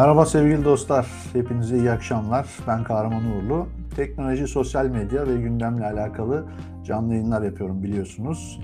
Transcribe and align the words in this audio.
Merhaba 0.00 0.26
sevgili 0.26 0.64
dostlar. 0.64 1.06
Hepinize 1.32 1.78
iyi 1.78 1.90
akşamlar. 1.90 2.46
Ben 2.68 2.84
Kahraman 2.84 3.22
Uğurlu. 3.24 3.66
Teknoloji, 3.96 4.48
sosyal 4.48 4.86
medya 4.86 5.26
ve 5.26 5.36
gündemle 5.36 5.86
alakalı 5.86 6.44
canlı 6.84 7.14
yayınlar 7.14 7.42
yapıyorum 7.42 7.82
biliyorsunuz. 7.82 8.60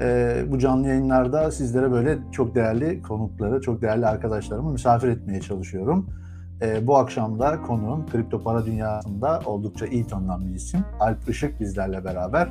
Ee, 0.00 0.44
bu 0.48 0.58
canlı 0.58 0.88
yayınlarda 0.88 1.50
sizlere 1.50 1.92
böyle 1.92 2.18
çok 2.32 2.54
değerli 2.54 3.02
konukları, 3.02 3.60
çok 3.60 3.82
değerli 3.82 4.06
arkadaşlarımı 4.06 4.72
misafir 4.72 5.08
etmeye 5.08 5.40
çalışıyorum. 5.40 6.10
Ee, 6.62 6.86
bu 6.86 6.96
akşam 6.96 7.40
da 7.40 7.62
konuğum 7.62 8.06
kripto 8.06 8.42
para 8.42 8.66
dünyasında 8.66 9.40
oldukça 9.44 9.86
iyi 9.86 10.06
tanınan 10.06 10.46
bir 10.46 10.54
isim. 10.54 10.80
Alp 11.00 11.28
Işık 11.28 11.60
bizlerle 11.60 12.04
beraber. 12.04 12.48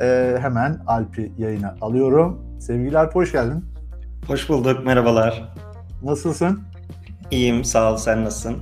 Ee, 0.00 0.36
hemen 0.40 0.80
Alp'i 0.86 1.32
yayına 1.38 1.74
alıyorum. 1.80 2.40
Sevgili 2.60 2.98
Alp 2.98 3.14
hoş 3.14 3.32
geldin. 3.32 3.64
Hoş 4.26 4.48
bulduk, 4.48 4.86
merhabalar. 4.86 5.54
Nasılsın? 6.02 6.73
İyiyim, 7.34 7.64
sağ 7.64 7.92
ol. 7.92 7.96
Sen 7.96 8.24
nasılsın? 8.24 8.58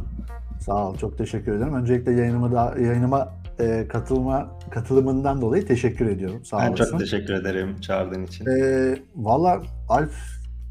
Sağ 0.60 0.88
ol, 0.88 0.96
çok 0.96 1.18
teşekkür 1.18 1.52
ederim. 1.56 1.74
Öncelikle 1.74 2.12
yayınıma 2.12 2.52
da 2.52 2.74
yayınıma 2.80 3.34
e, 3.60 3.88
katılma 3.88 4.58
katılımından 4.70 5.40
dolayı 5.40 5.66
teşekkür 5.66 6.06
ediyorum. 6.06 6.44
Sağ 6.44 6.58
ben 6.58 6.68
olasın. 6.68 6.90
çok 6.90 7.00
teşekkür 7.00 7.34
ederim 7.34 7.80
çağırdığın 7.80 8.24
için. 8.24 8.46
E, 8.46 8.96
Valla 9.16 9.62
Alp 9.88 10.12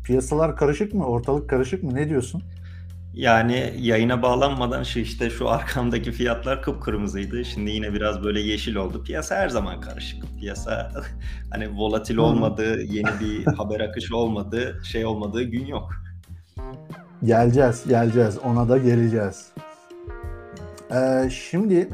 piyasalar 0.06 0.56
karışık 0.56 0.94
mı? 0.94 1.06
Ortalık 1.06 1.50
karışık 1.50 1.84
mı? 1.84 1.96
Ne 1.96 2.10
diyorsun? 2.10 2.44
Yani 3.14 3.74
yayına 3.80 4.22
bağlanmadan 4.22 4.84
şu 4.84 5.00
işte 5.00 5.30
şu 5.30 5.50
arkamdaki 5.50 6.12
fiyatlar 6.12 6.62
kıpkırmızıydı. 6.62 7.46
Şimdi 7.46 7.72
yine 7.72 7.94
biraz 7.94 8.24
böyle 8.24 8.42
yeşil 8.42 8.76
oldu. 8.76 9.04
Piyasa 9.04 9.36
her 9.36 9.50
zaman 9.50 9.82
karışık. 9.82 10.24
Piyasa 10.40 10.92
hani 11.52 11.78
volatil 11.78 12.18
olmadığı, 12.18 12.82
yeni 12.82 13.10
bir 13.20 13.46
haber 13.46 13.80
akışı 13.80 14.18
olmadığı, 14.18 14.82
şey 14.84 15.06
olmadığı 15.06 15.44
gün 15.44 15.66
yok. 15.66 15.92
Geleceğiz, 17.24 17.84
geleceğiz. 17.88 18.38
Ona 18.46 18.70
da 18.70 18.78
geleceğiz. 18.78 19.52
Ee, 20.92 21.30
şimdi 21.30 21.90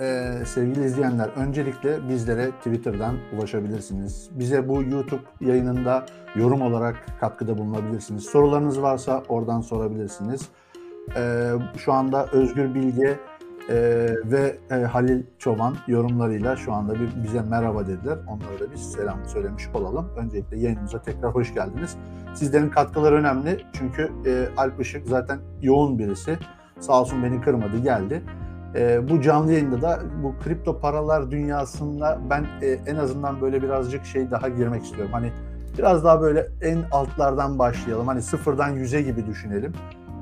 e, 0.00 0.32
sevgili 0.46 0.84
izleyenler, 0.84 1.28
öncelikle 1.28 2.08
bizlere 2.08 2.50
Twitter'dan 2.50 3.16
ulaşabilirsiniz. 3.36 4.30
Bize 4.32 4.68
bu 4.68 4.82
YouTube 4.82 5.22
yayınında 5.40 6.06
yorum 6.36 6.62
olarak 6.62 6.96
katkıda 7.20 7.58
bulunabilirsiniz. 7.58 8.24
Sorularınız 8.24 8.82
varsa 8.82 9.22
oradan 9.28 9.60
sorabilirsiniz. 9.60 10.48
Ee, 11.16 11.50
şu 11.76 11.92
anda 11.92 12.26
Özgür 12.32 12.74
Bilge 12.74 13.18
e, 13.68 13.74
ve 14.24 14.56
e, 14.70 14.74
Halil 14.74 15.22
Çoban 15.38 15.76
yorumlarıyla 15.86 16.56
şu 16.56 16.72
anda 16.72 16.94
bir 16.94 17.24
bize 17.24 17.42
merhaba 17.42 17.86
dediler. 17.86 18.18
Onlara 18.28 18.60
da 18.60 18.72
biz 18.74 18.92
selam 18.92 19.18
söylemiş 19.26 19.68
olalım. 19.74 20.08
Öncelikle 20.16 20.58
yayınımıza 20.58 21.02
tekrar 21.02 21.34
hoş 21.34 21.54
geldiniz. 21.54 21.96
Sizlerin 22.34 22.68
katkıları 22.68 23.14
önemli 23.14 23.60
çünkü 23.72 24.12
e, 24.26 24.48
Alp 24.56 24.80
Işık 24.80 25.08
zaten 25.08 25.38
yoğun 25.62 25.98
birisi. 25.98 26.38
Sağ 26.80 27.00
olsun 27.00 27.22
beni 27.22 27.40
kırmadı 27.40 27.78
geldi. 27.78 28.22
E, 28.74 29.08
bu 29.08 29.20
canlı 29.20 29.52
yayında 29.52 29.82
da 29.82 30.00
bu 30.22 30.34
kripto 30.44 30.80
paralar 30.80 31.30
dünyasında 31.30 32.18
ben 32.30 32.46
e, 32.62 32.66
en 32.86 32.96
azından 32.96 33.40
böyle 33.40 33.62
birazcık 33.62 34.04
şey 34.04 34.30
daha 34.30 34.48
girmek 34.48 34.84
istiyorum. 34.84 35.12
Hani 35.12 35.32
biraz 35.78 36.04
daha 36.04 36.20
böyle 36.20 36.46
en 36.62 36.78
altlardan 36.90 37.58
başlayalım. 37.58 38.06
Hani 38.06 38.22
sıfırdan 38.22 38.68
yüze 38.68 39.02
gibi 39.02 39.26
düşünelim. 39.26 39.72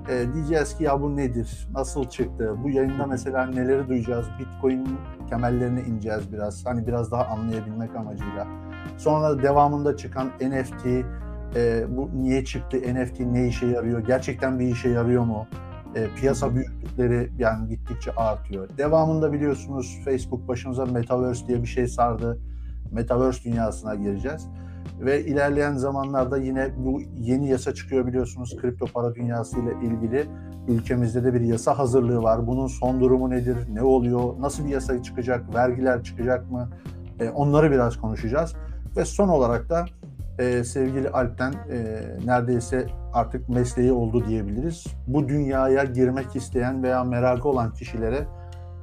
E, 0.08 0.34
diyeceğiz 0.34 0.76
ki 0.76 0.84
ya 0.84 1.02
bu 1.02 1.16
nedir? 1.16 1.68
Nasıl 1.74 2.04
çıktı? 2.04 2.54
Bu 2.64 2.70
yayında 2.70 3.06
mesela 3.06 3.46
neleri 3.46 3.88
duyacağız? 3.88 4.26
Bitcoin 4.38 4.88
temellerine 5.30 5.80
ineceğiz 5.82 6.32
biraz. 6.32 6.66
Hani 6.66 6.86
biraz 6.86 7.10
daha 7.12 7.24
anlayabilmek 7.24 7.96
amacıyla. 7.96 8.46
Sonra 8.98 9.42
devamında 9.42 9.96
çıkan 9.96 10.28
NFT, 10.40 10.86
e, 11.56 11.84
bu 11.88 12.10
niye 12.14 12.44
çıktı? 12.44 12.76
NFT 12.94 13.20
ne 13.20 13.48
işe 13.48 13.66
yarıyor? 13.66 14.00
Gerçekten 14.00 14.58
bir 14.58 14.66
işe 14.66 14.88
yarıyor 14.88 15.24
mu? 15.24 15.46
E, 15.94 16.06
piyasa 16.14 16.54
büyüklükleri 16.54 17.30
yani 17.38 17.68
gittikçe 17.68 18.12
artıyor. 18.12 18.68
Devamında 18.78 19.32
biliyorsunuz 19.32 19.98
Facebook 20.04 20.48
başımıza 20.48 20.84
Metaverse 20.86 21.46
diye 21.48 21.62
bir 21.62 21.68
şey 21.68 21.86
sardı. 21.86 22.38
Metaverse 22.92 23.50
dünyasına 23.50 23.94
gireceğiz. 23.94 24.48
Ve 25.00 25.24
ilerleyen 25.24 25.76
zamanlarda 25.76 26.38
yine 26.38 26.68
bu 26.76 27.00
yeni 27.18 27.48
yasa 27.48 27.74
çıkıyor 27.74 28.06
biliyorsunuz 28.06 28.56
kripto 28.60 28.86
para 28.86 29.14
dünyası 29.14 29.58
ile 29.60 29.72
ilgili. 29.82 30.26
Ülkemizde 30.68 31.24
de 31.24 31.34
bir 31.34 31.40
yasa 31.40 31.78
hazırlığı 31.78 32.22
var. 32.22 32.46
Bunun 32.46 32.66
son 32.66 33.00
durumu 33.00 33.30
nedir? 33.30 33.56
Ne 33.72 33.82
oluyor? 33.82 34.34
Nasıl 34.40 34.64
bir 34.64 34.70
yasa 34.70 35.02
çıkacak? 35.02 35.54
Vergiler 35.54 36.02
çıkacak 36.02 36.50
mı? 36.50 36.68
E, 37.20 37.28
onları 37.28 37.70
biraz 37.70 37.96
konuşacağız. 37.96 38.54
Ve 38.96 39.04
son 39.04 39.28
olarak 39.28 39.70
da 39.70 39.84
e, 40.38 40.64
sevgili 40.64 41.08
Alp'ten 41.08 41.52
e, 41.52 42.00
neredeyse 42.26 42.86
artık 43.12 43.48
mesleği 43.48 43.92
oldu 43.92 44.24
diyebiliriz. 44.28 44.86
Bu 45.06 45.28
dünyaya 45.28 45.84
girmek 45.84 46.36
isteyen 46.36 46.82
veya 46.82 47.04
merakı 47.04 47.48
olan 47.48 47.72
kişilere 47.72 48.26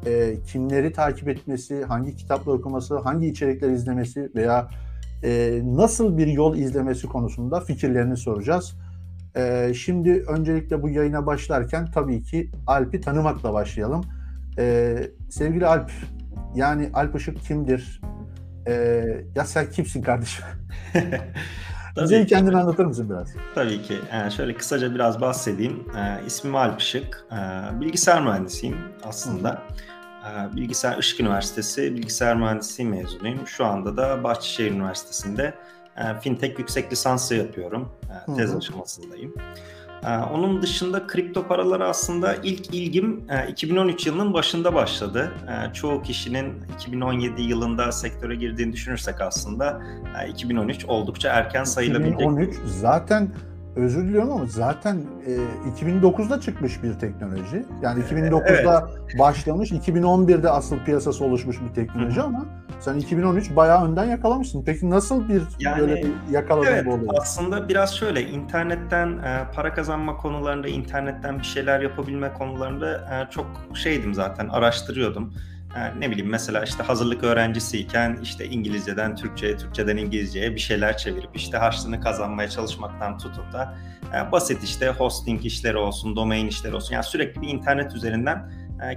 e, 0.06 0.42
kimleri 0.42 0.92
takip 0.92 1.30
etmesi, 1.30 1.84
hangi 1.84 2.16
kitaplar 2.16 2.54
okuması, 2.54 2.98
hangi 2.98 3.28
içerikler 3.28 3.70
izlemesi 3.70 4.32
veya 4.36 4.68
e, 5.24 5.62
nasıl 5.64 6.18
bir 6.18 6.28
yol 6.28 6.58
izlemesi 6.58 7.08
konusunda 7.08 7.60
fikirlerini 7.60 8.18
soracağız. 8.18 8.76
E, 9.36 9.74
şimdi 9.74 10.26
öncelikle 10.28 10.82
bu 10.82 10.90
yayına 10.90 11.26
başlarken 11.26 11.92
tabii 11.92 12.24
ki 12.24 12.52
Alp'i 12.68 13.02
tanımakla 13.02 13.54
başlayalım. 13.54 14.04
E, 14.58 14.98
sevgili 15.30 15.68
Alp, 15.68 15.92
yani 16.56 16.90
Alp 16.94 17.16
Işık 17.16 17.42
kimdir? 17.42 18.02
E, 18.68 18.74
ya 19.36 19.46
sen 19.46 19.70
kimsin 19.70 20.02
kardeşim? 20.02 20.46
Bize 22.04 22.26
kendini 22.26 22.58
anlatır 22.58 22.86
mısın 22.86 23.10
biraz? 23.10 23.34
Tabii 23.56 23.82
ki. 23.82 23.96
Yani 24.14 24.32
şöyle 24.32 24.54
kısaca 24.54 24.96
biraz 24.96 25.22
bahsedeyim. 25.22 25.84
Ee, 25.98 26.26
ismim 26.26 26.56
Alp 26.56 26.82
Işık. 26.82 27.26
Ee, 27.32 27.36
bilgisayar 27.82 28.22
mühendisiyim 28.22 28.78
aslında. 29.04 29.50
Ee, 29.52 29.97
Bilgisayar 30.56 30.98
Işık 30.98 31.20
Üniversitesi 31.20 31.96
Bilgisayar 31.96 32.36
Mühendisliği 32.36 32.90
mezunuyum. 32.90 33.48
Şu 33.48 33.66
anda 33.66 33.98
da 33.98 34.24
Bahçeşehir 34.24 34.72
Üniversitesi'nde 34.72 35.54
e, 35.98 36.20
fintech 36.20 36.60
yüksek 36.60 36.92
lisansı 36.92 37.36
yapıyorum. 37.36 37.90
E, 38.30 38.36
tez 38.36 38.56
aşamasındayım. 38.56 39.34
E, 40.04 40.18
onun 40.18 40.62
dışında 40.62 41.08
kripto 41.08 41.48
paraları 41.48 41.88
aslında 41.88 42.36
ilk 42.36 42.74
ilgim 42.74 43.26
e, 43.30 43.48
2013 43.52 44.08
yılının 44.08 44.34
başında 44.34 44.74
başladı. 44.74 45.32
Çoğu 45.74 46.02
kişinin 46.02 46.54
2017 46.76 47.42
yılında 47.42 47.92
sektöre 47.92 48.36
girdiğini 48.36 48.74
düşünürsek 48.74 49.22
aslında 49.22 49.82
e, 50.26 50.30
2013 50.30 50.86
oldukça 50.86 51.30
erken 51.30 51.64
sayılabilecek. 51.64 52.20
2013 52.20 52.56
zaten 52.66 53.30
özür 53.78 54.08
diliyorum 54.08 54.32
ama 54.32 54.46
zaten 54.46 54.98
e, 55.26 55.86
2009'da 55.86 56.42
çıkmış 56.42 56.84
bir 56.84 56.94
teknoloji. 56.94 57.66
Yani 57.82 58.04
2009'da 58.04 58.90
evet. 58.90 59.20
başlamış, 59.20 59.72
2011'de 59.72 60.50
asıl 60.50 60.80
piyasası 60.80 61.26
oluşmuş 61.26 61.58
bir 61.62 61.74
teknoloji 61.76 62.18
Hı-hı. 62.18 62.26
ama 62.26 62.46
sen 62.80 62.96
2013 62.96 63.56
bayağı 63.56 63.86
önden 63.86 64.06
yakalamışsın. 64.06 64.64
Peki 64.66 64.90
nasıl 64.90 65.30
bir 65.30 65.42
yani, 65.60 65.80
böyle 65.80 65.96
bir 65.96 66.12
yakaladın 66.32 66.68
evet, 66.68 66.88
olayı? 66.88 67.08
Aslında 67.22 67.70
biraz 67.70 67.96
şöyle 67.96 68.22
internetten 68.22 69.08
e, 69.08 69.52
para 69.56 69.74
kazanma 69.74 70.18
konularında, 70.18 70.68
internetten 70.68 71.40
bir 71.40 71.44
şeyler 71.44 71.82
yapabilme 71.82 72.34
konularında 72.34 72.96
e, 72.96 73.32
çok 73.32 73.46
şeydim 73.74 74.14
zaten, 74.14 74.48
araştırıyordum. 74.48 75.34
Yani 75.78 76.02
ne 76.02 76.12
bileyim 76.12 76.30
mesela 76.30 76.64
işte 76.64 76.84
hazırlık 76.84 77.24
öğrencisiyken 77.24 78.20
işte 78.24 78.46
İngilizceden 78.46 79.16
Türkçe'ye, 79.16 79.58
Türkçeden 79.58 79.98
İngilizce'ye 79.98 80.56
bir 80.56 80.60
şeyler 80.60 80.98
çevirip 80.98 81.30
işte 81.36 81.58
harçlığını 81.58 82.02
kazanmaya 82.02 82.50
çalışmaktan 82.50 83.18
tutun 83.18 83.54
da 83.54 83.78
yani 84.14 84.32
basit 84.32 84.64
işte 84.64 84.90
hosting 84.90 85.46
işleri 85.46 85.78
olsun, 85.78 86.16
domain 86.16 86.48
işleri 86.48 86.76
olsun. 86.76 86.94
Yani 86.94 87.04
sürekli 87.04 87.42
bir 87.42 87.48
internet 87.48 87.96
üzerinden 87.96 88.52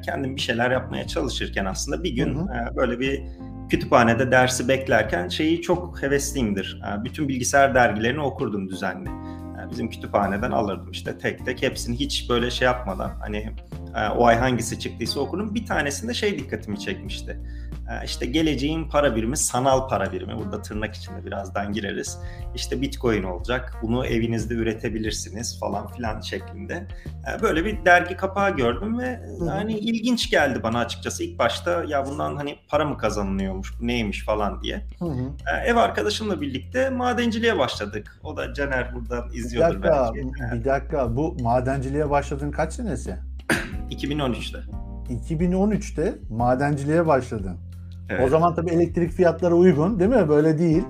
kendim 0.04 0.36
bir 0.36 0.40
şeyler 0.40 0.70
yapmaya 0.70 1.06
çalışırken 1.06 1.64
aslında 1.64 2.04
bir 2.04 2.10
gün 2.10 2.34
hı 2.34 2.40
hı. 2.40 2.76
böyle 2.76 3.00
bir 3.00 3.22
kütüphanede 3.70 4.30
dersi 4.30 4.68
beklerken 4.68 5.28
şeyi 5.28 5.62
çok 5.62 6.02
hevesliyimdir. 6.02 6.82
Bütün 7.04 7.28
bilgisayar 7.28 7.74
dergilerini 7.74 8.20
okurdum 8.20 8.68
düzenli. 8.68 9.10
Bizim 9.70 9.90
kütüphaneden 9.90 10.50
alırdım 10.50 10.90
işte 10.90 11.18
tek 11.18 11.46
tek 11.46 11.62
hepsini 11.62 12.00
hiç 12.00 12.30
böyle 12.30 12.50
şey 12.50 12.66
yapmadan 12.66 13.10
hani 13.20 13.36
ee, 13.36 13.79
o 14.16 14.26
ay 14.26 14.36
hangisi 14.36 14.78
çıktıysa 14.78 15.20
okunun. 15.20 15.54
Bir 15.54 15.66
tanesinde 15.66 16.14
şey 16.14 16.38
dikkatimi 16.38 16.80
çekmişti. 16.80 17.40
Ee, 17.90 18.04
işte 18.04 18.26
geleceğin 18.26 18.88
para 18.88 19.16
birimi 19.16 19.36
sanal 19.36 19.88
para 19.88 20.12
birimi. 20.12 20.38
Burada 20.38 20.62
tırnak 20.62 20.94
içinde 20.94 21.26
birazdan 21.26 21.72
gireriz. 21.72 22.18
İşte 22.54 22.80
Bitcoin 22.80 23.22
olacak. 23.22 23.76
Bunu 23.82 24.06
evinizde 24.06 24.54
üretebilirsiniz 24.54 25.60
falan 25.60 25.86
filan 25.86 26.20
şeklinde. 26.20 26.86
Ee, 27.06 27.42
böyle 27.42 27.64
bir 27.64 27.84
dergi 27.84 28.16
kapağı 28.16 28.56
gördüm 28.56 28.98
ve 28.98 29.20
hani 29.48 29.78
ilginç 29.78 30.30
geldi 30.30 30.62
bana 30.62 30.78
açıkçası. 30.78 31.24
İlk 31.24 31.38
başta 31.38 31.84
ya 31.88 32.06
bundan 32.06 32.36
hani 32.36 32.58
para 32.68 32.84
mı 32.84 32.98
kazanılıyormuş, 32.98 33.74
neymiş 33.80 34.24
falan 34.24 34.62
diye. 34.62 34.86
Hı 34.98 35.04
hı. 35.04 35.30
Ev 35.66 35.76
arkadaşımla 35.76 36.40
birlikte 36.40 36.90
madenciliğe 36.90 37.58
başladık. 37.58 38.20
O 38.24 38.36
da 38.36 38.54
Caner 38.54 38.94
buradan 38.94 39.32
izliyordur 39.32 39.76
bir 39.76 39.82
dakika, 39.82 40.12
belki. 40.14 40.60
Bir 40.60 40.64
dakika 40.64 41.16
bu 41.16 41.36
madenciliğe 41.42 42.10
başladığın 42.10 42.50
kaç 42.50 42.72
senesi? 42.72 43.29
2013'te. 43.90 44.58
2013'te 45.10 46.18
madenciliğe 46.30 47.06
başladın. 47.06 47.56
Evet. 48.08 48.26
O 48.26 48.28
zaman 48.28 48.54
tabii 48.54 48.70
elektrik 48.70 49.12
fiyatları 49.12 49.54
uygun 49.54 50.00
değil 50.00 50.10
mi? 50.10 50.28
Böyle 50.28 50.58
değil. 50.58 50.84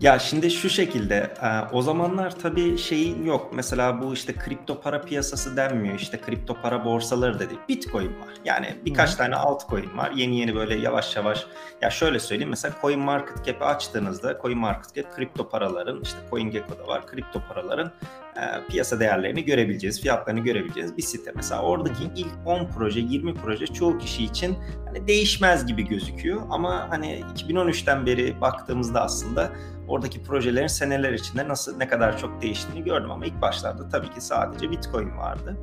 Ya 0.00 0.18
şimdi 0.18 0.50
şu 0.50 0.70
şekilde 0.70 1.30
e, 1.42 1.48
o 1.72 1.82
zamanlar 1.82 2.38
tabii 2.38 2.78
şeyin 2.78 3.24
yok. 3.24 3.50
Mesela 3.54 4.02
bu 4.02 4.12
işte 4.14 4.32
kripto 4.32 4.80
para 4.80 5.00
piyasası 5.00 5.56
denmiyor. 5.56 5.94
İşte 5.94 6.20
kripto 6.20 6.56
para 6.62 6.84
borsaları 6.84 7.38
değil. 7.38 7.60
Bitcoin 7.68 8.06
var. 8.06 8.34
Yani 8.44 8.76
birkaç 8.84 9.12
Hı. 9.12 9.16
tane 9.16 9.36
altcoin 9.36 9.96
var. 9.96 10.10
Yeni 10.16 10.38
yeni 10.38 10.54
böyle 10.54 10.74
yavaş 10.74 11.16
yavaş. 11.16 11.46
Ya 11.82 11.90
şöyle 11.90 12.18
söyleyeyim 12.18 12.50
mesela 12.50 12.74
Coin 12.82 13.00
Market 13.00 13.44
Cap'i 13.44 13.64
açtığınızda 13.64 14.38
Coin 14.42 14.58
Market 14.58 14.94
Cap 14.94 15.16
kripto 15.16 15.48
paraların 15.48 16.00
işte 16.02 16.18
CoinGecko'da 16.30 16.86
var. 16.86 17.06
Kripto 17.06 17.42
paraların 17.48 17.92
e, 18.36 18.66
piyasa 18.68 19.00
değerlerini 19.00 19.44
görebileceğiz, 19.44 20.00
fiyatlarını 20.00 20.40
görebileceğiz 20.40 20.96
bir 20.96 21.02
site. 21.02 21.32
Mesela 21.36 21.62
oradaki 21.62 22.04
ilk 22.16 22.32
10 22.46 22.66
proje, 22.66 23.00
20 23.00 23.34
proje 23.34 23.66
çoğu 23.66 23.98
kişi 23.98 24.24
için 24.24 24.56
hani 24.86 25.06
değişmez 25.06 25.66
gibi 25.66 25.88
gözüküyor 25.88 26.42
ama 26.50 26.86
hani 26.90 27.24
2013'ten 27.36 28.06
beri 28.06 28.40
baktığımızda 28.40 29.02
aslında 29.02 29.50
oradaki 29.88 30.22
projelerin 30.22 30.66
seneler 30.66 31.12
içinde 31.12 31.48
nasıl 31.48 31.76
ne 31.76 31.88
kadar 31.88 32.18
çok 32.18 32.42
değiştiğini 32.42 32.84
gördüm 32.84 33.10
ama 33.10 33.26
ilk 33.26 33.42
başlarda 33.42 33.88
tabii 33.88 34.10
ki 34.10 34.20
sadece 34.20 34.70
Bitcoin 34.70 35.16
vardı. 35.16 35.56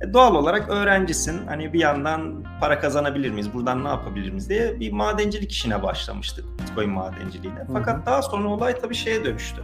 E, 0.00 0.12
doğal 0.12 0.34
olarak 0.34 0.68
öğrencisin. 0.70 1.46
Hani 1.46 1.72
bir 1.72 1.80
yandan 1.80 2.44
para 2.60 2.80
kazanabilir 2.80 3.30
miyiz? 3.30 3.54
Buradan 3.54 3.84
ne 3.84 3.88
yapabilir 3.88 4.30
miyiz 4.30 4.48
diye 4.48 4.80
bir 4.80 4.92
madencilik 4.92 5.52
işine 5.52 5.82
başlamıştık 5.82 6.44
Bitcoin 6.58 6.90
madenciliğine. 6.90 7.66
Fakat 7.72 8.06
daha 8.06 8.22
sonra 8.22 8.48
olay 8.48 8.80
tabii 8.80 8.94
şeye 8.94 9.24
dönüştü. 9.24 9.62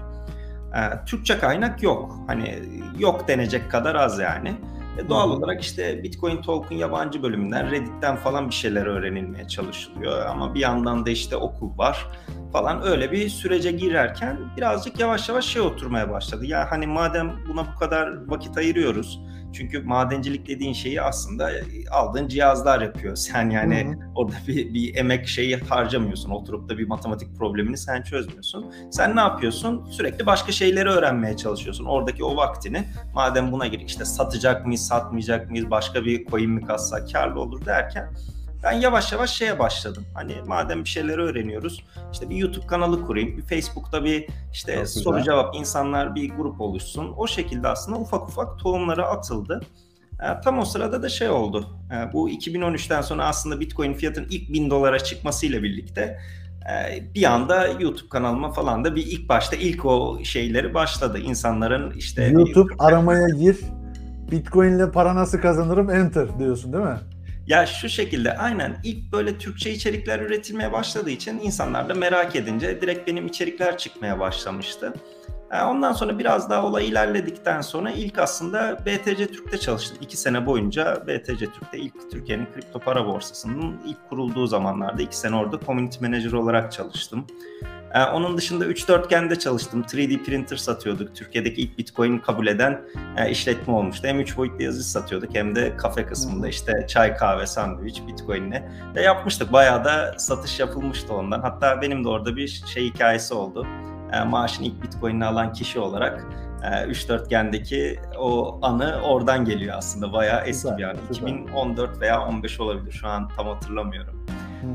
Ee, 0.75 1.05
Türkçe 1.07 1.39
kaynak 1.39 1.83
yok. 1.83 2.19
Hani 2.27 2.63
yok 2.99 3.29
denecek 3.29 3.71
kadar 3.71 3.95
az 3.95 4.19
yani. 4.19 4.55
E 4.99 5.09
doğal 5.09 5.31
olarak 5.31 5.63
işte 5.63 6.03
Bitcoin 6.03 6.43
Talk'un 6.43 6.77
yabancı 6.77 7.23
bölümünden, 7.23 7.71
Reddit'ten 7.71 8.17
falan 8.17 8.49
bir 8.49 8.55
şeyler 8.55 8.87
öğrenilmeye 8.87 9.49
çalışılıyor. 9.49 10.27
Ama 10.27 10.55
bir 10.55 10.61
yandan 10.61 11.07
da 11.07 11.11
işte 11.11 11.37
okul 11.37 11.79
var 11.79 12.07
falan 12.53 12.87
öyle 12.87 13.13
bir 13.13 13.29
sürece 13.29 13.73
girerken 13.73 14.39
birazcık 14.57 15.01
yavaş 15.01 15.29
yavaş 15.29 15.45
şey 15.45 15.63
oturmaya 15.63 16.11
başladı. 16.11 16.47
Ya 16.47 16.71
hani 16.71 16.87
madem 16.87 17.33
buna 17.49 17.67
bu 17.75 17.79
kadar 17.79 18.27
vakit 18.27 18.59
ayırıyoruz, 18.59 19.21
çünkü 19.57 19.83
madencilik 19.83 20.49
dediğin 20.49 20.73
şeyi 20.73 21.03
aslında 21.03 21.51
e, 21.53 21.63
aldığın 21.91 22.29
cihazlar 22.29 22.81
yapıyor. 22.81 23.17
Sen 23.27 23.51
yani 23.51 23.85
hı 23.85 23.91
hı. 23.91 24.11
orada 24.15 24.35
bir, 24.49 24.75
bir 24.75 24.95
emek 24.95 25.29
şeyi 25.29 25.57
harcamıyorsun. 25.57 26.31
Oturup 26.31 26.69
da 26.69 26.79
bir 26.79 26.87
matematik 26.87 27.37
problemini 27.39 27.77
sen 27.77 28.03
çözmüyorsun. 28.03 28.73
Sen 28.91 29.17
ne 29.17 29.21
yapıyorsun? 29.21 29.85
Sürekli 29.91 30.27
başka 30.27 30.53
şeyleri 30.53 30.89
öğrenmeye 30.89 31.37
çalışıyorsun. 31.37 31.85
Oradaki 31.85 32.25
o 32.25 32.37
vaktini 32.37 32.85
madem 33.15 33.53
buna 33.53 33.67
gir 33.67 33.81
işte 33.81 34.05
satacak 34.05 34.67
mıyız, 34.67 34.87
satmayacak 34.87 35.51
mıyız, 35.51 35.71
başka 35.71 36.05
bir 36.05 36.27
coin 36.27 36.51
mi 36.51 36.67
katsak 36.67 37.13
karlı 37.13 37.41
olur 37.41 37.67
derken 37.67 38.13
ben 38.67 38.73
yavaş 38.73 39.13
yavaş 39.13 39.31
şeye 39.31 39.59
başladım. 39.59 40.05
Hani 40.15 40.35
madem 40.47 40.85
bir 40.85 40.89
şeyleri 40.89 41.21
öğreniyoruz 41.21 41.85
işte 42.13 42.31
bir 42.31 42.37
YouTube 42.37 42.67
kanalı 42.67 43.07
kurayım, 43.07 43.37
bir 43.37 43.43
Facebook'ta 43.43 44.05
bir 44.05 44.27
işte 44.53 44.77
Çok 44.77 44.89
soru 44.89 45.17
güzel. 45.17 45.25
cevap 45.25 45.57
insanlar 45.57 46.15
bir 46.15 46.31
grup 46.31 46.61
oluşsun. 46.61 47.15
O 47.17 47.27
şekilde 47.27 47.69
aslında 47.69 47.99
ufak 47.99 48.29
ufak 48.29 48.59
tohumları 48.59 49.07
atıldı. 49.07 49.61
E, 50.21 50.41
tam 50.45 50.59
o 50.59 50.65
sırada 50.65 51.03
da 51.03 51.09
şey 51.09 51.29
oldu. 51.29 51.69
E, 51.93 52.13
bu 52.13 52.31
2013'ten 52.31 53.01
sonra 53.01 53.27
aslında 53.27 53.61
Bitcoin 53.61 53.95
fiyatının 53.95 54.27
ilk 54.31 54.53
1000 54.53 54.71
dolara 54.71 54.99
çıkmasıyla 54.99 55.63
birlikte 55.63 56.19
e, 56.71 57.03
bir 57.15 57.25
anda 57.25 57.67
YouTube 57.67 58.09
kanalıma 58.09 58.53
falan 58.53 58.85
da 58.85 58.97
bir 58.97 59.07
ilk 59.07 59.29
başta 59.29 59.57
ilk 59.57 59.85
o 59.85 60.19
şeyleri 60.25 60.75
başladı. 60.75 61.19
İnsanların 61.19 61.91
işte 61.91 62.25
YouTube 62.25 62.73
bir... 62.73 62.77
aramaya 62.79 63.29
gir. 63.29 63.61
Bitcoin 64.31 64.73
ile 64.73 64.91
para 64.91 65.15
nasıl 65.15 65.39
kazanırım 65.39 65.91
enter 65.91 66.39
diyorsun 66.39 66.73
değil 66.73 66.85
mi? 66.85 66.99
Ya 67.47 67.67
şu 67.67 67.89
şekilde 67.89 68.39
aynen 68.39 68.77
ilk 68.85 69.13
böyle 69.13 69.39
Türkçe 69.39 69.73
içerikler 69.73 70.21
üretilmeye 70.21 70.73
başladığı 70.73 71.11
için 71.11 71.39
insanlar 71.39 71.89
da 71.89 71.95
merak 71.95 72.37
edince 72.37 72.81
direkt 72.81 73.09
benim 73.09 73.27
içerikler 73.27 73.79
çıkmaya 73.79 74.21
başlamıştı. 74.21 74.95
Ondan 75.53 75.93
sonra 75.93 76.19
biraz 76.19 76.51
daha 76.51 76.67
olay 76.67 76.89
ilerledikten 76.89 77.61
sonra 77.61 77.91
ilk 77.91 78.19
aslında 78.19 78.79
BTC 78.87 79.27
Türk'te 79.27 79.59
çalıştım. 79.59 79.99
İki 80.01 80.17
sene 80.17 80.47
boyunca 80.47 81.07
BTC 81.07 81.37
Türk'te 81.39 81.79
ilk 81.79 82.11
Türkiye'nin 82.11 82.47
kripto 82.55 82.79
para 82.79 83.07
borsasının 83.07 83.77
ilk 83.87 84.09
kurulduğu 84.09 84.47
zamanlarda 84.47 85.03
iki 85.03 85.17
sene 85.17 85.37
orada 85.37 85.61
community 85.67 86.05
manager 86.05 86.33
olarak 86.33 86.73
çalıştım. 86.73 87.27
Onun 88.15 88.37
dışında 88.37 88.67
3-4gen'de 88.67 89.39
çalıştım. 89.39 89.83
3D 89.83 90.25
printer 90.25 90.57
satıyorduk. 90.57 91.15
Türkiye'deki 91.15 91.63
ilk 91.63 91.79
Bitcoin 91.79 92.19
kabul 92.19 92.47
eden 92.47 92.81
işletme 93.31 93.75
olmuştu. 93.75 94.09
Hem 94.09 94.21
3 94.21 94.37
boyutlu 94.37 94.63
yazıcı 94.65 94.89
satıyorduk 94.89 95.35
hem 95.35 95.57
de 95.57 95.77
kafe 95.77 96.07
kısmında 96.07 96.49
işte 96.49 96.73
çay, 96.89 97.17
kahve, 97.17 97.47
sandviç 97.47 98.03
Bitcoin'le 98.07 98.63
ve 98.95 99.03
yapmıştık. 99.03 99.53
Bayağı 99.53 99.85
da 99.85 100.15
satış 100.19 100.61
yapılmıştı 100.61 101.15
ondan. 101.15 101.41
Hatta 101.41 101.83
benim 101.83 102.05
de 102.05 102.09
orada 102.09 102.37
bir 102.37 102.63
şey 102.67 102.85
hikayesi 102.85 103.35
oldu. 103.35 103.67
E, 104.13 104.25
maaşın 104.25 104.65
ilk 104.65 104.83
Bitcoin'ini 104.83 105.25
alan 105.25 105.53
kişi 105.53 105.81
olarak 105.81 106.27
3-4gen'deki 106.63 108.01
e, 108.15 108.19
o 108.19 108.59
anı 108.63 109.01
oradan 109.03 109.45
geliyor 109.45 109.75
aslında. 109.79 110.13
Bayağı 110.13 110.41
eski 110.41 110.63
güzel, 110.63 110.79
bir 110.79 110.85
an. 110.85 110.97
2014 111.11 112.01
veya 112.01 112.27
15 112.27 112.61
olabilir. 112.61 112.93
Şu 112.93 113.09
an 113.09 113.29
tam 113.29 113.47
hatırlamıyorum. 113.47 114.27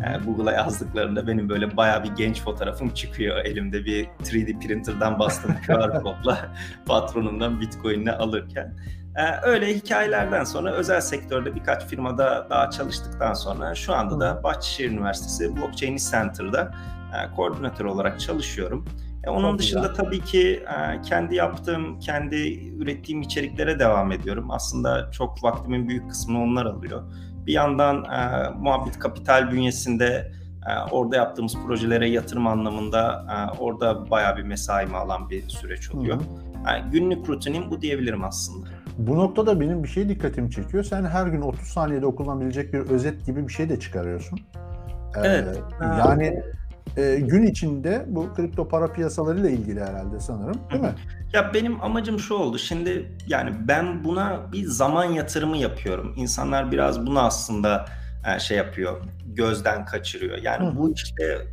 Yani 0.05 0.25
Google'a 0.25 0.53
yazdıklarında 0.53 1.27
benim 1.27 1.49
böyle 1.49 1.77
baya 1.77 2.03
bir 2.03 2.09
genç 2.09 2.41
fotoğrafım 2.41 2.89
çıkıyor. 2.89 3.37
Elimde 3.37 3.85
bir 3.85 4.05
3D 4.05 4.67
printer'dan 4.67 5.19
bastım 5.19 5.55
QR 5.67 6.01
kodla 6.03 6.37
patronumdan 6.85 7.61
Bitcoin'ini 7.61 8.11
alırken. 8.11 8.75
Ee, 9.15 9.21
öyle 9.43 9.75
hikayelerden 9.75 10.43
sonra 10.43 10.71
özel 10.71 11.01
sektörde 11.01 11.55
birkaç 11.55 11.85
firmada 11.85 12.47
daha 12.49 12.69
çalıştıktan 12.69 13.33
sonra 13.33 13.75
şu 13.75 13.93
anda 13.93 14.19
da 14.19 14.43
Bahçeşehir 14.43 14.91
Üniversitesi 14.91 15.55
Blockchain 15.55 15.97
Center'da 16.11 16.71
e, 17.13 17.35
koordinatör 17.35 17.85
olarak 17.85 18.19
çalışıyorum. 18.19 18.85
E, 19.23 19.29
onun 19.29 19.51
Çok 19.51 19.59
dışında 19.59 19.87
güzel. 19.87 19.95
tabii 19.95 20.19
ki 20.19 20.63
e, 20.63 21.01
kendi 21.01 21.35
yaptığım, 21.35 21.99
kendi 21.99 22.35
ürettiğim 22.77 23.21
içeriklere 23.21 23.79
devam 23.79 24.11
ediyorum. 24.11 24.51
Aslında 24.51 25.11
çok 25.11 25.43
vaktimin 25.43 25.87
büyük 25.89 26.09
kısmını 26.09 26.43
onlar 26.43 26.65
alıyor. 26.65 27.03
Bir 27.47 27.53
yandan 27.53 28.03
e, 28.03 28.49
Muhabbet 28.59 28.99
Kapital 28.99 29.51
bünyesinde 29.51 30.31
e, 30.69 30.91
orada 30.91 31.15
yaptığımız 31.15 31.55
projelere 31.67 32.09
yatırım 32.09 32.47
anlamında 32.47 33.25
e, 33.29 33.57
orada 33.59 34.09
bayağı 34.11 34.37
bir 34.37 34.43
mesaimi 34.43 34.97
alan 34.97 35.29
bir 35.29 35.49
süreç 35.49 35.91
oluyor. 35.91 36.17
Hı. 36.17 36.23
Yani 36.67 36.91
günlük 36.91 37.29
rutinim 37.29 37.71
bu 37.71 37.81
diyebilirim 37.81 38.23
aslında. 38.23 38.67
Bu 38.97 39.15
noktada 39.17 39.59
benim 39.59 39.83
bir 39.83 39.87
şey 39.89 40.09
dikkatimi 40.09 40.51
çekiyor. 40.51 40.83
Sen 40.83 41.05
her 41.05 41.27
gün 41.27 41.41
30 41.41 41.67
saniyede 41.67 42.05
okunabilecek 42.05 42.73
bir 42.73 42.79
özet 42.79 43.25
gibi 43.25 43.47
bir 43.47 43.53
şey 43.53 43.69
de 43.69 43.79
çıkarıyorsun. 43.79 44.39
Ee, 45.15 45.19
evet. 45.27 45.59
Yani 45.81 46.43
e, 46.97 47.15
gün 47.19 47.43
içinde 47.43 48.05
bu 48.07 48.33
kripto 48.33 48.67
para 48.67 48.93
piyasalarıyla 48.93 49.49
ilgili 49.49 49.79
herhalde 49.79 50.19
sanırım 50.19 50.61
değil 50.71 50.83
mi? 50.83 50.93
Ya 51.33 51.53
benim 51.53 51.81
amacım 51.83 52.19
şu 52.19 52.33
oldu. 52.33 52.57
Şimdi 52.57 53.11
yani 53.27 53.51
ben 53.67 54.03
buna 54.03 54.51
bir 54.51 54.65
zaman 54.65 55.05
yatırımı 55.05 55.57
yapıyorum. 55.57 56.13
İnsanlar 56.17 56.71
biraz 56.71 57.05
bunu 57.05 57.19
aslında 57.19 57.85
e, 58.35 58.39
şey 58.39 58.57
yapıyor, 58.57 59.01
gözden 59.25 59.85
kaçırıyor. 59.85 60.37
Yani 60.37 60.67
Hı. 60.67 60.77
bu 60.77 60.93
işte 60.93 61.47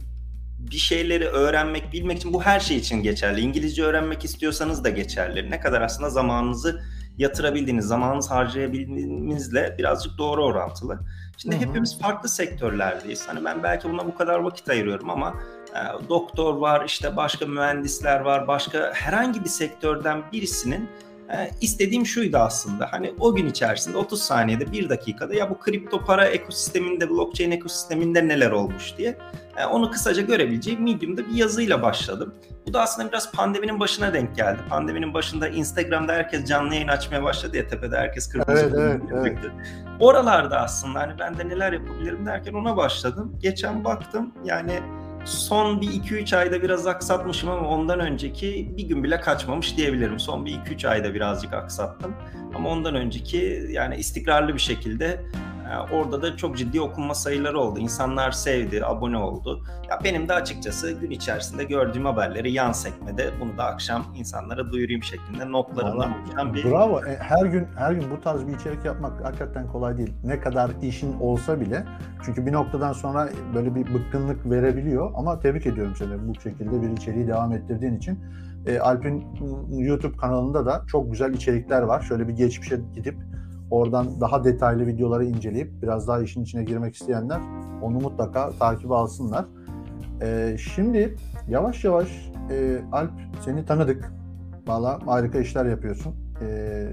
bir 0.59 0.77
şeyleri 0.77 1.27
öğrenmek, 1.27 1.93
bilmek 1.93 2.19
için 2.19 2.33
bu 2.33 2.43
her 2.43 2.61
şey 2.61 2.77
için 2.77 3.03
geçerli. 3.03 3.41
İngilizce 3.41 3.83
öğrenmek 3.83 4.25
istiyorsanız 4.25 4.85
da 4.85 4.89
geçerli. 4.89 5.51
Ne 5.51 5.61
kadar 5.61 5.83
aslında 5.83 6.11
zamanınızı 6.11 6.81
yatırabildiğiniz, 7.19 7.85
zamanınızı 7.85 8.35
harcayabildiğinizle 8.35 9.75
birazcık 9.79 10.19
doğru 10.19 10.45
orantılı. 10.45 11.01
Şimdi 11.39 11.57
Hı-hı. 11.57 11.65
hepimiz 11.65 11.99
farklı 11.99 12.29
sektörlerdeyiz. 12.29 13.29
Hani 13.29 13.45
ben 13.45 13.63
belki 13.63 13.91
buna 13.91 14.07
bu 14.07 14.15
kadar 14.15 14.39
vakit 14.39 14.69
ayırıyorum 14.69 15.11
ama 15.11 15.35
e, 15.75 16.09
doktor 16.09 16.55
var, 16.55 16.85
işte 16.87 17.17
başka 17.17 17.47
mühendisler 17.47 18.21
var, 18.21 18.49
başka 18.49 18.93
herhangi 18.95 19.45
bir 19.45 19.49
sektörden 19.49 20.23
birisinin 20.33 20.89
e, 21.33 21.51
istediğim 21.61 22.07
şuydu 22.07 22.37
aslında. 22.37 22.89
Hani 22.91 23.15
o 23.21 23.35
gün 23.35 23.47
içerisinde 23.47 23.97
30 23.97 24.23
saniyede 24.23 24.73
1 24.73 24.89
dakikada 24.89 25.35
ya 25.35 25.51
bu 25.51 25.59
kripto 25.59 26.05
para 26.05 26.27
ekosisteminde, 26.27 27.11
blockchain 27.11 27.51
ekosisteminde 27.51 28.29
neler 28.29 28.51
olmuş 28.51 28.95
diye 28.99 29.19
e, 29.57 29.65
onu 29.65 29.91
kısaca 29.91 30.23
görebileceğim 30.23 30.83
Medium'da 30.83 31.29
bir 31.29 31.35
yazıyla 31.35 31.83
başladım. 31.83 32.35
Bu 32.67 32.73
da 32.73 32.83
aslında 32.83 33.09
biraz 33.09 33.33
pandeminin 33.33 33.81
başına 33.81 34.15
denk 34.15 34.37
geldi. 34.37 34.59
Pandeminin 34.69 35.15
başında 35.15 35.49
Instagram'da 35.49 36.13
herkes 36.13 36.45
canlı 36.45 36.75
yayın 36.75 36.89
açmaya 36.89 37.23
başladı 37.23 37.57
ya 37.57 37.67
tepede 37.67 37.97
herkes 37.97 38.29
kırmızı 38.29 38.73
evet, 38.77 39.03
evet, 39.13 39.39
evet. 39.43 39.53
Oralarda 40.01 40.61
aslında 40.61 41.01
hani 41.01 41.19
ben 41.19 41.39
de 41.39 41.49
neler 41.49 41.73
yapabilirim 41.73 42.27
derken 42.27 42.55
ona 42.55 42.77
başladım. 42.77 43.37
Geçen 43.43 43.85
baktım 43.85 44.33
yani 44.45 44.81
son 45.25 45.81
bir 45.81 45.89
2-3 45.89 46.37
ayda 46.37 46.63
biraz 46.63 46.87
aksatmışım 46.87 47.51
ama 47.51 47.69
ondan 47.69 48.01
önceki 48.01 48.71
bir 48.77 48.83
gün 48.83 49.05
bile 49.05 49.21
kaçmamış 49.21 49.77
diyebilirim. 49.77 50.21
Son 50.21 50.47
bir 50.47 50.53
2-3 50.53 50.89
ayda 50.89 51.15
birazcık 51.15 51.53
aksattım. 51.53 52.15
Ama 52.55 52.69
ondan 52.69 52.95
önceki 52.95 53.67
yani 53.71 53.97
istikrarlı 53.97 54.55
bir 54.55 54.61
şekilde 54.61 55.21
orada 55.93 56.23
da 56.23 56.37
çok 56.37 56.57
ciddi 56.57 56.81
okunma 56.81 57.15
sayıları 57.15 57.59
oldu. 57.59 57.79
İnsanlar 57.79 58.31
sevdi, 58.31 58.85
abone 58.85 59.19
oldu. 59.19 59.65
Ya 59.91 59.99
benim 60.05 60.29
de 60.29 60.35
açıkçası 60.35 60.93
gün 60.93 61.11
içerisinde 61.11 61.65
gördüğüm 61.65 62.05
haberleri 62.05 62.53
yan 62.53 62.73
sekmede 62.73 63.31
bunu 63.41 63.59
da 63.59 63.65
akşam 63.65 64.05
insanlara 64.17 64.73
duyurayım 64.73 65.03
şeklinde 65.03 65.53
notlarımdan 65.53 66.13
oluşan 66.23 66.55
bir... 66.55 66.65
Bravo. 66.65 67.05
E, 67.05 67.17
her 67.17 67.47
gün 67.47 67.67
her 67.77 67.93
gün 67.93 68.11
bu 68.11 68.21
tarz 68.21 68.47
bir 68.47 68.55
içerik 68.55 68.85
yapmak 68.85 69.25
hakikaten 69.25 69.67
kolay 69.67 69.99
değil. 69.99 70.13
Ne 70.25 70.41
kadar 70.41 70.71
işin 70.83 71.21
olsa 71.21 71.61
bile. 71.61 71.85
Çünkü 72.25 72.47
bir 72.47 72.53
noktadan 72.53 72.93
sonra 72.93 73.29
böyle 73.55 73.75
bir 73.75 73.95
bıkkınlık 73.95 74.51
verebiliyor. 74.51 75.11
Ama 75.15 75.41
tebrik 75.41 75.67
ediyorum 75.67 75.95
seni 75.97 76.29
bu 76.29 76.41
şekilde 76.41 76.83
bir 76.83 76.91
içeriği 76.91 77.29
devam 77.29 77.53
ettirdiğin 77.53 77.97
için. 77.97 78.25
E, 78.67 78.79
Alp'in 78.79 79.27
YouTube 79.71 80.17
kanalında 80.17 80.67
da 80.67 80.83
çok 80.89 81.11
güzel 81.11 81.35
içerikler 81.35 81.83
var. 81.83 82.03
Şöyle 82.03 82.29
bir 82.29 82.33
geçmişe 82.33 82.81
gidip 82.95 83.17
oradan 83.71 84.21
daha 84.21 84.45
detaylı 84.45 84.87
videoları 84.87 85.25
inceleyip 85.25 85.83
biraz 85.83 86.09
daha 86.09 86.23
işin 86.23 86.43
içine 86.43 86.65
girmek 86.65 86.95
isteyenler 86.95 87.41
onu 87.83 88.01
mutlaka 88.01 88.51
takip 88.51 88.91
alsınlar. 88.93 89.45
E, 90.23 90.57
şimdi 90.59 91.17
yavaş 91.49 91.85
yavaş 91.85 92.09
e, 92.51 92.81
Alp 92.93 93.13
seni 93.45 93.67
tanıdık. 93.67 94.13
Valla 94.67 94.99
harika 95.07 95.39
işler 95.39 95.67
yapıyorsun. 95.67 96.15
E, 96.43 96.89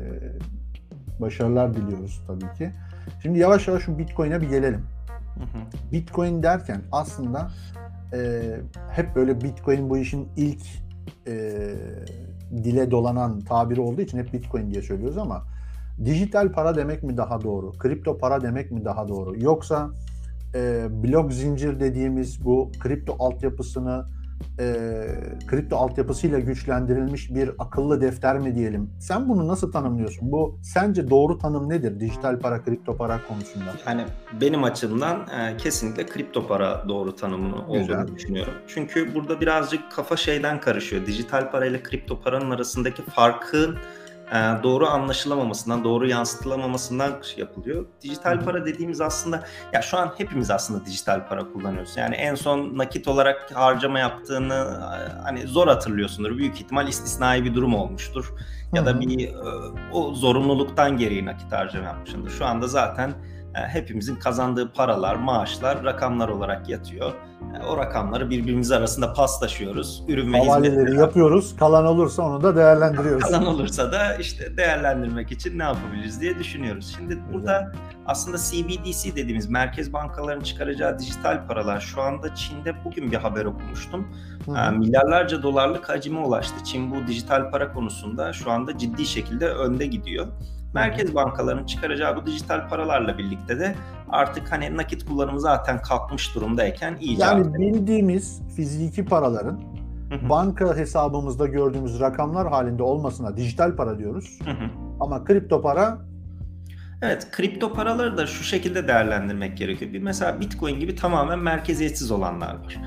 başarılar 1.21 1.73
diliyoruz 1.73 2.23
tabii 2.27 2.57
ki. 2.57 2.71
Şimdi 3.21 3.39
yavaş 3.39 3.67
yavaş 3.67 3.83
şu 3.83 3.97
Bitcoin'e 3.97 4.41
bir 4.41 4.49
gelelim. 4.49 4.85
Bitcoin 5.91 6.43
derken 6.43 6.81
aslında 6.91 7.51
e, 8.13 8.41
hep 8.91 9.15
böyle 9.15 9.41
Bitcoin 9.41 9.89
bu 9.89 9.97
işin 9.97 10.27
ilk 10.37 10.61
e, 11.27 11.61
dile 12.51 12.91
dolanan 12.91 13.41
tabiri 13.41 13.81
olduğu 13.81 14.01
için 14.01 14.17
hep 14.17 14.33
Bitcoin 14.33 14.71
diye 14.71 14.81
söylüyoruz 14.81 15.17
ama 15.17 15.43
dijital 16.05 16.51
para 16.51 16.75
demek 16.75 17.03
mi 17.03 17.17
daha 17.17 17.41
doğru? 17.41 17.71
Kripto 17.71 18.17
para 18.17 18.41
demek 18.41 18.71
mi 18.71 18.85
daha 18.85 19.07
doğru? 19.07 19.43
Yoksa 19.43 19.89
e, 20.55 20.87
blok 21.03 21.33
zincir 21.33 21.79
dediğimiz 21.79 22.45
bu 22.45 22.71
kripto 22.79 23.15
altyapısını 23.19 24.05
e, 24.59 24.85
kripto 25.47 25.77
altyapısıyla 25.77 26.39
güçlendirilmiş 26.39 27.35
bir 27.35 27.51
akıllı 27.59 28.01
defter 28.01 28.39
mi 28.39 28.55
diyelim? 28.55 28.89
Sen 28.99 29.29
bunu 29.29 29.47
nasıl 29.47 29.71
tanımlıyorsun? 29.71 30.31
Bu 30.31 30.59
sence 30.63 31.09
doğru 31.09 31.37
tanım 31.37 31.69
nedir 31.69 31.99
dijital 31.99 32.39
para, 32.39 32.63
kripto 32.63 32.97
para 32.97 33.19
konusunda? 33.27 33.65
Yani 33.87 34.05
benim 34.41 34.63
açımdan 34.63 35.27
e, 35.39 35.57
kesinlikle 35.57 36.05
kripto 36.05 36.47
para 36.47 36.89
doğru 36.89 37.15
tanımını 37.15 37.79
Güzel. 37.79 38.01
olduğunu 38.01 38.15
düşünüyorum. 38.15 38.53
Çünkü 38.67 39.15
burada 39.15 39.41
birazcık 39.41 39.91
kafa 39.91 40.17
şeyden 40.17 40.59
karışıyor. 40.59 41.05
Dijital 41.05 41.51
para 41.51 41.65
ile 41.65 41.83
kripto 41.83 42.21
paranın 42.21 42.51
arasındaki 42.51 43.01
farkın 43.01 43.77
doğru 44.63 44.87
anlaşılamamasından, 44.87 45.83
doğru 45.83 46.07
yansıtılamamasından 46.07 47.21
yapılıyor. 47.37 47.85
Dijital 48.01 48.45
para 48.45 48.65
dediğimiz 48.65 49.01
aslında 49.01 49.43
ya 49.73 49.81
şu 49.81 49.97
an 49.97 50.13
hepimiz 50.17 50.51
aslında 50.51 50.85
dijital 50.85 51.27
para 51.27 51.51
kullanıyoruz. 51.53 51.97
Yani 51.97 52.15
en 52.15 52.35
son 52.35 52.77
nakit 52.77 53.07
olarak 53.07 53.51
harcama 53.55 53.99
yaptığını 53.99 54.53
e, 54.53 55.21
hani 55.21 55.47
zor 55.47 55.67
hatırlıyorsundur. 55.67 56.37
Büyük 56.37 56.55
ihtimal 56.55 56.87
istisnai 56.87 57.43
bir 57.43 57.55
durum 57.55 57.75
olmuştur. 57.75 58.33
Ya 58.73 58.85
da 58.85 58.99
bir 58.99 59.27
e, 59.27 59.33
o 59.93 60.13
zorunluluktan 60.13 60.97
gereği 60.97 61.25
nakit 61.25 61.51
harcama 61.51 61.85
yapmışındır. 61.85 62.29
Şu 62.29 62.45
anda 62.45 62.67
zaten 62.67 63.13
hepimizin 63.55 64.15
kazandığı 64.15 64.71
paralar, 64.73 65.15
maaşlar 65.15 65.83
rakamlar 65.83 66.29
olarak 66.29 66.69
yatıyor. 66.69 67.13
O 67.69 67.77
rakamları 67.77 68.29
birbirimiz 68.29 68.71
arasında 68.71 69.13
paslaşıyoruz. 69.13 70.03
Ürün 70.07 70.33
ve 70.33 70.37
Havaleleri 70.37 70.97
yapıyoruz. 70.97 71.55
Kalan 71.55 71.85
olursa 71.85 72.23
onu 72.23 72.43
da 72.43 72.55
değerlendiriyoruz. 72.55 73.23
Kalan 73.23 73.45
olursa 73.45 73.91
da 73.91 74.15
işte 74.15 74.57
değerlendirmek 74.57 75.31
için 75.31 75.59
ne 75.59 75.63
yapabiliriz 75.63 76.21
diye 76.21 76.39
düşünüyoruz. 76.39 76.95
Şimdi 76.97 77.19
burada 77.33 77.71
aslında 78.05 78.37
CBDC 78.37 79.15
dediğimiz 79.15 79.49
merkez 79.49 79.93
bankalarının 79.93 80.43
çıkaracağı 80.43 80.99
dijital 80.99 81.47
paralar 81.47 81.79
şu 81.79 82.01
anda 82.01 82.35
Çin'de 82.35 82.85
bugün 82.85 83.11
bir 83.11 83.17
haber 83.17 83.45
okumuştum. 83.45 84.07
Hı. 84.45 84.71
Milyarlarca 84.71 85.43
dolarlık 85.43 85.89
hacime 85.89 86.19
ulaştı. 86.19 86.63
Çin 86.63 86.91
bu 86.91 87.07
dijital 87.07 87.51
para 87.51 87.73
konusunda 87.73 88.33
şu 88.33 88.51
anda 88.51 88.77
ciddi 88.77 89.05
şekilde 89.05 89.49
önde 89.49 89.85
gidiyor. 89.85 90.27
Merkez 90.75 91.15
bankalarının 91.15 91.65
çıkaracağı 91.65 92.15
bu 92.15 92.25
dijital 92.25 92.69
paralarla 92.69 93.17
birlikte 93.17 93.59
de 93.59 93.75
artık 94.09 94.51
hani 94.51 94.77
nakit 94.77 95.05
kullanımı 95.05 95.39
zaten 95.39 95.81
kalkmış 95.81 96.35
durumdayken 96.35 96.97
iyice 96.99 97.23
Yani 97.23 97.53
bildiğimiz 97.53 98.41
fiziki 98.55 99.05
paraların 99.05 99.61
banka 100.29 100.77
hesabımızda 100.77 101.47
gördüğümüz 101.47 101.99
rakamlar 101.99 102.49
halinde 102.49 102.83
olmasına 102.83 103.37
dijital 103.37 103.75
para 103.75 103.99
diyoruz. 103.99 104.39
Ama 104.99 105.23
kripto 105.23 105.61
para 105.61 105.97
Evet, 107.01 107.31
kripto 107.31 107.73
paraları 107.73 108.17
da 108.17 108.27
şu 108.27 108.43
şekilde 108.43 108.87
değerlendirmek 108.87 109.57
gerekiyor. 109.57 109.93
Bir 109.93 109.99
mesela 110.01 110.41
Bitcoin 110.41 110.79
gibi 110.79 110.95
tamamen 110.95 111.39
merkeziyetsiz 111.39 112.11
olanlar 112.11 112.55
var. 112.55 112.77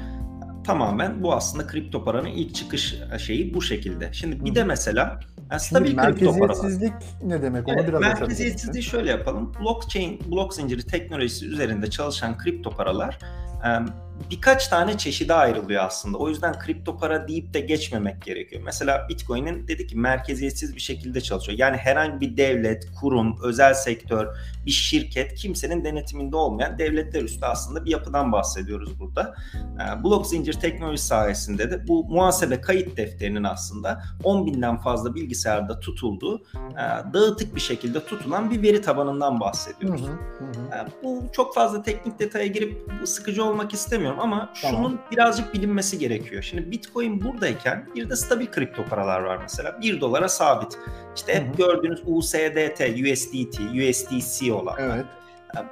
Tamamen 0.64 1.22
bu 1.22 1.34
aslında 1.34 1.66
kripto 1.66 2.04
paranın 2.04 2.28
ilk 2.28 2.54
çıkış 2.54 2.94
şeyi 3.18 3.54
bu 3.54 3.62
şekilde. 3.62 4.12
Şimdi 4.12 4.44
bir 4.44 4.54
de 4.54 4.64
mesela 4.64 5.20
yani 5.50 5.60
stabil 5.60 5.94
merkeziyetsizlik 5.94 6.92
ne 7.22 7.42
demek? 7.42 7.68
Onu 7.68 7.76
evet, 7.78 7.88
biraz 7.88 8.00
merkeziyetsizliği 8.00 8.82
şöyle 8.82 9.10
yapalım. 9.10 9.52
Blockchain, 9.60 10.20
blok 10.30 10.54
zinciri 10.54 10.86
teknolojisi 10.86 11.46
üzerinde 11.46 11.90
çalışan 11.90 12.38
kripto 12.38 12.70
paralar 12.70 13.18
birkaç 14.30 14.68
tane 14.68 14.98
çeşide 14.98 15.34
ayrılıyor 15.34 15.84
aslında. 15.84 16.18
O 16.18 16.28
yüzden 16.28 16.58
kripto 16.58 16.98
para 16.98 17.28
deyip 17.28 17.54
de 17.54 17.60
geçmemek 17.60 18.22
gerekiyor. 18.22 18.62
Mesela 18.64 19.06
Bitcoin'in 19.08 19.68
dedi 19.68 19.86
ki 19.86 19.96
merkeziyetsiz 19.96 20.74
bir 20.74 20.80
şekilde 20.80 21.20
çalışıyor. 21.20 21.58
Yani 21.58 21.76
herhangi 21.76 22.20
bir 22.20 22.36
devlet, 22.36 22.86
kurum, 23.00 23.38
özel 23.42 23.74
sektör, 23.74 24.26
bir 24.66 24.70
şirket 24.70 25.34
kimsenin 25.34 25.84
denetiminde 25.84 26.36
olmayan 26.36 26.78
devletler 26.78 27.22
üstü 27.22 27.46
aslında 27.46 27.84
bir 27.84 27.90
yapıdan 27.90 28.32
bahsediyoruz 28.32 29.00
burada. 29.00 29.34
Ee, 29.54 30.04
blok 30.04 30.26
zincir 30.26 30.52
teknoloji 30.52 31.02
sayesinde 31.02 31.70
de 31.70 31.88
bu 31.88 32.04
muhasebe 32.04 32.60
kayıt 32.60 32.96
defterinin 32.96 33.44
aslında 33.44 34.02
10 34.24 34.46
binden 34.46 34.76
fazla 34.76 35.14
bilgisayarda 35.14 35.80
tutulduğu 35.80 36.42
e, 36.54 37.12
dağıtık 37.14 37.54
bir 37.54 37.60
şekilde 37.60 38.04
tutulan 38.04 38.50
bir 38.50 38.62
veri 38.62 38.82
tabanından 38.82 39.40
bahsediyoruz. 39.40 40.02
Hı 40.02 40.06
hı 40.06 40.44
hı. 40.44 40.76
Ee, 40.76 41.02
bu 41.02 41.24
çok 41.32 41.54
fazla 41.54 41.82
teknik 41.82 42.18
detaya 42.18 42.46
girip 42.46 42.92
sıkıcı 43.04 43.44
olmak 43.44 43.74
istemiyorum 43.74 44.07
ama 44.18 44.52
tamam. 44.62 44.76
şunun 44.76 45.00
birazcık 45.12 45.54
bilinmesi 45.54 45.98
gerekiyor. 45.98 46.42
Şimdi 46.42 46.70
Bitcoin 46.70 47.22
buradayken 47.24 47.88
bir 47.94 48.10
de 48.10 48.16
stabil 48.16 48.46
kripto 48.46 48.84
paralar 48.84 49.20
var 49.20 49.38
mesela. 49.42 49.80
1 49.80 50.00
dolara 50.00 50.28
sabit. 50.28 50.78
İşte 51.16 51.34
hep 51.34 51.46
Hı-hı. 51.46 51.56
gördüğünüz 51.56 52.02
USDT, 52.06 52.80
USDT, 52.80 53.60
USDC 53.60 54.52
olan. 54.52 54.76
Evet. 54.78 55.04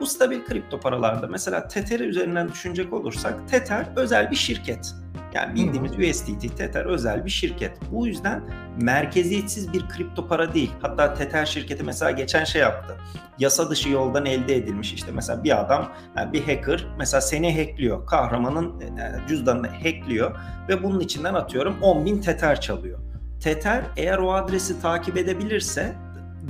Bu 0.01 0.07
stabil 0.07 0.45
kripto 0.45 0.81
paralarda 0.81 1.27
mesela 1.27 1.69
Tether 1.69 2.01
üzerinden 2.01 2.49
düşünecek 2.49 2.93
olursak 2.93 3.49
Tether 3.49 3.87
özel 3.97 4.31
bir 4.31 4.37
şirket. 4.37 4.95
Yani 5.35 5.55
bildiğimiz. 5.55 5.93
USDT 5.93 6.57
Tether 6.57 6.85
özel 6.85 7.25
bir 7.25 7.31
şirket. 7.31 7.79
Bu 7.93 8.07
yüzden 8.07 8.43
merkeziyetsiz 8.81 9.73
bir 9.73 9.89
kripto 9.89 10.29
para 10.29 10.55
değil. 10.55 10.71
Hatta 10.83 11.15
Tether 11.15 11.47
şirketi 11.47 11.83
mesela 11.83 12.11
geçen 12.11 12.45
şey 12.45 12.63
yaptı. 12.63 12.97
Yasa 13.39 13.71
dışı 13.71 13.89
yoldan 13.89 14.27
elde 14.27 14.57
edilmiş 14.57 14.93
işte 14.93 15.13
mesela 15.13 15.45
bir 15.45 15.61
adam 15.61 15.93
bir 16.33 16.41
hacker 16.41 16.87
mesela 16.99 17.21
seni 17.21 17.57
hackliyor. 17.59 18.07
Kahramanın 18.07 18.81
e, 18.81 19.29
cüzdanını 19.29 19.69
hackliyor 19.69 20.37
ve 20.69 20.83
bunun 20.83 21.01
içinden 21.01 21.35
atıyorum 21.35 21.77
10 21.83 22.05
bin 22.05 22.21
Tether 22.21 22.61
çalıyor. 22.61 22.99
Tether 23.41 23.85
eğer 23.97 24.19
o 24.19 24.33
adresi 24.33 24.81
takip 24.81 25.17
edebilirse 25.17 25.93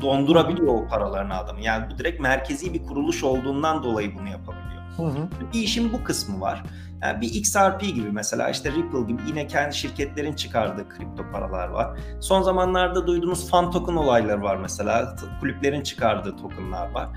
dondurabiliyor 0.02 0.74
o 0.74 0.88
paralarını 0.88 1.36
adamı. 1.36 1.60
Yani 1.60 1.90
bu 1.90 1.98
direkt 1.98 2.20
merkezi 2.20 2.74
bir 2.74 2.82
kuruluş 2.82 3.24
olduğundan 3.24 3.82
dolayı 3.82 4.14
bunu 4.18 4.28
yapabiliyor. 4.28 4.82
Hı 4.96 5.02
hı. 5.02 5.28
Bir 5.54 5.60
işin 5.60 5.92
bu 5.92 6.04
kısmı 6.04 6.40
var. 6.40 6.62
Yani 7.02 7.20
bir 7.20 7.34
XRP 7.34 7.80
gibi 7.80 8.10
mesela 8.12 8.50
işte 8.50 8.72
Ripple 8.72 9.02
gibi 9.06 9.22
yine 9.28 9.46
kendi 9.46 9.76
şirketlerin 9.76 10.32
çıkardığı 10.32 10.88
kripto 10.88 11.30
paralar 11.32 11.68
var. 11.68 11.98
Son 12.20 12.42
zamanlarda 12.42 13.06
duyduğunuz 13.06 13.50
fan 13.50 13.70
token 13.70 13.96
olayları 13.96 14.42
var 14.42 14.56
mesela. 14.56 15.16
Kulüplerin 15.40 15.82
çıkardığı 15.82 16.36
tokenlar 16.36 16.90
var 16.90 17.08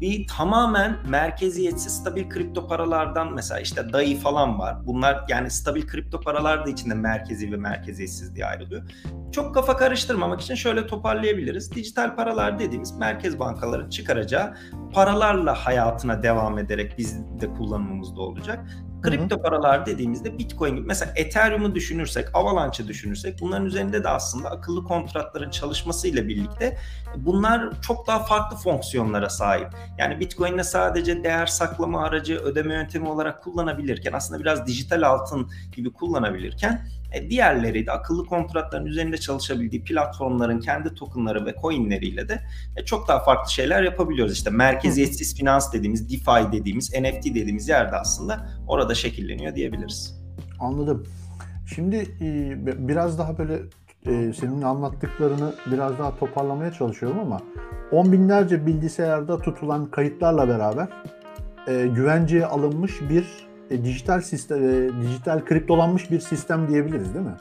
bir 0.00 0.26
tamamen 0.26 0.96
merkeziyetsiz 1.08 1.92
stabil 1.92 2.28
kripto 2.28 2.68
paralardan 2.68 3.34
mesela 3.34 3.60
işte 3.60 3.92
DAI 3.92 4.16
falan 4.16 4.58
var. 4.58 4.86
Bunlar 4.86 5.24
yani 5.28 5.50
stabil 5.50 5.86
kripto 5.86 6.20
paralar 6.20 6.66
da 6.66 6.70
içinde 6.70 6.94
merkezi 6.94 7.52
ve 7.52 7.56
merkeziyetsiz 7.56 8.34
diye 8.34 8.46
ayrılıyor. 8.46 8.82
Çok 9.32 9.54
kafa 9.54 9.76
karıştırmamak 9.76 10.40
için 10.40 10.54
şöyle 10.54 10.86
toparlayabiliriz. 10.86 11.72
Dijital 11.72 12.16
paralar 12.16 12.58
dediğimiz 12.58 12.92
merkez 12.98 13.38
bankaların 13.38 13.88
çıkaracağı 13.88 14.54
paralarla 14.92 15.54
hayatına 15.54 16.22
devam 16.22 16.58
ederek 16.58 16.98
bizim 16.98 17.40
de 17.40 17.52
kullanımımızda 17.52 18.20
olacak. 18.20 18.66
Kripto 19.02 19.42
paralar 19.42 19.86
dediğimizde 19.86 20.38
Bitcoin 20.38 20.76
gibi 20.76 20.86
mesela 20.86 21.12
Ethereum'u 21.16 21.74
düşünürsek, 21.74 22.28
Avalanche'ı 22.34 22.88
düşünürsek 22.88 23.40
bunların 23.40 23.66
üzerinde 23.66 24.04
de 24.04 24.08
aslında 24.08 24.50
akıllı 24.50 24.84
kontratların 24.84 25.50
çalışmasıyla 25.50 26.28
birlikte 26.28 26.78
bunlar 27.16 27.80
çok 27.82 28.06
daha 28.06 28.18
farklı 28.24 28.56
fonksiyonlara 28.56 29.28
sahip. 29.28 29.68
Yani 29.98 30.20
Bitcoin'le 30.20 30.62
sadece 30.62 31.24
değer 31.24 31.46
saklama 31.46 32.04
aracı, 32.04 32.38
ödeme 32.38 32.74
yöntemi 32.74 33.08
olarak 33.08 33.42
kullanabilirken 33.42 34.12
aslında 34.12 34.40
biraz 34.40 34.66
dijital 34.66 35.02
altın 35.02 35.50
gibi 35.72 35.92
kullanabilirken 35.92 36.86
E, 37.12 37.30
diğerleri 37.30 37.86
de 37.86 37.92
akıllı 37.92 38.26
kontratların 38.26 38.86
üzerinde 38.86 39.18
çalışabildiği 39.18 39.84
platformların 39.84 40.60
kendi 40.60 40.94
tokenları 40.94 41.46
ve 41.46 41.54
coinleriyle 41.62 42.28
de 42.28 42.42
e, 42.76 42.84
çok 42.84 43.08
daha 43.08 43.24
farklı 43.24 43.52
şeyler 43.52 43.82
yapabiliyoruz. 43.82 44.32
İşte 44.32 44.50
merkeziyetsiz 44.50 45.36
finans 45.36 45.72
dediğimiz, 45.72 46.10
DeFi 46.10 46.52
dediğimiz, 46.52 46.92
NFT 46.92 47.24
dediğimiz 47.24 47.68
yerde 47.68 47.96
aslında 47.96 48.48
orada 48.66 48.94
şekilleniyor 48.94 49.54
diyebiliriz. 49.54 50.26
Anladım. 50.60 51.06
Şimdi 51.74 51.96
e, 52.20 52.88
biraz 52.88 53.18
daha 53.18 53.38
böyle 53.38 53.54
e, 54.06 54.32
senin 54.32 54.62
anlattıklarını 54.62 55.54
biraz 55.66 55.98
daha 55.98 56.16
toparlamaya 56.16 56.72
çalışıyorum 56.72 57.18
ama 57.18 57.40
on 57.92 58.12
binlerce 58.12 58.66
bilgisayarda 58.66 59.38
tutulan 59.38 59.90
kayıtlarla 59.90 60.48
beraber 60.48 60.88
e, 61.68 61.86
güvenceye 61.86 62.46
alınmış 62.46 62.92
bir 63.10 63.45
e, 63.70 63.84
dijital 63.84 64.20
sistem, 64.20 64.68
e, 64.68 65.02
dijital 65.02 65.44
kriptolanmış 65.44 66.10
bir 66.10 66.20
sistem 66.20 66.68
diyebiliriz 66.68 67.14
değil 67.14 67.26
mi? 67.26 67.36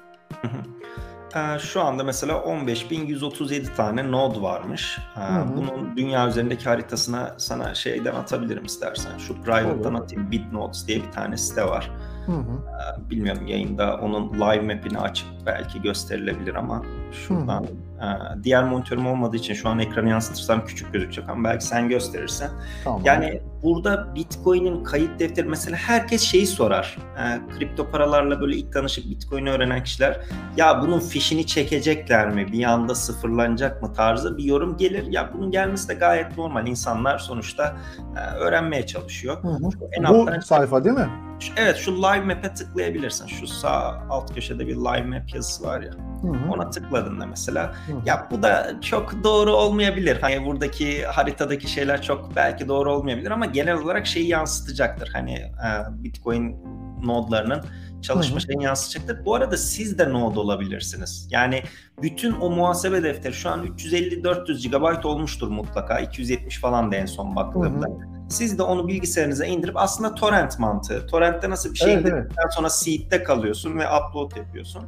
E, 1.36 1.60
şu 1.60 1.82
anda 1.82 2.04
mesela 2.04 2.34
15.137 2.34 3.76
tane 3.76 4.12
node 4.12 4.42
varmış. 4.42 5.00
E, 5.18 5.58
bunun 5.58 5.98
dünya 5.98 6.28
üzerindeki 6.28 6.70
haritasına 6.70 7.36
sana 7.38 7.76
şeyden 7.76 8.16
atabilirim 8.16 8.66
istersen. 8.66 9.18
Şu 9.18 9.42
private'dan 9.42 9.94
atayım. 9.94 10.32
BitNodes 10.32 10.88
diye 10.88 11.04
bir 11.04 11.12
tane 11.12 11.38
site 11.38 11.66
var. 11.66 11.92
Hı 12.26 12.32
hı. 12.32 12.38
Ee, 12.38 13.10
bilmiyorum 13.10 13.48
yayında 13.48 13.98
onun 13.98 14.34
live 14.34 14.76
map'ini 14.76 15.00
açıp 15.00 15.28
belki 15.46 15.82
gösterilebilir 15.82 16.56
ama 16.56 16.82
şuradan 17.12 17.64
hı 17.64 17.68
hı. 18.06 18.40
E, 18.40 18.44
diğer 18.44 18.64
monitörüm 18.64 19.08
olmadığı 19.08 19.36
için 19.38 19.54
şu 19.54 19.70
an 19.70 19.80
ekranı 19.80 20.10
yansıtırsam 20.10 20.66
küçük 20.66 20.94
gözükecek 20.94 21.30
ama 21.30 21.44
belki 21.44 21.66
sen 21.66 21.90
gösterirsen. 21.90 22.50
Tamam. 22.84 23.02
Yani 23.06 23.42
burada 23.66 24.16
Bitcoin'in 24.16 24.84
kayıt 24.84 25.20
defteri 25.20 25.48
mesela 25.48 25.78
herkes 25.78 26.22
şeyi 26.22 26.48
sorar. 26.48 26.98
E, 27.18 27.58
kripto 27.58 27.92
paralarla 27.92 28.42
böyle 28.42 28.56
ilk 28.56 28.74
tanışıp 28.74 29.06
Bitcoin'i 29.06 29.50
öğrenen 29.50 29.84
kişiler 29.84 30.22
ya 30.58 30.82
bunun 30.82 31.00
fişini 31.00 31.48
çekecekler 31.48 32.30
mi? 32.30 32.52
Bir 32.52 32.64
anda 32.64 32.96
sıfırlanacak 32.96 33.82
mı 33.82 33.94
tarzı 33.94 34.38
bir 34.38 34.44
yorum 34.44 34.78
gelir. 34.78 35.08
Ya 35.08 35.32
bunun 35.34 35.52
gelmesi 35.52 35.90
de 35.90 35.94
gayet 35.94 36.38
normal. 36.38 36.68
İnsanlar 36.68 37.20
sonuçta 37.20 37.78
e, 38.18 38.36
öğrenmeye 38.36 38.86
çalışıyor. 38.86 39.44
Hı 39.44 39.48
hı. 39.48 39.70
En 39.92 40.04
Bu 40.04 40.08
alttan... 40.08 40.40
sayfa 40.40 40.84
değil 40.84 40.96
mi? 40.96 41.10
Evet 41.58 41.78
şu 41.78 41.98
live 41.98 42.22
map'e 42.22 42.54
tıklayabilirsin. 42.54 43.28
Şu 43.28 43.48
sağ 43.48 44.04
alt 44.10 44.36
köşede 44.36 44.68
bir 44.68 44.76
live 44.76 45.04
map 45.04 45.34
yazısı 45.34 45.64
var 45.64 45.82
ya. 45.82 45.92
Hı 46.22 46.28
hı. 46.28 46.52
Ona 46.54 46.70
tıkladığında 46.70 47.26
mesela 47.26 47.74
hı. 47.88 47.92
ya 48.06 48.28
bu 48.32 48.44
da 48.44 48.76
çok 48.82 49.24
doğru 49.24 49.54
olmayabilir. 49.54 50.18
Hani 50.22 50.46
buradaki 50.46 51.06
haritadaki 51.06 51.68
şeyler 51.72 52.02
çok 52.02 52.36
belki 52.36 52.68
doğru 52.68 52.94
olmayabilir 52.94 53.32
ama 53.32 53.46
genel 53.56 53.78
olarak 53.78 54.08
şeyi 54.08 54.28
yansıtacaktır. 54.28 55.10
Hani 55.14 55.34
e, 55.34 56.04
Bitcoin 56.04 56.56
nodlarının 57.04 57.62
çalışma 58.02 58.40
şeyini 58.40 58.64
yansıtacaktır. 58.64 59.26
Bu 59.26 59.36
arada 59.36 59.58
siz 59.58 59.98
de 59.98 60.10
node 60.10 60.40
olabilirsiniz. 60.40 61.28
Yani 61.32 61.64
bütün 62.02 62.32
o 62.32 62.50
muhasebe 62.50 63.04
defteri 63.04 63.34
şu 63.34 63.50
an 63.50 63.66
350-400 63.66 64.70
GB 64.70 65.06
olmuştur 65.06 65.48
mutlaka. 65.48 66.00
270 66.00 66.60
falan 66.60 66.92
da 66.92 66.96
en 66.96 67.06
son 67.06 67.36
baktığımda. 67.36 67.86
Hı 67.86 67.92
hı. 67.92 68.16
Siz 68.30 68.58
de 68.58 68.64
onu 68.64 68.88
bilgisayarınıza 68.88 69.46
indirip 69.46 69.78
aslında 69.78 70.16
torrent 70.16 70.60
mantığı. 70.60 71.08
Torrent'te 71.08 71.50
nasıl 71.50 71.74
bir 71.74 71.78
şey 71.78 71.94
evet, 71.94 72.02
indirdikten 72.02 72.44
evet. 72.44 72.54
sonra 72.54 72.70
seed'de 72.70 73.24
kalıyorsun 73.24 73.80
ve 73.80 73.86
upload 73.88 74.38
yapıyorsun. 74.38 74.84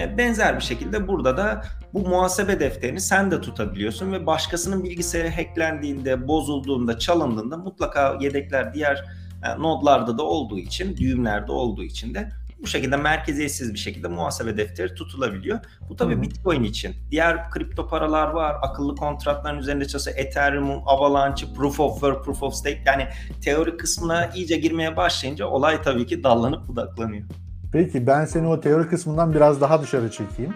E, 0.00 0.18
benzer 0.18 0.56
bir 0.56 0.64
şekilde 0.64 1.08
burada 1.08 1.36
da 1.36 1.64
bu 1.94 2.08
muhasebe 2.08 2.60
defterini 2.60 3.00
sen 3.00 3.30
de 3.30 3.40
tutabiliyorsun 3.40 4.12
ve 4.12 4.26
başkasının 4.26 4.84
bilgisayarı 4.84 5.28
hacklendiğinde, 5.28 6.28
bozulduğunda, 6.28 6.98
çalındığında 6.98 7.56
mutlaka 7.56 8.18
yedekler 8.20 8.74
diğer 8.74 9.04
e, 9.44 9.62
nodlarda 9.62 10.18
da 10.18 10.22
olduğu 10.22 10.58
için, 10.58 10.96
düğümlerde 10.96 11.52
olduğu 11.52 11.82
için 11.82 12.14
de 12.14 12.28
bu 12.62 12.66
şekilde 12.66 12.96
merkeziyetsiz 12.96 13.74
bir 13.74 13.78
şekilde 13.78 14.08
muhasebe 14.08 14.56
defteri 14.56 14.94
tutulabiliyor. 14.94 15.58
Bu 15.88 15.96
tabii 15.96 16.14
Hı-hı. 16.14 16.22
Bitcoin 16.22 16.64
için. 16.64 16.96
Diğer 17.10 17.50
kripto 17.50 17.88
paralar 17.88 18.28
var. 18.30 18.56
Akıllı 18.62 18.96
kontratların 18.96 19.58
üzerinde 19.58 19.84
çalışan 19.84 20.14
Ethereum, 20.16 20.82
Avalanche, 20.86 21.46
Proof 21.56 21.80
of 21.80 21.92
Work, 21.92 22.24
Proof 22.24 22.42
of 22.42 22.54
Stake. 22.54 22.82
Yani 22.86 23.08
teori 23.40 23.76
kısmına 23.76 24.26
iyice 24.26 24.56
girmeye 24.56 24.96
başlayınca 24.96 25.46
olay 25.46 25.82
tabii 25.82 26.06
ki 26.06 26.24
dallanıp 26.24 26.68
budaklanıyor. 26.68 27.24
Peki 27.72 28.06
ben 28.06 28.24
seni 28.24 28.46
o 28.46 28.60
teori 28.60 28.88
kısmından 28.88 29.34
biraz 29.34 29.60
daha 29.60 29.82
dışarı 29.82 30.10
çekeyim. 30.10 30.54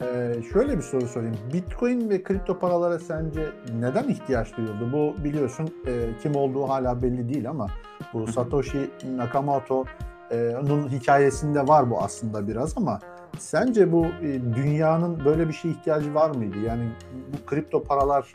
Ee, 0.00 0.34
şöyle 0.52 0.76
bir 0.76 0.82
soru 0.82 1.06
sorayım. 1.06 1.36
Bitcoin 1.52 2.10
ve 2.10 2.22
kripto 2.22 2.58
paralara 2.58 2.98
sence 2.98 3.46
neden 3.78 4.08
ihtiyaç 4.08 4.56
duyuldu? 4.56 4.92
Bu 4.92 5.24
biliyorsun 5.24 5.70
e, 5.86 6.10
kim 6.22 6.36
olduğu 6.36 6.68
hala 6.68 7.02
belli 7.02 7.34
değil 7.34 7.50
ama 7.50 7.66
bu 8.14 8.26
Satoshi 8.26 8.90
Nakamoto 9.16 9.84
e, 10.30 10.56
onun 10.56 10.88
hikayesinde 10.88 11.68
var 11.68 11.90
bu 11.90 12.02
aslında 12.02 12.48
biraz 12.48 12.78
ama 12.78 12.98
sence 13.38 13.92
bu 13.92 14.06
e, 14.06 14.40
dünyanın 14.56 15.24
böyle 15.24 15.48
bir 15.48 15.52
şeye 15.52 15.68
ihtiyacı 15.68 16.14
var 16.14 16.30
mıydı? 16.30 16.58
Yani 16.58 16.88
bu 17.32 17.46
kripto 17.46 17.84
paralar 17.84 18.32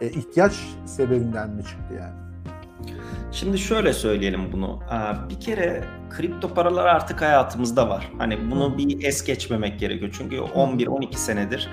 e, 0.00 0.08
ihtiyaç 0.08 0.68
sebebinden 0.86 1.50
mi 1.50 1.62
çıktı 1.62 1.94
yani? 1.98 2.29
Şimdi 3.32 3.58
şöyle 3.58 3.92
söyleyelim 3.92 4.52
bunu. 4.52 4.80
Bir 5.30 5.40
kere 5.40 5.84
kripto 6.10 6.54
paralar 6.54 6.86
artık 6.86 7.22
hayatımızda 7.22 7.88
var. 7.88 8.10
Hani 8.18 8.50
bunu 8.50 8.78
bir 8.78 9.04
es 9.04 9.24
geçmemek 9.24 9.80
gerekiyor. 9.80 10.14
Çünkü 10.18 10.36
11-12 10.36 11.14
senedir 11.14 11.68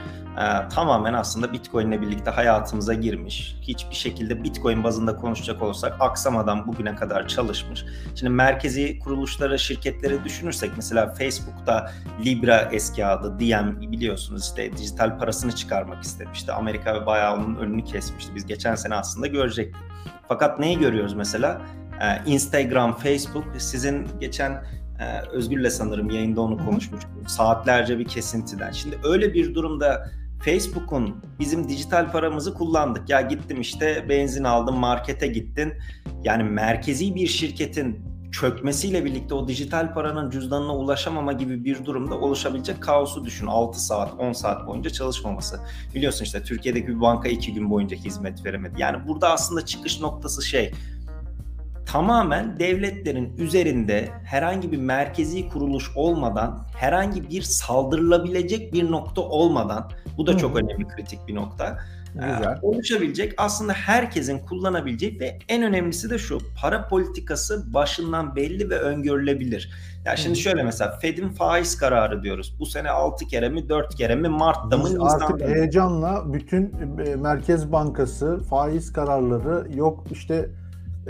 tamamen 0.69 1.13
aslında 1.13 1.53
Bitcoin 1.53 1.91
ile 1.91 2.01
birlikte 2.01 2.31
hayatımıza 2.31 2.93
girmiş. 2.93 3.55
Hiçbir 3.61 3.95
şekilde 3.95 4.43
Bitcoin 4.43 4.83
bazında 4.83 5.15
konuşacak 5.15 5.61
olsak 5.61 5.95
aksamadan 5.99 6.67
bugüne 6.67 6.95
kadar 6.95 7.27
çalışmış. 7.27 7.85
Şimdi 8.15 8.29
merkezi 8.29 8.99
kuruluşlara, 8.99 9.57
şirketleri 9.57 10.23
düşünürsek 10.23 10.71
mesela 10.75 11.13
Facebook'ta 11.13 11.91
Libra 12.25 12.69
eski 12.71 13.05
adı 13.05 13.39
Diem 13.39 13.81
biliyorsunuz 13.81 14.43
işte 14.43 14.77
dijital 14.77 15.17
parasını 15.17 15.51
çıkarmak 15.51 16.03
istemişti. 16.03 16.51
Amerika 16.51 17.05
bayağı 17.05 17.35
onun 17.35 17.55
önünü 17.55 17.83
kesmişti. 17.83 18.35
Biz 18.35 18.45
geçen 18.45 18.75
sene 18.75 18.95
aslında 18.95 19.27
görecektik. 19.27 19.81
Fakat 20.27 20.59
neyi 20.59 20.79
görüyoruz 20.79 21.13
mesela? 21.13 21.61
Ee, 22.01 22.31
Instagram, 22.31 22.97
Facebook 22.97 23.45
sizin 23.57 24.07
geçen 24.19 24.51
e, 24.51 25.27
Özgür'le 25.31 25.69
sanırım 25.69 26.09
yayında 26.09 26.41
onu 26.41 26.65
konuşmuştuk. 26.65 27.11
Saatlerce 27.27 27.99
bir 27.99 28.05
kesintiden. 28.05 28.71
Şimdi 28.71 28.97
öyle 29.03 29.33
bir 29.33 29.55
durumda 29.55 30.11
Facebook'un 30.39 31.23
bizim 31.39 31.69
dijital 31.69 32.11
paramızı 32.11 32.53
kullandık. 32.53 33.09
Ya 33.09 33.21
gittim 33.21 33.61
işte 33.61 34.05
benzin 34.09 34.43
aldım, 34.43 34.75
markete 34.75 35.27
gittin. 35.27 35.73
Yani 36.23 36.43
merkezi 36.43 37.15
bir 37.15 37.27
şirketin 37.27 38.16
çökmesiyle 38.31 39.05
birlikte 39.05 39.33
o 39.33 39.47
dijital 39.47 39.93
paranın 39.93 40.29
cüzdanına 40.29 40.75
ulaşamama 40.75 41.33
gibi 41.33 41.65
bir 41.65 41.85
durumda 41.85 42.15
oluşabilecek 42.15 42.81
kaosu 42.81 43.25
düşün. 43.25 43.47
6 43.47 43.85
saat, 43.85 44.13
10 44.19 44.33
saat 44.33 44.67
boyunca 44.67 44.89
çalışmaması. 44.89 45.59
Biliyorsun 45.95 46.25
işte 46.25 46.43
Türkiye'deki 46.43 46.87
bir 46.87 47.01
banka 47.01 47.29
2 47.29 47.53
gün 47.53 47.69
boyunca 47.69 47.97
hizmet 47.97 48.45
veremedi. 48.45 48.75
Yani 48.77 49.07
burada 49.07 49.29
aslında 49.29 49.65
çıkış 49.65 50.01
noktası 50.01 50.45
şey 50.45 50.73
tamamen 51.85 52.59
devletlerin 52.59 53.37
üzerinde 53.37 54.09
herhangi 54.23 54.71
bir 54.71 54.77
merkezi 54.77 55.49
kuruluş 55.49 55.91
olmadan, 55.95 56.65
herhangi 56.77 57.29
bir 57.29 57.41
saldırılabilecek 57.41 58.73
bir 58.73 58.91
nokta 58.91 59.21
olmadan, 59.21 59.91
bu 60.17 60.27
da 60.27 60.37
çok 60.37 60.57
önemli 60.57 60.87
kritik 60.87 61.27
bir 61.27 61.35
nokta 61.35 61.79
Güzel. 62.21 62.59
oluşabilecek 62.61 63.33
aslında 63.37 63.73
herkesin 63.73 64.39
kullanabileceği 64.39 65.19
ve 65.19 65.39
en 65.49 65.63
önemlisi 65.63 66.09
de 66.09 66.17
şu 66.17 66.39
para 66.61 66.87
politikası 66.87 67.73
başından 67.73 68.35
belli 68.35 68.69
ve 68.69 68.79
öngörülebilir. 68.79 69.71
Ya 70.05 70.11
yani 70.11 70.19
şimdi 70.19 70.39
şöyle 70.39 70.63
mesela 70.63 70.91
Fed'in 70.91 71.29
faiz 71.29 71.77
kararı 71.77 72.23
diyoruz. 72.23 72.55
Bu 72.59 72.65
sene 72.65 72.89
6 72.89 73.27
kere 73.27 73.49
mi 73.49 73.69
4 73.69 73.95
kere 73.95 74.15
mi 74.15 74.27
Mart'ta 74.27 74.77
mı 74.77 74.89
Artık 74.99 75.49
heyecanla 75.49 76.33
bütün 76.33 76.73
e, 77.05 77.15
Merkez 77.15 77.71
Bankası 77.71 78.39
faiz 78.49 78.93
kararları 78.93 79.67
yok 79.75 80.03
işte 80.11 80.49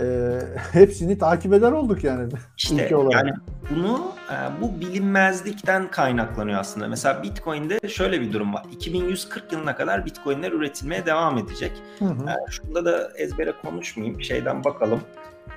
e, 0.00 0.38
hepsini 0.72 1.18
takip 1.18 1.52
eder 1.52 1.72
olduk 1.72 2.04
yani. 2.04 2.32
İşte 2.56 2.90
yani 3.12 3.32
bunu 3.70 4.12
bu 4.60 4.80
bilinmezlikten 4.80 5.90
kaynaklanıyor 5.90 6.60
aslında. 6.60 6.88
Mesela 6.88 7.22
Bitcoin'de 7.22 7.88
şöyle 7.88 8.20
bir 8.20 8.32
durum 8.32 8.54
var. 8.54 8.64
2140 8.72 9.52
yılına 9.52 9.76
kadar 9.76 10.06
Bitcoin'ler 10.06 10.52
üretilmeye 10.52 11.06
devam 11.06 11.38
edecek. 11.38 11.72
Hı 11.98 12.04
hı. 12.04 12.30
E, 12.30 12.50
şunda 12.50 12.84
da 12.84 13.12
ezbere 13.16 13.52
konuşmayayım. 13.52 14.22
Şeyden 14.22 14.64
bakalım. 14.64 15.00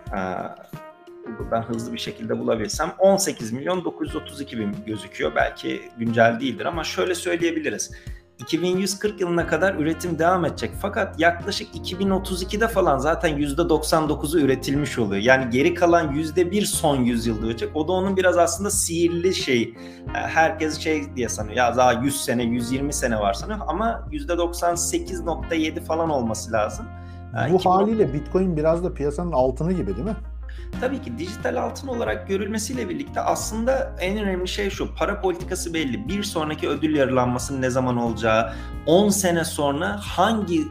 E, 0.08 0.20
buradan 1.40 1.62
hızlı 1.62 1.94
bir 1.94 2.00
şekilde 2.00 2.40
bulabilsem 2.40 2.92
18 3.00 3.52
milyon 3.52 3.86
932 3.86 4.60
bin 4.60 4.76
gözüküyor. 4.86 5.36
Belki 5.36 5.82
güncel 5.98 6.40
değildir 6.40 6.66
ama 6.66 6.84
şöyle 6.84 7.16
söyleyebiliriz. 7.16 7.92
2140 8.42 9.22
yılına 9.22 9.48
kadar 9.48 9.76
üretim 9.76 10.20
devam 10.20 10.46
edecek. 10.46 10.72
Fakat 10.82 11.20
yaklaşık 11.20 11.76
2032'de 11.76 12.68
falan 12.68 12.98
zaten 12.98 13.38
%99'u 13.38 14.40
üretilmiş 14.40 15.00
oluyor. 15.00 15.22
Yani 15.22 15.50
geri 15.50 15.74
kalan 15.74 16.16
%1 16.16 16.66
son 16.66 16.98
yüzyılda 16.98 17.46
olacak. 17.46 17.70
O 17.74 17.88
da 17.88 17.92
onun 17.92 18.18
biraz 18.18 18.38
aslında 18.38 18.72
sihirli 18.72 19.36
şey. 19.36 19.74
Herkes 20.14 20.80
şey 20.80 21.16
diye 21.16 21.30
sanıyor. 21.30 21.56
Ya 21.56 21.78
daha 21.78 21.94
100 21.94 22.22
sene, 22.22 22.44
120 22.44 22.94
sene 22.94 23.20
var 23.20 23.34
sanıyor. 23.34 23.60
Ama 23.68 24.08
%98.7 24.12 25.82
falan 25.82 26.10
olması 26.10 26.52
lazım. 26.52 26.86
Bu 27.52 27.56
2000... 27.56 27.70
haliyle 27.70 28.14
Bitcoin 28.14 28.58
biraz 28.58 28.84
da 28.84 28.94
piyasanın 28.94 29.32
altını 29.32 29.74
gibi 29.74 29.96
değil 29.96 30.08
mi? 30.08 30.16
Tabii 30.82 31.02
ki 31.02 31.18
dijital 31.18 31.56
altın 31.56 31.88
olarak 31.88 32.28
görülmesiyle 32.28 32.90
birlikte 32.90 33.22
aslında 33.22 33.96
en 34.00 34.18
önemli 34.18 34.48
şey 34.48 34.70
şu. 34.70 34.96
Para 34.96 35.22
politikası 35.22 35.74
belli. 35.74 36.08
Bir 36.08 36.24
sonraki 36.24 36.70
ödül 36.70 36.96
yarılanmasının 36.96 37.62
ne 37.62 37.70
zaman 37.70 37.98
olacağı, 37.98 38.54
10 38.86 39.10
sene 39.10 39.44
sonra 39.44 39.98
hangi 39.98 40.62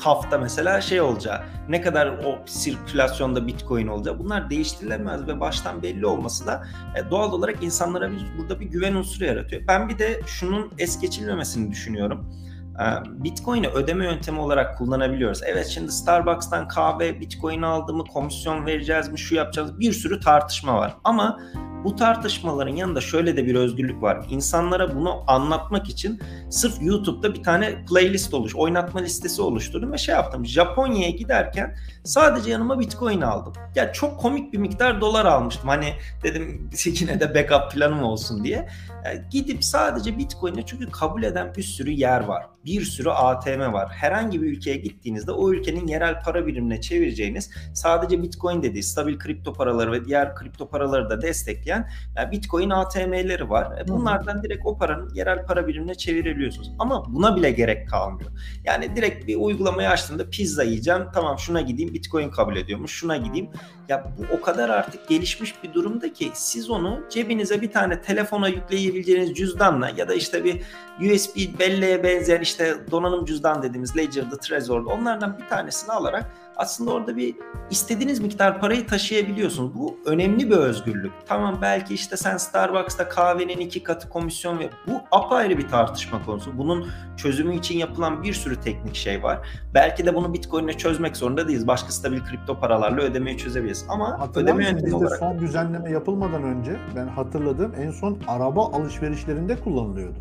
hafta 0.00 0.38
mesela 0.38 0.80
şey 0.80 1.00
olacağı, 1.00 1.42
ne 1.68 1.80
kadar 1.80 2.06
o 2.08 2.38
sirkülasyonda 2.46 3.46
bitcoin 3.46 3.86
olacak 3.86 4.18
bunlar 4.18 4.50
değiştirilemez 4.50 5.26
ve 5.26 5.40
baştan 5.40 5.82
belli 5.82 6.06
olması 6.06 6.46
da 6.46 6.66
e, 6.96 7.10
doğal 7.10 7.32
olarak 7.32 7.62
insanlara 7.62 8.10
bir, 8.10 8.20
burada 8.38 8.60
bir 8.60 8.66
güven 8.66 8.94
unsuru 8.94 9.24
yaratıyor. 9.24 9.62
Ben 9.68 9.88
bir 9.88 9.98
de 9.98 10.20
şunun 10.26 10.72
es 10.78 11.00
geçilmemesini 11.00 11.70
düşünüyorum. 11.70 12.42
E, 12.80 12.84
Bitcoin'i 13.24 13.68
ödeme 13.68 14.04
yöntemi 14.04 14.40
olarak 14.40 14.78
kullanabiliyoruz. 14.78 15.40
Evet 15.44 15.66
şimdi 15.66 15.92
Starbucks'tan 15.92 16.68
kahve 16.68 17.20
Bitcoin 17.20 17.62
aldı 17.62 17.94
mı, 17.94 18.04
komisyon 18.04 18.66
vereceğiz 18.66 19.08
mi, 19.08 19.18
şu 19.18 19.34
yapacağız 19.34 19.80
bir 19.80 19.92
sürü 19.92 20.20
tartışma 20.20 20.74
var. 20.74 20.96
Ama 21.04 21.38
bu 21.84 21.96
tartışmaların 21.96 22.76
yanında 22.76 23.00
şöyle 23.00 23.36
de 23.36 23.46
bir 23.46 23.54
özgürlük 23.54 24.02
var. 24.02 24.26
İnsanlara 24.30 24.96
bunu 24.96 25.24
anlatmak 25.26 25.88
için 25.88 26.20
sırf 26.50 26.82
YouTube'da 26.82 27.34
bir 27.34 27.42
tane 27.42 27.84
playlist 27.84 28.34
oluş, 28.34 28.56
oynatma 28.56 29.00
listesi 29.00 29.42
oluşturdum 29.42 29.92
ve 29.92 29.98
şey 29.98 30.14
yaptım. 30.14 30.46
Japonya'ya 30.46 31.10
giderken 31.10 31.76
sadece 32.04 32.50
yanıma 32.50 32.80
Bitcoin 32.80 33.20
aldım. 33.20 33.52
Ya 33.74 33.92
çok 33.92 34.20
komik 34.20 34.52
bir 34.52 34.58
miktar 34.58 35.00
dolar 35.00 35.24
almıştım. 35.24 35.68
Hani 35.68 35.94
dedim 36.22 36.70
yine 36.84 37.20
de 37.20 37.34
backup 37.34 37.72
planım 37.72 38.02
olsun 38.02 38.44
diye. 38.44 38.68
Yani 39.04 39.20
gidip 39.30 39.64
sadece 39.64 40.18
Bitcoin'e 40.18 40.66
çünkü 40.66 40.90
kabul 40.90 41.22
eden 41.22 41.54
bir 41.56 41.62
sürü 41.62 41.90
yer 41.90 42.20
var. 42.20 42.46
Bir 42.64 42.84
sürü 42.84 43.10
ATM 43.10 43.72
var. 43.72 43.92
Herhangi 43.92 44.42
bir 44.42 44.46
ülkeye 44.46 44.76
gittiğinizde 44.76 45.32
o 45.32 45.52
ülkenin 45.52 45.86
yerel 45.86 46.20
para 46.20 46.46
birimine 46.46 46.80
çevireceğiniz 46.80 47.50
sadece 47.74 48.22
Bitcoin 48.22 48.62
dediği 48.62 48.82
stabil 48.82 49.18
kripto 49.18 49.52
paraları 49.52 49.92
ve 49.92 50.04
diğer 50.04 50.34
kripto 50.34 50.68
paraları 50.68 51.10
da 51.10 51.22
destekleyen 51.22 51.90
yani 52.16 52.32
Bitcoin 52.32 52.70
ATM'leri 52.70 53.50
var. 53.50 53.78
E, 53.80 53.88
bunlardan 53.88 54.42
direkt 54.42 54.66
o 54.66 54.78
paranın 54.78 55.14
yerel 55.14 55.46
para 55.46 55.66
birimine 55.66 55.94
çevirebiliyorsunuz. 55.94 56.72
Ama 56.78 57.14
buna 57.14 57.36
bile 57.36 57.50
gerek 57.50 57.88
kalmıyor. 57.88 58.30
Yani 58.64 58.96
direkt 58.96 59.26
bir 59.26 59.36
uygulamayı 59.36 59.88
açtığımda 59.88 60.30
pizza 60.30 60.62
yiyeceğim. 60.62 61.02
Tamam 61.14 61.38
şuna 61.38 61.60
gideyim 61.60 61.94
Bitcoin 61.94 62.30
kabul 62.30 62.56
ediyormuş. 62.56 62.92
Şuna 62.92 63.16
gideyim. 63.16 63.50
Ya 63.92 64.04
bu 64.18 64.36
o 64.36 64.40
kadar 64.40 64.68
artık 64.68 65.08
gelişmiş 65.08 65.62
bir 65.62 65.72
durumda 65.72 66.12
ki 66.12 66.30
siz 66.34 66.70
onu 66.70 67.00
cebinize 67.10 67.60
bir 67.60 67.72
tane 67.72 68.00
telefona 68.00 68.48
yükleyebileceğiniz 68.48 69.34
cüzdanla 69.34 69.90
ya 69.96 70.08
da 70.08 70.14
işte 70.14 70.44
bir 70.44 70.62
USB 71.00 71.58
belleğe 71.58 72.04
benzeyen 72.04 72.40
işte 72.40 72.76
donanım 72.90 73.24
cüzdan 73.24 73.62
dediğimiz 73.62 73.96
Ledger'da, 73.96 74.36
Trezor'da 74.36 74.90
onlardan 74.90 75.38
bir 75.38 75.48
tanesini 75.48 75.92
alarak 75.92 76.24
aslında 76.56 76.90
orada 76.90 77.16
bir 77.16 77.34
istediğiniz 77.70 78.20
miktar 78.20 78.60
parayı 78.60 78.86
taşıyabiliyorsunuz. 78.86 79.74
Bu 79.74 79.98
önemli 80.06 80.50
bir 80.50 80.56
özgürlük. 80.56 81.12
Tamam 81.26 81.58
belki 81.62 81.94
işte 81.94 82.16
sen 82.16 82.36
Starbucks'ta 82.36 83.08
kahvenin 83.08 83.58
iki 83.58 83.82
katı 83.82 84.08
komisyon 84.08 84.58
ve 84.58 84.70
bu 84.86 85.00
apayrı 85.10 85.58
bir 85.58 85.68
tartışma 85.68 86.24
konusu. 86.24 86.58
Bunun 86.58 86.88
çözümü 87.16 87.56
için 87.56 87.78
yapılan 87.78 88.22
bir 88.22 88.32
sürü 88.32 88.60
teknik 88.60 88.94
şey 88.94 89.22
var. 89.22 89.48
Belki 89.74 90.06
de 90.06 90.14
bunu 90.14 90.34
Bitcoin'le 90.34 90.72
çözmek 90.72 91.16
zorunda 91.16 91.48
değiliz. 91.48 91.66
Başka 91.66 91.90
stabil 91.90 92.20
kripto 92.20 92.60
paralarla 92.60 93.02
ödemeyi 93.02 93.38
çözebiliriz. 93.38 93.86
Ama 93.88 94.30
ödeme 94.34 94.64
yöntemi 94.64 94.94
olarak... 94.94 95.18
son 95.18 95.38
düzenleme 95.38 95.90
yapılmadan 95.90 96.42
önce 96.42 96.76
ben 96.96 97.06
hatırladığım 97.06 97.74
en 97.74 97.90
son 97.90 98.18
araba 98.26 98.66
alışverişlerinde 98.66 99.60
kullanılıyordu. 99.60 100.18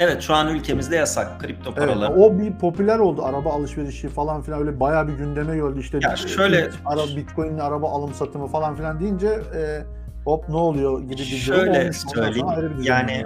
Evet 0.00 0.22
şu 0.22 0.34
an 0.34 0.48
ülkemizde 0.48 0.96
yasak 0.96 1.40
kripto 1.40 1.74
paralar. 1.74 2.10
Evet, 2.10 2.20
o 2.20 2.38
bir 2.38 2.52
popüler 2.52 2.98
oldu 2.98 3.24
araba 3.24 3.50
alışverişi 3.52 4.08
falan 4.08 4.42
filan 4.42 4.60
öyle 4.60 4.80
bayağı 4.80 5.08
bir 5.08 5.12
gündeme 5.12 5.56
geldi 5.56 5.80
işte. 5.80 5.98
Ya 6.02 6.16
şöyle 6.16 6.70
ara 6.86 7.16
Bitcoin'le 7.16 7.58
araba 7.58 7.90
alım 7.90 8.14
satımı 8.14 8.46
falan 8.46 8.76
filan 8.76 9.00
deyince 9.00 9.28
e, 9.28 9.82
hop 10.24 10.48
ne 10.48 10.56
oluyor 10.56 11.00
gibi 11.00 11.12
bir 11.12 11.24
şöyle 11.24 11.82
olmuş. 11.82 11.96
Söyleyeyim, 12.14 12.46
yani 12.82 13.24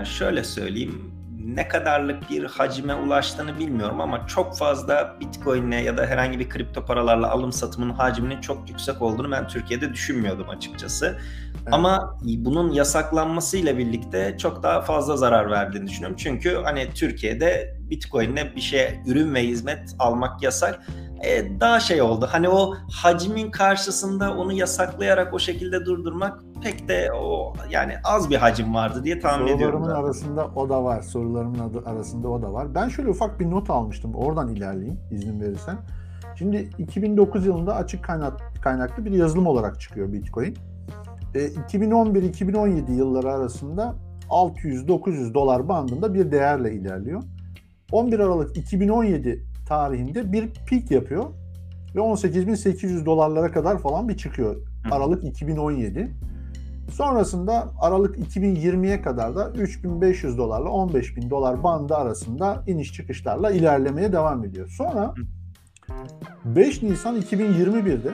e, 0.00 0.04
şöyle 0.04 0.44
söyleyeyim 0.44 1.12
ne 1.54 1.68
kadarlık 1.68 2.30
bir 2.30 2.44
hacime 2.44 2.94
ulaştığını 2.94 3.58
bilmiyorum 3.58 4.00
ama 4.00 4.26
çok 4.26 4.56
fazla 4.56 5.16
Bitcoin'le 5.20 5.84
ya 5.84 5.96
da 5.96 6.06
herhangi 6.06 6.38
bir 6.38 6.48
kripto 6.48 6.84
paralarla 6.84 7.30
alım 7.30 7.52
satımının 7.52 7.92
hacminin 7.92 8.40
çok 8.40 8.68
yüksek 8.68 9.02
olduğunu 9.02 9.30
ben 9.30 9.48
Türkiye'de 9.48 9.92
düşünmüyordum 9.92 10.48
açıkçası. 10.48 11.18
Evet. 11.66 11.74
Ama 11.74 12.18
bunun 12.24 12.72
yasaklanmasıyla 12.72 13.78
birlikte 13.78 14.38
çok 14.38 14.62
daha 14.62 14.80
fazla 14.80 15.16
zarar 15.16 15.50
verdiğini 15.50 15.86
düşünüyorum. 15.86 16.16
Çünkü 16.20 16.60
hani 16.64 16.90
Türkiye'de 16.94 17.76
Bitcoin'le 17.90 18.56
bir 18.56 18.60
şey 18.60 19.00
ürün 19.06 19.34
ve 19.34 19.42
hizmet 19.42 19.94
almak 19.98 20.42
yasak 20.42 20.80
e, 21.24 21.60
daha 21.60 21.80
şey 21.80 22.02
oldu. 22.02 22.28
Hani 22.30 22.48
o 22.48 22.74
hacmin 22.92 23.50
karşısında 23.50 24.36
onu 24.36 24.52
yasaklayarak 24.52 25.34
o 25.34 25.38
şekilde 25.38 25.84
durdurmak 25.84 26.40
pek 26.62 26.88
de 26.88 27.12
o 27.12 27.52
yani 27.70 27.94
az 28.04 28.30
bir 28.30 28.36
hacim 28.36 28.74
vardı 28.74 29.04
diye 29.04 29.20
tahmin 29.20 29.46
ediyorum. 29.46 29.82
Sorularımın 29.82 30.04
arasında 30.04 30.46
o 30.56 30.68
da 30.68 30.84
var. 30.84 31.02
Sorularımın 31.02 31.58
adı 31.58 31.82
arasında 31.86 32.28
o 32.28 32.42
da 32.42 32.52
var. 32.52 32.74
Ben 32.74 32.88
şöyle 32.88 33.08
ufak 33.08 33.40
bir 33.40 33.50
not 33.50 33.70
almıştım. 33.70 34.14
Oradan 34.14 34.48
ilerleyeyim 34.48 35.00
izin 35.10 35.40
verirsen. 35.40 35.76
Şimdi 36.38 36.70
2009 36.78 37.46
yılında 37.46 37.74
açık 37.74 38.04
kaynak, 38.04 38.40
kaynaklı 38.62 39.04
bir 39.04 39.10
yazılım 39.10 39.46
olarak 39.46 39.80
çıkıyor 39.80 40.12
Bitcoin. 40.12 40.56
E, 41.34 41.38
2011-2017 41.38 42.92
yılları 42.92 43.32
arasında 43.32 43.94
600-900 44.28 45.34
dolar 45.34 45.68
bandında 45.68 46.14
bir 46.14 46.32
değerle 46.32 46.72
ilerliyor. 46.72 47.22
11 47.92 48.18
Aralık 48.18 48.56
2017 48.56 49.44
tarihinde 49.68 50.32
bir 50.32 50.48
peak 50.70 50.90
yapıyor 50.90 51.24
ve 51.94 52.00
18.800 52.00 53.06
dolarlara 53.06 53.52
kadar 53.52 53.78
falan 53.78 54.08
bir 54.08 54.16
çıkıyor. 54.16 54.56
Aralık 54.90 55.24
2017. 55.24 56.10
Sonrasında 56.92 57.68
Aralık 57.80 58.18
2020'ye 58.18 59.02
kadar 59.02 59.36
da 59.36 59.50
3500 59.50 60.38
dolarla 60.38 60.68
15.000 60.68 61.30
dolar 61.30 61.62
bandı 61.62 61.94
arasında 61.94 62.64
iniş 62.66 62.92
çıkışlarla 62.92 63.50
ilerlemeye 63.50 64.12
devam 64.12 64.44
ediyor. 64.44 64.68
Sonra 64.68 65.14
5 66.44 66.82
Nisan 66.82 67.20
2021'de 67.20 68.10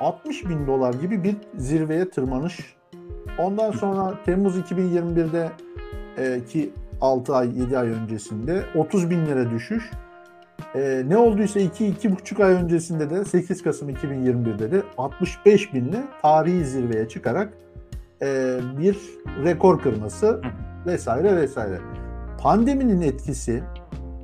60 0.00 0.48
bin 0.48 0.66
dolar 0.66 0.94
gibi 0.94 1.24
bir 1.24 1.36
zirveye 1.56 2.10
tırmanış. 2.10 2.76
Ondan 3.38 3.70
sonra 3.70 4.14
Temmuz 4.24 4.58
2021'de 4.58 5.50
e, 6.18 6.44
ki 6.44 6.72
6 7.00 7.34
ay 7.34 7.60
7 7.60 7.78
ay 7.78 7.88
öncesinde 7.88 8.64
30 8.74 9.10
bin 9.10 9.26
lira 9.26 9.50
düşüş. 9.50 9.90
E, 10.74 11.02
ne 11.08 11.16
olduysa 11.16 11.60
2-2,5 11.60 12.44
ay 12.44 12.52
öncesinde 12.52 13.10
de 13.10 13.24
8 13.24 13.62
Kasım 13.62 13.90
2021'de 13.90 14.72
de 14.72 14.82
65 14.98 15.74
binle 15.74 16.02
tarihi 16.22 16.64
zirveye 16.64 17.08
çıkarak 17.08 17.52
e, 18.22 18.58
bir 18.78 18.98
rekor 19.44 19.80
kırması 19.80 20.40
vesaire 20.86 21.36
vesaire. 21.36 21.78
Pandeminin 22.42 23.00
etkisi 23.00 23.62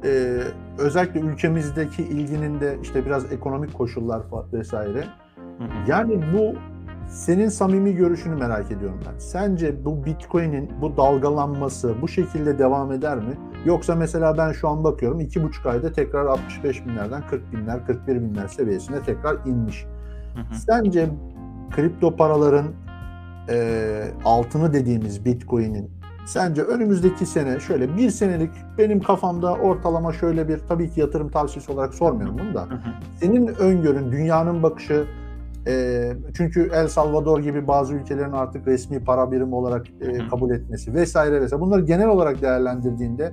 e, 0.04 0.40
özellikle 0.78 1.20
ülkemizdeki 1.20 2.02
ilginin 2.02 2.60
de 2.60 2.76
işte 2.82 3.06
biraz 3.06 3.32
ekonomik 3.32 3.74
koşullar 3.74 4.22
vesaire. 4.52 5.04
Yani 5.88 6.20
bu 6.34 6.54
senin 7.08 7.48
samimi 7.48 7.94
görüşünü 7.94 8.34
merak 8.34 8.70
ediyorum 8.70 9.00
ben. 9.06 9.18
Sence 9.18 9.84
bu 9.84 10.04
Bitcoin'in 10.04 10.70
bu 10.80 10.96
dalgalanması 10.96 11.94
bu 12.02 12.08
şekilde 12.08 12.58
devam 12.58 12.92
eder 12.92 13.16
mi? 13.16 13.34
Yoksa 13.64 13.94
mesela 13.94 14.38
ben 14.38 14.52
şu 14.52 14.68
an 14.68 14.84
bakıyorum 14.84 15.20
iki 15.20 15.42
buçuk 15.42 15.66
ayda 15.66 15.92
tekrar 15.92 16.26
65 16.26 16.86
binlerden 16.86 17.22
40 17.30 17.52
binler, 17.52 17.86
41 17.86 18.16
binler 18.16 18.48
seviyesine 18.48 19.02
tekrar 19.02 19.46
inmiş. 19.46 19.86
Hı 20.34 20.40
hı. 20.40 20.54
Sence 20.54 21.08
kripto 21.70 22.16
paraların 22.16 22.66
e, 23.48 24.10
altını 24.24 24.72
dediğimiz 24.72 25.24
Bitcoin'in 25.24 25.90
sence 26.26 26.62
önümüzdeki 26.62 27.26
sene 27.26 27.60
şöyle 27.60 27.96
bir 27.96 28.10
senelik 28.10 28.50
benim 28.78 29.00
kafamda 29.00 29.54
ortalama 29.54 30.12
şöyle 30.12 30.48
bir 30.48 30.58
tabii 30.58 30.90
ki 30.90 31.00
yatırım 31.00 31.28
tavsiyesi 31.28 31.72
olarak 31.72 31.94
sormuyorum 31.94 32.38
bunu 32.38 32.54
da. 32.54 32.68
Senin 33.20 33.46
öngörün, 33.46 34.12
dünyanın 34.12 34.62
bakışı 34.62 35.06
e, 35.66 36.12
çünkü 36.36 36.70
El 36.74 36.88
Salvador 36.88 37.40
gibi 37.40 37.68
bazı 37.68 37.94
ülkelerin 37.94 38.32
artık 38.32 38.66
resmi 38.66 39.04
para 39.04 39.32
birimi 39.32 39.54
olarak 39.54 39.86
e, 40.00 40.28
kabul 40.28 40.50
etmesi 40.50 40.94
vesaire 40.94 41.40
vesaire. 41.40 41.62
Bunları 41.62 41.80
genel 41.80 42.08
olarak 42.08 42.42
değerlendirdiğinde 42.42 43.32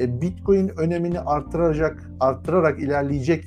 e, 0.00 0.20
Bitcoin 0.20 0.68
önemini 0.68 1.20
artıracak, 1.20 2.10
artırarak 2.20 2.78
ilerleyecek 2.78 3.44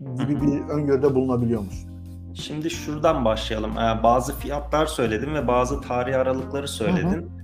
gibi 0.00 0.40
bir 0.40 0.68
öngörüde 0.68 1.14
bulunabiliyor 1.14 1.60
musun? 1.60 1.90
Şimdi 2.34 2.70
şuradan 2.70 3.24
başlayalım. 3.24 3.78
Ee, 3.78 4.02
bazı 4.02 4.38
fiyatlar 4.38 4.86
söyledin 4.86 5.34
ve 5.34 5.48
bazı 5.48 5.80
tarih 5.80 6.18
aralıkları 6.18 6.68
söyledin. 6.68 7.08
Hı 7.08 7.16
hı. 7.16 7.39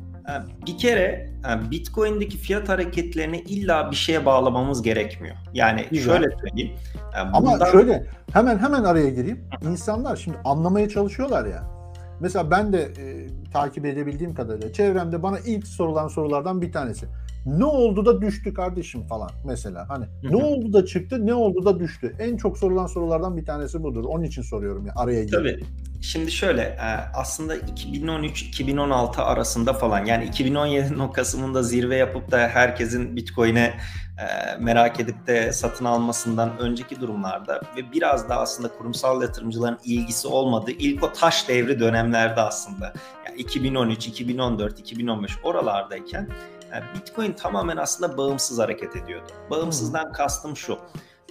Bir 0.67 0.79
kere 0.79 1.31
Bitcoin'deki 1.71 2.39
fiyat 2.39 2.69
hareketlerini 2.69 3.41
illa 3.41 3.91
bir 3.91 3.97
şeye 3.97 4.27
bağlamamız 4.27 4.83
gerekmiyor. 4.83 5.37
Yani 5.55 5.87
Güzel. 5.91 6.05
şöyle 6.05 6.37
söyleyeyim. 6.37 6.73
E, 6.95 7.35
bundan... 7.35 7.53
Ama 7.53 7.67
şöyle 7.67 8.07
hemen 8.33 8.59
hemen 8.59 8.85
araya 8.85 9.11
gireyim. 9.11 9.45
İnsanlar 9.63 10.17
şimdi 10.17 10.37
anlamaya 10.45 10.89
çalışıyorlar 10.89 11.47
ya. 11.47 11.77
Mesela 12.21 12.51
ben 12.51 12.73
de 12.73 12.83
e, 12.83 13.27
takip 13.53 13.87
edebildiğim 13.87 14.35
kadarıyla 14.35 14.73
çevremde 14.73 15.23
bana 15.23 15.39
ilk 15.39 15.67
sorulan 15.67 16.09
sorulardan 16.09 16.63
bir 16.63 16.73
tanesi. 16.73 17.07
Ne 17.47 17.65
oldu 17.65 18.07
da 18.07 18.21
düştü 18.21 18.55
kardeşim 18.55 19.07
falan 19.07 19.31
mesela. 19.45 19.89
Hani 19.89 20.05
ne 20.23 20.37
oldu 20.37 20.73
da 20.73 20.87
çıktı, 20.87 21.27
ne 21.27 21.35
oldu 21.35 21.65
da 21.65 21.81
düştü. 21.81 22.17
En 22.19 22.37
çok 22.37 22.59
sorulan 22.59 22.87
sorulardan 22.87 23.37
bir 23.37 23.45
tanesi 23.45 23.83
budur. 23.83 24.05
Onun 24.05 24.25
için 24.25 24.43
soruyorum 24.43 24.87
ya 24.87 24.93
araya 24.97 25.25
girip. 25.25 25.33
Tabii. 25.33 25.65
Şimdi 26.01 26.31
şöyle 26.31 26.63
e, 26.63 26.89
aslında 27.15 27.57
2013-2016 27.57 29.21
arasında 29.21 29.73
falan 29.73 30.05
yani 30.05 30.25
2017'nin 30.25 30.99
o 30.99 31.13
Kasım'ında 31.13 31.63
zirve 31.63 31.97
yapıp 31.97 32.31
da 32.31 32.39
herkesin 32.39 33.17
Bitcoin'e 33.17 33.75
e, 34.19 34.57
merak 34.61 35.01
edip 35.01 35.27
de 35.27 35.53
satın 35.53 35.85
almasından 35.85 36.59
önceki 36.59 37.01
durumlarda 37.01 37.61
ve 37.77 37.93
biraz 37.93 38.29
da 38.29 38.37
aslında 38.37 38.69
kurumsal 38.69 39.23
yatırımcıların 39.23 39.79
ilgisi 39.85 40.29
olmadığı 40.29 40.71
ilk 40.71 41.03
o 41.03 41.13
taş 41.13 41.49
devri 41.49 41.81
dönemlerde 41.81 42.41
aslında 42.41 42.93
2013, 43.39 44.07
2014, 44.07 44.79
2015 44.81 45.33
oralardayken 45.43 46.29
e, 46.73 46.95
Bitcoin 46.95 47.33
tamamen 47.33 47.77
aslında 47.77 48.19
bağımsız 48.19 48.59
hareket 48.59 48.97
ediyordu. 48.97 49.33
Bağımsızdan 49.51 50.13
kastım 50.13 50.57
şu. 50.57 50.79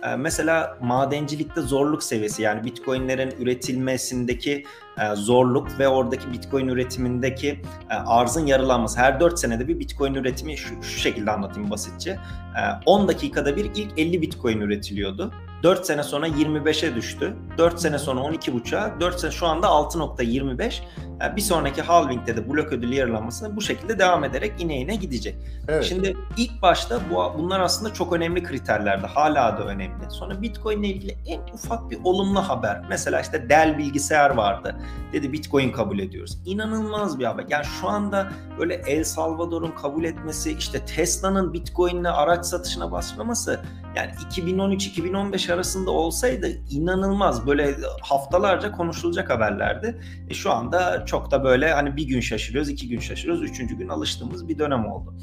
E, 0.03 0.15
Mesela 0.15 0.77
madencilikte 0.81 1.61
zorluk 1.61 2.03
seviyesi 2.03 2.41
yani 2.41 2.63
bitcoinlerin 2.63 3.31
üretilmesindeki 3.39 4.63
zorluk 5.15 5.79
ve 5.79 5.87
oradaki 5.87 6.31
bitcoin 6.31 6.67
üretimindeki 6.67 7.61
e, 7.89 7.93
arzın 7.93 8.45
yarılanması. 8.45 8.99
Her 8.99 9.19
4 9.19 9.39
senede 9.39 9.67
bir 9.67 9.79
bitcoin 9.79 10.13
üretimi 10.13 10.57
şu, 10.57 10.83
şu 10.83 10.99
şekilde 10.99 11.31
anlatayım 11.31 11.71
basitçe. 11.71 12.11
E, 12.11 12.61
10 12.85 13.07
dakikada 13.07 13.55
bir 13.55 13.65
ilk 13.75 13.99
50 13.99 14.21
bitcoin 14.21 14.61
üretiliyordu. 14.61 15.31
4 15.63 15.85
sene 15.85 16.03
sonra 16.03 16.27
25'e 16.27 16.95
düştü. 16.95 17.33
4 17.57 17.79
sene 17.79 17.99
sonra 17.99 18.19
12.5'a, 18.19 18.99
4 18.99 19.19
sene 19.19 19.31
şu 19.31 19.47
anda 19.47 19.67
6.25. 19.67 20.81
E, 21.31 21.35
Bir 21.35 21.41
sonraki 21.41 21.81
halvingde 21.81 22.37
de 22.37 22.49
blok 22.49 22.73
ödülü 22.73 22.95
yarılanması 22.95 23.55
bu 23.55 23.61
şekilde 23.61 23.99
devam 23.99 24.23
ederek 24.23 24.53
ine 24.59 24.77
ine 24.79 24.95
gidecek. 24.95 25.35
Evet. 25.67 25.83
Şimdi 25.83 26.17
ilk 26.37 26.61
başta 26.61 26.99
bu 27.11 27.33
bunlar 27.37 27.59
aslında 27.59 27.93
çok 27.93 28.13
önemli 28.13 28.43
kriterlerdi. 28.43 29.07
Hala 29.07 29.57
da 29.57 29.63
önemli. 29.63 30.09
Sonra 30.09 30.41
Bitcoin 30.41 30.83
ile 30.83 30.87
ilgili 30.87 31.17
en 31.27 31.39
ufak 31.53 31.91
bir 31.91 31.97
olumlu 32.03 32.39
haber. 32.39 32.81
Mesela 32.89 33.21
işte 33.21 33.49
Dell 33.49 33.77
bilgisayar 33.77 34.29
vardı. 34.29 34.75
Dedi 35.13 35.33
Bitcoin 35.33 35.71
kabul 35.71 35.99
ediyoruz. 35.99 36.37
İnanılmaz 36.45 37.19
bir 37.19 37.25
haber. 37.25 37.45
Yani 37.49 37.65
şu 37.81 37.89
anda 37.89 38.31
böyle 38.59 38.73
El 38.73 39.03
Salvador'un 39.03 39.71
kabul 39.71 40.03
etmesi, 40.03 40.51
işte 40.51 40.85
Tesla'nın 40.85 41.53
Bitcoin'le 41.53 42.05
araç 42.05 42.45
satışına 42.45 42.91
başlaması 42.91 43.61
yani 43.95 44.11
2013-2015 44.11 45.53
arasında 45.53 45.91
olsaydı 45.91 46.47
inanılmaz 46.69 47.47
böyle 47.47 47.75
haftalarca 48.01 48.71
konuşulacak 48.71 49.29
haberlerdi. 49.29 50.01
E 50.29 50.33
şu 50.33 50.51
anda 50.51 51.05
çok 51.05 51.31
da 51.31 51.43
böyle 51.43 51.73
hani 51.73 51.95
bir 51.95 52.07
gün 52.07 52.19
şaşırıyoruz, 52.19 52.69
iki 52.69 52.89
gün 52.89 52.99
şaşırıyoruz, 52.99 53.43
üçüncü 53.43 53.77
gün 53.77 53.87
alıştığımız 53.87 54.47
bir 54.47 54.59
dönem 54.59 54.85
oldu. 54.85 55.15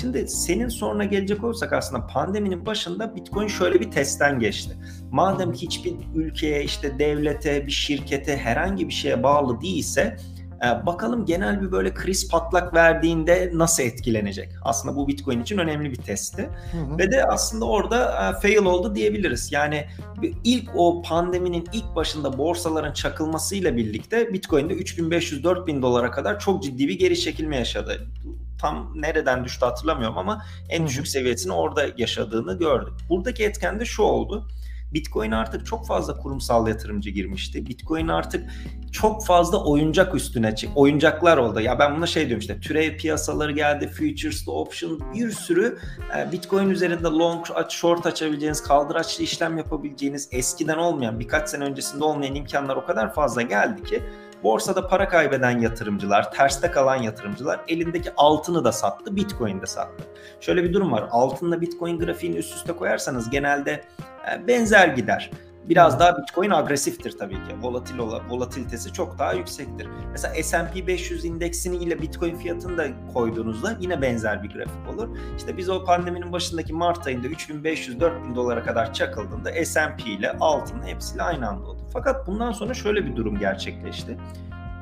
Şimdi 0.00 0.28
senin 0.28 0.68
soruna 0.68 1.04
gelecek 1.04 1.44
olursak 1.44 1.72
aslında 1.72 2.06
pandeminin 2.06 2.66
başında 2.66 3.16
Bitcoin 3.16 3.48
şöyle 3.48 3.80
bir 3.80 3.90
testten 3.90 4.38
geçti. 4.38 4.76
Madem 5.10 5.52
hiçbir 5.52 5.94
ülkeye, 6.14 6.64
işte 6.64 6.98
devlete, 6.98 7.66
bir 7.66 7.72
şirkete, 7.72 8.36
herhangi 8.36 8.88
bir 8.88 8.92
şeye 8.92 9.22
bağlı 9.22 9.60
değilse 9.60 10.16
e, 10.64 10.86
bakalım 10.86 11.24
genel 11.24 11.62
bir 11.62 11.72
böyle 11.72 11.94
kriz 11.94 12.28
patlak 12.28 12.74
verdiğinde 12.74 13.50
nasıl 13.54 13.82
etkilenecek? 13.82 14.48
Aslında 14.62 14.96
bu 14.96 15.08
Bitcoin 15.08 15.42
için 15.42 15.58
önemli 15.58 15.90
bir 15.90 15.96
testti. 15.96 16.50
Hı 16.72 16.78
hı. 16.78 16.98
Ve 16.98 17.12
de 17.12 17.24
aslında 17.24 17.64
orada 17.64 18.28
e, 18.28 18.40
fail 18.40 18.64
oldu 18.64 18.94
diyebiliriz. 18.94 19.52
Yani 19.52 19.86
ilk 20.44 20.70
o 20.74 21.02
pandeminin 21.02 21.68
ilk 21.72 21.96
başında 21.96 22.38
borsaların 22.38 22.92
çakılmasıyla 22.92 23.76
birlikte 23.76 24.32
Bitcoin'de 24.32 24.74
3500-4000 24.74 25.82
dolara 25.82 26.10
kadar 26.10 26.38
çok 26.38 26.62
ciddi 26.62 26.88
bir 26.88 26.98
geri 26.98 27.20
çekilme 27.20 27.56
yaşadı. 27.56 28.06
Tam 28.60 28.92
nereden 28.94 29.44
düştü 29.44 29.64
hatırlamıyorum 29.64 30.18
ama 30.18 30.44
en 30.68 30.86
düşük 30.86 31.08
seviyesini 31.08 31.52
orada 31.52 31.86
yaşadığını 31.96 32.58
gördük. 32.58 32.94
Buradaki 33.08 33.44
etken 33.44 33.80
de 33.80 33.84
şu 33.84 34.02
oldu. 34.02 34.48
Bitcoin 34.94 35.30
artık 35.30 35.66
çok 35.66 35.86
fazla 35.86 36.16
kurumsal 36.16 36.68
yatırımcı 36.68 37.10
girmişti. 37.10 37.66
Bitcoin 37.66 38.08
artık 38.08 38.50
çok 38.92 39.26
fazla 39.26 39.64
oyuncak 39.64 40.14
üstüne 40.14 40.56
çık. 40.56 40.70
Oyuncaklar 40.74 41.36
oldu. 41.36 41.60
Ya 41.60 41.78
ben 41.78 41.96
buna 41.96 42.06
şey 42.06 42.26
diyorum 42.26 42.40
işte 42.40 42.60
türev 42.60 42.96
piyasaları 42.96 43.52
geldi, 43.52 43.88
futures, 43.88 44.48
option 44.48 45.00
bir 45.14 45.30
sürü 45.30 45.78
e, 46.18 46.32
Bitcoin 46.32 46.70
üzerinde 46.70 47.08
long, 47.08 47.46
aç- 47.54 47.72
short 47.72 48.06
açabileceğiniz, 48.06 48.62
kaldıraçlı 48.62 49.24
işlem 49.24 49.58
yapabileceğiniz, 49.58 50.28
eskiden 50.32 50.76
olmayan, 50.78 51.20
birkaç 51.20 51.48
sene 51.48 51.64
öncesinde 51.64 52.04
olmayan 52.04 52.34
imkanlar 52.34 52.76
o 52.76 52.86
kadar 52.86 53.14
fazla 53.14 53.42
geldi 53.42 53.82
ki 53.82 54.02
borsada 54.42 54.88
para 54.88 55.08
kaybeden 55.08 55.60
yatırımcılar, 55.60 56.32
terste 56.32 56.70
kalan 56.70 57.02
yatırımcılar 57.02 57.60
elindeki 57.68 58.10
altını 58.16 58.64
da 58.64 58.72
sattı, 58.72 59.16
Bitcoin 59.16 59.60
de 59.60 59.66
sattı. 59.66 60.04
Şöyle 60.40 60.64
bir 60.64 60.72
durum 60.72 60.92
var. 60.92 61.08
Altınla 61.10 61.60
Bitcoin 61.60 61.98
grafiğini 61.98 62.36
üst 62.36 62.54
üste 62.54 62.72
koyarsanız 62.72 63.30
genelde 63.30 63.84
e, 64.32 64.46
benzer 64.46 64.88
gider. 64.88 65.30
Biraz 65.70 66.00
daha 66.00 66.18
Bitcoin 66.18 66.50
agresiftir 66.50 67.18
tabii 67.18 67.34
ki. 67.34 67.56
Volatil 67.60 67.98
ola, 67.98 68.28
volatilitesi 68.28 68.92
çok 68.92 69.18
daha 69.18 69.32
yüksektir. 69.32 69.88
Mesela 70.12 70.42
S&P 70.42 70.86
500 70.86 71.24
indeksini 71.24 71.76
ile 71.76 72.02
Bitcoin 72.02 72.36
fiyatını 72.36 72.78
da 72.78 72.86
koyduğunuzda 73.14 73.76
yine 73.80 74.02
benzer 74.02 74.42
bir 74.42 74.50
grafik 74.50 74.88
olur. 74.94 75.08
İşte 75.36 75.56
biz 75.56 75.68
o 75.68 75.84
pandeminin 75.84 76.32
başındaki 76.32 76.72
Mart 76.72 77.06
ayında 77.06 77.26
3500-4000 77.26 78.34
dolara 78.34 78.62
kadar 78.62 78.92
çakıldığında 78.92 79.64
S&P 79.64 80.10
ile 80.10 80.32
altın 80.40 80.82
hepsiyle 80.82 81.22
aynı 81.22 81.48
anda 81.48 81.66
oldu. 81.66 81.82
Fakat 81.92 82.26
bundan 82.26 82.52
sonra 82.52 82.74
şöyle 82.74 83.06
bir 83.06 83.16
durum 83.16 83.38
gerçekleşti. 83.38 84.16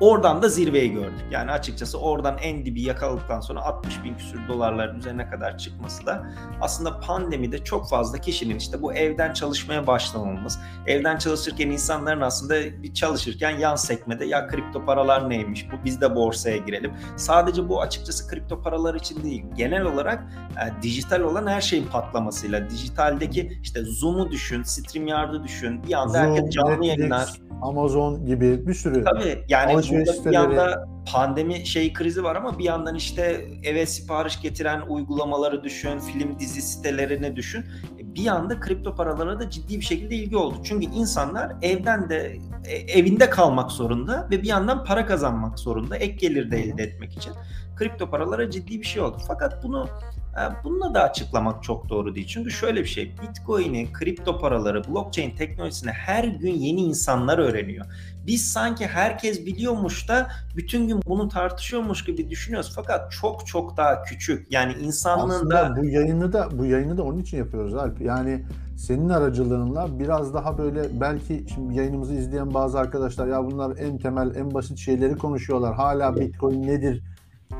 Oradan 0.01 0.43
da 0.43 0.49
zirveyi 0.49 0.93
gördük. 0.93 1.27
Yani 1.31 1.51
açıkçası 1.51 1.99
oradan 1.99 2.39
en 2.39 2.67
dibi 2.67 2.83
yakaladıktan 2.83 3.41
sonra 3.41 3.61
60 3.61 4.05
bin 4.05 4.15
küsür 4.15 4.49
dolarların 4.49 4.99
üzerine 4.99 5.31
kadar 5.31 5.59
çıkması 5.59 6.07
da 6.07 6.27
aslında 6.61 7.01
pandemide 7.01 7.65
çok 7.65 7.89
fazla 7.89 8.19
kişinin 8.19 8.57
işte 8.57 8.83
bu 8.83 8.95
evden 8.95 9.33
çalışmaya 9.33 9.87
başlamamız, 9.87 10.59
evden 10.87 11.19
çalışırken 11.19 11.71
insanların 11.71 12.21
aslında 12.21 12.83
bir 12.83 12.95
çalışırken 12.95 13.51
yan 13.51 13.77
sekmede 13.77 14.25
ya 14.25 14.47
kripto 14.47 14.85
paralar 14.85 15.31
neymiş 15.31 15.67
bu 15.73 15.85
biz 15.85 16.01
de 16.01 16.15
borsaya 16.15 16.57
girelim. 16.57 16.93
Sadece 17.17 17.69
bu 17.69 17.81
açıkçası 17.81 18.29
kripto 18.29 18.63
paralar 18.63 18.95
için 18.95 19.23
değil 19.23 19.45
genel 19.57 19.83
olarak 19.83 20.25
e, 20.51 20.83
dijital 20.83 21.21
olan 21.21 21.47
her 21.47 21.61
şeyin 21.61 21.87
patlamasıyla 21.87 22.71
dijitaldeki 22.71 23.59
işte 23.63 23.81
Zoom'u 23.85 24.31
düşün, 24.31 24.63
StreamYard'ı 24.63 25.45
düşün 25.45 25.83
bir 25.83 25.93
anda 25.93 26.13
Zoom, 26.13 26.37
herkes 26.37 26.51
canlı 26.51 26.71
Netflix, 26.71 26.89
yayınlar. 26.89 27.49
Amazon 27.63 28.27
gibi 28.27 28.67
bir 28.67 28.75
sürü. 28.75 29.05
Tabii 29.05 29.45
yani 29.49 29.73
Alışveriş 29.89 30.07
burada 30.07 30.13
bir 30.13 30.17
siteleri. 30.17 30.35
yanda 30.35 30.89
pandemi 31.13 31.67
şey 31.67 31.93
krizi 31.93 32.25
var 32.25 32.37
ama 32.37 32.59
bir 32.59 32.65
yandan 32.65 32.95
işte 32.95 33.47
eve 33.65 33.87
sipariş 33.87 34.41
getiren 34.41 34.81
uygulamaları 34.89 35.65
düşün, 35.65 35.99
film 35.99 36.39
dizi 36.39 36.63
sitelerini 36.63 37.37
düşün. 37.37 37.61
E, 37.99 38.15
Bir 38.15 38.23
yanda 38.23 38.61
kripto 38.61 38.95
paralara 38.95 39.41
da 39.41 39.51
ciddi 39.51 39.77
bir 39.81 39.85
şekilde 39.85 40.15
ilgi 40.15 40.37
oldu. 40.37 40.57
Çünkü 40.65 40.87
insanlar 40.87 41.53
evden 41.63 42.09
de 42.11 42.39
e, 42.67 42.77
evinde 42.77 43.31
kalmak 43.31 43.71
zorunda 43.71 44.29
ve 44.31 44.43
bir 44.43 44.49
yandan 44.49 44.85
para 44.85 45.07
kazanmak 45.07 45.59
zorunda 45.59 45.97
ek 45.97 46.13
gelir 46.17 46.51
de 46.51 46.59
elde 46.63 46.83
etmek 46.83 47.17
için. 47.17 47.33
Kripto 47.77 48.11
paralara 48.11 48.51
ciddi 48.51 48.81
bir 48.81 48.87
şey 48.87 49.03
oldu. 49.03 49.17
Fakat 49.29 49.63
bunu 49.65 49.89
e, 50.37 50.65
bununla 50.65 50.95
da 50.95 51.03
açıklamak 51.03 51.63
çok 51.63 51.89
doğru 51.89 52.15
değil. 52.15 52.27
Çünkü 52.27 52.51
şöyle 52.51 52.81
bir 52.81 52.89
şey, 52.89 53.15
Bitcoin'i, 53.23 53.93
kripto 53.93 54.39
paraları, 54.39 54.85
blockchain 54.89 55.37
teknolojisini 55.37 55.91
her 55.91 56.25
gün 56.25 56.55
yeni 56.55 56.81
insanlar 56.81 57.39
öğreniyor. 57.39 57.87
Biz 58.29 58.53
sanki 58.53 58.87
herkes 58.87 59.47
biliyormuş 59.47 60.09
da 60.09 60.29
bütün 60.57 60.89
gün 60.89 61.03
bunu 61.07 61.29
tartışıyormuş 61.29 62.05
gibi 62.05 62.31
düşünüyoruz. 62.31 62.73
Fakat 62.75 63.13
çok 63.13 63.47
çok 63.47 63.77
daha 63.77 64.03
küçük. 64.03 64.53
Yani 64.53 64.73
insanlığın 64.73 65.31
Aslında 65.31 65.55
da 65.55 65.77
bu 65.77 65.85
yayını 65.85 66.33
da 66.33 66.49
bu 66.59 66.65
yayını 66.65 66.99
da 66.99 67.03
onun 67.03 67.19
için 67.19 67.39
yapıyoruz 67.39 67.75
Alp. 67.75 68.01
Yani 68.01 68.45
senin 68.77 69.09
aracılığınla 69.09 69.99
biraz 69.99 70.35
daha 70.35 70.59
böyle 70.59 71.01
belki 71.01 71.45
şimdi 71.55 71.75
yayınımızı 71.75 72.15
izleyen 72.15 72.55
bazı 72.55 72.79
arkadaşlar 72.79 73.27
ya 73.27 73.45
bunlar 73.45 73.77
en 73.77 73.99
temel 73.99 74.35
en 74.37 74.55
basit 74.55 74.79
şeyleri 74.79 75.17
konuşuyorlar. 75.17 75.75
Hala 75.75 76.17
Bitcoin 76.17 76.63
nedir 76.63 77.03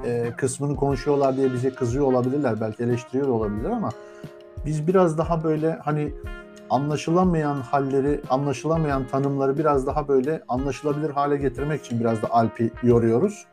e, 0.05 0.33
kısmını 0.37 0.77
konuşuyorlar 0.77 1.37
diye 1.37 1.53
bize 1.53 1.71
kızıyor 1.71 2.07
olabilirler. 2.07 2.61
Belki 2.61 2.83
eleştiriyor 2.83 3.29
olabilir 3.29 3.71
ama 3.71 3.91
biz 4.67 4.87
biraz 4.87 5.19
daha 5.19 5.45
böyle 5.45 5.79
hani 5.85 6.13
anlaşılamayan 6.71 7.61
halleri, 7.61 8.21
anlaşılamayan 8.31 9.07
tanımları 9.07 9.59
biraz 9.59 9.87
daha 9.87 10.09
böyle 10.09 10.43
anlaşılabilir 10.49 11.11
hale 11.11 11.37
getirmek 11.37 11.85
için 11.85 12.01
biraz 12.01 12.23
da 12.23 12.27
Alp'i 12.31 12.71
yoruyoruz. 12.83 13.47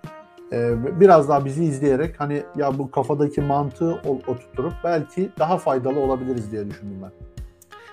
Ee, 0.54 0.74
biraz 1.00 1.30
daha 1.30 1.46
bizi 1.46 1.64
izleyerek 1.64 2.20
hani 2.20 2.44
ya 2.56 2.78
bu 2.78 2.92
kafadaki 2.92 3.42
mantığı 3.42 3.94
oturtup 4.28 4.74
belki 4.84 5.30
daha 5.40 5.58
faydalı 5.58 6.00
olabiliriz 6.00 6.52
diye 6.52 6.70
düşündüm 6.70 6.98
ben. 7.04 7.12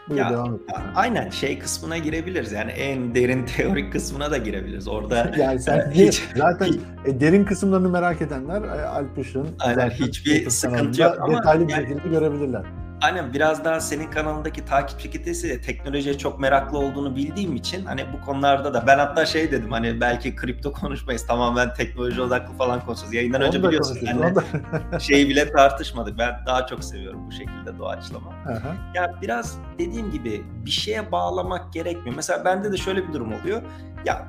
Buyur 0.08 0.20
Ya, 0.20 0.30
devam 0.30 0.54
et. 0.54 0.60
aynen 0.94 1.30
şey 1.30 1.58
kısmına 1.58 1.98
girebiliriz. 1.98 2.52
Yani 2.52 2.70
en 2.70 3.14
derin 3.14 3.46
teorik 3.56 3.92
kısmına 3.92 4.30
da 4.30 4.36
girebiliriz. 4.36 4.88
Orada 4.88 5.32
yani 5.38 5.60
sen 5.60 5.90
hiç, 5.94 6.28
zaten 6.36 6.68
e, 7.04 7.20
derin 7.20 7.44
kısımlarını 7.44 7.88
merak 7.88 8.22
edenler 8.22 8.62
e, 8.62 8.86
Alp 8.86 9.18
Işık'ın 9.18 9.48
Aynen, 9.60 9.90
hiçbir 9.90 10.50
sıkıntı 10.50 11.02
yok 11.02 11.16
ama 11.20 11.38
detaylı 11.38 11.68
bir 11.68 11.72
yani- 11.72 11.88
şekilde 11.88 12.08
görebilirler. 12.08 12.62
Aynen 13.02 13.32
biraz 13.32 13.64
daha 13.64 13.80
senin 13.80 14.10
kanalındaki 14.10 14.64
takipçi 14.64 15.10
kitlesi 15.10 15.48
de 15.48 15.60
teknolojiye 15.60 16.18
çok 16.18 16.40
meraklı 16.40 16.78
olduğunu 16.78 17.16
bildiğim 17.16 17.56
için 17.56 17.84
hani 17.84 18.04
bu 18.12 18.24
konularda 18.24 18.74
da 18.74 18.86
ben 18.86 18.98
hatta 18.98 19.26
şey 19.26 19.50
dedim 19.50 19.72
hani 19.72 20.00
belki 20.00 20.36
kripto 20.36 20.72
konuşmayız 20.82 21.26
tamamen 21.26 21.74
teknoloji 21.74 22.22
odaklı 22.22 22.54
falan 22.54 22.80
konuşacağız. 22.84 23.14
Yayından 23.14 23.42
önce 23.42 23.62
biliyorsun 23.62 23.98
yani 24.02 24.34
şeyi 25.00 25.28
bile 25.28 25.52
tartışmadık. 25.52 26.18
Ben 26.18 26.46
daha 26.46 26.66
çok 26.66 26.84
seviyorum 26.84 27.26
bu 27.26 27.32
şekilde 27.32 27.78
doğaçlama. 27.78 28.30
Aha. 28.30 28.76
Ya 28.94 29.14
biraz 29.22 29.58
dediğim 29.78 30.10
gibi 30.10 30.44
bir 30.64 30.70
şeye 30.70 31.12
bağlamak 31.12 31.72
gerekmiyor. 31.72 32.16
Mesela 32.16 32.44
bende 32.44 32.72
de 32.72 32.76
şöyle 32.76 33.08
bir 33.08 33.12
durum 33.12 33.32
oluyor. 33.32 33.62
Ya 34.04 34.26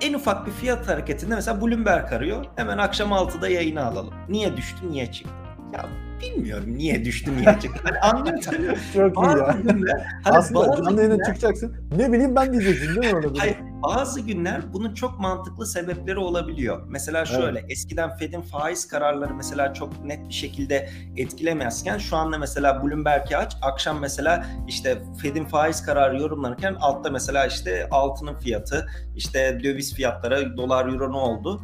en 0.00 0.14
ufak 0.14 0.46
bir 0.46 0.52
fiyat 0.52 0.88
hareketinde 0.88 1.34
mesela 1.34 1.60
Bloomberg 1.60 2.12
arıyor. 2.12 2.44
Hemen 2.56 2.78
akşam 2.78 3.10
6'da 3.10 3.48
yayını 3.48 3.84
alalım. 3.84 4.14
Niye 4.28 4.56
düştü, 4.56 4.90
niye 4.90 5.12
çıktı? 5.12 5.34
Ya 5.74 5.86
bilmiyorum 6.20 6.78
niye 6.78 7.04
düştü 7.04 7.36
niye 7.36 7.58
çıktı. 7.60 7.80
Hani 7.86 7.98
anlıyorum. 7.98 8.40
Çok 8.40 8.54
iyi 8.54 9.38
ya. 9.38 9.56
Günler, 9.62 10.06
hani 10.24 10.36
Aslında 10.36 10.76
canlı 10.76 11.02
yayına 11.02 11.24
çıkacaksın. 11.24 11.76
Ne 11.96 12.12
bileyim 12.12 12.36
ben 12.36 12.52
diyeceksin 12.52 13.02
değil 13.02 13.12
mi 13.12 13.18
orada? 13.18 13.40
Hayır, 13.40 13.56
bazı 13.82 14.20
günler 14.20 14.72
bunun 14.72 14.94
çok 14.94 15.20
mantıklı 15.20 15.66
sebepleri 15.66 16.18
olabiliyor. 16.18 16.82
Mesela 16.88 17.24
şöyle 17.24 17.58
evet. 17.58 17.70
eskiden 17.70 18.16
Fed'in 18.16 18.40
faiz 18.40 18.88
kararları 18.88 19.34
mesela 19.34 19.74
çok 19.74 20.04
net 20.04 20.28
bir 20.28 20.34
şekilde 20.34 20.90
etkilemezken 21.16 21.98
şu 21.98 22.16
anda 22.16 22.38
mesela 22.38 22.84
Bloomberg'i 22.84 23.36
aç 23.36 23.56
akşam 23.62 24.00
mesela 24.00 24.46
işte 24.68 24.98
Fed'in 25.22 25.44
faiz 25.44 25.82
kararı 25.82 26.20
yorumlanırken 26.20 26.76
altta 26.80 27.10
mesela 27.10 27.46
işte 27.46 27.88
altının 27.90 28.34
fiyatı 28.38 28.86
işte 29.16 29.60
döviz 29.62 29.94
fiyatları 29.94 30.56
dolar 30.56 30.86
euro 30.86 31.12
ne 31.12 31.16
oldu 31.16 31.62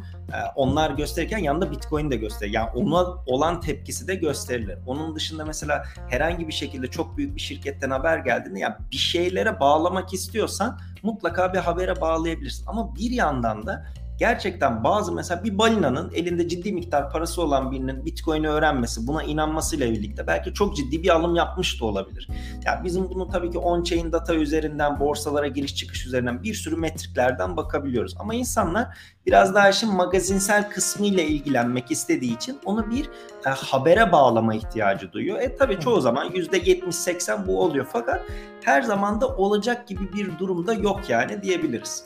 onlar 0.55 0.91
gösterirken 0.91 1.37
yanında 1.37 1.71
Bitcoin 1.71 2.11
de 2.11 2.15
gösterir. 2.15 2.51
Yani 2.51 2.69
ona 2.69 3.05
olan 3.25 3.61
tepkisi 3.61 4.07
de 4.07 4.15
gösterilir. 4.15 4.77
Onun 4.87 5.15
dışında 5.15 5.45
mesela 5.45 5.83
herhangi 6.09 6.47
bir 6.47 6.53
şekilde 6.53 6.87
çok 6.87 7.17
büyük 7.17 7.35
bir 7.35 7.41
şirketten 7.41 7.89
haber 7.89 8.17
geldiğinde 8.17 8.59
ya 8.59 8.67
yani 8.67 8.89
bir 8.91 8.97
şeylere 8.97 9.59
bağlamak 9.59 10.13
istiyorsan 10.13 10.79
mutlaka 11.03 11.53
bir 11.53 11.59
habere 11.59 12.01
bağlayabilirsin. 12.01 12.65
Ama 12.67 12.95
bir 12.95 13.11
yandan 13.11 13.67
da 13.67 13.85
gerçekten 14.19 14.83
bazı 14.83 15.11
mesela 15.11 15.43
bir 15.43 15.57
balinanın 15.57 16.11
elinde 16.13 16.47
ciddi 16.47 16.73
miktar 16.73 17.11
parası 17.11 17.41
olan 17.41 17.71
birinin 17.71 18.05
Bitcoin'i 18.05 18.49
öğrenmesi, 18.49 19.07
buna 19.07 19.23
inanmasıyla 19.23 19.91
birlikte 19.91 20.27
belki 20.27 20.53
çok 20.53 20.75
ciddi 20.75 21.03
bir 21.03 21.09
alım 21.09 21.35
yapmış 21.35 21.81
da 21.81 21.85
olabilir. 21.85 22.29
Yani 22.65 22.83
bizim 22.83 23.09
bunu 23.09 23.29
tabii 23.29 23.51
ki 23.51 23.57
on-chain 23.57 24.11
data 24.11 24.35
üzerinden, 24.35 24.99
borsalara 24.99 25.47
giriş 25.47 25.75
çıkış 25.75 26.05
üzerinden 26.05 26.43
bir 26.43 26.53
sürü 26.53 26.75
metriklerden 26.75 27.57
bakabiliyoruz. 27.57 28.15
Ama 28.19 28.35
insanlar 28.35 28.87
biraz 29.25 29.55
daha 29.55 29.69
işin 29.69 29.93
magazinsel 29.93 30.69
kısmı 30.69 31.05
ile 31.05 31.27
ilgilenmek 31.27 31.91
istediği 31.91 32.35
için 32.35 32.59
onu 32.65 32.91
bir 32.91 33.09
e, 33.45 33.49
habere 33.49 34.11
bağlama 34.11 34.55
ihtiyacı 34.55 35.11
duyuyor. 35.11 35.39
E 35.41 35.55
tabii 35.55 35.79
çoğu 35.79 36.01
zaman 36.01 36.29
%70-80 36.29 37.47
bu 37.47 37.61
oluyor 37.61 37.87
fakat 37.91 38.21
her 38.63 38.81
zaman 38.81 39.21
da 39.21 39.27
olacak 39.27 39.87
gibi 39.87 40.13
bir 40.13 40.39
durumda 40.39 40.73
yok 40.73 41.09
yani 41.09 41.43
diyebiliriz. 41.43 42.05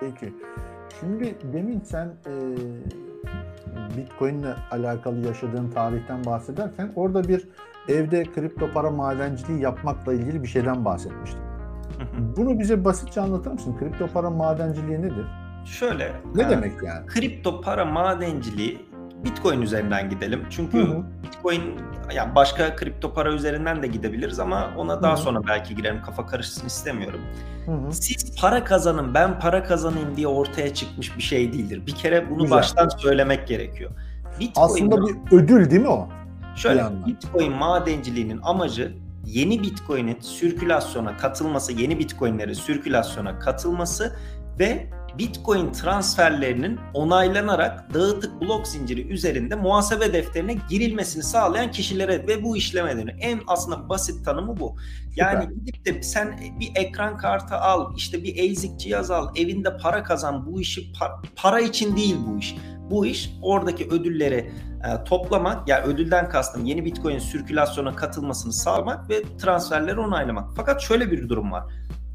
Peki. 0.00 0.34
Şimdi 1.00 1.34
demin 1.52 1.80
sen 1.80 2.06
e, 2.06 2.32
Bitcoin 3.96 4.38
ile 4.38 4.54
alakalı 4.70 5.26
yaşadığın 5.26 5.70
tarihten 5.70 6.24
bahsederken 6.24 6.92
orada 6.96 7.28
bir 7.28 7.48
evde 7.88 8.24
kripto 8.24 8.72
para 8.74 8.90
madenciliği 8.90 9.60
yapmakla 9.60 10.12
ilgili 10.14 10.42
bir 10.42 10.48
şeyden 10.48 10.84
bahsetmiştin. 10.84 11.40
Bunu 12.36 12.58
bize 12.58 12.84
basitçe 12.84 13.20
anlatır 13.20 13.52
mısın? 13.52 13.76
Kripto 13.78 14.06
para 14.06 14.30
madenciliği 14.30 15.02
nedir? 15.02 15.26
Şöyle. 15.64 16.12
Ne 16.34 16.42
yani, 16.42 16.50
demek 16.50 16.82
yani? 16.82 17.06
Kripto 17.06 17.60
para 17.60 17.84
madenciliği 17.84 18.87
Bitcoin 19.24 19.62
üzerinden 19.62 20.10
gidelim. 20.10 20.46
Çünkü 20.50 20.78
hı 20.78 20.82
hı. 20.82 21.02
Bitcoin 21.22 21.62
yani 22.14 22.34
başka 22.34 22.76
kripto 22.76 23.14
para 23.14 23.32
üzerinden 23.32 23.82
de 23.82 23.86
gidebiliriz 23.86 24.38
ama 24.38 24.70
ona 24.76 25.02
daha 25.02 25.12
hı 25.12 25.16
hı. 25.16 25.20
sonra 25.20 25.40
belki 25.48 25.76
girerim. 25.76 26.02
Kafa 26.02 26.26
karışsın 26.26 26.66
istemiyorum. 26.66 27.20
Hı 27.66 27.72
hı. 27.72 27.92
Siz 27.92 28.40
para 28.40 28.64
kazanın, 28.64 29.14
ben 29.14 29.40
para 29.40 29.64
kazanayım 29.64 30.16
diye 30.16 30.26
ortaya 30.26 30.74
çıkmış 30.74 31.16
bir 31.16 31.22
şey 31.22 31.52
değildir. 31.52 31.82
Bir 31.86 31.94
kere 31.94 32.30
bunu 32.30 32.42
Güzel. 32.42 32.58
baştan 32.58 32.88
söylemek 32.88 33.48
gerekiyor. 33.48 33.90
Bitcoin 34.40 34.64
Aslında 34.66 35.06
bir 35.06 35.36
ödül 35.36 35.70
değil 35.70 35.82
mi 35.82 35.88
o? 35.88 36.08
Şöyle 36.56 36.84
Bitcoin 37.06 37.52
madenciliğinin 37.52 38.40
amacı 38.42 38.92
yeni 39.24 39.62
Bitcoin'in 39.62 40.20
sirkülasyona 40.20 41.16
katılması, 41.16 41.72
yeni 41.72 41.98
Bitcoin'lerin 41.98 42.52
sirkülasyona 42.52 43.38
katılması 43.38 44.16
ve 44.58 44.86
Bitcoin 45.18 45.72
transferlerinin 45.72 46.80
onaylanarak 46.94 47.94
dağıtık 47.94 48.40
blok 48.40 48.66
zinciri 48.66 49.08
üzerinde 49.08 49.54
muhasebe 49.54 50.12
defterine 50.12 50.56
girilmesini 50.68 51.22
sağlayan 51.22 51.70
kişilere 51.70 52.26
ve 52.28 52.42
bu 52.42 52.56
işleme 52.56 52.96
dönüyor. 52.96 53.18
En 53.20 53.40
aslında 53.46 53.88
basit 53.88 54.24
tanımı 54.24 54.60
bu. 54.60 54.76
Yani 55.16 55.42
Süper. 55.42 55.54
gidip 55.54 55.86
de 55.86 56.02
sen 56.02 56.40
bir 56.60 56.70
ekran 56.74 57.16
kartı 57.16 57.54
al, 57.54 57.92
işte 57.96 58.22
bir 58.22 58.32
ASIC 58.32 58.78
cihaz 58.78 59.10
al, 59.10 59.28
evinde 59.36 59.76
para 59.76 60.02
kazan. 60.02 60.46
Bu 60.46 60.60
işi 60.60 60.92
para, 60.92 61.22
para 61.36 61.60
için 61.60 61.96
değil 61.96 62.16
bu 62.26 62.38
iş. 62.38 62.56
Bu 62.90 63.06
iş 63.06 63.30
oradaki 63.42 63.88
ödülleri 63.88 64.52
e, 64.84 65.04
toplamak, 65.04 65.68
yani 65.68 65.84
ödülden 65.84 66.28
kastım 66.28 66.64
yeni 66.64 66.84
Bitcoin 66.84 67.18
sirkülasyona 67.18 67.96
katılmasını 67.96 68.52
sağlamak 68.52 69.10
ve 69.10 69.22
transferleri 69.38 70.00
onaylamak. 70.00 70.50
Fakat 70.56 70.82
şöyle 70.82 71.10
bir 71.10 71.28
durum 71.28 71.52
var 71.52 71.64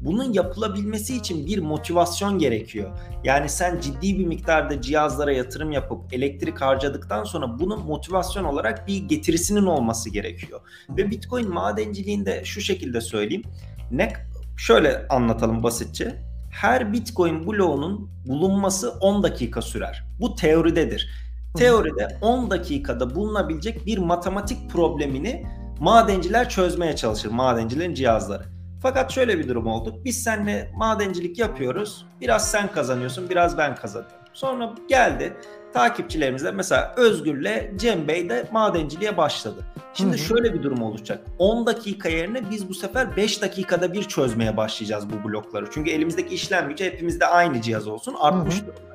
bunun 0.04 0.32
yapılabilmesi 0.32 1.16
için 1.16 1.46
bir 1.46 1.58
motivasyon 1.58 2.38
gerekiyor. 2.38 2.98
Yani 3.24 3.48
sen 3.48 3.80
ciddi 3.80 4.18
bir 4.18 4.26
miktarda 4.26 4.80
cihazlara 4.80 5.32
yatırım 5.32 5.72
yapıp 5.72 6.14
elektrik 6.14 6.60
harcadıktan 6.60 7.24
sonra 7.24 7.58
bunun 7.58 7.86
motivasyon 7.86 8.44
olarak 8.44 8.88
bir 8.88 8.96
getirisinin 8.96 9.66
olması 9.66 10.10
gerekiyor. 10.10 10.60
Ve 10.90 11.10
Bitcoin 11.10 11.54
madenciliğinde 11.54 12.44
şu 12.44 12.60
şekilde 12.60 13.00
söyleyeyim. 13.00 13.42
Ne 13.90 14.12
şöyle 14.56 15.08
anlatalım 15.08 15.62
basitçe. 15.62 16.22
Her 16.50 16.92
Bitcoin 16.92 17.46
bloğunun 17.46 18.10
bulunması 18.26 18.90
10 18.90 19.22
dakika 19.22 19.62
sürer. 19.62 20.04
Bu 20.20 20.34
teoridedir. 20.34 21.08
Teoride 21.56 22.18
10 22.22 22.50
dakikada 22.50 23.14
bulunabilecek 23.14 23.86
bir 23.86 23.98
matematik 23.98 24.70
problemini 24.70 25.46
madenciler 25.80 26.48
çözmeye 26.48 26.96
çalışır. 26.96 27.30
Madencilerin 27.30 27.94
cihazları. 27.94 28.53
Fakat 28.84 29.12
şöyle 29.12 29.38
bir 29.38 29.48
durum 29.48 29.66
oldu. 29.66 30.00
Biz 30.04 30.22
seninle 30.22 30.72
madencilik 30.76 31.38
yapıyoruz. 31.38 32.06
Biraz 32.20 32.50
sen 32.50 32.72
kazanıyorsun, 32.72 33.30
biraz 33.30 33.58
ben 33.58 33.74
kazanıyorum. 33.74 34.16
Sonra 34.32 34.74
geldi 34.88 35.36
takipçilerimizle 35.72 36.50
mesela 36.50 36.94
Özgür'le 36.96 37.76
Cem 37.76 38.08
Bey 38.08 38.28
de 38.28 38.48
madenciliğe 38.52 39.16
başladı. 39.16 39.64
Şimdi 39.94 40.10
hı 40.10 40.14
hı. 40.14 40.18
şöyle 40.18 40.54
bir 40.54 40.62
durum 40.62 40.82
olacak. 40.82 41.26
10 41.38 41.66
dakika 41.66 42.08
yerine 42.08 42.50
biz 42.50 42.68
bu 42.68 42.74
sefer 42.74 43.16
5 43.16 43.42
dakikada 43.42 43.92
bir 43.92 44.02
çözmeye 44.02 44.56
başlayacağız 44.56 45.04
bu 45.10 45.28
blokları. 45.28 45.66
Çünkü 45.70 45.90
elimizdeki 45.90 46.34
işlem 46.34 46.68
gücü 46.68 46.84
hepimizde 46.84 47.26
aynı 47.26 47.62
cihaz 47.62 47.88
olsun 47.88 48.14
artmış 48.20 48.60
durumda. 48.60 48.94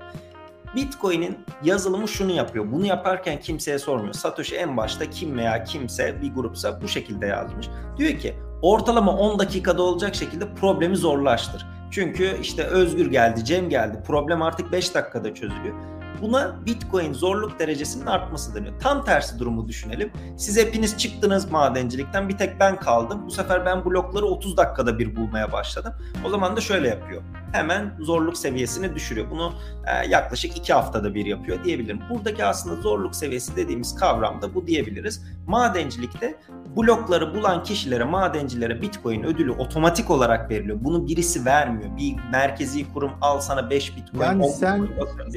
Bitcoin'in 0.75 1.37
yazılımı 1.63 2.07
şunu 2.07 2.31
yapıyor. 2.31 2.71
Bunu 2.71 2.85
yaparken 2.85 3.39
kimseye 3.39 3.79
sormuyor. 3.79 4.13
Satoshi 4.13 4.55
en 4.55 4.77
başta 4.77 5.09
kim 5.09 5.37
veya 5.37 5.63
kimse 5.63 6.21
bir 6.21 6.33
grupsa 6.33 6.81
bu 6.81 6.87
şekilde 6.87 7.25
yazmış. 7.25 7.69
Diyor 7.97 8.19
ki 8.19 8.33
ortalama 8.61 9.17
10 9.17 9.39
dakikada 9.39 9.83
olacak 9.83 10.15
şekilde 10.15 10.53
problemi 10.53 10.97
zorlaştır. 10.97 11.65
Çünkü 11.91 12.37
işte 12.41 12.63
Özgür 12.63 13.11
geldi, 13.11 13.45
Cem 13.45 13.69
geldi. 13.69 14.03
Problem 14.07 14.41
artık 14.41 14.71
5 14.71 14.95
dakikada 14.95 15.33
çözülüyor. 15.33 15.75
Buna 16.21 16.65
Bitcoin 16.65 17.13
zorluk 17.13 17.59
derecesinin 17.59 18.05
artması 18.05 18.55
deniyor. 18.55 18.79
Tam 18.79 19.05
tersi 19.05 19.39
durumu 19.39 19.67
düşünelim. 19.67 20.11
Siz 20.37 20.57
hepiniz 20.57 20.97
çıktınız 20.97 21.51
madencilikten 21.51 22.29
bir 22.29 22.37
tek 22.37 22.59
ben 22.59 22.79
kaldım. 22.79 23.21
Bu 23.25 23.31
sefer 23.31 23.65
ben 23.65 23.85
blokları 23.85 24.25
30 24.25 24.57
dakikada 24.57 24.99
bir 24.99 25.15
bulmaya 25.15 25.51
başladım. 25.51 25.93
O 26.25 26.29
zaman 26.29 26.55
da 26.55 26.61
şöyle 26.61 26.87
yapıyor. 26.87 27.21
Hemen 27.51 27.95
zorluk 27.99 28.37
seviyesini 28.37 28.95
düşürüyor. 28.95 29.31
Bunu 29.31 29.53
e, 29.87 30.09
yaklaşık 30.09 30.57
2 30.57 30.73
haftada 30.73 31.15
bir 31.15 31.25
yapıyor 31.25 31.63
diyebilirim. 31.63 31.99
Buradaki 32.09 32.45
aslında 32.45 32.81
zorluk 32.81 33.15
seviyesi 33.15 33.55
dediğimiz 33.55 33.95
kavram 33.95 34.41
da 34.41 34.55
bu 34.55 34.67
diyebiliriz. 34.67 35.23
Madencilikte 35.47 36.35
blokları 36.77 37.35
bulan 37.35 37.63
kişilere, 37.63 38.03
madencilere 38.03 38.81
Bitcoin 38.81 39.23
ödülü 39.23 39.51
otomatik 39.51 40.09
olarak 40.09 40.49
veriliyor. 40.49 40.77
Bunu 40.81 41.07
birisi 41.07 41.45
vermiyor. 41.45 41.97
Bir 41.97 42.15
merkezi 42.31 42.93
kurum 42.93 43.11
al 43.21 43.39
sana 43.39 43.69
5 43.69 43.97
Bitcoin. 43.97 44.21
Yani 44.23 44.49
sen, 44.49 44.87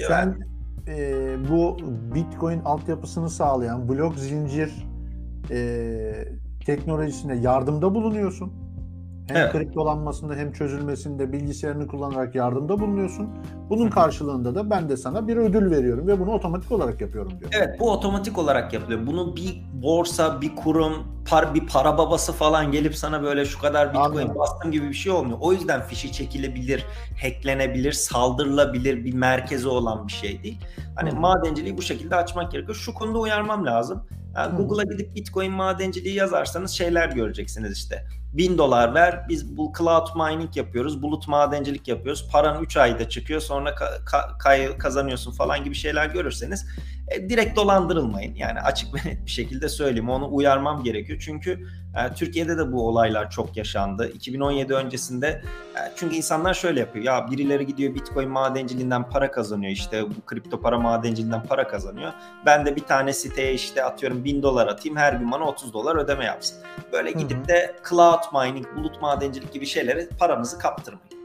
sen 0.07 0.52
e, 0.89 1.37
bu 1.51 1.77
Bitcoin 2.15 2.61
altyapısını 2.61 3.31
sağlayan 3.31 3.89
blok 3.89 4.19
zincir 4.19 4.87
e, 5.51 6.25
teknolojisine 6.67 7.37
yardımda 7.37 7.95
bulunuyorsun. 7.95 8.53
Hem 9.29 9.37
evet. 9.37 9.53
kriptolanmasında 9.53 10.35
hem 10.35 10.53
çözülmesinde 10.53 11.33
bilgisayarını 11.33 11.87
kullanarak 11.87 12.35
yardımda 12.35 12.81
bulunuyorsun. 12.81 13.29
Bunun 13.71 13.91
karşılığında 13.91 14.55
da 14.55 14.71
ben 14.71 14.89
de 14.89 14.97
sana 14.97 15.29
bir 15.29 15.37
ödül 15.37 15.71
veriyorum 15.71 16.07
ve 16.07 16.21
bunu 16.21 16.31
otomatik 16.31 16.73
olarak 16.73 17.01
yapıyorum 17.01 17.41
diyor. 17.41 17.51
Evet 17.55 17.81
bu 17.81 17.91
otomatik 17.91 18.39
olarak 18.39 18.73
yapılıyor. 18.73 19.07
Bunu 19.07 19.37
bir 19.37 19.63
borsa, 19.73 20.41
bir 20.41 20.57
kurum, 20.57 20.93
par, 21.31 21.55
bir 21.55 21.67
para 21.67 21.99
babası 21.99 22.33
falan 22.33 22.73
gelip 22.73 22.97
sana 22.97 23.23
böyle 23.23 23.45
şu 23.45 23.61
kadar 23.61 23.89
bitcoin 23.89 24.05
Anladım. 24.05 24.39
bastım 24.39 24.73
gibi 24.73 24.89
bir 24.89 24.95
şey 24.95 25.13
olmuyor. 25.13 25.39
O 25.41 25.53
yüzden 25.53 25.83
fişi 25.83 26.13
çekilebilir, 26.13 26.87
hacklenebilir, 27.23 27.93
saldırılabilir 27.93 29.05
bir 29.05 29.15
merkezi 29.15 29.69
olan 29.69 30.07
bir 30.07 30.13
şey 30.13 30.43
değil. 30.43 30.59
Hani 30.97 31.11
Hı. 31.11 31.17
madenciliği 31.17 31.77
bu 31.77 31.83
şekilde 31.83 32.17
açmak 32.17 32.53
gerekiyor. 32.53 32.77
Şu 32.77 32.95
konuda 32.95 33.19
uyarmam 33.19 33.67
lazım 33.67 34.07
Google'a 34.57 34.85
gidip 34.85 35.15
Bitcoin 35.15 35.53
madenciliği 35.53 36.15
yazarsanız 36.15 36.71
şeyler 36.71 37.09
göreceksiniz 37.09 37.73
işte. 37.73 38.07
1000 38.33 38.59
dolar 38.59 38.95
ver 38.95 39.29
biz 39.29 39.57
bu 39.57 39.73
cloud 39.79 40.07
mining 40.17 40.57
yapıyoruz 40.57 41.03
bulut 41.03 41.29
madencilik 41.29 41.89
yapıyoruz 41.89 42.29
paran 42.33 42.63
3 42.63 42.77
ayda 42.77 43.09
çıkıyor 43.09 43.41
sonra 43.41 43.71
ka- 43.71 44.37
ka- 44.39 44.79
kazanıyorsun 44.79 45.33
falan 45.33 45.65
gibi 45.65 45.75
şeyler 45.75 46.07
görürseniz 46.07 46.67
e, 47.15 47.29
direkt 47.29 47.57
dolandırılmayın. 47.57 48.35
Yani 48.35 48.61
açık 48.61 48.95
ve 48.95 49.11
net 49.11 49.27
bir 49.27 49.31
şekilde 49.31 49.69
söyleyeyim. 49.69 50.11
Onu 50.11 50.35
uyarmam 50.35 50.83
gerekiyor. 50.83 51.19
Çünkü 51.25 51.67
e, 51.97 52.15
Türkiye'de 52.15 52.59
de 52.59 52.73
bu 52.73 52.89
olaylar 52.89 53.31
çok 53.31 53.57
yaşandı. 53.57 54.11
2017 54.15 54.75
öncesinde 54.75 55.27
e, 55.75 55.81
çünkü 55.97 56.17
insanlar 56.17 56.55
şöyle 56.55 56.81
yapıyor. 56.81 57.05
Ya 57.05 57.31
birileri 57.31 57.67
gidiyor 57.67 57.95
Bitcoin 57.95 58.29
madenciliğinden 58.29 59.11
para 59.11 59.31
kazanıyor. 59.31 59.73
işte 59.73 60.03
bu 60.03 60.27
kripto 60.27 60.61
para 60.61 60.79
madenciliğinden 60.79 61.43
para 61.43 61.69
kazanıyor. 61.69 62.13
Ben 62.47 62.67
de 62.67 62.77
bir 62.77 62.85
tane 62.85 63.13
siteye 63.13 63.55
işte 63.55 63.85
atıyorum 63.85 64.25
1000 64.25 64.43
dolar 64.43 64.67
atayım. 64.67 64.97
Her 64.97 65.13
gün 65.13 65.33
bana 65.33 65.45
30 65.45 65.73
dolar 65.73 65.97
ödeme 65.97 66.25
yapsın. 66.25 66.59
Böyle 66.93 67.11
gidip 67.11 67.49
de 67.49 67.75
cloud 67.89 68.23
mining, 68.35 68.67
bulut 68.77 69.03
madencilik 69.03 69.53
gibi 69.53 69.67
şeylere 69.67 70.09
paranızı 70.19 70.59
kaptırmayın. 70.59 71.22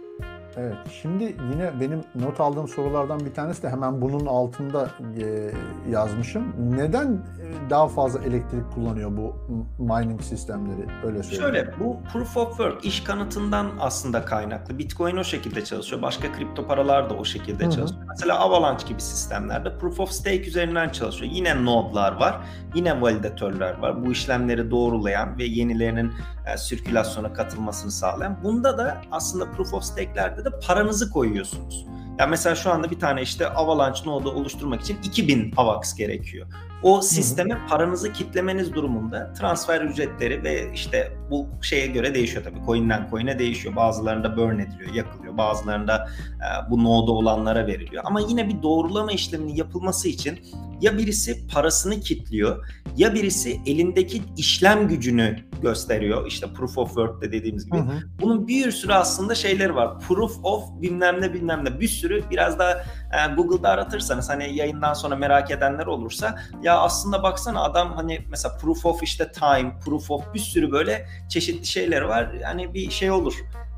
Evet. 0.59 0.75
Şimdi 1.01 1.23
yine 1.23 1.79
benim 1.79 2.03
not 2.15 2.39
aldığım 2.39 2.67
sorulardan 2.67 3.19
bir 3.19 3.33
tanesi 3.33 3.63
de 3.63 3.69
hemen 3.69 4.01
bunun 4.01 4.25
altında 4.25 4.89
e, 5.21 5.51
yazmışım. 5.91 6.43
Neden 6.77 7.07
e, 7.07 7.69
daha 7.69 7.87
fazla 7.87 8.23
elektrik 8.23 8.71
kullanıyor 8.73 9.11
bu 9.17 9.35
mining 9.79 10.21
sistemleri? 10.21 10.87
Öyle 11.05 11.23
söyleyeyim. 11.23 11.55
Şöyle 11.55 11.79
bu 11.79 11.99
proof 12.13 12.37
of 12.37 12.49
work 12.49 12.85
iş 12.85 13.03
kanıtından 13.03 13.71
aslında 13.79 14.25
kaynaklı. 14.25 14.77
Bitcoin 14.77 15.17
o 15.17 15.23
şekilde 15.23 15.63
çalışıyor. 15.63 16.01
Başka 16.01 16.31
kripto 16.31 16.67
paralar 16.67 17.09
da 17.09 17.13
o 17.13 17.25
şekilde 17.25 17.63
Hı-hı. 17.63 17.71
çalışıyor. 17.71 18.01
Mesela 18.09 18.39
Avalanche 18.39 18.87
gibi 18.87 19.01
sistemlerde 19.01 19.77
proof 19.77 19.99
of 19.99 20.11
stake 20.11 20.47
üzerinden 20.47 20.89
çalışıyor. 20.89 21.31
Yine 21.31 21.65
nodlar 21.65 22.11
var. 22.11 22.41
Yine 22.75 23.01
validatörler 23.01 23.77
var. 23.77 24.05
Bu 24.05 24.11
işlemleri 24.11 24.71
doğrulayan 24.71 25.37
ve 25.37 25.43
yenilerinin 25.43 26.11
e, 26.53 26.57
sirkülasyona 26.57 27.33
katılmasını 27.33 27.91
sağlayan. 27.91 28.37
Bunda 28.43 28.77
da 28.77 28.97
aslında 29.11 29.51
proof 29.51 29.73
of 29.73 29.83
stake'lerde 29.83 30.46
paranızı 30.67 31.11
koyuyorsunuz. 31.11 31.85
Yani 32.19 32.29
mesela 32.29 32.55
şu 32.55 32.71
anda 32.71 32.91
bir 32.91 32.99
tane 32.99 33.21
işte 33.21 33.49
Avalanche 33.49 33.99
node'u 34.05 34.31
oluşturmak 34.31 34.81
için 34.81 34.97
2000 35.03 35.53
AVAX 35.57 35.95
gerekiyor. 35.95 36.47
O 36.83 37.01
sisteme 37.01 37.59
paranızı 37.69 38.13
kitlemeniz 38.13 38.73
durumunda 38.73 39.33
transfer 39.33 39.81
ücretleri 39.81 40.43
ve 40.43 40.71
işte 40.73 41.17
bu 41.31 41.47
şeye 41.61 41.87
göre 41.87 42.15
değişiyor 42.15 42.43
tabii. 42.43 42.65
Coin'den 42.65 43.07
coin'e 43.11 43.39
değişiyor. 43.39 43.75
Bazılarında 43.75 44.37
burn 44.37 44.59
ediliyor, 44.59 44.93
yakılıyor. 44.93 45.37
Bazılarında 45.37 46.09
e, 46.35 46.69
bu 46.71 46.83
node'da 46.83 47.11
olanlara 47.11 47.67
veriliyor. 47.67 48.03
Ama 48.05 48.19
yine 48.19 48.47
bir 48.49 48.61
doğrulama 48.61 49.11
işleminin 49.11 49.55
yapılması 49.55 50.07
için 50.07 50.39
ya 50.81 50.97
birisi 50.97 51.47
parasını 51.47 51.99
kitliyor 51.99 52.65
ya 52.97 53.13
birisi 53.13 53.61
elindeki 53.65 54.21
işlem 54.37 54.87
gücünü 54.87 55.35
gösteriyor. 55.61 56.27
İşte 56.27 56.47
proof 56.53 56.77
of 56.77 56.87
work'te 56.87 57.31
dediğimiz 57.31 57.65
gibi. 57.65 57.77
Hı 57.77 57.81
hı. 57.81 57.99
Bunun 58.21 58.47
bir 58.47 58.71
sürü 58.71 58.93
aslında 58.93 59.35
şeyleri 59.35 59.75
var. 59.75 59.99
Proof 59.99 60.37
of 60.43 60.63
bilmem 60.81 61.21
ne 61.21 61.33
bilmem 61.33 61.65
ne 61.65 61.79
bir 61.79 61.87
sürü 61.87 62.06
biraz 62.09 62.59
daha 62.59 62.71
e, 62.71 63.35
Google'da 63.35 63.69
aratırsanız 63.69 64.29
hani 64.29 64.55
yayından 64.55 64.93
sonra 64.93 65.15
merak 65.15 65.51
edenler 65.51 65.85
olursa 65.85 66.35
ya 66.63 66.79
aslında 66.79 67.23
baksana 67.23 67.63
adam 67.63 67.93
hani 67.93 68.19
mesela 68.29 68.57
proof 68.57 68.85
of 68.85 69.03
işte 69.03 69.31
time, 69.31 69.79
proof 69.85 70.11
of 70.11 70.33
bir 70.33 70.39
sürü 70.39 70.71
böyle 70.71 71.05
çeşitli 71.29 71.65
şeyler 71.65 72.01
var. 72.01 72.31
Yani 72.41 72.73
bir 72.73 72.89
şey 72.89 73.11
olur. 73.11 73.33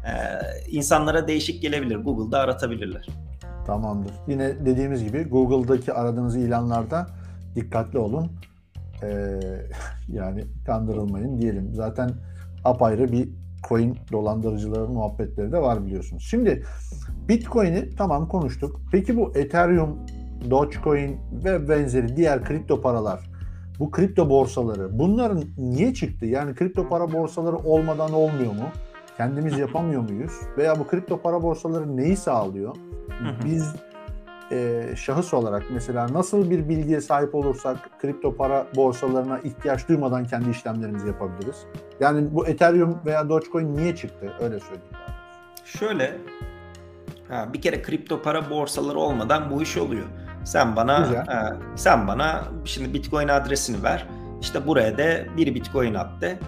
E, 0.06 0.12
insanlara 0.68 1.28
değişik 1.28 1.62
gelebilir. 1.62 1.96
Google'da 1.96 2.40
aratabilirler. 2.40 3.08
Tamamdır. 3.66 4.14
Yine 4.28 4.66
dediğimiz 4.66 5.04
gibi 5.04 5.24
Google'daki 5.24 5.94
aradığınız 5.94 6.36
ilanlarda 6.36 7.08
dikkatli 7.56 8.00
olun. 8.00 8.32
Ee, 9.04 9.40
yani 10.08 10.44
kandırılmayın 10.66 11.42
diyelim. 11.42 11.74
Zaten 11.74 12.12
apayrı 12.66 13.12
bir 13.12 13.30
coin 13.68 13.98
dolandırıcıları 14.12 14.88
muhabbetleri 14.88 15.52
de 15.52 15.62
var 15.62 15.86
biliyorsunuz. 15.86 16.28
Şimdi 16.30 16.64
Bitcoin'i 17.30 17.96
tamam 17.96 18.28
konuştuk. 18.28 18.82
Peki 18.92 19.18
bu 19.18 19.32
Ethereum, 19.36 19.98
Dogecoin 20.50 21.18
ve 21.46 21.70
benzeri 21.70 22.16
diğer 22.16 22.44
kripto 22.46 22.82
paralar, 22.82 23.30
bu 23.80 23.92
kripto 23.92 24.30
borsaları 24.30 25.00
bunların 25.00 25.44
niye 25.58 25.94
çıktı? 25.94 26.26
Yani 26.26 26.56
kripto 26.56 26.90
para 26.90 27.14
borsaları 27.14 27.58
olmadan 27.58 28.14
olmuyor 28.14 28.52
mu? 28.52 28.70
Kendimiz 29.18 29.60
yapamıyor 29.60 30.02
muyuz? 30.02 30.34
Veya 30.58 30.80
bu 30.80 30.88
kripto 30.88 31.22
para 31.22 31.44
borsaları 31.44 31.98
neyi 31.98 32.18
sağlıyor? 32.18 32.76
Biz 33.46 33.76
e, 34.52 34.84
şahıs 34.96 35.34
olarak 35.34 35.64
mesela 35.74 36.08
nasıl 36.14 36.50
bir 36.50 36.70
bilgiye 36.70 37.02
sahip 37.02 37.36
olursak 37.36 38.00
kripto 38.02 38.36
para 38.36 38.68
borsalarına 38.76 39.40
ihtiyaç 39.40 39.90
duymadan 39.90 40.26
kendi 40.26 40.50
işlemlerimizi 40.50 41.08
yapabiliriz? 41.08 41.66
Yani 42.00 42.36
bu 42.36 42.48
Ethereum 42.48 42.98
veya 43.06 43.30
Dogecoin 43.30 43.76
niye 43.76 43.96
çıktı? 43.96 44.34
Öyle 44.40 44.60
söyleyeyim. 44.60 44.94
Şöyle 45.66 46.18
Ha, 47.30 47.54
bir 47.54 47.62
kere 47.62 47.82
kripto 47.82 48.22
para 48.22 48.50
borsaları 48.50 49.00
olmadan 49.00 49.52
bu 49.52 49.62
iş 49.62 49.78
oluyor. 49.78 50.06
Sen 50.44 50.76
bana 50.76 51.06
e, 51.06 51.78
sen 51.78 52.08
bana 52.08 52.44
şimdi 52.66 52.94
Bitcoin 52.94 53.28
adresini 53.28 53.84
ver. 53.84 54.06
İşte 54.42 54.68
buraya 54.68 54.98
da 54.98 55.38
bir 55.38 55.56
Bitcoin 55.56 55.94
at 55.94 56.22
de. 56.22 56.40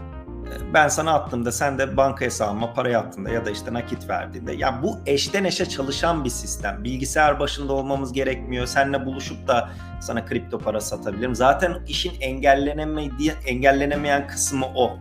Ben 0.74 0.88
sana 0.88 1.14
attığımda 1.14 1.52
sen 1.52 1.78
de 1.78 1.98
banka 1.98 2.26
hesabıma 2.26 2.74
parayı 2.74 2.98
attığında 2.98 3.30
ya 3.30 3.46
da 3.46 3.50
işte 3.50 3.74
nakit 3.74 4.10
verdiğinde 4.10 4.54
ya 4.54 4.84
bu 4.84 5.00
eşten 5.06 5.44
eşe 5.44 5.66
çalışan 5.66 6.24
bir 6.24 6.30
sistem. 6.30 6.84
Bilgisayar 6.84 7.40
başında 7.40 7.74
olmamız 7.74 8.14
gerekmiyor. 8.14 8.66
Seninle 8.66 9.06
buluşup 9.06 9.48
da 9.48 9.70
sana 10.02 10.26
kripto 10.26 10.60
para 10.60 10.82
satabilirim. 10.82 11.36
Zaten 11.36 11.86
işin 11.88 12.14
engellenemeyen 13.46 14.28
kısmı 14.28 14.66
o 14.76 14.98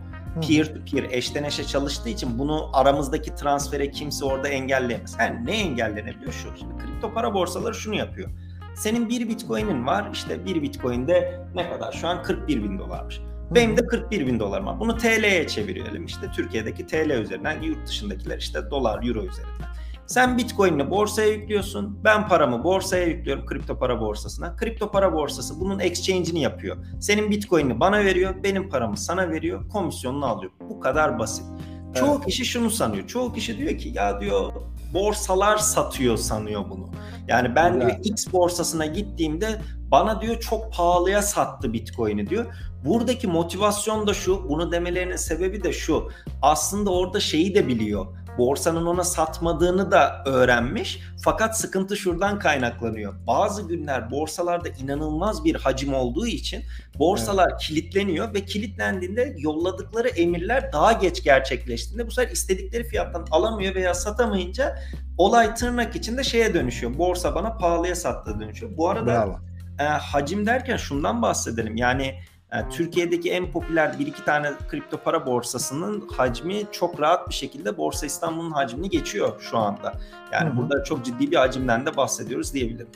peer 0.47 0.65
to 0.65 0.79
peer 0.91 1.03
eşten 1.11 1.43
eşe 1.43 1.63
çalıştığı 1.63 2.09
için 2.09 2.39
bunu 2.39 2.69
aramızdaki 2.73 3.35
transfere 3.35 3.91
kimse 3.91 4.25
orada 4.25 4.47
engelleyemez. 4.47 5.15
Yani 5.19 5.45
ne 5.45 5.57
engellenebiliyor 5.57 6.31
şu? 6.31 6.57
Şimdi 6.57 6.77
kripto 6.77 7.13
para 7.13 7.33
borsaları 7.33 7.75
şunu 7.75 7.95
yapıyor. 7.95 8.29
Senin 8.75 9.09
bir 9.09 9.29
bitcoin'in 9.29 9.87
var 9.87 10.09
işte 10.13 10.45
bir 10.45 10.61
bitcoin'de 10.61 11.39
ne 11.55 11.69
kadar 11.69 11.91
şu 11.91 12.07
an 12.07 12.23
41 12.23 12.63
bin 12.63 12.79
dolarmış. 12.79 13.21
Benim 13.51 13.77
de 13.77 13.87
41 13.87 14.27
bin 14.27 14.39
dolarım 14.39 14.65
var. 14.65 14.79
Bunu 14.79 14.97
TL'ye 14.97 15.47
çeviriyorum 15.47 16.05
işte 16.05 16.27
Türkiye'deki 16.35 16.87
TL 16.87 17.09
üzerinden 17.09 17.61
yurt 17.61 17.87
dışındakiler 17.87 18.37
işte 18.37 18.71
dolar 18.71 19.03
euro 19.03 19.19
üzerinden. 19.19 19.67
Sen 20.11 20.37
Bitcoin'ini 20.37 20.89
borsaya 20.89 21.27
yüklüyorsun. 21.27 21.99
Ben 22.03 22.27
paramı 22.27 22.63
borsaya 22.63 23.05
yüklüyorum 23.05 23.45
kripto 23.45 23.79
para 23.79 24.01
borsasına. 24.01 24.55
Kripto 24.55 24.91
para 24.91 25.13
borsası 25.13 25.59
bunun 25.59 25.79
exchange'ini 25.79 26.41
yapıyor. 26.41 26.77
Senin 26.99 27.31
Bitcoin'ini 27.31 27.79
bana 27.79 27.99
veriyor, 28.05 28.35
benim 28.43 28.69
paramı 28.69 28.97
sana 28.97 29.29
veriyor, 29.29 29.69
komisyonunu 29.69 30.25
alıyor. 30.25 30.51
Bu 30.69 30.79
kadar 30.79 31.19
basit. 31.19 31.45
Evet. 31.85 31.97
Çoğu 31.97 32.21
kişi 32.21 32.45
şunu 32.45 32.69
sanıyor. 32.69 33.07
Çoğu 33.07 33.33
kişi 33.33 33.57
diyor 33.57 33.77
ki 33.77 33.91
ya 33.95 34.21
diyor 34.21 34.51
borsalar 34.93 35.57
satıyor 35.57 36.17
sanıyor 36.17 36.63
bunu. 36.69 36.89
Yani 37.27 37.55
ben 37.55 37.73
evet. 37.73 37.81
diyor 37.81 37.97
X 38.03 38.33
borsasına 38.33 38.85
gittiğimde 38.85 39.61
bana 39.91 40.21
diyor 40.21 40.39
çok 40.39 40.73
pahalıya 40.73 41.21
sattı 41.21 41.73
Bitcoin'i 41.73 42.29
diyor. 42.29 42.45
Buradaki 42.85 43.27
motivasyon 43.27 44.07
da 44.07 44.13
şu, 44.13 44.49
bunu 44.49 44.71
demelerinin 44.71 45.15
sebebi 45.15 45.63
de 45.63 45.73
şu. 45.73 46.09
Aslında 46.41 46.89
orada 46.89 47.19
şeyi 47.19 47.55
de 47.55 47.67
biliyor 47.67 48.07
borsanın 48.37 48.85
ona 48.85 49.03
satmadığını 49.03 49.91
da 49.91 50.23
öğrenmiş. 50.25 50.99
Fakat 51.23 51.57
sıkıntı 51.57 51.97
şuradan 51.97 52.39
kaynaklanıyor. 52.39 53.13
Bazı 53.27 53.67
günler 53.67 54.11
borsalarda 54.11 54.69
inanılmaz 54.69 55.45
bir 55.45 55.55
hacim 55.55 55.93
olduğu 55.93 56.27
için 56.27 56.63
borsalar 56.99 57.49
evet. 57.51 57.61
kilitleniyor 57.61 58.33
ve 58.33 58.45
kilitlendiğinde 58.45 59.35
yolladıkları 59.37 60.07
emirler 60.07 60.73
daha 60.73 60.91
geç 60.91 61.23
gerçekleştiğinde 61.23 62.07
bu 62.07 62.11
sefer 62.11 62.31
istedikleri 62.31 62.83
fiyattan 62.83 63.27
alamıyor 63.31 63.75
veya 63.75 63.93
satamayınca 63.93 64.79
olay 65.17 65.55
tırnak 65.55 65.95
içinde 65.95 66.23
şeye 66.23 66.53
dönüşüyor. 66.53 66.97
Borsa 66.97 67.35
bana 67.35 67.57
pahalıya 67.57 67.95
sattığı 67.95 68.39
dönüşüyor. 68.39 68.77
Bu 68.77 68.89
arada 68.89 69.39
e, 69.79 69.83
hacim 69.83 70.45
derken 70.45 70.77
şundan 70.77 71.21
bahsedelim. 71.21 71.75
Yani 71.75 72.15
yani 72.53 72.69
Türkiye'deki 72.69 73.31
en 73.31 73.51
popüler 73.51 73.99
bir 73.99 74.07
iki 74.07 74.25
tane 74.25 74.51
kripto 74.67 74.97
para 74.97 75.25
borsasının 75.25 76.07
hacmi 76.17 76.63
çok 76.71 77.01
rahat 77.01 77.29
bir 77.29 77.33
şekilde 77.33 77.77
Borsa 77.77 78.05
İstanbul'un 78.05 78.51
hacmini 78.51 78.89
geçiyor 78.89 79.33
şu 79.39 79.57
anda. 79.57 79.93
Yani 80.31 80.49
Hı-hı. 80.49 80.57
burada 80.57 80.83
çok 80.83 81.05
ciddi 81.05 81.31
bir 81.31 81.35
hacimden 81.35 81.85
de 81.85 81.97
bahsediyoruz 81.97 82.53
diyebilirim. 82.53 82.87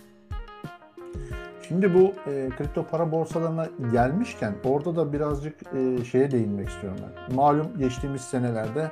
Şimdi 1.67 1.93
bu 1.93 2.31
e, 2.31 2.49
kripto 2.57 2.83
para 2.83 3.11
borsalarına 3.11 3.67
gelmişken 3.91 4.55
orada 4.63 4.95
da 4.95 5.13
birazcık 5.13 5.55
e, 5.73 6.05
şeye 6.05 6.31
değinmek 6.31 6.69
istiyorum 6.69 6.99
ben. 7.03 7.35
Malum 7.35 7.67
geçtiğimiz 7.79 8.21
senelerde 8.21 8.91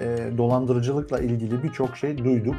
e, 0.00 0.30
dolandırıcılıkla 0.38 1.20
ilgili 1.20 1.62
birçok 1.62 1.96
şey 1.96 2.18
duyduk. 2.18 2.54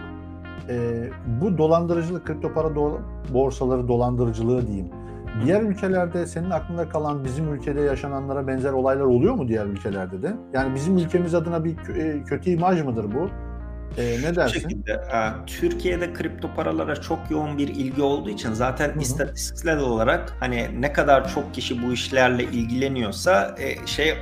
E, 0.69 1.07
bu 1.41 1.57
dolandırıcılık, 1.57 2.25
kripto 2.25 2.53
para 2.53 2.67
do- 2.67 2.99
borsaları 3.33 3.87
dolandırıcılığı 3.87 4.67
diyeyim 4.67 4.98
Diğer 5.45 5.61
ülkelerde 5.61 6.27
senin 6.27 6.49
aklında 6.49 6.89
kalan 6.89 7.23
bizim 7.25 7.53
ülkede 7.53 7.81
yaşananlara 7.81 8.47
benzer 8.47 8.71
olaylar 8.71 9.05
oluyor 9.05 9.33
mu 9.33 9.47
diğer 9.47 9.65
ülkelerde 9.65 10.21
de? 10.23 10.33
Yani 10.53 10.75
bizim 10.75 10.97
ülkemiz 10.97 11.35
adına 11.35 11.65
bir 11.65 11.95
e, 11.95 12.23
kötü 12.23 12.49
imaj 12.49 12.81
mıdır 12.81 13.05
bu? 13.15 13.29
Ee, 13.97 14.17
ne 14.23 14.35
dersin? 14.35 14.59
şekilde, 14.59 14.91
e, 14.91 15.45
Türkiye'de 15.47 16.13
kripto 16.13 16.49
paralara 16.55 16.95
çok 16.95 17.19
yoğun 17.29 17.57
bir 17.57 17.67
ilgi 17.67 18.01
olduğu 18.01 18.29
için 18.29 18.53
zaten 18.53 18.89
Hı 18.89 18.93
hı. 18.93 18.99
istatistiksel 18.99 19.79
olarak 19.79 20.33
hani 20.39 20.67
ne 20.79 20.93
kadar 20.93 21.33
çok 21.33 21.53
kişi 21.53 21.83
bu 21.87 21.93
işlerle 21.93 22.43
ilgileniyorsa 22.43 23.55
e, 23.59 23.87
şey 23.87 24.13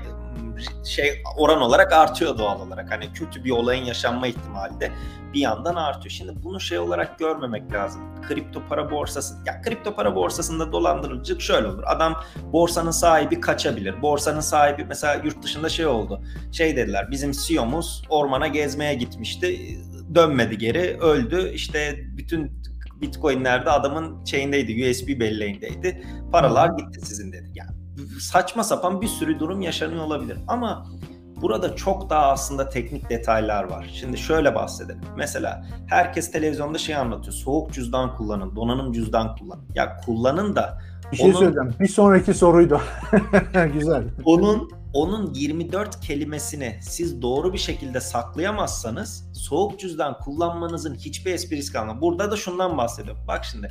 şey 0.86 1.24
oran 1.38 1.62
olarak 1.62 1.94
artıyor 1.94 2.38
doğal 2.38 2.62
olarak. 2.62 2.92
Hani 2.92 3.14
kötü 3.14 3.44
bir 3.44 3.52
olayın 3.52 3.86
yaşanma 3.86 4.28
ihtimali 4.28 4.80
de 4.80 4.92
bir 5.34 5.40
yandan 5.40 5.76
artıyor. 5.76 6.12
Şimdi 6.12 6.44
bunu 6.44 6.60
şey 6.60 6.80
olarak 6.80 7.20
görmemek 7.20 7.74
lazım. 7.74 8.02
Kripto 8.28 8.62
para 8.70 8.92
borsası, 8.92 9.36
ya 9.46 9.62
kripto 9.62 9.96
para 9.96 10.16
borsasında 10.16 10.72
dolandırıcılık 10.72 11.42
şöyle 11.42 11.68
olur. 11.68 11.84
Adam 11.88 12.24
borsanın 12.54 12.92
sahibi 12.92 13.40
kaçabilir. 13.42 14.02
Borsanın 14.02 14.40
sahibi 14.40 14.86
mesela 14.86 15.14
yurt 15.24 15.44
dışında 15.44 15.70
şey 15.70 15.86
oldu. 15.86 16.22
Şey 16.52 16.78
dediler 16.78 17.12
bizim 17.12 17.32
CEO'muz 17.32 18.04
ormana 18.10 18.48
gezmeye 18.48 18.94
gitmişti. 18.94 19.78
Dönmedi 20.16 20.58
geri 20.58 20.98
öldü. 21.00 21.52
İşte 21.54 21.96
bütün 22.18 22.62
Bitcoin'lerde 23.02 23.70
adamın 23.70 24.26
şeyindeydi, 24.26 24.90
USB 24.90 25.20
belleğindeydi. 25.20 26.04
Paralar 26.32 26.70
gitti 26.70 27.02
sizin 27.06 27.32
dedi. 27.32 27.52
Yani 27.56 27.77
saçma 28.20 28.64
sapan 28.64 29.02
bir 29.02 29.08
sürü 29.08 29.40
durum 29.40 29.62
yaşanıyor 29.62 30.04
olabilir. 30.04 30.38
Ama 30.48 30.88
burada 31.42 31.76
çok 31.76 32.10
daha 32.10 32.26
aslında 32.32 32.70
teknik 32.70 33.10
detaylar 33.10 33.64
var. 33.64 33.90
Şimdi 33.94 34.18
şöyle 34.18 34.56
bahsedelim. 34.56 35.02
Mesela 35.18 35.66
herkes 35.88 36.32
televizyonda 36.32 36.78
şey 36.78 36.96
anlatıyor. 36.96 37.34
Soğuk 37.34 37.74
cüzdan 37.74 38.16
kullanın, 38.16 38.56
donanım 38.56 38.92
cüzdan 38.94 39.36
kullanın. 39.36 39.64
Ya 39.76 39.98
kullanın 40.06 40.56
da 40.56 40.80
Bir 41.12 41.18
şey 41.18 41.26
Onun- 41.26 41.36
söyleyeceğim. 41.40 41.74
Bir 41.80 41.88
sonraki 41.88 42.34
soruydu. 42.34 42.82
Güzel. 43.74 44.04
onun 44.26 44.70
onun 44.94 45.34
24 45.34 46.00
kelimesini 46.02 46.80
siz 46.82 47.22
doğru 47.22 47.54
bir 47.54 47.58
şekilde 47.58 48.00
saklayamazsanız 48.02 49.30
soğuk 49.34 49.80
cüzdan 49.80 50.18
kullanmanızın 50.20 50.96
hiçbir 50.96 51.34
esprisi 51.34 51.74
kalmaz. 51.74 52.02
Burada 52.02 52.32
da 52.32 52.36
şundan 52.36 52.78
bahsediyorum. 52.78 53.22
Bak 53.28 53.46
şimdi 53.46 53.70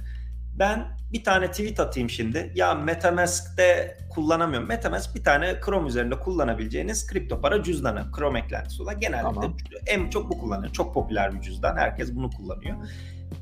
ben 0.59 0.97
bir 1.13 1.25
tane 1.25 1.51
tweet 1.51 1.81
atayım 1.81 2.11
şimdi. 2.11 2.53
Ya 2.55 2.75
Metamask'te 2.75 3.99
kullanamıyorum. 4.11 4.69
Metamask 4.69 5.15
bir 5.15 5.25
tane 5.25 5.61
Chrome 5.65 5.89
üzerinde 5.89 6.19
kullanabileceğiniz 6.21 7.07
kripto 7.07 7.41
para 7.41 7.63
cüzdanı. 7.63 8.07
Chrome 8.17 8.39
eklentisi 8.39 8.83
olan 8.83 9.01
genelde 9.01 9.23
Tamam. 9.23 9.57
en 9.87 10.11
çok 10.11 10.31
bu 10.31 10.39
kullanılıyor. 10.39 10.73
Çok 10.73 10.95
popüler 10.95 11.35
bir 11.35 11.41
cüzdan. 11.41 11.77
Herkes 11.77 12.15
bunu 12.15 12.31
kullanıyor. 12.31 12.77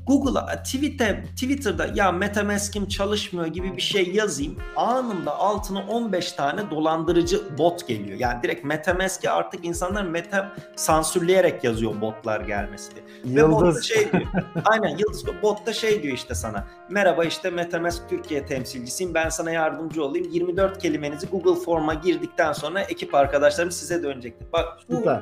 Google'a, 0.07 0.63
Twitter, 0.63 1.25
Twitter'da 1.25 1.87
ya 1.95 2.11
Metamask'im 2.11 2.87
çalışmıyor 2.87 3.47
gibi 3.47 3.77
bir 3.77 3.81
şey 3.81 4.11
yazayım. 4.13 4.55
Anında 4.75 5.37
altına 5.37 5.79
15 5.87 6.31
tane 6.31 6.71
dolandırıcı 6.71 7.57
bot 7.57 7.87
geliyor. 7.87 8.19
Yani 8.19 8.43
direkt 8.43 8.65
Metamask'i 8.65 9.29
artık 9.29 9.65
insanlar 9.65 10.03
meta 10.03 10.51
sansürleyerek 10.75 11.63
yazıyor 11.63 12.01
botlar 12.01 12.41
gelmesi 12.41 12.91
diye. 12.95 13.05
Ve 13.35 13.51
bot 13.51 13.61
da 13.61 13.65
Yıldız. 13.65 13.85
şey 13.85 14.11
diyor. 14.11 14.23
aynen 14.65 14.97
Yıldız 14.97 15.25
bot 15.41 15.65
da 15.65 15.73
şey 15.73 16.03
diyor 16.03 16.13
işte 16.13 16.35
sana. 16.35 16.67
Merhaba 16.89 17.25
işte 17.25 17.49
Metamask 17.49 18.09
Türkiye 18.09 18.45
temsilcisiyim. 18.45 19.13
Ben 19.13 19.29
sana 19.29 19.51
yardımcı 19.51 20.03
olayım. 20.03 20.27
24 20.31 20.81
kelimenizi 20.81 21.27
Google 21.27 21.61
Form'a 21.61 21.93
girdikten 21.93 22.53
sonra 22.53 22.81
ekip 22.81 23.15
arkadaşlarım 23.15 23.71
size 23.71 24.03
dönecektir. 24.03 24.47
Bak 24.53 24.77
bu 24.89 24.95
Süper. 24.97 25.21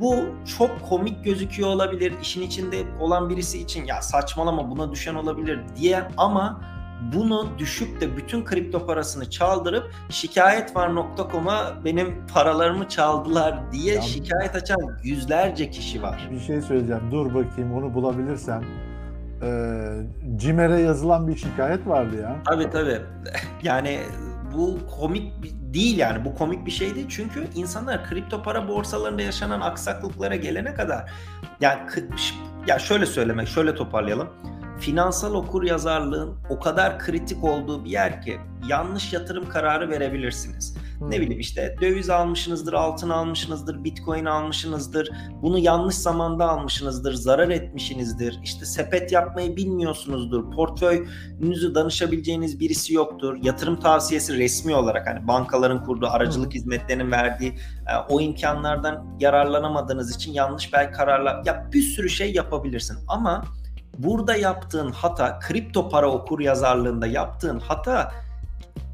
Bu 0.00 0.16
çok 0.58 0.88
komik 0.88 1.24
gözüküyor 1.24 1.68
olabilir. 1.68 2.12
İşin 2.22 2.42
içinde 2.42 2.76
olan 3.00 3.30
birisi 3.30 3.58
için 3.58 3.84
ya 3.84 4.02
saçmalama 4.02 4.70
buna 4.70 4.92
düşen 4.92 5.14
olabilir 5.14 5.60
diyen 5.76 6.10
ama 6.16 6.60
bunu 7.14 7.46
düşüp 7.58 8.00
de 8.00 8.16
bütün 8.16 8.44
kripto 8.44 8.86
parasını 8.86 9.30
çaldırıp 9.30 9.90
şikayetvar.com'a 10.10 11.72
benim 11.84 12.26
paralarımı 12.34 12.88
çaldılar 12.88 13.72
diye 13.72 13.94
Ya- 13.94 14.00
şikayet 14.02 14.54
açan 14.54 14.78
yüzlerce 15.02 15.70
kişi 15.70 16.02
var. 16.02 16.28
Bir 16.32 16.40
şey 16.40 16.60
söyleyeceğim. 16.62 17.02
Dur 17.10 17.34
bakayım 17.34 17.74
onu 17.74 17.94
bulabilirsem. 17.94 18.64
Ee, 19.42 19.46
Cimer'e 20.36 20.80
yazılan 20.80 21.28
bir 21.28 21.36
şikayet 21.36 21.86
vardı 21.86 22.16
ya. 22.22 22.36
Tabii 22.46 22.70
tabii. 22.70 23.00
Yani 23.62 23.98
bu 24.54 24.78
komik 25.00 25.32
değil 25.74 25.98
yani 25.98 26.24
bu 26.24 26.34
komik 26.34 26.66
bir 26.66 26.70
şey 26.70 26.94
değil 26.94 27.06
çünkü 27.08 27.46
insanlar 27.54 28.04
kripto 28.04 28.42
para 28.42 28.68
borsalarında 28.68 29.22
yaşanan 29.22 29.60
aksaklıklara 29.60 30.36
gelene 30.36 30.74
kadar 30.74 31.10
yani 31.60 31.80
ya 32.66 32.78
şöyle 32.78 33.06
söylemek 33.06 33.48
şöyle 33.48 33.74
toparlayalım. 33.74 34.28
Finansal 34.80 35.34
okur 35.34 35.62
yazarlığın 35.62 36.36
o 36.48 36.60
kadar 36.60 36.98
kritik 36.98 37.44
olduğu 37.44 37.84
bir 37.84 37.90
yer 37.90 38.22
ki 38.22 38.40
yanlış 38.68 39.12
yatırım 39.12 39.48
kararı 39.48 39.90
verebilirsiniz. 39.90 40.76
Ne 41.08 41.20
bileyim 41.20 41.40
işte 41.40 41.76
döviz 41.80 42.10
almışsınızdır, 42.10 42.72
altın 42.72 43.10
almışsınızdır, 43.10 43.84
bitcoin 43.84 44.24
almışsınızdır. 44.24 45.10
Bunu 45.42 45.58
yanlış 45.58 45.94
zamanda 45.94 46.48
almışsınızdır, 46.48 47.14
zarar 47.14 47.48
etmişsinizdir. 47.48 48.40
İşte 48.42 48.64
sepet 48.64 49.12
yapmayı 49.12 49.56
bilmiyorsunuzdur. 49.56 50.50
Portföyünüzü 50.50 51.74
danışabileceğiniz 51.74 52.60
birisi 52.60 52.94
yoktur. 52.94 53.36
Yatırım 53.42 53.80
tavsiyesi 53.80 54.38
resmi 54.38 54.74
olarak 54.74 55.06
hani 55.06 55.28
bankaların 55.28 55.84
kurduğu 55.84 56.06
aracılık 56.06 56.54
hizmetlerinin 56.54 57.10
verdiği 57.10 57.50
e, 57.88 57.92
o 58.08 58.20
imkanlardan 58.20 59.16
yararlanamadığınız 59.20 60.16
için 60.16 60.32
yanlış 60.32 60.72
belki 60.72 60.92
kararlar 60.92 61.44
ya 61.44 61.70
bir 61.72 61.82
sürü 61.82 62.08
şey 62.08 62.32
yapabilirsin 62.32 62.98
ama 63.08 63.44
burada 63.98 64.36
yaptığın 64.36 64.90
hata 64.90 65.38
kripto 65.38 65.88
para 65.88 66.10
okur 66.10 66.40
yazarlığında 66.40 67.06
yaptığın 67.06 67.58
hata 67.58 68.12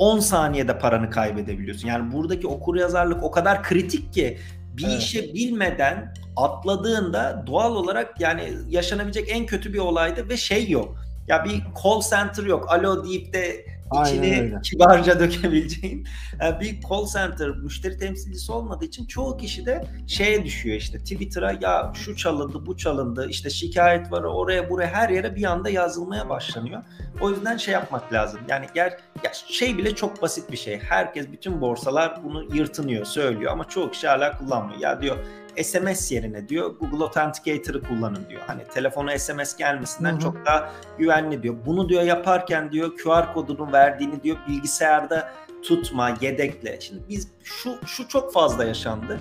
10 0.01 0.18
saniyede 0.18 0.78
paranı 0.78 1.11
kaybedebiliyorsun. 1.11 1.88
Yani 1.88 2.12
buradaki 2.12 2.46
okur 2.46 2.76
yazarlık 2.76 3.22
o 3.22 3.30
kadar 3.30 3.62
kritik 3.62 4.12
ki 4.12 4.38
bir 4.76 4.84
Evet. 4.88 4.98
işi 5.03 5.34
bilmeden 5.34 6.14
atladığında 6.36 7.44
doğal 7.46 7.76
olarak 7.76 8.20
yani 8.20 8.53
yaşanabilecek 8.68 9.28
en 9.30 9.46
kötü 9.46 9.72
bir 9.72 9.78
olaydı 9.78 10.28
ve 10.28 10.36
şey 10.36 10.70
yok. 10.70 10.96
Ya 11.28 11.44
bir 11.44 11.62
call 11.84 12.01
center 12.11 12.44
yok. 12.44 12.70
Alo 12.70 13.05
deyip 13.05 13.32
de 13.32 13.64
Aynen 13.91 14.22
içini 14.22 14.41
öyle. 14.41 14.61
kibarca 14.62 15.20
dökebileceğin 15.20 16.07
e, 16.45 16.61
bir 16.61 16.80
call 16.80 17.07
center 17.07 17.49
müşteri 17.49 17.99
temsilcisi 17.99 18.53
olmadığı 18.53 18.84
için 18.84 19.07
çoğu 19.07 19.36
kişi 19.36 19.66
de 19.66 19.84
şeye 20.07 20.45
düşüyor 20.45 20.76
işte 20.76 20.99
Twitter'a 20.99 21.53
ya 21.61 21.93
şu 21.95 22.16
çalındı 22.16 22.66
bu 22.66 22.76
çalındı 22.76 23.26
işte 23.28 23.51
şikayet 23.51 24.12
var 24.12 24.22
oraya 24.22 24.70
buraya 24.70 24.86
her 24.86 25.09
yere 25.09 25.36
bir 25.36 25.45
anda 25.45 25.70
yazılmaya 25.70 26.28
başlanıyor. 26.28 26.82
O 27.20 27.30
yüzden 27.30 27.57
şey 27.57 27.74
yapmak 27.74 28.12
lazım. 28.12 28.41
Yani 28.49 28.66
ger 28.74 28.97
ya 29.24 29.32
şey 29.47 29.78
bile 29.78 29.95
çok 29.95 30.22
basit 30.22 30.53
bir 30.53 30.57
şey. 30.57 30.78
Herkes 30.78 31.32
bütün 31.32 31.61
borsalar 31.61 32.24
bunu 32.24 32.57
yırtınıyor, 32.57 33.05
söylüyor 33.05 33.53
ama 33.53 33.68
çoğu 33.68 33.91
kişi 33.91 34.09
hala 34.09 34.38
kullanmıyor. 34.38 34.80
Ya 34.80 35.03
diyor 35.03 35.16
SMS 35.62 36.12
yerine 36.12 36.48
diyor 36.48 36.74
Google 36.80 37.05
Authenticator'ı 37.05 37.82
kullanın 37.82 38.26
diyor. 38.28 38.42
Hani 38.46 38.64
telefona 38.74 39.18
SMS 39.18 39.57
gelmesinden 39.57 40.12
Hı 40.12 40.16
hı. 40.16 40.20
çok 40.20 40.46
daha 40.46 40.72
güvenli 40.98 41.42
diyor. 41.42 41.55
Bunu 41.66 41.88
diyor 41.88 42.03
yaparken 42.03 42.72
diyor 42.72 42.96
QR 42.96 43.34
kodunu 43.34 43.72
verdiğini 43.72 44.22
diyor 44.22 44.36
bilgisayarda 44.48 45.32
tutma, 45.62 46.16
yedekle. 46.20 46.80
Şimdi 46.80 47.03
biz 47.09 47.28
şu 47.44 47.74
şu 47.86 48.09
çok 48.09 48.32
fazla 48.32 48.64
yaşandı. 48.64 49.18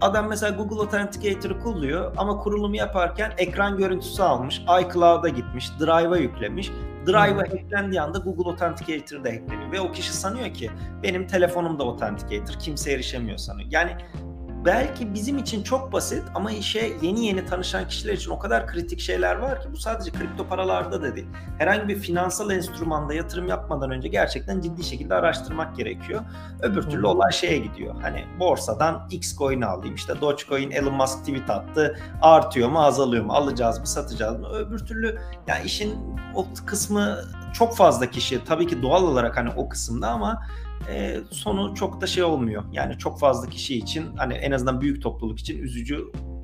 Adam 0.00 0.28
mesela 0.28 0.56
Google 0.56 0.76
Authenticator'ı 0.76 1.60
kullanıyor 1.60 2.14
ama 2.16 2.38
kurulumu 2.38 2.76
yaparken 2.76 3.32
ekran 3.38 3.78
görüntüsü 3.78 4.22
almış, 4.22 4.62
iCloud'a 4.80 5.28
gitmiş, 5.28 5.70
Drive'a 5.80 6.16
yüklemiş. 6.16 6.70
Drive'a 7.06 7.38
hacklendiği 7.38 8.00
anda 8.00 8.18
Google 8.18 8.50
Authenticator 8.50 9.24
da 9.24 9.28
hackleniyor 9.28 9.72
ve 9.72 9.80
o 9.80 9.92
kişi 9.92 10.12
sanıyor 10.12 10.54
ki 10.54 10.70
benim 11.02 11.26
telefonumda 11.26 11.84
Authenticator 11.84 12.54
kimse 12.54 12.92
erişemiyor 12.92 13.38
sanıyor. 13.38 13.68
Yani 13.72 13.96
belki 14.64 15.14
bizim 15.14 15.38
için 15.38 15.62
çok 15.62 15.92
basit 15.92 16.22
ama 16.34 16.52
işe 16.52 16.92
yeni 17.02 17.26
yeni 17.26 17.46
tanışan 17.46 17.88
kişiler 17.88 18.12
için 18.12 18.30
o 18.30 18.38
kadar 18.38 18.66
kritik 18.66 19.00
şeyler 19.00 19.36
var 19.36 19.62
ki 19.62 19.68
bu 19.72 19.76
sadece 19.76 20.10
kripto 20.10 20.48
paralarda 20.48 21.02
da 21.02 21.16
değil. 21.16 21.26
Herhangi 21.58 21.88
bir 21.88 21.96
finansal 21.96 22.50
enstrümanda 22.50 23.14
yatırım 23.14 23.48
yapmadan 23.48 23.90
önce 23.90 24.08
gerçekten 24.08 24.60
ciddi 24.60 24.84
şekilde 24.84 25.14
araştırmak 25.14 25.76
gerekiyor. 25.76 26.20
Öbür 26.60 26.82
türlü 26.82 27.06
olay 27.06 27.32
şeye 27.32 27.58
gidiyor. 27.58 27.94
Hani 28.02 28.24
borsadan 28.40 29.08
X 29.10 29.36
coin'i 29.36 29.66
alayım 29.66 29.94
işte 29.94 30.20
Dogecoin 30.20 30.70
Elon 30.70 30.94
Musk 30.94 31.18
tweet 31.18 31.50
attı 31.50 31.98
artıyor 32.22 32.68
mu 32.68 32.82
azalıyor 32.82 33.24
mu 33.24 33.32
alacağız 33.32 33.78
mı 33.78 33.86
satacağız 33.86 34.40
mı 34.40 34.48
öbür 34.48 34.78
türlü 34.78 35.18
ya 35.46 35.58
işin 35.58 35.94
o 36.34 36.46
kısmı 36.66 37.18
çok 37.52 37.76
fazla 37.76 38.06
kişi 38.06 38.44
tabii 38.44 38.66
ki 38.66 38.82
doğal 38.82 39.02
olarak 39.02 39.36
hani 39.36 39.50
o 39.56 39.68
kısımda 39.68 40.08
ama 40.08 40.42
e, 40.90 41.20
sonu 41.30 41.74
çok 41.74 42.00
da 42.00 42.06
şey 42.06 42.24
olmuyor. 42.24 42.62
Yani 42.72 42.98
çok 42.98 43.20
fazla 43.20 43.48
kişi 43.48 43.76
için 43.76 44.04
hani 44.16 44.34
en 44.34 44.52
azından 44.52 44.80
büyük 44.80 45.02
topluluk 45.02 45.38
için 45.38 45.58
üzücü 45.58 45.98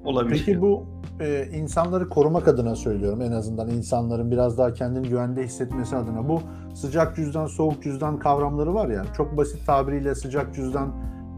olabilir. 0.05 0.43
Peki 0.47 0.61
bu 0.61 0.86
e, 1.20 1.49
insanları 1.55 2.09
korumak 2.09 2.49
adına 2.49 2.76
söylüyorum 2.76 3.22
en 3.22 3.32
azından 3.32 3.70
insanların 3.70 4.30
biraz 4.30 4.59
daha 4.59 4.74
kendini 4.74 5.09
güvende 5.09 5.45
hissetmesi 5.45 5.97
adına 5.97 6.28
bu 6.28 6.43
sıcak 6.74 7.16
cüzdan 7.16 7.47
soğuk 7.47 7.82
cüzdan 7.82 8.18
kavramları 8.18 8.74
var 8.74 8.89
ya 8.89 9.05
çok 9.16 9.36
basit 9.36 9.66
tabiriyle 9.66 10.14
sıcak 10.14 10.55
cüzdan 10.55 10.95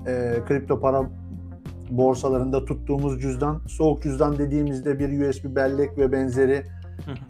e, 0.07 0.39
kripto 0.49 0.81
para 0.81 1.11
borsalarında 1.91 2.65
tuttuğumuz 2.65 3.21
cüzdan 3.21 3.61
soğuk 3.69 4.03
cüzdan 4.03 4.39
dediğimizde 4.39 4.99
bir 4.99 5.29
USB 5.29 5.57
bellek 5.57 5.99
ve 5.99 6.13
benzeri 6.13 6.67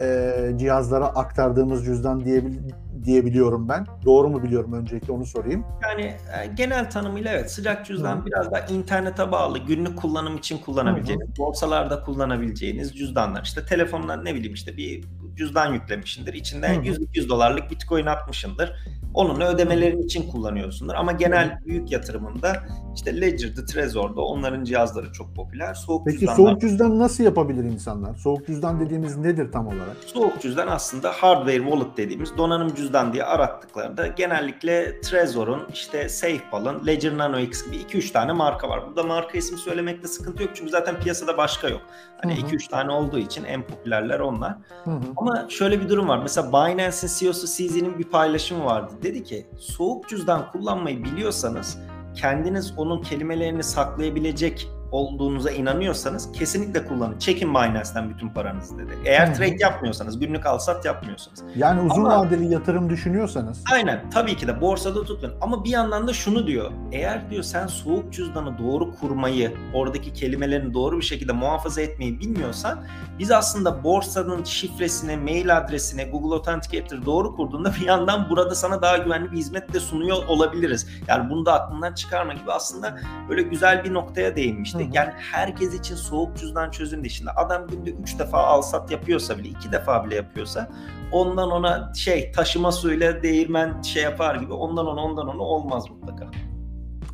e, 0.01 0.53
cihazlara 0.57 1.07
aktardığımız 1.07 1.85
cüzdan 1.85 2.25
diyebil 2.25 2.59
diye 3.05 3.25
biliyorum 3.25 3.69
ben. 3.69 3.87
Doğru 4.05 4.29
mu 4.29 4.43
biliyorum 4.43 4.73
öncelikle 4.73 5.13
onu 5.13 5.27
sorayım. 5.27 5.65
Yani 5.83 6.03
e, 6.03 6.47
genel 6.57 6.91
tanımıyla 6.91 7.33
evet 7.33 7.53
sıcak 7.53 7.87
cüzdan 7.87 8.17
Hı. 8.17 8.27
biraz 8.27 8.53
da 8.53 8.61
internete 8.61 9.33
bağlı 9.33 9.59
günlük 9.59 9.99
kullanım 9.99 10.37
için 10.37 10.59
kullanabileceğiniz, 10.59 11.29
Hı. 11.29 11.37
borsalarda 11.39 12.03
kullanabileceğiniz 12.03 12.99
cüzdanlar. 12.99 13.43
İşte 13.43 13.67
telefondan 13.67 14.25
ne 14.25 14.35
bileyim 14.35 14.55
işte 14.55 14.77
bir 14.77 15.05
cüzdan 15.37 15.73
yüklemişindir. 15.73 16.35
İçinde 16.35 16.67
100-200 16.67 17.29
dolarlık 17.29 17.71
bitcoin 17.71 18.07
atmışındır. 18.07 18.73
Onunla 19.15 19.49
ödemelerin 19.49 20.03
için 20.03 20.31
kullanıyorsundur. 20.31 20.95
Ama 20.95 21.13
genel 21.13 21.59
büyük 21.67 21.93
yatırımında 21.93 22.63
işte 22.95 23.21
Ledger'da, 23.21 23.65
Trezor'da 23.65 24.21
onların 24.21 24.65
cihazları 24.65 25.13
çok 25.13 25.37
popüler. 25.37 25.75
Soğuk 25.75 26.07
Peki 26.07 26.19
cüzdanlar... 26.19 26.37
soğuk 26.37 26.61
cüzdan 26.61 26.99
nasıl 26.99 27.25
yapabilir 27.25 27.65
insanlar? 27.65 28.15
Soğuk 28.15 28.47
cüzdan 28.47 28.81
dediğimiz 28.81 29.17
nedir 29.17 29.53
tam 29.53 29.67
olarak? 29.67 29.97
Soğuk 30.07 30.43
cüzdan 30.43 30.69
aslında 30.69 31.11
hardware 31.11 31.63
wallet 31.63 31.97
dediğimiz 31.97 32.37
donanım 32.37 32.75
cüzdan 32.75 32.90
diye 33.13 33.25
arattıklarında 33.25 34.07
genellikle 34.07 35.01
Trezor'un, 35.01 35.69
işte 35.73 36.09
SafePal'ın, 36.09 36.87
Ledger 36.87 37.19
Nano 37.19 37.39
X 37.39 37.65
gibi 37.65 37.77
2-3 37.77 38.13
tane 38.13 38.33
marka 38.33 38.69
var. 38.69 38.87
Burada 38.87 39.03
marka 39.03 39.39
ismi 39.39 39.59
söylemekte 39.59 40.09
sıkıntı 40.09 40.43
yok 40.43 40.53
çünkü 40.55 40.71
zaten 40.71 41.01
piyasada 41.01 41.37
başka 41.37 41.69
yok. 41.69 41.81
Hani 42.23 42.35
2-3 42.35 42.71
tane 42.71 42.93
olduğu 42.93 43.19
için 43.19 43.45
en 43.45 43.63
popülerler 43.63 44.21
onlar. 44.21 44.53
Hı 44.85 44.91
hı. 44.91 45.01
Ama 45.17 45.47
şöyle 45.49 45.81
bir 45.81 45.89
durum 45.89 46.09
var. 46.09 46.19
Mesela 46.19 46.49
Binance'in 46.49 47.11
CEO'su 47.19 47.47
CZ'nin 47.47 47.99
bir 47.99 48.05
paylaşımı 48.05 48.65
vardı. 48.65 48.93
Dedi 49.03 49.25
ki 49.25 49.47
soğuk 49.59 50.09
cüzdan 50.09 50.51
kullanmayı 50.53 51.05
biliyorsanız 51.05 51.79
kendiniz 52.15 52.75
onun 52.77 53.03
kelimelerini 53.03 53.63
saklayabilecek 53.63 54.69
olduğunuza 54.93 55.51
inanıyorsanız 55.51 56.33
kesinlikle 56.33 56.87
kullanın. 56.87 57.19
Çekin 57.19 57.51
Binance'den 57.51 58.11
bütün 58.11 58.29
paranızı 58.29 58.79
dedi. 58.79 58.99
Eğer 59.05 59.27
Hı-hı. 59.27 59.35
trade 59.35 59.57
yapmıyorsanız, 59.61 60.19
günlük 60.19 60.47
al 60.47 60.59
sat 60.59 60.85
yapmıyorsanız. 60.85 61.45
Yani 61.57 61.81
uzun 61.81 62.05
Ama, 62.05 62.19
vadeli 62.21 62.53
yatırım 62.53 62.91
düşünüyorsanız. 62.91 63.65
Aynen 63.73 64.11
tabii 64.11 64.37
ki 64.37 64.47
de 64.47 64.61
borsada 64.61 65.05
tutun. 65.05 65.33
Ama 65.41 65.65
bir 65.65 65.71
yandan 65.71 66.09
da 66.09 66.13
şunu 66.13 66.47
diyor. 66.47 66.71
Eğer 66.93 67.31
diyor 67.31 67.43
sen 67.43 67.67
soğuk 67.67 68.13
cüzdanı 68.13 68.59
doğru 68.59 68.97
kurmayı, 68.97 69.55
oradaki 69.75 70.13
kelimelerini 70.13 70.75
doğru 70.75 70.99
bir 70.99 71.05
şekilde 71.05 71.33
muhafaza 71.33 71.81
etmeyi 71.81 72.21
bilmiyorsan 72.21 72.85
biz 73.19 73.31
aslında 73.31 73.85
borsanın 73.85 74.45
şifresini, 74.45 75.17
mail 75.17 75.57
adresini, 75.57 76.05
Google 76.05 76.35
Authenticator'ı 76.35 77.07
doğru 77.07 77.37
kurduğunda 77.37 77.73
bir 77.81 77.87
yandan 77.87 78.31
burada 78.31 78.55
sana 78.55 78.83
daha 78.83 78.97
güvenli 78.97 79.33
bir 79.33 79.37
hizmet 79.37 79.73
de 79.73 79.81
sunuyor 79.81 80.17
olabiliriz. 80.29 80.87
Yani 81.09 81.31
bunu 81.31 81.47
da 81.47 81.63
aklından 81.63 81.95
çıkarma 81.95 82.33
gibi 82.33 82.53
aslında 82.53 82.99
böyle 83.29 83.43
güzel 83.43 83.85
bir 83.85 83.95
noktaya 83.95 84.37
değinmişti. 84.37 84.80
Hı 84.85 84.91
hı. 84.91 84.95
Yani 84.95 85.11
herkes 85.33 85.75
için 85.75 85.95
soğuk 85.95 86.37
cüzdan 86.37 86.71
çözüm 86.71 87.01
değil. 87.05 87.15
Şimdi 87.15 87.31
adam 87.31 87.67
günde 87.67 87.91
3 87.91 88.19
defa 88.19 88.39
al 88.39 88.63
sat 88.63 88.91
yapıyorsa 88.91 89.39
bile 89.39 89.49
2 89.49 89.73
defa 89.73 90.05
bile 90.05 90.15
yapıyorsa 90.15 90.69
ondan 91.13 91.51
ona 91.51 91.95
şey 91.95 92.33
taşıma 92.33 92.73
suyla 92.73 93.23
değirmen 93.23 93.83
şey 93.83 94.03
yapar 94.03 94.35
gibi 94.35 94.53
ondan 94.53 94.87
ona 94.87 95.01
ondan 95.01 95.29
ona 95.29 95.43
olmaz 95.43 95.85
mutlaka. 95.91 96.27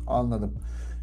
Anladım. 0.07 0.53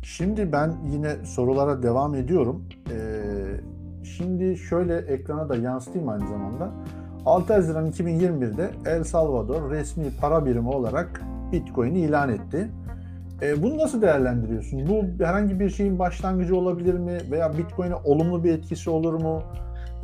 Şimdi 0.02 0.52
ben 0.52 0.74
yine 0.92 1.24
sorulara 1.24 1.82
devam 1.82 2.14
ediyorum. 2.14 2.68
Ee, 2.90 4.04
şimdi 4.04 4.56
şöyle 4.56 4.96
ekrana 4.96 5.48
da 5.48 5.56
yansıtayım 5.56 6.08
aynı 6.08 6.28
zamanda. 6.28 6.70
6 7.26 7.54
Haziran 7.54 7.90
2021'de 7.90 8.70
El 8.86 9.04
Salvador 9.04 9.70
resmi 9.70 10.04
para 10.20 10.46
birimi 10.46 10.68
olarak 10.68 11.22
Bitcoin'i 11.52 11.98
ilan 11.98 12.28
etti. 12.28 12.70
E, 13.44 13.62
bunu 13.62 13.78
nasıl 13.78 14.02
değerlendiriyorsun? 14.02 14.86
Bu 14.88 15.24
herhangi 15.24 15.60
bir 15.60 15.70
şeyin 15.70 15.98
başlangıcı 15.98 16.56
olabilir 16.56 16.94
mi? 16.94 17.18
Veya 17.30 17.58
Bitcoin'e 17.58 17.94
olumlu 17.94 18.44
bir 18.44 18.52
etkisi 18.52 18.90
olur 18.90 19.14
mu? 19.14 19.42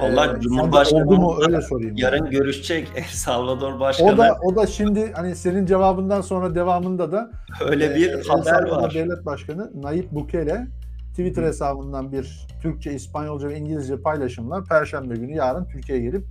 Allah 0.01 0.36
ee, 0.36 0.41
Cumhurbaşkanı 0.41 1.07
oldu 1.07 1.16
mu 1.16 1.36
öyle 1.47 1.61
sorayım. 1.61 1.97
Yarın 1.97 2.16
yani. 2.16 2.30
görüşecek 2.30 2.88
El 2.97 3.05
Salvador 3.05 3.80
Başkanı. 3.80 4.12
O 4.12 4.18
da 4.18 4.38
o 4.43 4.57
da 4.57 4.66
şimdi 4.66 5.12
hani 5.12 5.36
senin 5.36 5.66
cevabından 5.66 6.20
sonra 6.20 6.55
devamında 6.55 7.12
da 7.12 7.30
öyle 7.68 7.95
bir 7.95 8.12
e, 8.12 8.22
haber 8.28 8.68
var. 8.68 8.95
Devlet 8.95 9.26
Başkanı 9.26 9.70
Nayib 9.74 10.12
Bukele 10.12 10.66
Twitter 11.11 11.43
hesabından 11.43 12.12
bir 12.12 12.47
Türkçe, 12.62 12.93
İspanyolca 12.93 13.49
ve 13.49 13.59
İngilizce 13.59 14.01
paylaşımlar 14.01 14.64
Perşembe 14.64 15.14
günü 15.14 15.34
yarın 15.34 15.64
Türkiye'ye 15.64 16.05
gelip 16.05 16.24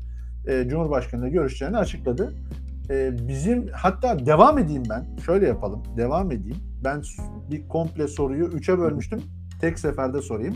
e, 0.47 0.68
Cumhurbaşkanı'yla 0.68 1.30
görüşeceğini 1.30 1.78
açıkladı. 1.78 2.34
E, 2.89 3.27
bizim 3.27 3.67
hatta 3.67 4.25
devam 4.25 4.57
edeyim 4.57 4.83
ben. 4.89 5.05
Şöyle 5.25 5.47
yapalım. 5.47 5.83
Devam 5.97 6.31
edeyim. 6.31 6.57
Ben 6.83 7.01
bir 7.51 7.67
komple 7.67 8.07
soruyu 8.07 8.45
üçe 8.45 8.79
bölmüştüm. 8.79 9.21
Tek 9.61 9.79
seferde 9.79 10.21
sorayım. 10.21 10.55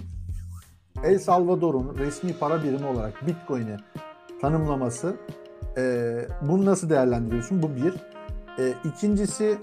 El 1.03 1.19
Salvador'un 1.19 1.97
resmi 1.97 2.33
para 2.33 2.63
birimi 2.63 2.85
olarak 2.85 3.27
Bitcoin'i 3.27 3.77
tanımlaması 4.41 5.15
e, 5.77 6.13
bunu 6.41 6.65
nasıl 6.65 6.89
değerlendiriyorsun? 6.89 7.63
Bu 7.63 7.69
bir. 7.75 7.93
E, 8.59 8.73
ikincisi 8.83 9.57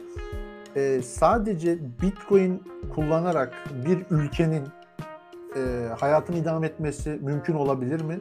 e, 0.77 1.03
sadece 1.03 1.79
Bitcoin 2.03 2.63
kullanarak 2.95 3.55
bir 3.87 3.99
ülkenin 4.11 4.63
e, 5.57 5.89
hayatını 6.01 6.37
idame 6.37 6.67
etmesi 6.67 7.11
mümkün 7.23 7.55
olabilir 7.55 8.01
mi? 8.01 8.21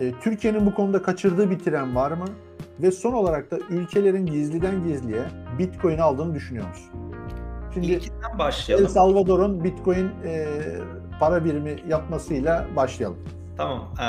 E, 0.00 0.12
Türkiye'nin 0.20 0.66
bu 0.66 0.74
konuda 0.74 1.02
kaçırdığı 1.02 1.50
bir 1.50 1.58
tren 1.58 1.96
var 1.96 2.12
mı? 2.12 2.24
Ve 2.82 2.90
son 2.90 3.12
olarak 3.12 3.50
da 3.50 3.58
ülkelerin 3.70 4.26
gizliden 4.26 4.84
gizliye 4.86 5.22
Bitcoin 5.58 5.98
aldığını 5.98 6.34
düşünüyor 6.34 6.68
musun? 6.68 6.90
Şimdi 7.74 7.86
İlkinden 7.86 8.38
başlayalım. 8.38 8.84
El 8.84 8.90
Salvador'un 8.90 9.64
Bitcoin 9.64 10.10
e, 10.24 10.46
para 11.20 11.44
birimi 11.44 11.76
yapmasıyla 11.88 12.66
başlayalım. 12.76 13.18
Tamam. 13.56 13.94
Ee, 14.00 14.04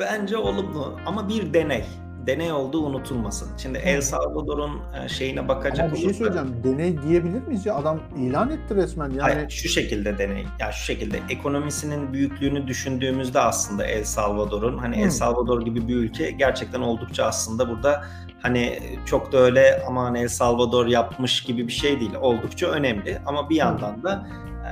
bence 0.00 0.36
olumlu 0.36 0.98
ama 1.06 1.28
bir 1.28 1.54
deney 1.54 1.84
deney 2.26 2.52
olduğu 2.52 2.82
unutulmasın. 2.82 3.48
Şimdi 3.58 3.78
El 3.78 4.00
Salvador'un 4.00 4.80
e, 5.04 5.08
şeyine 5.08 5.48
bakacak 5.48 5.86
Ama 5.86 5.94
bir 5.94 6.00
şey 6.00 6.14
söyleyeceğim. 6.14 6.60
Deney 6.64 7.02
diyebilir 7.02 7.42
miyiz 7.42 7.66
ya? 7.66 7.74
Adam 7.74 8.00
ilan 8.18 8.50
etti 8.50 8.74
resmen. 8.74 9.10
Yani... 9.10 9.20
Hayır, 9.20 9.50
şu 9.50 9.68
şekilde 9.68 10.18
deney. 10.18 10.46
Yani 10.60 10.72
şu 10.72 10.84
şekilde 10.84 11.20
ekonomisinin 11.30 12.12
büyüklüğünü 12.12 12.66
düşündüğümüzde 12.66 13.40
aslında 13.40 13.86
El 13.86 14.04
Salvador'un 14.04 14.78
hani 14.78 14.96
hmm. 14.96 15.02
El 15.02 15.10
Salvador 15.10 15.62
gibi 15.62 15.88
bir 15.88 15.96
ülke 15.96 16.30
gerçekten 16.30 16.80
oldukça 16.80 17.24
aslında 17.24 17.68
burada 17.68 18.04
hani 18.42 18.78
çok 19.06 19.32
da 19.32 19.38
öyle 19.38 19.82
aman 19.88 20.14
El 20.14 20.28
Salvador 20.28 20.86
yapmış 20.86 21.42
gibi 21.42 21.68
bir 21.68 21.72
şey 21.72 22.00
değil. 22.00 22.14
Oldukça 22.20 22.66
önemli 22.66 23.18
ama 23.26 23.50
bir 23.50 23.56
yandan 23.56 24.02
da 24.02 24.26
e, 24.64 24.70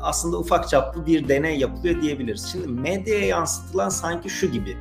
aslında 0.00 0.38
ufak 0.38 0.68
çaplı 0.68 1.06
bir 1.06 1.28
deney 1.28 1.58
yapılıyor 1.58 2.02
diyebiliriz. 2.02 2.48
Şimdi 2.52 2.68
medyaya 2.68 3.26
yansıtılan 3.26 3.88
sanki 3.88 4.30
şu 4.30 4.46
gibi 4.46 4.76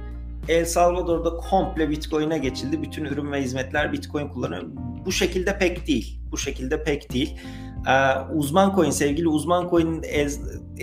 El 0.47 0.65
Salvador'da 0.65 1.37
komple 1.37 1.89
Bitcoin'e 1.89 2.37
geçildi. 2.37 2.81
Bütün 2.81 3.05
ürün 3.05 3.31
ve 3.31 3.41
hizmetler 3.41 3.93
Bitcoin 3.93 4.27
kullanıyor. 4.27 4.63
Bu 5.05 5.11
şekilde 5.11 5.57
pek 5.57 5.87
değil. 5.87 6.19
Bu 6.31 6.37
şekilde 6.37 6.83
pek 6.83 7.13
değil. 7.13 7.39
Ee, 7.87 8.19
uzman 8.33 8.75
Coin, 8.75 8.89
sevgili 8.89 9.27
Uzman 9.27 9.69
Coin'in 9.69 10.03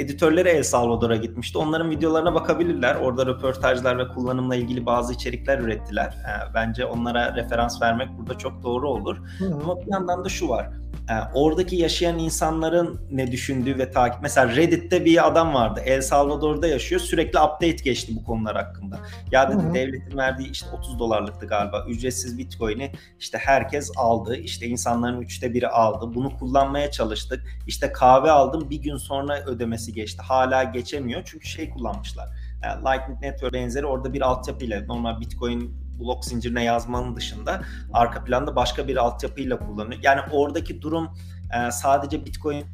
editörleri 0.01 0.49
El 0.49 0.63
Salvador'a 0.63 1.17
gitmişti. 1.17 1.59
Onların 1.59 1.91
videolarına 1.91 2.35
bakabilirler. 2.35 2.95
Orada 2.95 3.27
röportajlar 3.27 3.99
ve 3.99 4.09
kullanımla 4.09 4.57
ilgili 4.57 4.87
bazı 4.87 5.13
içerikler 5.13 5.59
ürettiler. 5.59 6.07
Ee, 6.07 6.55
bence 6.55 6.85
onlara 6.85 7.37
referans 7.37 7.83
vermek 7.83 8.09
burada 8.19 8.39
çok 8.39 8.63
doğru 8.63 8.91
olur. 8.91 9.17
Hı. 9.39 9.55
Ama 9.65 9.81
bir 9.81 9.93
yandan 9.93 10.25
da 10.25 10.29
şu 10.29 10.49
var 10.49 10.71
e, 11.09 11.15
oradaki 11.35 11.77
yaşayan 11.77 12.19
insanların 12.19 13.01
ne 13.11 13.33
düşündüğü 13.33 13.79
ve 13.79 13.91
takip. 13.91 14.23
Mesela 14.23 14.57
Reddit'te 14.57 15.05
bir 15.05 15.27
adam 15.27 15.55
vardı. 15.55 15.81
El 15.85 16.03
Salvador'da 16.03 16.67
yaşıyor. 16.67 17.01
Sürekli 17.01 17.39
update 17.39 17.71
geçti 17.71 18.13
bu 18.17 18.25
konular 18.25 18.57
hakkında. 18.57 18.99
Ya 19.33 19.51
dedi 19.51 19.63
Hı-hı. 19.63 19.75
devletin 19.75 20.17
verdiği 20.17 20.51
işte 20.51 20.67
30 20.79 20.99
dolarlıktı 20.99 21.47
galiba. 21.47 21.85
Ücretsiz 21.89 22.39
Bitcoin'i 22.39 22.93
işte 23.21 23.39
herkes 23.39 23.91
aldı. 23.97 24.37
İşte 24.37 24.67
insanların 24.67 25.21
üçte 25.21 25.55
biri 25.55 25.69
aldı. 25.69 26.15
Bunu 26.15 26.37
kullanmaya 26.39 26.91
çalıştık. 26.91 27.45
İşte 27.67 27.93
kahve 27.93 28.31
aldım. 28.31 28.71
Bir 28.71 28.83
gün 28.83 28.97
sonra 28.97 29.45
ödemesi 29.47 29.88
geçti. 29.93 30.23
Hala 30.23 30.65
geçemiyor. 30.65 31.23
Çünkü 31.25 31.49
şey 31.49 31.71
kullanmışlar. 31.71 32.29
Yani 32.63 32.85
Lightning 32.85 33.21
Network 33.21 33.53
benzeri 33.53 33.87
orada 33.87 34.13
bir 34.13 34.21
altyapıyla 34.21 34.85
normal 34.87 35.21
Bitcoin 35.21 35.89
blok 36.01 36.25
zincirine 36.25 36.65
yazmanın 36.65 37.17
dışında 37.17 37.63
arka 37.93 38.25
planda 38.25 38.57
başka 38.57 38.89
bir 38.89 38.97
altyapıyla 38.97 39.59
kullanıyor. 39.59 40.01
Yani 40.03 40.21
oradaki 40.33 40.83
durum 40.83 41.11
e, 41.57 41.71
sadece 41.71 42.27
Bitcoin 42.27 42.67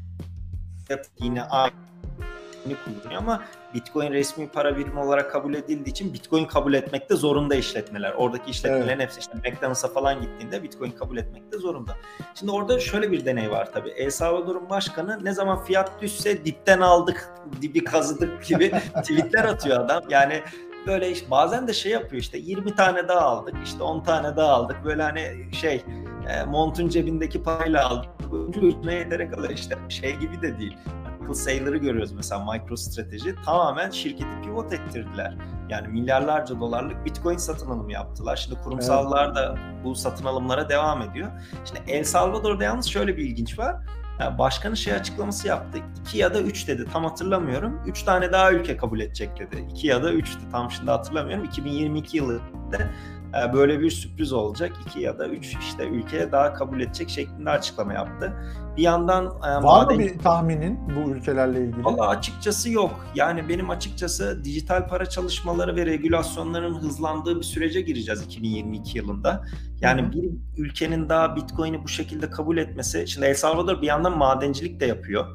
yine 1.20 1.42
aynı 1.42 1.72
kullanıyor 2.64 3.22
ama 3.22 3.42
Bitcoin 3.74 4.12
resmi 4.12 4.48
para 4.48 4.76
birimi 4.76 5.00
olarak 5.00 5.32
kabul 5.32 5.54
edildiği 5.54 5.90
için 5.90 6.14
Bitcoin 6.14 6.44
kabul 6.44 6.74
etmekte 6.74 7.16
zorunda 7.16 7.54
işletmeler. 7.54 8.12
Oradaki 8.12 8.50
işletmelerin 8.50 8.88
evet. 8.88 9.00
hepsi 9.00 9.20
işte 9.20 9.32
McDonald's'a 9.34 9.88
falan 9.88 10.20
gittiğinde 10.20 10.62
Bitcoin 10.62 10.90
kabul 10.90 11.16
etmekte 11.16 11.58
zorunda. 11.58 11.96
Şimdi 12.34 12.52
orada 12.52 12.80
şöyle 12.80 13.12
bir 13.12 13.24
deney 13.24 13.50
var 13.50 13.72
tabii. 13.72 13.90
El 13.90 14.10
Salvador'un 14.10 14.70
başkanı 14.70 15.24
ne 15.24 15.32
zaman 15.32 15.64
fiyat 15.64 16.02
düşse 16.02 16.44
dipten 16.44 16.80
aldık, 16.80 17.30
dibi 17.62 17.84
kazıdık 17.84 18.46
gibi 18.46 18.70
tweetler 18.96 19.44
atıyor 19.44 19.80
adam. 19.80 20.02
Yani 20.08 20.42
böyle 20.86 21.10
işte 21.10 21.30
bazen 21.30 21.68
de 21.68 21.72
şey 21.72 21.92
yapıyor 21.92 22.22
işte 22.22 22.38
20 22.38 22.74
tane 22.74 23.08
daha 23.08 23.20
aldık 23.20 23.54
işte 23.64 23.82
10 23.82 24.04
tane 24.04 24.36
daha 24.36 24.48
aldık 24.48 24.76
böyle 24.84 25.02
hani 25.02 25.48
şey 25.52 25.84
e, 26.28 26.44
montun 26.44 26.88
cebindeki 26.88 27.42
parayla 27.42 27.88
aldık. 27.88 28.10
Ucuna 28.48 28.92
yeterek 28.92 29.38
alır 29.38 29.50
işte 29.50 29.78
şey 29.88 30.16
gibi 30.16 30.42
de 30.42 30.58
değil. 30.58 30.76
Michael 31.24 31.34
Saylor'ı 31.34 31.76
görüyoruz 31.76 32.12
mesela 32.12 32.52
MicroStrateji 32.52 33.34
tamamen 33.44 33.90
şirketi 33.90 34.42
pivot 34.44 34.72
ettirdiler. 34.72 35.34
Yani 35.68 35.88
milyarlarca 35.88 36.60
dolarlık 36.60 37.04
Bitcoin 37.04 37.36
satın 37.36 37.70
alımı 37.70 37.92
yaptılar. 37.92 38.36
Şimdi 38.36 38.60
kurumsallar 38.60 39.26
evet. 39.26 39.36
da 39.36 39.58
bu 39.84 39.94
satın 39.94 40.24
alımlara 40.24 40.68
devam 40.68 41.02
ediyor. 41.02 41.30
Şimdi 41.64 41.90
El 41.90 42.04
Salvador'da 42.04 42.64
yalnız 42.64 42.86
şöyle 42.86 43.16
bir 43.16 43.24
ilginç 43.24 43.58
var. 43.58 43.76
Yani 44.20 44.38
başkanı 44.38 44.76
şey 44.76 44.94
açıklaması 44.94 45.48
yaptı. 45.48 45.78
2 46.06 46.18
ya 46.18 46.34
da 46.34 46.40
3 46.40 46.68
dedi. 46.68 46.84
Tam 46.92 47.04
hatırlamıyorum. 47.04 47.82
3 47.86 48.02
tane 48.02 48.32
daha 48.32 48.52
ülke 48.52 48.76
kabul 48.76 49.00
edecek 49.00 49.38
dedi. 49.38 49.66
2 49.70 49.86
ya 49.86 50.02
da 50.02 50.12
3'tü. 50.12 50.50
Tam 50.52 50.70
şimdi 50.70 50.90
hatırlamıyorum. 50.90 51.44
2022 51.44 52.16
yılında 52.16 52.78
böyle 53.52 53.80
bir 53.80 53.90
sürpriz 53.90 54.32
olacak. 54.32 54.72
2 54.88 55.00
ya 55.00 55.18
da 55.18 55.28
3 55.28 55.56
işte 55.60 55.88
ülkeye 55.88 56.32
daha 56.32 56.54
kabul 56.54 56.80
edecek 56.80 57.10
şeklinde 57.10 57.50
açıklama 57.50 57.92
yaptı. 57.92 58.32
Bir 58.76 58.82
yandan 58.82 59.24
e, 59.26 59.28
Var 59.28 59.62
maden... 59.62 59.96
mı 59.96 60.02
bir 60.02 60.18
tahminin 60.18 60.78
bu 60.96 61.10
ülkelerle 61.10 61.60
ilgili? 61.64 61.84
Valla 61.84 62.08
açıkçası 62.08 62.70
yok. 62.70 63.06
Yani 63.14 63.48
benim 63.48 63.70
açıkçası 63.70 64.44
dijital 64.44 64.88
para 64.88 65.06
çalışmaları 65.06 65.76
ve 65.76 65.86
regülasyonların 65.86 66.74
hızlandığı 66.74 67.36
bir 67.38 67.44
sürece 67.44 67.80
gireceğiz 67.80 68.22
2022 68.22 68.98
yılında. 68.98 69.44
Yani 69.80 70.12
bir 70.12 70.30
ülkenin 70.62 71.08
daha 71.08 71.36
Bitcoin'i 71.36 71.84
bu 71.84 71.88
şekilde 71.88 72.30
kabul 72.30 72.56
etmesi. 72.56 73.08
Şimdi 73.08 73.26
El 73.26 73.34
Salvador 73.34 73.82
bir 73.82 73.86
yandan 73.86 74.18
madencilik 74.18 74.80
de 74.80 74.86
yapıyor. 74.86 75.26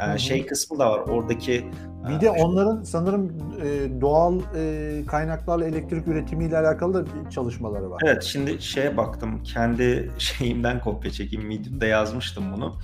Ee, 0.00 0.18
şey 0.18 0.46
kısmı 0.46 0.78
da 0.78 0.90
var 0.90 0.98
oradaki 0.98 1.70
bir 2.08 2.20
de 2.20 2.30
onların 2.30 2.82
sanırım 2.82 3.32
e, 3.62 4.00
doğal 4.00 4.40
e, 4.56 5.06
kaynaklarla 5.06 5.64
elektrik 5.64 6.08
üretimiyle 6.08 6.58
alakalı 6.58 6.94
da 6.94 7.30
çalışmaları 7.30 7.90
var. 7.90 8.02
Evet 8.06 8.22
şimdi 8.22 8.62
şeye 8.62 8.96
baktım 8.96 9.42
kendi 9.42 10.10
şeyimden 10.18 10.80
kopya 10.80 11.10
çekeyim 11.10 11.46
Medium'da 11.46 11.86
yazmıştım 11.86 12.44
bunu. 12.56 12.76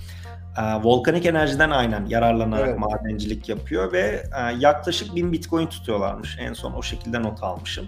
E, 0.57 0.61
volkanik 0.83 1.25
enerjiden 1.25 1.69
aynen 1.69 2.05
yararlanarak 2.05 2.69
evet. 2.69 2.79
madencilik 2.79 3.49
yapıyor 3.49 3.91
ve 3.91 4.23
e, 4.37 4.55
yaklaşık 4.59 5.15
1000 5.15 5.31
bitcoin 5.31 5.67
tutuyorlarmış. 5.67 6.37
En 6.39 6.53
son 6.53 6.73
o 6.73 6.81
şekilde 6.81 7.23
not 7.23 7.43
almışım. 7.43 7.87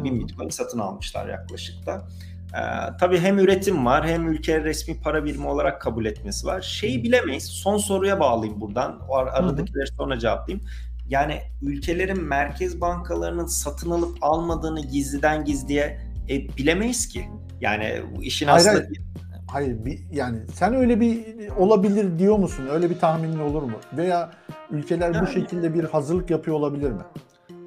E, 0.00 0.04
1000 0.04 0.20
bitcoin 0.20 0.48
satın 0.48 0.78
almışlar 0.78 1.28
yaklaşık 1.28 1.86
da. 1.86 2.02
Ee, 2.54 2.96
tabii 3.00 3.18
hem 3.18 3.38
üretim 3.38 3.86
var 3.86 4.08
hem 4.08 4.28
ülke 4.28 4.64
resmi 4.64 5.00
para 5.00 5.24
birimi 5.24 5.46
olarak 5.46 5.80
kabul 5.80 6.04
etmesi 6.04 6.46
var. 6.46 6.60
Şeyi 6.60 7.02
bilemeyiz. 7.02 7.44
Son 7.44 7.76
soruya 7.76 8.20
bağlayayım 8.20 8.60
buradan. 8.60 9.00
O 9.08 9.16
ar- 9.16 9.26
aradakileri 9.26 9.86
sonra 9.96 10.18
cevaplayayım. 10.18 10.66
Yani 11.08 11.40
ülkelerin 11.62 12.24
merkez 12.24 12.80
bankalarının 12.80 13.46
satın 13.46 13.90
alıp 13.90 14.18
almadığını 14.22 14.80
gizliden 14.80 15.44
gizliye 15.44 16.00
e, 16.30 16.56
bilemeyiz 16.56 17.08
ki. 17.08 17.28
Yani 17.60 18.02
bu 18.16 18.22
işin 18.22 18.46
hayır, 18.46 18.66
aslında... 18.66 18.84
Hayır. 18.84 19.00
Hayır 19.52 19.84
bir, 19.84 20.00
yani 20.12 20.38
sen 20.54 20.74
öyle 20.74 21.00
bir 21.00 21.24
olabilir 21.58 22.18
diyor 22.18 22.38
musun? 22.38 22.66
Öyle 22.72 22.90
bir 22.90 22.98
tahminin 22.98 23.38
olur 23.38 23.62
mu? 23.62 23.78
Veya 23.96 24.30
ülkeler 24.70 25.14
yani, 25.14 25.26
bu 25.26 25.30
şekilde 25.30 25.74
bir 25.74 25.84
hazırlık 25.84 26.30
yapıyor 26.30 26.56
olabilir 26.56 26.90
mi? 26.90 27.02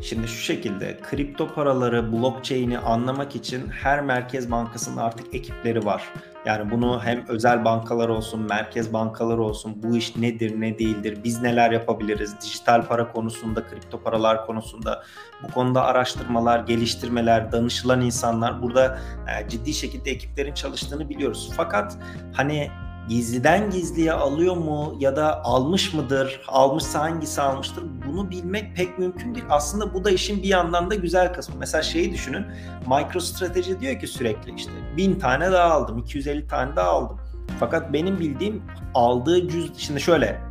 Şimdi 0.04 0.28
şu 0.28 0.42
şekilde 0.42 0.98
kripto 0.98 1.54
paraları, 1.54 2.12
blockchain'i 2.12 2.78
anlamak 2.78 3.36
için 3.36 3.68
her 3.68 4.02
merkez 4.02 4.52
bankasının 4.52 4.98
artık 4.98 5.36
ekipleri 5.36 5.86
var. 5.86 6.04
Yani 6.46 6.72
bunu 6.72 7.02
hem 7.04 7.28
özel 7.28 7.66
bankalar 7.66 8.10
olsun, 8.10 8.42
merkez 8.42 8.94
bankalar 8.94 9.38
olsun, 9.38 9.84
bu 9.84 9.98
iş 9.98 10.16
nedir, 10.16 10.62
ne 10.62 10.80
değildir, 10.80 11.18
biz 11.24 11.42
neler 11.42 11.72
yapabiliriz, 11.72 12.42
dijital 12.42 12.88
para 12.88 13.12
konusunda, 13.12 13.68
kripto 13.68 14.04
paralar 14.04 14.46
konusunda 14.46 15.04
bu 15.44 15.52
konuda 15.52 15.84
araştırmalar, 15.84 16.60
geliştirmeler, 16.60 17.52
danışılan 17.52 18.02
insanlar 18.02 18.62
burada 18.62 19.00
e, 19.28 19.50
ciddi 19.50 19.74
şekilde 19.74 20.12
ekiplerin 20.12 20.54
çalıştığını 20.54 21.10
biliyoruz. 21.10 21.52
Fakat 21.58 21.98
hani 22.34 22.72
gizliden 23.10 23.70
gizliye 23.70 24.14
alıyor 24.14 24.58
mu 24.58 24.96
ya 25.00 25.16
da 25.16 25.44
almış 25.44 25.94
mıdır, 25.94 26.42
almışsa 26.48 27.00
hangisi 27.00 27.42
almıştır 27.42 27.84
bunu 28.08 28.32
bilmek 28.32 28.76
pek 28.76 29.00
mümkün 29.00 29.36
değil. 29.36 29.46
Aslında 29.50 29.94
bu 29.94 30.04
da 30.04 30.12
işin 30.12 30.44
bir 30.44 30.48
yandan 30.48 30.92
da 30.92 30.96
güzel 30.96 31.34
kısmı. 31.34 31.56
Mesela 31.60 31.82
şeyi 31.82 32.14
düşünün, 32.14 32.46
MicroStrategy 32.88 33.72
diyor 33.80 34.00
ki 34.00 34.08
sürekli 34.08 34.56
işte 34.56 34.72
bin 34.98 35.20
tane 35.20 35.52
daha 35.52 35.74
aldım, 35.74 35.98
250 35.98 36.48
tane 36.48 36.76
daha 36.76 36.90
aldım. 36.90 37.20
Fakat 37.60 37.94
benim 37.94 38.20
bildiğim 38.20 38.64
aldığı 38.94 39.48
cüz, 39.48 39.72
şimdi 39.78 40.02
şöyle 40.02 40.42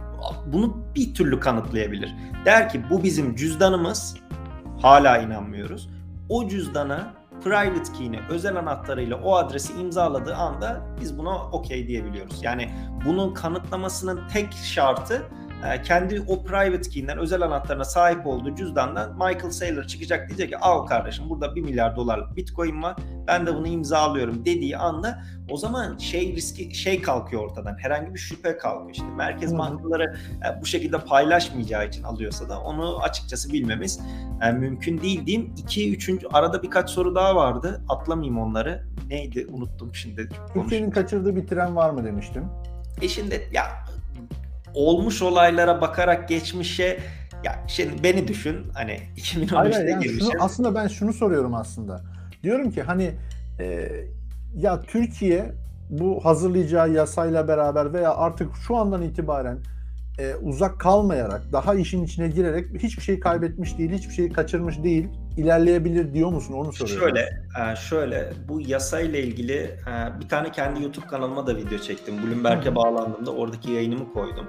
bunu 0.46 0.76
bir 0.96 1.14
türlü 1.14 1.40
kanıtlayabilir. 1.40 2.14
Der 2.44 2.68
ki 2.68 2.82
bu 2.90 3.02
bizim 3.02 3.36
cüzdanımız, 3.36 4.16
hala 4.82 5.18
inanmıyoruz. 5.18 5.88
O 6.28 6.48
cüzdana 6.48 7.21
private 7.44 7.92
key'ini 7.98 8.20
özel 8.30 8.56
anahtarıyla 8.56 9.16
o 9.16 9.36
adresi 9.36 9.80
imzaladığı 9.80 10.34
anda 10.34 10.80
biz 11.00 11.18
buna 11.18 11.50
okey 11.50 11.88
diyebiliyoruz. 11.88 12.42
Yani 12.42 12.70
bunun 13.06 13.34
kanıtlamasının 13.34 14.28
tek 14.28 14.52
şartı 14.52 15.28
kendi 15.84 16.20
o 16.28 16.44
private 16.44 16.90
key'inden 16.90 17.18
özel 17.18 17.42
anahtarına 17.42 17.84
sahip 17.84 18.26
olduğu 18.26 18.54
cüzdandan 18.54 19.12
Michael 19.12 19.50
Saylor 19.50 19.84
çıkacak. 19.84 20.28
Diyecek 20.28 20.48
ki 20.48 20.58
al 20.58 20.86
kardeşim 20.86 21.30
burada 21.30 21.56
1 21.56 21.60
milyar 21.60 21.96
dolarlık 21.96 22.36
bitcoin 22.36 22.82
var. 22.82 22.96
Ben 23.26 23.46
de 23.46 23.54
bunu 23.54 23.68
imzalıyorum. 23.68 24.44
dediği 24.44 24.76
anda 24.76 25.22
o 25.50 25.56
zaman 25.56 25.98
şey 25.98 26.36
riski 26.36 26.74
şey 26.74 27.02
kalkıyor 27.02 27.42
ortadan. 27.42 27.78
Herhangi 27.78 28.14
bir 28.14 28.18
şüphe 28.18 28.56
kalkıyor. 28.56 28.90
İşte 28.90 29.06
merkez 29.16 29.58
bankaları 29.58 30.16
e, 30.48 30.60
bu 30.60 30.66
şekilde 30.66 30.98
paylaşmayacağı 30.98 31.88
için 31.88 32.02
alıyorsa 32.02 32.48
da 32.48 32.60
onu 32.60 33.02
açıkçası 33.02 33.52
bilmemiz 33.52 34.00
e, 34.42 34.52
mümkün 34.52 35.02
değil 35.02 35.26
diyeyim. 35.26 35.54
2 35.58 35.92
3. 35.92 36.10
arada 36.32 36.62
birkaç 36.62 36.90
soru 36.90 37.14
daha 37.14 37.36
vardı. 37.36 37.84
Atlamayayım 37.88 38.38
onları. 38.38 38.84
Neydi? 39.08 39.46
Unuttum 39.50 39.94
şimdi 39.94 40.28
Türkiye'nin 40.54 40.90
kaçırdığı 40.90 41.36
bir 41.36 41.46
tren 41.46 41.76
var 41.76 41.90
mı 41.90 42.04
demiştim. 42.04 42.44
E 43.02 43.08
şimdi 43.08 43.48
ya 43.52 43.64
olmuş 44.74 45.22
olaylara 45.22 45.80
bakarak 45.80 46.28
geçmişe 46.28 46.98
ya 47.44 47.64
şimdi 47.66 48.02
beni 48.02 48.28
düşün 48.28 48.66
hani 48.74 49.00
2013'te 49.16 49.56
Hayır, 49.56 49.88
yani 49.88 50.04
girmişim. 50.04 50.32
Şunu, 50.32 50.42
aslında 50.42 50.74
ben 50.74 50.88
şunu 50.88 51.12
soruyorum 51.12 51.54
aslında. 51.54 52.00
Diyorum 52.42 52.70
ki 52.70 52.82
hani 52.82 53.14
e, 53.60 53.88
ya 54.56 54.82
Türkiye 54.82 55.52
bu 55.90 56.24
hazırlayacağı 56.24 56.90
yasayla 56.90 57.48
beraber 57.48 57.92
veya 57.92 58.14
artık 58.14 58.56
şu 58.66 58.76
andan 58.76 59.02
itibaren 59.02 59.58
e, 60.18 60.34
uzak 60.34 60.80
kalmayarak, 60.80 61.42
daha 61.52 61.74
işin 61.74 62.04
içine 62.04 62.28
girerek 62.28 62.66
hiçbir 62.78 63.02
şey 63.02 63.20
kaybetmiş 63.20 63.78
değil, 63.78 63.90
hiçbir 63.90 64.14
şeyi 64.14 64.32
kaçırmış 64.32 64.82
değil, 64.82 65.08
ilerleyebilir 65.36 66.14
diyor 66.14 66.30
musun? 66.32 66.54
Onu 66.54 66.72
soruyorum. 66.72 67.02
Şöyle, 67.02 67.20
e, 67.20 67.76
şöyle 67.76 68.32
bu 68.48 68.60
yasayla 68.60 69.18
ilgili 69.18 69.56
e, 69.56 70.20
bir 70.20 70.28
tane 70.28 70.52
kendi 70.52 70.82
YouTube 70.82 71.06
kanalıma 71.06 71.46
da 71.46 71.56
video 71.56 71.78
çektim. 71.78 72.14
Bloomberg'e 72.22 72.74
bağlandığımda 72.74 73.30
oradaki 73.30 73.70
yayınımı 73.70 74.12
koydum. 74.12 74.46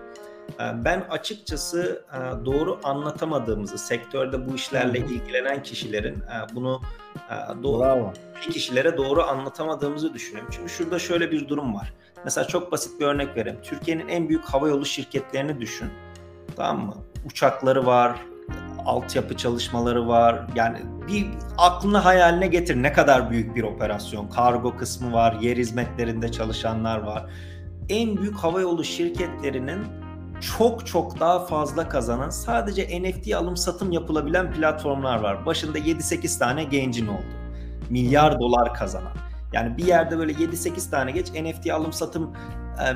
E, 0.60 0.86
ben 0.86 1.06
açıkçası 1.10 2.06
doğru 2.46 2.80
anlatamadığımızı, 2.84 3.78
sektörde 3.78 4.50
bu 4.50 4.56
işlerle 4.56 4.98
ilgilenen 5.00 5.64
kişilerin 5.64 6.18
bunu 6.56 6.82
doğru 7.64 7.82
Bravo. 7.82 8.14
kişilere 8.52 8.98
doğru 8.98 9.24
anlatamadığımızı 9.24 10.14
düşünüyorum. 10.14 10.50
Çünkü 10.52 10.70
şurada 10.70 11.00
şöyle 11.00 11.32
bir 11.32 11.48
durum 11.48 11.76
var. 11.76 11.94
Mesela 12.26 12.48
çok 12.48 12.72
basit 12.72 13.00
bir 13.00 13.06
örnek 13.06 13.38
vereyim. 13.38 13.60
Türkiye'nin 13.64 14.08
en 14.08 14.30
büyük 14.30 14.46
havayolu 14.46 14.86
şirketlerini 14.86 15.62
düşün. 15.62 15.90
Tamam 16.56 16.86
mı? 16.86 16.96
Uçakları 17.26 17.86
var, 17.86 18.16
altyapı 18.86 19.38
çalışmaları 19.38 20.08
var. 20.08 20.48
Yani 20.56 20.78
bir 21.08 21.28
aklına 21.58 22.06
hayaline 22.06 22.48
getir 22.48 22.84
ne 22.84 22.94
kadar 22.94 23.30
büyük 23.30 23.56
bir 23.56 23.64
operasyon. 23.64 24.28
Kargo 24.28 24.78
kısmı 24.78 25.14
var, 25.14 25.34
yer 25.42 25.58
hizmetlerinde 25.58 26.32
çalışanlar 26.32 26.98
var. 26.98 27.26
En 27.90 28.18
büyük 28.18 28.36
havayolu 28.36 28.84
şirketlerinin 28.84 29.80
çok 30.58 30.88
çok 30.88 31.20
daha 31.20 31.40
fazla 31.46 31.90
kazanan 31.90 32.30
sadece 32.30 33.02
NFT 33.02 33.34
alım 33.34 33.58
satım 33.58 33.92
yapılabilen 33.92 34.54
platformlar 34.54 35.20
var. 35.20 35.46
Başında 35.46 35.80
7-8 35.80 36.40
tane 36.40 36.64
gencin 36.64 37.08
oldu. 37.08 37.34
Milyar 37.90 38.40
dolar 38.40 38.74
kazanan. 38.74 39.14
Yani 39.54 39.78
bir 39.78 39.86
yerde 39.86 40.18
böyle 40.18 40.32
7-8 40.32 40.90
tane 40.90 41.12
geç 41.12 41.32
NFT 41.32 41.72
alım 41.72 41.94
satım 41.94 42.34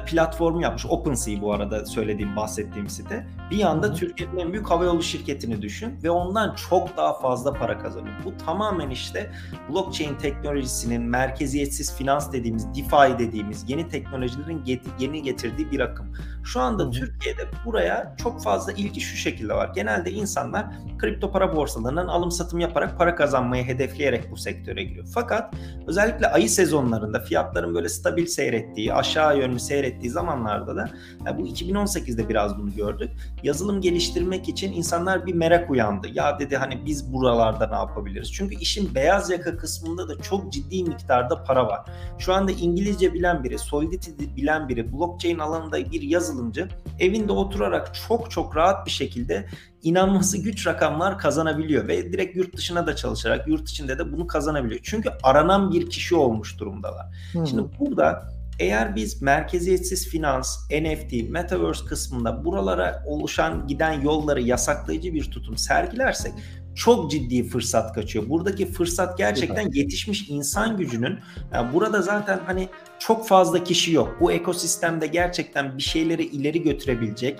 platformu 0.05 0.61
yapmış. 0.61 0.85
OpenSea 0.85 1.41
bu 1.41 1.53
arada 1.53 1.85
söylediğim, 1.85 2.35
bahsettiğim 2.35 2.89
site. 2.89 3.27
Bir 3.51 3.63
anda 3.63 3.93
Türkiye'nin 3.93 4.37
en 4.37 4.53
büyük 4.53 4.69
havayolu 4.69 5.03
şirketini 5.03 5.61
düşün 5.61 5.99
ve 6.03 6.09
ondan 6.09 6.55
çok 6.55 6.97
daha 6.97 7.13
fazla 7.13 7.53
para 7.53 7.79
kazanıyor. 7.79 8.15
Bu 8.25 8.37
tamamen 8.45 8.89
işte 8.89 9.31
blockchain 9.69 10.15
teknolojisinin 10.15 11.01
merkeziyetsiz 11.01 11.95
finans 11.95 12.31
dediğimiz, 12.33 12.67
DeFi 12.75 13.19
dediğimiz 13.19 13.69
yeni 13.69 13.89
teknolojilerin 13.89 14.63
yeni 14.99 15.21
getirdiği 15.21 15.71
bir 15.71 15.79
akım. 15.79 16.13
Şu 16.43 16.59
anda. 16.61 16.91
Türkiye'de 16.91 17.41
buraya 17.65 18.15
çok 18.23 18.43
fazla 18.43 18.71
ilgi 18.71 19.01
şu 19.01 19.17
şekilde 19.17 19.53
var. 19.53 19.71
Genelde 19.75 20.11
insanlar 20.11 20.65
kripto 20.97 21.31
para 21.31 21.55
borsalarından 21.55 22.07
alım 22.07 22.31
satım 22.31 22.59
yaparak 22.59 22.97
para 22.97 23.15
kazanmayı 23.15 23.63
hedefleyerek 23.63 24.31
bu 24.31 24.37
sektöre 24.37 24.83
giriyor. 24.83 25.07
Fakat 25.13 25.53
özellikle 25.87 26.27
ayı 26.27 26.49
sezonlarında 26.49 27.19
fiyatların 27.19 27.75
böyle 27.75 27.89
stabil 27.89 28.25
seyrettiği, 28.25 28.93
aşağı 28.93 29.37
yönlü 29.39 29.59
seyrettiği 29.67 30.11
zamanlarda 30.11 30.75
da 30.75 30.89
yani 31.25 31.41
bu 31.41 31.47
2018'de 31.47 32.29
biraz 32.29 32.57
bunu 32.57 32.75
gördük. 32.75 33.11
yazılım 33.43 33.81
geliştirmek 33.81 34.49
için 34.49 34.73
insanlar 34.73 35.25
bir 35.25 35.33
merak 35.33 35.69
uyandı. 35.69 36.07
Ya 36.13 36.39
dedi 36.39 36.57
hani 36.57 36.85
biz 36.85 37.13
buralarda 37.13 37.67
ne 37.67 37.75
yapabiliriz? 37.75 38.31
Çünkü 38.33 38.55
işin 38.55 38.95
beyaz 38.95 39.29
yaka 39.29 39.57
kısmında 39.57 40.09
da 40.09 40.21
çok 40.21 40.53
ciddi 40.53 40.83
miktarda 40.83 41.43
para 41.43 41.67
var. 41.67 41.89
Şu 42.19 42.33
anda 42.33 42.51
İngilizce 42.51 43.13
bilen 43.13 43.43
biri, 43.43 43.59
Solidity 43.59 44.11
bilen 44.35 44.69
biri, 44.69 44.93
blockchain 44.93 45.39
alanında 45.39 45.91
bir 45.91 46.01
yazılımcı 46.01 46.69
evinde 46.99 47.31
oturarak 47.31 47.95
çok 48.07 48.31
çok 48.31 48.57
rahat 48.57 48.85
bir 48.85 48.91
şekilde 48.91 49.47
inanması 49.83 50.37
güç 50.37 50.67
rakamlar 50.67 51.17
kazanabiliyor 51.17 51.87
ve 51.87 52.13
direkt 52.13 52.35
yurt 52.35 52.57
dışına 52.57 52.87
da 52.87 52.95
çalışarak 52.95 53.47
yurt 53.47 53.69
içinde 53.69 53.99
de 53.99 54.11
bunu 54.11 54.27
kazanabiliyor. 54.27 54.79
Çünkü 54.83 55.09
aranan 55.23 55.71
bir 55.71 55.89
kişi 55.89 56.15
olmuş 56.15 56.59
durumdalar. 56.59 57.05
Hı-hı. 57.33 57.47
Şimdi 57.47 57.63
burada 57.79 58.36
eğer 58.59 58.95
biz 58.95 59.21
merkeziyetsiz 59.21 60.07
finans, 60.07 60.57
NFT, 60.71 61.29
metaverse 61.29 61.85
kısmında 61.85 62.45
buralara 62.45 63.03
oluşan 63.05 63.67
giden 63.67 64.01
yolları 64.01 64.41
yasaklayıcı 64.41 65.13
bir 65.13 65.31
tutum 65.31 65.57
sergilersek 65.57 66.33
çok 66.77 67.11
ciddi 67.11 67.43
fırsat 67.43 67.93
kaçıyor. 67.93 68.29
Buradaki 68.29 68.71
fırsat 68.71 69.17
gerçekten 69.17 69.71
yetişmiş 69.73 70.29
insan 70.29 70.77
gücünün 70.77 71.19
yani 71.53 71.73
burada 71.73 72.01
zaten 72.01 72.39
hani 72.45 72.69
çok 72.99 73.27
fazla 73.27 73.63
kişi 73.63 73.93
yok. 73.93 74.17
Bu 74.19 74.31
ekosistemde 74.31 75.07
gerçekten 75.07 75.77
bir 75.77 75.83
şeyleri 75.83 76.23
ileri 76.23 76.61
götürebilecek, 76.61 77.39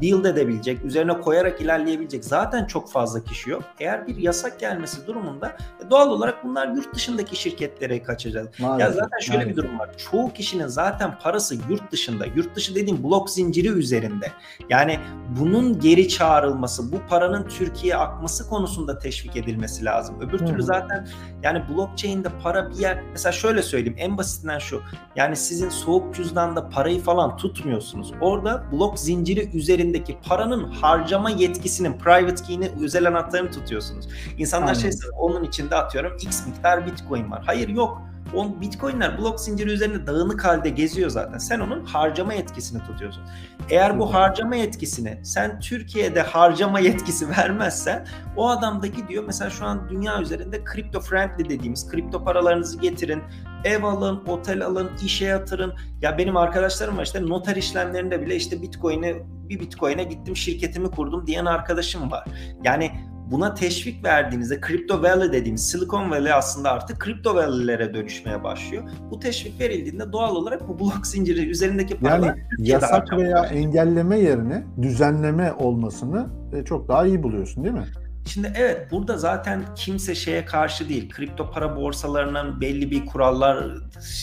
build 0.00 0.24
edebilecek, 0.24 0.84
üzerine 0.84 1.20
koyarak 1.20 1.60
ilerleyebilecek 1.60 2.24
zaten 2.24 2.66
çok 2.66 2.90
fazla 2.90 3.24
kişi 3.24 3.50
yok. 3.50 3.62
Eğer 3.80 4.06
bir 4.06 4.16
yasak 4.16 4.60
gelmesi 4.60 5.06
durumunda 5.06 5.56
e, 5.86 5.90
doğal 5.90 6.10
olarak 6.10 6.44
bunlar 6.44 6.68
yurt 6.68 6.94
dışındaki 6.94 7.36
şirketlere 7.36 8.02
kaçacak. 8.02 8.60
Maalesef, 8.60 8.96
ya 8.96 9.02
zaten 9.02 9.18
şöyle 9.18 9.38
maalesef. 9.38 9.56
bir 9.56 9.62
durum 9.62 9.78
var. 9.78 9.90
Çoğu 10.10 10.32
kişinin 10.32 10.66
zaten 10.66 11.18
parası 11.18 11.56
yurt 11.70 11.92
dışında. 11.92 12.26
Yurt 12.26 12.56
dışı 12.56 12.74
dediğim 12.74 13.04
blok 13.04 13.30
zinciri 13.30 13.68
üzerinde. 13.68 14.32
Yani 14.68 14.98
bunun 15.40 15.80
geri 15.80 16.08
çağrılması, 16.08 16.92
bu 16.92 16.96
paranın 17.08 17.48
Türkiye'ye 17.48 17.96
akması 17.96 18.48
konusunda 18.74 18.98
teşvik 18.98 19.36
edilmesi 19.36 19.84
lazım. 19.84 20.20
Öbür 20.20 20.38
türlü 20.38 20.62
zaten 20.62 21.08
yani 21.42 21.62
blockchain'de 21.68 22.28
para 22.42 22.70
bir 22.70 22.74
yer 22.74 23.02
mesela 23.12 23.32
şöyle 23.32 23.62
söyleyeyim 23.62 23.96
en 23.98 24.18
basitinden 24.18 24.58
şu 24.58 24.82
yani 25.16 25.36
sizin 25.36 25.68
soğuk 25.68 26.14
cüzdanda 26.14 26.68
parayı 26.68 27.00
falan 27.00 27.36
tutmuyorsunuz. 27.36 28.12
Orada 28.20 28.64
blok 28.72 28.98
zinciri 28.98 29.56
üzerindeki 29.56 30.18
paranın 30.28 30.64
harcama 30.72 31.30
yetkisinin 31.30 31.98
private 31.98 32.44
key'ini 32.44 32.70
özel 32.82 33.08
anahtarını 33.08 33.50
tutuyorsunuz. 33.50 34.08
İnsanlar 34.38 34.74
şey 34.74 34.90
onun 35.18 35.44
içinde 35.44 35.76
atıyorum 35.76 36.16
x 36.16 36.46
miktar 36.46 36.86
bitcoin 36.86 37.30
var. 37.30 37.42
Hayır 37.46 37.68
yok. 37.68 38.02
O 38.36 38.60
bitcoinler 38.60 39.18
blok 39.18 39.40
zinciri 39.40 39.70
üzerinde 39.70 40.06
dağınık 40.06 40.44
halde 40.44 40.70
geziyor 40.70 41.10
zaten. 41.10 41.38
Sen 41.38 41.60
onun 41.60 41.84
harcama 41.84 42.34
yetkisini 42.34 42.82
tutuyorsun. 42.82 43.22
Eğer 43.70 43.98
bu 43.98 44.14
harcama 44.14 44.56
yetkisini 44.56 45.20
sen 45.22 45.60
Türkiye'de 45.60 46.22
harcama 46.22 46.80
yetkisi 46.80 47.30
vermezsen 47.38 48.06
o 48.36 48.48
adamdaki 48.48 49.08
diyor 49.08 49.24
mesela 49.26 49.50
şu 49.50 49.64
an 49.64 49.88
dünya 49.88 50.20
üzerinde 50.20 50.64
kripto 50.64 51.00
friendly 51.00 51.48
dediğimiz 51.48 51.88
kripto 51.88 52.24
paralarınızı 52.24 52.80
getirin 52.80 53.22
ev 53.64 53.82
alın, 53.82 54.22
otel 54.26 54.66
alın, 54.66 54.90
işe 55.04 55.24
yatırın. 55.24 55.74
Ya 56.02 56.18
benim 56.18 56.36
arkadaşlarım 56.36 56.96
var 56.96 57.02
işte 57.02 57.26
noter 57.26 57.56
işlemlerinde 57.56 58.22
bile 58.22 58.36
işte 58.36 58.62
bitcoin'e 58.62 59.14
bir 59.48 59.60
bitcoin'e 59.60 60.04
gittim 60.04 60.36
şirketimi 60.36 60.90
kurdum 60.90 61.26
diyen 61.26 61.44
arkadaşım 61.44 62.10
var. 62.10 62.24
Yani 62.64 62.90
buna 63.34 63.54
teşvik 63.54 64.04
verdiğinizde 64.04 64.60
Crypto 64.68 65.02
Valley 65.02 65.32
dediğimiz 65.32 65.70
Silicon 65.70 66.10
Valley 66.10 66.32
aslında 66.32 66.72
artık 66.72 67.04
Crypto 67.04 67.34
Valley'lere 67.34 67.94
dönüşmeye 67.94 68.44
başlıyor. 68.44 68.82
Bu 69.10 69.20
teşvik 69.20 69.60
verildiğinde 69.60 70.12
doğal 70.12 70.36
olarak 70.36 70.68
bu 70.68 70.78
blok 70.78 71.06
zinciri 71.06 71.50
üzerindeki 71.50 71.96
paralar 71.96 72.26
yani 72.26 72.40
yasak 72.58 73.12
veya 73.12 73.36
başlıyor. 73.36 73.62
engelleme 73.62 74.18
yerine 74.18 74.64
düzenleme 74.82 75.52
olmasını 75.52 76.26
e, 76.52 76.64
çok 76.64 76.88
daha 76.88 77.06
iyi 77.06 77.22
buluyorsun 77.22 77.64
değil 77.64 77.74
mi? 77.74 77.84
Şimdi 78.26 78.52
evet 78.56 78.90
burada 78.90 79.18
zaten 79.18 79.64
kimse 79.74 80.14
şeye 80.14 80.44
karşı 80.44 80.88
değil. 80.88 81.10
Kripto 81.10 81.50
para 81.50 81.76
borsalarının 81.76 82.60
belli 82.60 82.90
bir 82.90 83.06
kurallar 83.06 83.74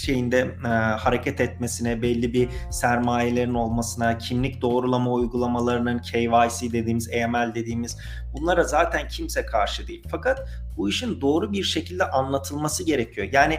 şeyinde 0.02 0.56
e, 0.66 0.68
hareket 0.68 1.41
etmesine, 1.41 2.02
belli 2.02 2.34
bir 2.34 2.49
sermayelerin 2.72 3.54
olmasına, 3.54 4.18
kimlik 4.18 4.62
doğrulama 4.62 5.12
uygulamalarının 5.12 5.99
KYC 5.99 6.72
dediğimiz, 6.72 7.10
AML 7.10 7.56
dediğimiz 7.56 7.97
bunlara 8.34 8.64
zaten 8.64 9.08
kimse 9.08 9.45
karşı 9.45 9.88
değil. 9.88 10.04
Fakat 10.12 10.49
bu 10.78 10.89
işin 10.89 11.22
doğru 11.22 11.52
bir 11.52 11.64
şekilde 11.64 12.10
anlatılması 12.10 12.84
gerekiyor. 12.86 13.28
Yani 13.32 13.58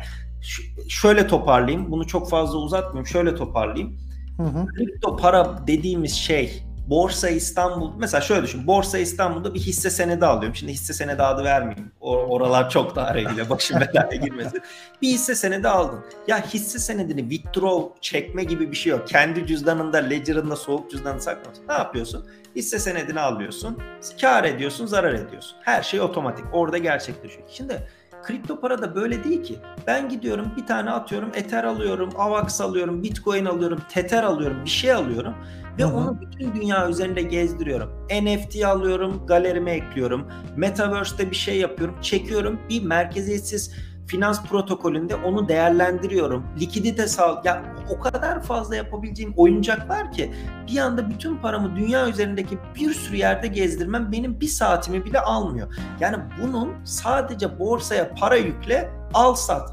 şöyle 0.89 1.27
toparlayayım. 1.27 1.91
Bunu 1.91 2.07
çok 2.07 2.31
fazla 2.31 2.59
uzatmayayım. 2.59 3.07
Şöyle 3.07 3.35
toparlayayım. 3.35 3.99
Hı 4.37 4.43
hı. 4.43 4.67
Kripto 4.67 5.17
para 5.17 5.67
dediğimiz 5.67 6.13
şey 6.13 6.63
Borsa 6.87 7.29
İstanbul 7.29 7.93
mesela 7.99 8.21
şöyle 8.21 8.43
düşün. 8.43 8.67
Borsa 8.67 8.99
İstanbul'da 8.99 9.55
bir 9.55 9.61
hisse 9.61 9.91
senedi 9.91 10.27
alıyorum. 10.27 10.55
Şimdi 10.55 10.73
hisse 10.73 10.93
senedi 10.93 11.23
adı 11.23 11.45
vermeyeyim. 11.45 11.93
Or- 12.01 12.27
oralar 12.27 12.71
çok 12.71 12.97
daha 12.97 13.15
regüle. 13.15 13.51
Başım 13.51 13.81
belaya 13.95 14.17
girmesin. 14.17 14.61
Bir 15.03 15.09
hisse 15.09 15.35
senedi 15.35 15.69
aldın. 15.69 16.01
Ya 16.27 16.47
hisse 16.47 16.79
senedini 16.79 17.31
withdraw 17.31 18.01
çekme 18.01 18.45
gibi 18.45 18.71
bir 18.71 18.77
şey 18.77 18.91
yok. 18.91 19.09
Kendi 19.09 19.47
cüzdanında, 19.47 19.99
ledger'ında, 19.99 20.57
soğuk 20.57 20.91
cüzdanını 20.91 21.21
saklamasın. 21.23 21.69
Ne 21.69 21.75
yapıyorsun? 21.75 22.27
Hisse 22.57 22.79
senedini 22.79 23.21
alıyorsun. 23.21 23.79
Kar 24.21 24.45
ediyorsun, 24.45 24.87
zarar 24.87 25.15
ediyorsun. 25.15 25.57
Her 25.63 25.83
şey 25.83 26.01
otomatik. 26.01 26.45
Orada 26.53 26.79
gerçekleşiyor. 26.79 27.49
Şimdi 27.49 27.89
Kripto 28.23 28.61
para 28.61 28.83
da 28.83 28.95
böyle 28.95 29.25
değil 29.25 29.43
ki. 29.43 29.57
Ben 29.87 30.09
gidiyorum 30.09 30.53
bir 30.57 30.67
tane 30.67 30.91
atıyorum 30.91 31.31
Ether 31.35 31.65
alıyorum, 31.65 32.11
AVAX 32.17 32.61
alıyorum, 32.61 33.03
Bitcoin 33.03 33.45
alıyorum, 33.45 33.83
Tether 33.89 34.23
alıyorum, 34.23 34.65
bir 34.65 34.71
şey 34.71 34.93
alıyorum 34.93 35.35
ve 35.79 35.83
Hı-hı. 35.83 35.97
onu 35.97 36.21
bütün 36.21 36.55
dünya 36.55 36.89
üzerinde 36.89 37.23
gezdiriyorum. 37.23 37.91
NFT 38.23 38.65
alıyorum, 38.65 39.27
galerime 39.27 39.73
ekliyorum. 39.73 40.29
Metaverse'te 40.57 41.31
bir 41.31 41.37
şey 41.37 41.59
yapıyorum, 41.59 41.97
çekiyorum. 42.01 42.61
Bir 42.69 42.83
merkeziyetsiz 42.83 43.75
finans 44.07 44.45
protokolünde 44.45 45.15
onu 45.15 45.49
değerlendiriyorum. 45.49 46.47
Likidite 46.61 47.07
sağ 47.07 47.43
ya 47.45 47.63
o 47.91 48.01
kadar 48.01 48.43
fazla 48.43 48.77
yapabileceğim 48.77 49.33
oyuncak 49.37 49.89
var 49.89 50.13
ki 50.13 50.33
bir 50.69 50.79
anda 50.79 51.11
bütün 51.11 51.37
paramı 51.37 51.77
dünya 51.77 52.09
üzerindeki 52.09 52.59
bir 52.75 52.95
sürü 52.95 53.17
yerde 53.17 53.47
gezdirmem 53.47 54.13
benim 54.13 54.41
bir 54.41 54.47
saatimi 54.47 55.05
bile 55.05 55.21
almıyor. 55.21 55.75
Yani 56.01 56.17
bunun 56.43 56.85
sadece 56.85 57.59
borsaya 57.59 58.15
para 58.15 58.37
yükle 58.37 58.91
al 59.15 59.35
sat. 59.35 59.73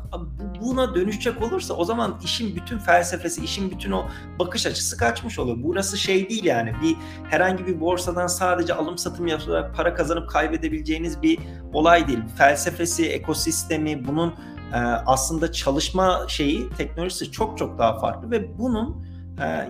Buna 0.62 0.96
dönüşecek 0.96 1.44
olursa 1.44 1.74
o 1.74 1.86
zaman 1.86 2.20
işin 2.24 2.56
bütün 2.56 2.78
felsefesi, 2.78 3.44
işin 3.44 3.72
bütün 3.72 3.92
o 3.92 4.06
bakış 4.40 4.66
açısı 4.66 4.98
kaçmış 4.98 5.40
oluyor. 5.40 5.58
Burası 5.60 5.98
şey 5.98 6.30
değil 6.30 6.44
yani 6.44 6.74
bir 6.84 6.96
herhangi 7.30 7.68
bir 7.68 7.80
borsadan 7.80 8.28
sadece 8.28 8.74
alım 8.74 8.98
satım 8.98 9.28
yaparak 9.28 9.76
para 9.76 9.94
kazanıp 9.94 10.30
kaybedebileceğiniz 10.30 11.22
bir 11.22 11.40
olay 11.74 12.08
değil. 12.08 12.20
Felsefesi, 12.38 13.10
ekosistemi, 13.10 14.08
bunun 14.08 14.34
e, 14.74 14.78
aslında 15.06 15.52
çalışma 15.52 16.26
şeyi, 16.28 16.70
teknolojisi 16.70 17.32
çok 17.32 17.58
çok 17.58 17.78
daha 17.78 18.00
farklı 18.00 18.32
ve 18.32 18.58
bunun 18.58 19.09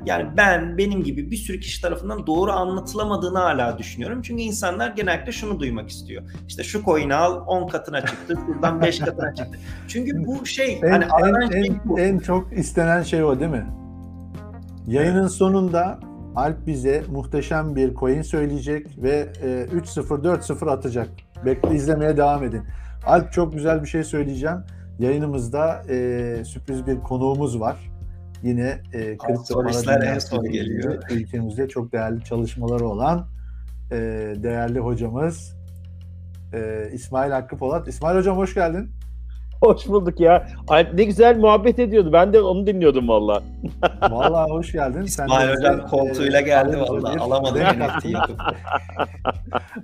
yani 0.06 0.28
ben 0.38 0.78
benim 0.78 1.04
gibi 1.04 1.32
bir 1.32 1.38
sürü 1.38 1.60
kişi 1.60 1.82
tarafından 1.82 2.28
doğru 2.28 2.52
anlatılamadığını 2.52 3.38
hala 3.38 3.78
düşünüyorum. 3.78 4.22
Çünkü 4.22 4.42
insanlar 4.42 4.90
genellikle 4.90 5.32
şunu 5.32 5.60
duymak 5.60 5.90
istiyor. 5.90 6.24
İşte 6.48 6.64
şu 6.64 6.84
coin'i 6.84 7.16
al 7.16 7.44
10 7.48 7.68
katına 7.68 8.06
çıktı, 8.06 8.40
buradan 8.48 8.82
5 8.82 9.00
katına 9.06 9.36
çıktı. 9.36 9.60
Çünkü 9.88 10.26
bu 10.26 10.46
şey 10.46 10.80
en, 10.84 11.02
hani 11.02 11.06
en, 11.44 11.50
şey 11.52 11.68
en, 11.68 11.80
bu. 11.86 12.00
en 12.00 12.20
çok 12.20 12.58
istenen 12.58 13.04
şey 13.04 13.24
o 13.24 13.40
değil 13.40 13.52
mi? 13.52 13.66
Yayının 14.88 15.22
evet. 15.22 15.32
sonunda 15.32 16.00
Alp 16.36 16.68
bize 16.68 17.04
muhteşem 17.12 17.76
bir 17.76 17.96
coin 17.96 18.22
söyleyecek 18.22 18.88
ve 18.98 19.30
e, 19.42 19.48
3-0 19.48 20.24
4-0 20.24 20.72
atacak. 20.72 21.10
Bekle 21.46 21.76
izlemeye 21.76 22.18
devam 22.18 22.44
edin. 22.44 22.62
Alp 23.06 23.34
çok 23.34 23.54
güzel 23.54 23.82
bir 23.84 23.88
şey 23.88 24.04
söyleyeceğim. 24.04 24.58
Yayınımızda 25.00 25.82
e, 25.90 26.46
sürpriz 26.46 26.88
bir 26.88 27.00
konuğumuz 27.00 27.60
var 27.60 27.89
yine 28.44 28.82
e, 28.94 29.18
kripto 29.18 29.64
para 29.64 30.06
en 30.06 30.20
son 30.20 30.44
geliyor. 30.44 31.04
Ülkemizde 31.12 31.68
çok 31.68 31.92
değerli 31.92 32.24
çalışmaları 32.24 32.88
olan 32.88 33.28
e, 33.92 33.96
değerli 34.36 34.80
hocamız 34.80 35.56
e, 36.54 36.90
İsmail 36.94 37.32
Hakkı 37.32 37.58
Polat. 37.58 37.88
İsmail 37.88 38.18
Hocam 38.18 38.38
hoş 38.38 38.54
geldin. 38.54 38.92
Hoş 39.62 39.88
bulduk 39.88 40.20
ya. 40.20 40.48
Alp 40.68 40.94
ne 40.94 41.04
güzel 41.04 41.38
muhabbet 41.38 41.80
ediyordu. 41.80 42.14
Ben 42.14 42.34
de 42.34 42.42
onu 42.42 42.68
dinliyordum 42.68 43.08
valla. 43.08 43.44
valla 44.02 44.46
hoş 44.50 44.72
geldin. 44.72 45.02
İsmail 45.02 45.30
Sen 45.30 45.56
Hocam 45.56 45.88
koltuğuyla 45.88 46.40
e, 46.40 46.44
geldi 46.44 46.78
valla. 46.78 47.24
Alamadım 47.24 47.62
NFT'yi. 47.80 48.16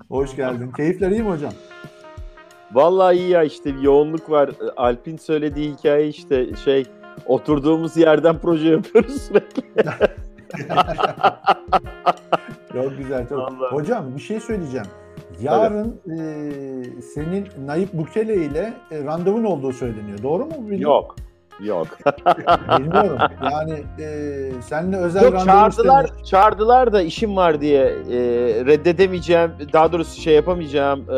hoş 0.09 0.35
geldin. 0.35 0.71
Keyifler 0.71 1.11
iyi 1.11 1.23
mi 1.23 1.29
hocam? 1.29 1.53
Vallahi 2.73 3.17
iyi 3.17 3.29
ya 3.29 3.43
işte 3.43 3.73
yoğunluk 3.81 4.29
var. 4.29 4.49
Alp'in 4.77 5.17
söylediği 5.17 5.73
hikaye 5.73 6.07
işte 6.07 6.55
şey 6.65 6.85
Oturduğumuz 7.25 7.97
yerden 7.97 8.37
proje 8.39 8.69
yapıyoruz 8.69 9.21
sürekli. 9.21 9.63
çok 12.73 12.97
güzel. 12.97 13.29
Çok. 13.29 13.37
Vallahi. 13.37 13.71
Hocam 13.71 14.15
bir 14.15 14.21
şey 14.21 14.39
söyleyeceğim. 14.39 14.87
Yarın 15.41 16.01
e, 16.05 16.17
senin 17.01 17.47
Nayip 17.65 17.93
Bukele 17.93 18.35
ile 18.35 18.73
e, 18.91 19.03
randevun 19.03 19.43
olduğu 19.43 19.73
söyleniyor. 19.73 20.23
Doğru 20.23 20.45
mu? 20.45 20.51
Bilmiyorum. 20.51 20.81
Yok. 20.81 21.15
Yok. 21.63 21.87
Bilmiyorum. 22.79 23.17
Yani 23.51 23.83
e, 23.99 24.51
seninle 24.61 24.97
özel 24.97 25.23
Yok 25.23 25.33
randevu 25.33 25.45
çağırdılar, 25.45 26.03
istemiş. 26.05 26.29
çağırdılar 26.29 26.93
da 26.93 27.01
işim 27.01 27.35
var 27.35 27.61
diye 27.61 27.83
e, 27.85 28.19
reddedemeyeceğim, 28.65 29.51
daha 29.73 29.91
doğrusu 29.91 30.21
şey 30.21 30.35
yapamayacağım, 30.35 31.09
e, 31.09 31.15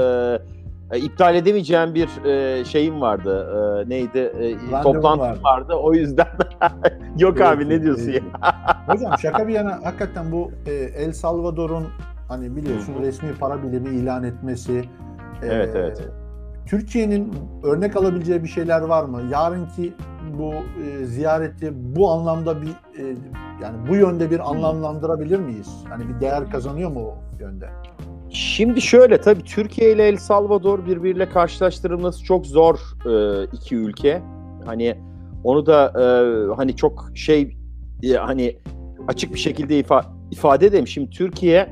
e, 0.91 0.99
iptal 0.99 1.35
edemeyeceğim 1.35 1.95
bir 1.95 2.25
e, 2.25 2.65
şeyim 2.65 3.01
vardı. 3.01 3.49
E, 3.85 3.89
neydi? 3.89 4.17
E, 4.17 4.81
toplantım 4.83 5.19
vardı. 5.19 5.39
vardı. 5.43 5.73
O 5.73 5.93
yüzden 5.93 6.27
yok 7.17 7.41
abi 7.41 7.57
Peki, 7.57 7.69
ne 7.69 7.81
diyorsun 7.83 8.05
peki. 8.05 8.23
ya? 8.43 8.88
Hocam 8.88 9.19
şaka 9.19 9.47
bir 9.47 9.53
yana 9.53 9.79
hakikaten 9.83 10.31
bu 10.31 10.51
e, 10.65 10.71
El 10.73 11.11
Salvador'un 11.13 11.85
hani 12.27 12.55
biliyorsun 12.55 12.93
Hı 12.93 12.99
hı. 12.99 13.01
resmi 13.03 13.33
para 13.39 13.63
birimi 13.63 13.89
ilan 13.89 14.23
etmesi. 14.23 14.77
e, 15.43 15.45
Evet, 15.47 15.69
evet. 15.75 16.01
Türkiye'nin 16.65 17.33
örnek 17.63 17.95
alabileceği 17.95 18.43
bir 18.43 18.47
şeyler 18.47 18.81
var 18.81 19.03
mı? 19.03 19.21
Yarınki 19.31 19.93
bu 20.39 20.53
e, 20.53 21.05
ziyareti 21.05 21.71
bu 21.95 22.11
anlamda 22.11 22.61
bir 22.61 22.67
e, 22.69 23.15
yani 23.61 23.77
bu 23.89 23.95
yönde 23.95 24.31
bir 24.31 24.49
anlamlandırabilir 24.49 25.39
miyiz? 25.39 25.83
Hani 25.89 26.03
bir 26.09 26.21
değer 26.21 26.49
kazanıyor 26.51 26.91
mu 26.91 26.99
o 26.99 27.15
yönde? 27.39 27.69
Şimdi 28.38 28.81
şöyle 28.81 29.21
tabii 29.21 29.43
Türkiye 29.43 29.91
ile 29.91 30.07
El 30.07 30.17
Salvador 30.17 30.85
birbiriyle 30.85 31.29
karşılaştırılması 31.29 32.23
çok 32.23 32.45
zor 32.45 32.79
e, 33.05 33.43
iki 33.53 33.75
ülke. 33.75 34.21
Hani 34.65 34.95
onu 35.43 35.65
da 35.65 35.93
e, 35.95 36.03
hani 36.55 36.75
çok 36.75 37.11
şey 37.15 37.57
e, 38.03 38.13
hani 38.13 38.57
açık 39.07 39.33
bir 39.33 39.39
şekilde 39.39 39.79
ifa- 39.81 40.05
ifade 40.31 40.65
edeyim. 40.65 40.88
Şimdi 40.88 41.09
Türkiye 41.09 41.69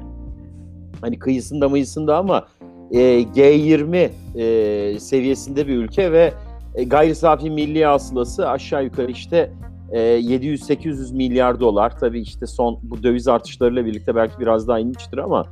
hani 1.02 1.20
kıyısında 1.20 1.70
mıyısında 1.70 2.18
ama 2.18 2.48
e, 2.92 3.00
G20 3.22 4.10
e, 4.36 5.00
seviyesinde 5.00 5.68
bir 5.68 5.78
ülke 5.78 6.12
ve 6.12 6.34
e, 6.76 6.84
gayri 6.84 7.16
safi 7.16 7.50
milli 7.50 7.86
hasılası 7.86 8.50
aşağı 8.50 8.84
yukarı 8.84 9.12
işte 9.12 9.52
e, 9.92 10.00
700-800 10.00 11.16
milyar 11.16 11.60
dolar. 11.60 12.00
Tabii 12.00 12.22
işte 12.22 12.48
son 12.48 12.80
bu 12.84 13.04
döviz 13.04 13.28
artışlarıyla 13.28 13.86
birlikte 13.86 14.16
belki 14.16 14.40
biraz 14.40 14.68
daha 14.68 14.80
inmiştir 14.80 15.18
ama 15.18 15.46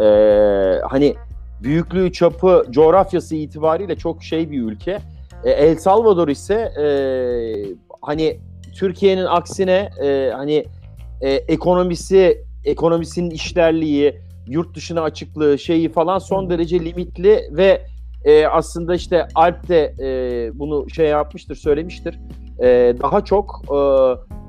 e, 0.00 0.04
hani 0.88 1.14
büyüklüğü, 1.62 2.12
çapı, 2.12 2.64
coğrafyası 2.70 3.36
itibariyle 3.36 3.96
çok 3.96 4.22
şey 4.22 4.50
bir 4.50 4.62
ülke. 4.62 4.98
E, 5.44 5.50
El 5.50 5.76
Salvador 5.76 6.28
ise 6.28 6.54
e, 6.54 6.86
hani 8.02 8.38
Türkiye'nin 8.74 9.24
aksine 9.24 9.90
e, 10.02 10.32
hani 10.36 10.64
e, 11.20 11.30
ekonomisi, 11.30 12.44
ekonomisinin 12.64 13.30
işlerliği, 13.30 14.20
yurt 14.46 14.76
dışına 14.76 15.02
açıklığı 15.02 15.58
şeyi 15.58 15.88
falan 15.88 16.18
son 16.18 16.50
derece 16.50 16.80
limitli 16.80 17.48
ve 17.50 17.82
e, 18.24 18.46
aslında 18.46 18.94
işte 18.94 19.28
Alp 19.34 19.68
de 19.68 19.94
e, 20.00 20.58
bunu 20.58 20.90
şey 20.90 21.06
yapmıştır, 21.06 21.56
söylemiştir. 21.56 22.18
E, 22.62 22.94
daha 23.02 23.24
çok 23.24 23.62
e, 23.70 23.78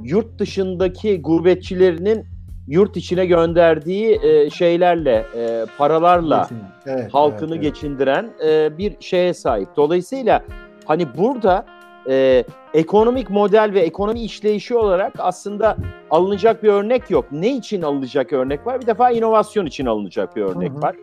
yurt 0.04 0.40
dışındaki 0.40 1.22
gurbetçilerinin 1.22 2.26
yurt 2.70 2.98
içine 2.98 3.26
gönderdiği 3.26 4.20
e, 4.24 4.50
şeylerle, 4.50 5.26
e, 5.36 5.66
paralarla 5.78 6.48
Evet, 6.86 7.14
halkını 7.14 7.56
evet, 7.56 7.64
evet. 7.64 7.64
geçindiren 7.64 8.30
e, 8.46 8.78
bir 8.78 8.96
şeye 9.00 9.34
sahip. 9.34 9.68
Dolayısıyla 9.76 10.44
hani 10.86 11.08
burada 11.18 11.66
e, 12.10 12.44
ekonomik 12.74 13.30
model 13.30 13.72
ve 13.74 13.80
ekonomi 13.80 14.22
işleyişi 14.22 14.76
olarak 14.76 15.14
aslında 15.18 15.78
alınacak 16.10 16.64
bir 16.64 16.70
örnek 16.70 17.10
yok. 17.10 17.26
Ne 17.32 17.56
için 17.56 17.82
alınacak 17.82 18.34
örnek 18.34 18.68
var? 18.68 18.82
Bir 18.82 18.88
defa 18.88 19.12
inovasyon 19.12 19.66
için 19.66 19.86
alınacak 19.86 20.36
bir 20.36 20.42
örnek 20.42 20.72
Hı 20.72 20.78
hı. 20.78 20.82
var. 20.82 20.96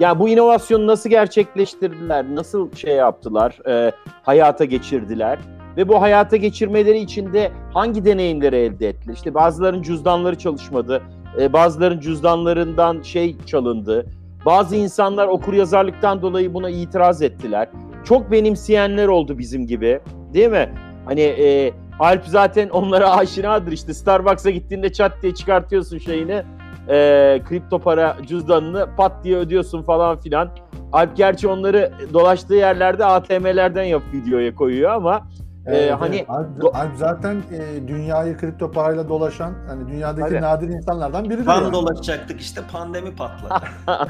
Ya 0.00 0.18
bu 0.18 0.28
inovasyonu 0.28 0.86
nasıl 0.86 1.10
gerçekleştirdiler, 1.10 2.34
nasıl 2.34 2.72
şey 2.72 2.94
yaptılar, 2.94 3.58
e, 3.68 3.92
hayata 4.22 4.64
geçirdiler 4.64 5.38
ve 5.76 5.88
bu 5.88 6.00
hayata 6.02 6.36
geçirmeleri 6.36 6.98
için 6.98 7.32
de 7.32 7.52
hangi 7.74 8.04
deneyimleri 8.04 8.56
elde 8.56 8.88
ettiler? 8.88 9.14
İşte 9.14 9.34
bazılarının 9.34 9.82
cüzdanları 9.82 10.38
çalışmadı, 10.38 11.02
e, 11.40 11.52
bazılarının 11.52 12.00
cüzdanlarından 12.00 13.02
şey 13.02 13.36
çalındı, 13.46 14.06
bazı 14.46 14.76
insanlar 14.76 15.28
okur 15.28 15.52
yazarlıktan 15.52 16.22
dolayı 16.22 16.54
buna 16.54 16.70
itiraz 16.70 17.22
ettiler. 17.22 17.68
Çok 18.04 18.30
benimseyenler 18.30 19.08
oldu 19.08 19.38
bizim 19.38 19.66
gibi. 19.66 20.00
Değil 20.34 20.50
mi? 20.50 20.68
Hani 21.04 21.20
e, 21.20 21.72
Alp 21.98 22.24
zaten 22.26 22.68
onlara 22.68 23.16
aşinadır 23.16 23.72
işte. 23.72 23.94
Starbucks'a 23.94 24.50
gittiğinde 24.50 24.92
çat 24.92 25.12
diye 25.22 25.34
çıkartıyorsun 25.34 25.98
şeyini. 25.98 26.42
E, 26.88 27.40
kripto 27.48 27.78
para 27.78 28.16
cüzdanını 28.26 28.88
pat 28.96 29.24
diye 29.24 29.36
ödüyorsun 29.36 29.82
falan 29.82 30.20
filan. 30.20 30.50
Alp 30.92 31.16
gerçi 31.16 31.48
onları 31.48 31.92
dolaştığı 32.12 32.54
yerlerde 32.54 33.04
ATM'lerden 33.04 33.84
yap 33.84 34.02
videoya 34.12 34.54
koyuyor 34.54 34.90
ama 34.90 35.26
Evet, 35.66 35.90
Ee, 35.90 35.94
hani- 35.94 36.16
evet. 36.16 36.30
Alp, 36.30 36.74
Alp 36.76 36.96
zaten 36.96 37.36
e, 37.36 37.88
dünyayı 37.88 38.36
kripto 38.36 38.70
parayla 38.70 39.08
dolaşan 39.08 39.54
hani 39.68 39.88
dünyadaki 39.88 40.28
Tabii. 40.30 40.42
nadir 40.42 40.68
insanlardan 40.68 41.30
biridir. 41.30 41.46
Van 41.46 41.62
yani. 41.62 41.72
dolaşacaktık 41.72 42.40
işte 42.40 42.60
pandemi 42.72 43.16
patladı. 43.16 43.54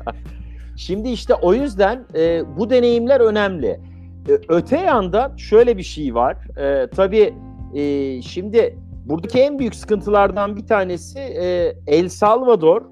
Şimdi 0.76 1.08
işte 1.08 1.34
o 1.34 1.54
yüzden 1.54 2.04
e, 2.14 2.42
bu 2.58 2.70
deneyimler 2.70 3.20
önemli. 3.20 3.80
E, 4.28 4.32
öte 4.48 4.76
yandan 4.78 5.36
şöyle 5.36 5.76
bir 5.76 5.82
şey 5.82 6.14
var. 6.14 6.36
E, 6.58 6.90
tabii 6.90 7.34
e, 7.74 8.22
şimdi 8.22 8.78
buradaki 9.04 9.40
en 9.40 9.58
büyük 9.58 9.74
sıkıntılardan 9.74 10.56
bir 10.56 10.66
tanesi 10.66 11.18
e, 11.18 11.74
El 11.86 12.08
Salvador 12.08 12.82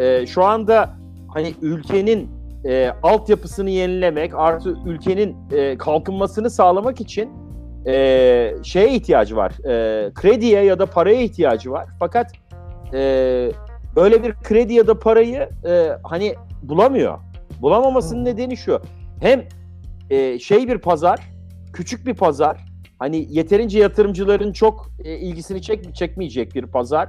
e, 0.00 0.26
şu 0.26 0.44
anda 0.44 0.90
hani 1.34 1.54
ülkenin 1.62 2.37
e, 2.64 2.92
altyapısını 3.02 3.70
yenilemek 3.70 4.34
artı 4.34 4.76
ülkenin 4.86 5.36
e, 5.52 5.78
kalkınmasını 5.78 6.50
sağlamak 6.50 7.00
için 7.00 7.30
e, 7.86 8.54
şeye 8.62 8.94
ihtiyacı 8.94 9.36
var. 9.36 9.52
E, 9.64 10.10
krediye 10.14 10.64
ya 10.64 10.78
da 10.78 10.86
paraya 10.86 11.22
ihtiyacı 11.22 11.70
var. 11.70 11.88
Fakat 11.98 12.32
e, 12.94 13.52
böyle 13.96 14.22
bir 14.22 14.32
kredi 14.32 14.74
ya 14.74 14.86
da 14.86 14.98
parayı 14.98 15.48
e, 15.68 15.88
hani 16.02 16.34
bulamıyor. 16.62 17.18
Bulamamasının 17.62 18.24
nedeni 18.24 18.56
şu. 18.56 18.82
Hem 19.20 19.44
e, 20.10 20.38
şey 20.38 20.68
bir 20.68 20.78
pazar, 20.78 21.20
küçük 21.72 22.06
bir 22.06 22.14
pazar. 22.14 22.64
Hani 22.98 23.26
yeterince 23.30 23.78
yatırımcıların 23.78 24.52
çok 24.52 24.90
e, 25.04 25.16
ilgisini 25.16 25.62
çek, 25.62 25.94
çekmeyecek 25.94 26.54
bir 26.54 26.66
pazar. 26.66 27.08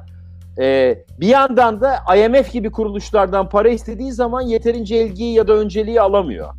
E, 0.59 0.97
bir 1.19 1.27
yandan 1.27 1.81
da 1.81 2.15
IMF 2.15 2.51
gibi 2.51 2.71
kuruluşlardan 2.71 3.49
para 3.49 3.69
istediği 3.69 4.11
zaman 4.11 4.41
yeterince 4.41 5.05
ilgiyi 5.05 5.33
ya 5.33 5.47
da 5.47 5.53
önceliği 5.53 6.01
alamıyor. 6.01 6.53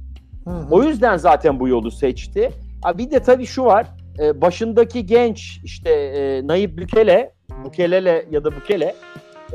Hı 0.44 0.50
hı. 0.50 0.66
O 0.70 0.82
yüzden 0.82 1.16
zaten 1.16 1.60
bu 1.60 1.68
yolu 1.68 1.90
seçti. 1.90 2.50
Ha 2.82 2.98
bir 2.98 3.10
de 3.10 3.20
tabii 3.20 3.46
şu 3.46 3.64
var. 3.64 3.86
e, 4.18 4.40
başındaki 4.40 5.06
genç 5.06 5.60
işte 5.64 5.90
e, 5.90 6.46
Nayib 6.46 6.78
Bukele, 6.78 7.32
Bukelele 7.64 8.26
ya 8.30 8.44
da 8.44 8.56
Bukele 8.56 8.94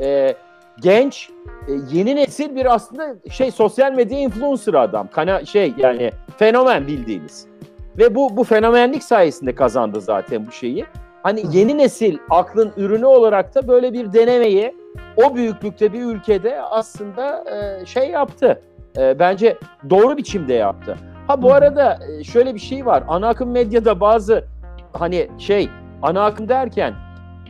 e, 0.00 0.34
genç 0.80 1.30
e, 1.68 1.72
yeni 1.92 2.16
nesil 2.16 2.56
bir 2.56 2.74
aslında 2.74 3.16
şey 3.30 3.50
sosyal 3.50 3.92
medya 3.92 4.18
influencer 4.18 4.74
adam. 4.74 5.08
Kana 5.12 5.44
şey 5.44 5.72
yani 5.78 6.10
fenomen 6.36 6.86
bildiğiniz. 6.86 7.46
Ve 7.98 8.14
bu 8.14 8.36
bu 8.36 8.44
fenomenlik 8.44 9.02
sayesinde 9.02 9.54
kazandı 9.54 10.00
zaten 10.00 10.46
bu 10.46 10.52
şeyi. 10.52 10.84
Hani 11.26 11.42
yeni 11.52 11.78
nesil 11.78 12.18
aklın 12.30 12.72
ürünü 12.76 13.04
olarak 13.04 13.54
da 13.54 13.68
böyle 13.68 13.92
bir 13.92 14.12
denemeyi 14.12 14.74
o 15.16 15.34
büyüklükte 15.34 15.92
bir 15.92 16.02
ülkede 16.02 16.62
aslında 16.62 17.44
e, 17.50 17.86
şey 17.86 18.10
yaptı. 18.10 18.62
E, 18.98 19.18
bence 19.18 19.58
doğru 19.90 20.16
biçimde 20.16 20.54
yaptı. 20.54 20.96
Ha 21.26 21.42
bu 21.42 21.52
arada 21.52 21.98
e, 22.08 22.24
şöyle 22.24 22.54
bir 22.54 22.60
şey 22.60 22.86
var. 22.86 23.04
Ana 23.08 23.28
akım 23.28 23.50
medyada 23.50 24.00
bazı 24.00 24.44
hani 24.92 25.28
şey 25.38 25.70
ana 26.02 26.24
akım 26.24 26.48
derken 26.48 26.94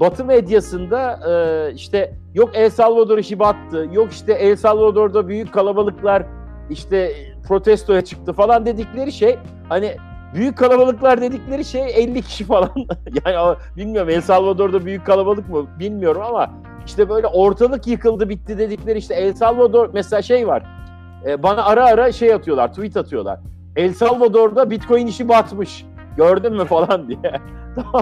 Batı 0.00 0.24
medyasında 0.24 1.20
e, 1.30 1.74
işte 1.74 2.14
yok 2.34 2.50
El 2.54 2.70
Salvador 2.70 3.18
işi 3.18 3.38
battı. 3.38 3.88
Yok 3.92 4.12
işte 4.12 4.32
El 4.32 4.56
Salvador'da 4.56 5.28
büyük 5.28 5.52
kalabalıklar 5.52 6.22
işte 6.70 7.12
protestoya 7.48 8.04
çıktı 8.04 8.32
falan 8.32 8.66
dedikleri 8.66 9.12
şey 9.12 9.38
hani 9.68 9.96
büyük 10.34 10.58
kalabalıklar 10.58 11.20
dedikleri 11.20 11.64
şey 11.64 11.82
50 11.94 12.22
kişi 12.22 12.44
falan. 12.44 12.70
yani 13.24 13.56
bilmiyorum 13.76 14.10
El 14.10 14.20
Salvador'da 14.20 14.84
büyük 14.84 15.06
kalabalık 15.06 15.48
mı 15.48 15.66
bilmiyorum 15.78 16.22
ama 16.24 16.50
işte 16.86 17.08
böyle 17.08 17.26
ortalık 17.26 17.86
yıkıldı 17.86 18.28
bitti 18.28 18.58
dedikleri 18.58 18.98
işte 18.98 19.14
El 19.14 19.34
Salvador 19.34 19.90
mesela 19.92 20.22
şey 20.22 20.46
var. 20.46 20.62
E, 21.26 21.42
bana 21.42 21.64
ara 21.64 21.84
ara 21.84 22.12
şey 22.12 22.34
atıyorlar, 22.34 22.68
tweet 22.68 22.96
atıyorlar. 22.96 23.40
El 23.76 23.92
Salvador'da 23.92 24.70
Bitcoin 24.70 25.06
işi 25.06 25.28
batmış. 25.28 25.84
Gördün 26.16 26.52
mü 26.52 26.64
falan 26.64 27.08
diye. 27.08 27.40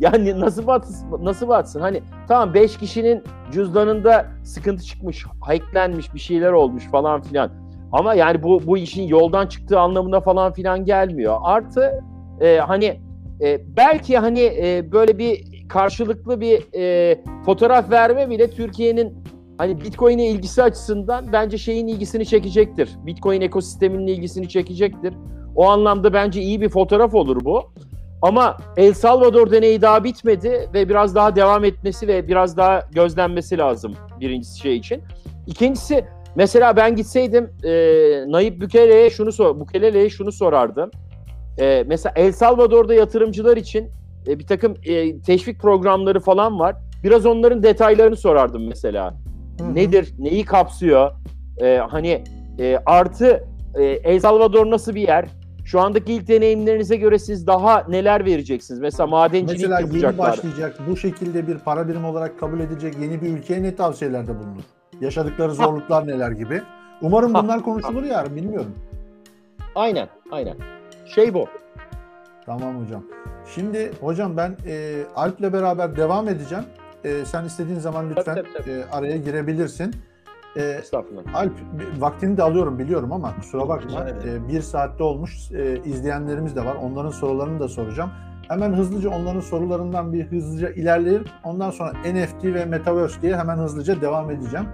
Yani 0.00 0.40
nasıl 0.40 0.66
batsın, 0.66 1.24
nasıl 1.24 1.48
batsın? 1.48 1.80
Hani 1.80 2.02
tamam 2.28 2.54
5 2.54 2.78
kişinin 2.78 3.24
cüzdanında 3.52 4.26
sıkıntı 4.44 4.84
çıkmış, 4.84 5.26
hacklenmiş, 5.40 6.14
bir 6.14 6.18
şeyler 6.18 6.52
olmuş 6.52 6.90
falan 6.90 7.22
filan. 7.22 7.50
Ama 7.92 8.14
yani 8.14 8.42
bu 8.42 8.66
bu 8.66 8.78
işin 8.78 9.02
yoldan 9.02 9.46
çıktığı 9.46 9.80
anlamına 9.80 10.20
falan 10.20 10.52
filan 10.52 10.84
gelmiyor. 10.84 11.38
Artı 11.42 12.04
e, 12.40 12.58
hani 12.58 13.00
e, 13.40 13.76
belki 13.76 14.18
hani 14.18 14.40
e, 14.40 14.92
böyle 14.92 15.18
bir 15.18 15.50
karşılıklı 15.68 16.40
bir 16.40 16.74
e, 16.74 17.16
fotoğraf 17.46 17.90
verme 17.90 18.30
bile 18.30 18.50
Türkiye'nin 18.50 19.14
hani 19.58 19.80
Bitcoin'e 19.80 20.26
ilgisi 20.26 20.62
açısından 20.62 21.32
bence 21.32 21.58
şeyin 21.58 21.86
ilgisini 21.86 22.26
çekecektir. 22.26 22.90
Bitcoin 23.06 23.40
ekosisteminin 23.40 24.06
ilgisini 24.06 24.48
çekecektir. 24.48 25.14
O 25.56 25.68
anlamda 25.68 26.12
bence 26.12 26.40
iyi 26.40 26.60
bir 26.60 26.68
fotoğraf 26.68 27.14
olur 27.14 27.44
bu. 27.44 27.62
Ama 28.22 28.56
El 28.76 28.94
Salvador 28.94 29.50
deneyi 29.50 29.82
daha 29.82 30.04
bitmedi 30.04 30.70
ve 30.74 30.88
biraz 30.88 31.14
daha 31.14 31.36
devam 31.36 31.64
etmesi 31.64 32.08
ve 32.08 32.28
biraz 32.28 32.56
daha 32.56 32.80
gözlenmesi 32.92 33.58
lazım 33.58 33.94
birincisi 34.20 34.58
şey 34.58 34.76
için. 34.76 35.02
İkincisi 35.46 36.04
mesela 36.34 36.76
ben 36.76 36.96
gitseydim 36.96 37.50
e, 37.64 37.70
Nayib 38.28 38.62
Bukele'ye 38.62 39.10
şunu 39.10 39.32
sor, 39.32 39.60
Bukele'ye 39.60 40.10
şunu 40.10 40.32
sorardım. 40.32 40.90
E, 41.58 41.84
mesela 41.86 42.12
El 42.16 42.32
Salvador'da 42.32 42.94
yatırımcılar 42.94 43.56
için 43.56 43.88
e, 44.26 44.38
bir 44.38 44.46
takım 44.46 44.74
e, 44.84 45.20
teşvik 45.20 45.60
programları 45.60 46.20
falan 46.20 46.58
var. 46.58 46.76
Biraz 47.04 47.26
onların 47.26 47.62
detaylarını 47.62 48.16
sorardım 48.16 48.68
mesela. 48.68 49.14
Hı 49.58 49.64
hı. 49.64 49.74
Nedir, 49.74 50.14
neyi 50.18 50.44
kapsıyor? 50.44 51.10
E, 51.62 51.76
hani 51.76 52.24
e, 52.58 52.78
artı 52.86 53.44
e, 53.74 53.84
El 53.84 54.20
Salvador 54.20 54.70
nasıl 54.70 54.94
bir 54.94 55.00
yer? 55.00 55.26
Şu 55.64 55.80
andaki 55.80 56.12
ilk 56.12 56.28
deneyimlerinize 56.28 56.96
göre 56.96 57.18
siz 57.18 57.46
daha 57.46 57.84
neler 57.88 58.24
vereceksiniz? 58.24 58.80
Mesela 58.80 59.06
madencilik 59.06 59.50
Mesela 59.50 59.80
yeni 59.80 59.86
yapacaklar. 59.86 60.28
başlayacak, 60.28 60.78
bu 60.88 60.96
şekilde 60.96 61.46
bir 61.46 61.58
para 61.58 61.88
birimi 61.88 62.06
olarak 62.06 62.40
kabul 62.40 62.60
edilecek 62.60 62.94
yeni 63.00 63.22
bir 63.22 63.28
ülkeye 63.28 63.62
ne 63.62 63.74
tavsiyelerde 63.76 64.38
bulunur? 64.38 64.62
Yaşadıkları 65.00 65.54
zorluklar 65.54 66.06
neler 66.06 66.30
gibi? 66.30 66.62
Umarım 67.02 67.34
bunlar 67.34 67.62
konuşulur 67.62 68.02
yarın, 68.02 68.36
bilmiyorum. 68.36 68.74
Aynen, 69.74 70.08
aynen. 70.30 70.56
Şey 71.06 71.34
bu. 71.34 71.46
Tamam 72.46 72.82
hocam. 72.84 73.02
Şimdi 73.54 73.92
hocam 74.00 74.36
ben 74.36 74.56
e, 74.66 75.02
Alp'le 75.16 75.52
beraber 75.52 75.96
devam 75.96 76.28
edeceğim. 76.28 76.64
E, 77.04 77.24
sen 77.24 77.44
istediğin 77.44 77.78
zaman 77.78 78.10
lütfen 78.10 78.34
Tabii, 78.34 78.48
tabii, 78.52 78.64
tabii. 78.64 78.70
e, 78.70 78.84
araya 78.92 79.16
girebilirsin. 79.16 79.94
E, 80.56 80.62
Estağfurullah. 80.62 81.22
Alp 81.34 81.52
vaktini 81.98 82.36
de 82.36 82.42
alıyorum 82.42 82.78
biliyorum 82.78 83.12
ama 83.12 83.34
kusura 83.36 83.68
bakma. 83.68 84.06
E, 84.08 84.48
bir 84.48 84.60
saatte 84.62 85.02
olmuş 85.02 85.52
e, 85.52 85.80
izleyenlerimiz 85.84 86.56
de 86.56 86.64
var. 86.64 86.74
Onların 86.82 87.10
sorularını 87.10 87.60
da 87.60 87.68
soracağım. 87.68 88.10
Hemen 88.50 88.72
hızlıca 88.72 89.10
onların 89.10 89.40
sorularından 89.40 90.12
bir 90.12 90.26
hızlıca 90.26 90.70
ilerleyip 90.70 91.28
ondan 91.44 91.70
sonra 91.70 91.92
NFT 91.92 92.44
ve 92.44 92.64
Metaverse 92.64 93.22
diye 93.22 93.36
hemen 93.36 93.56
hızlıca 93.56 94.00
devam 94.00 94.30
edeceğim. 94.30 94.66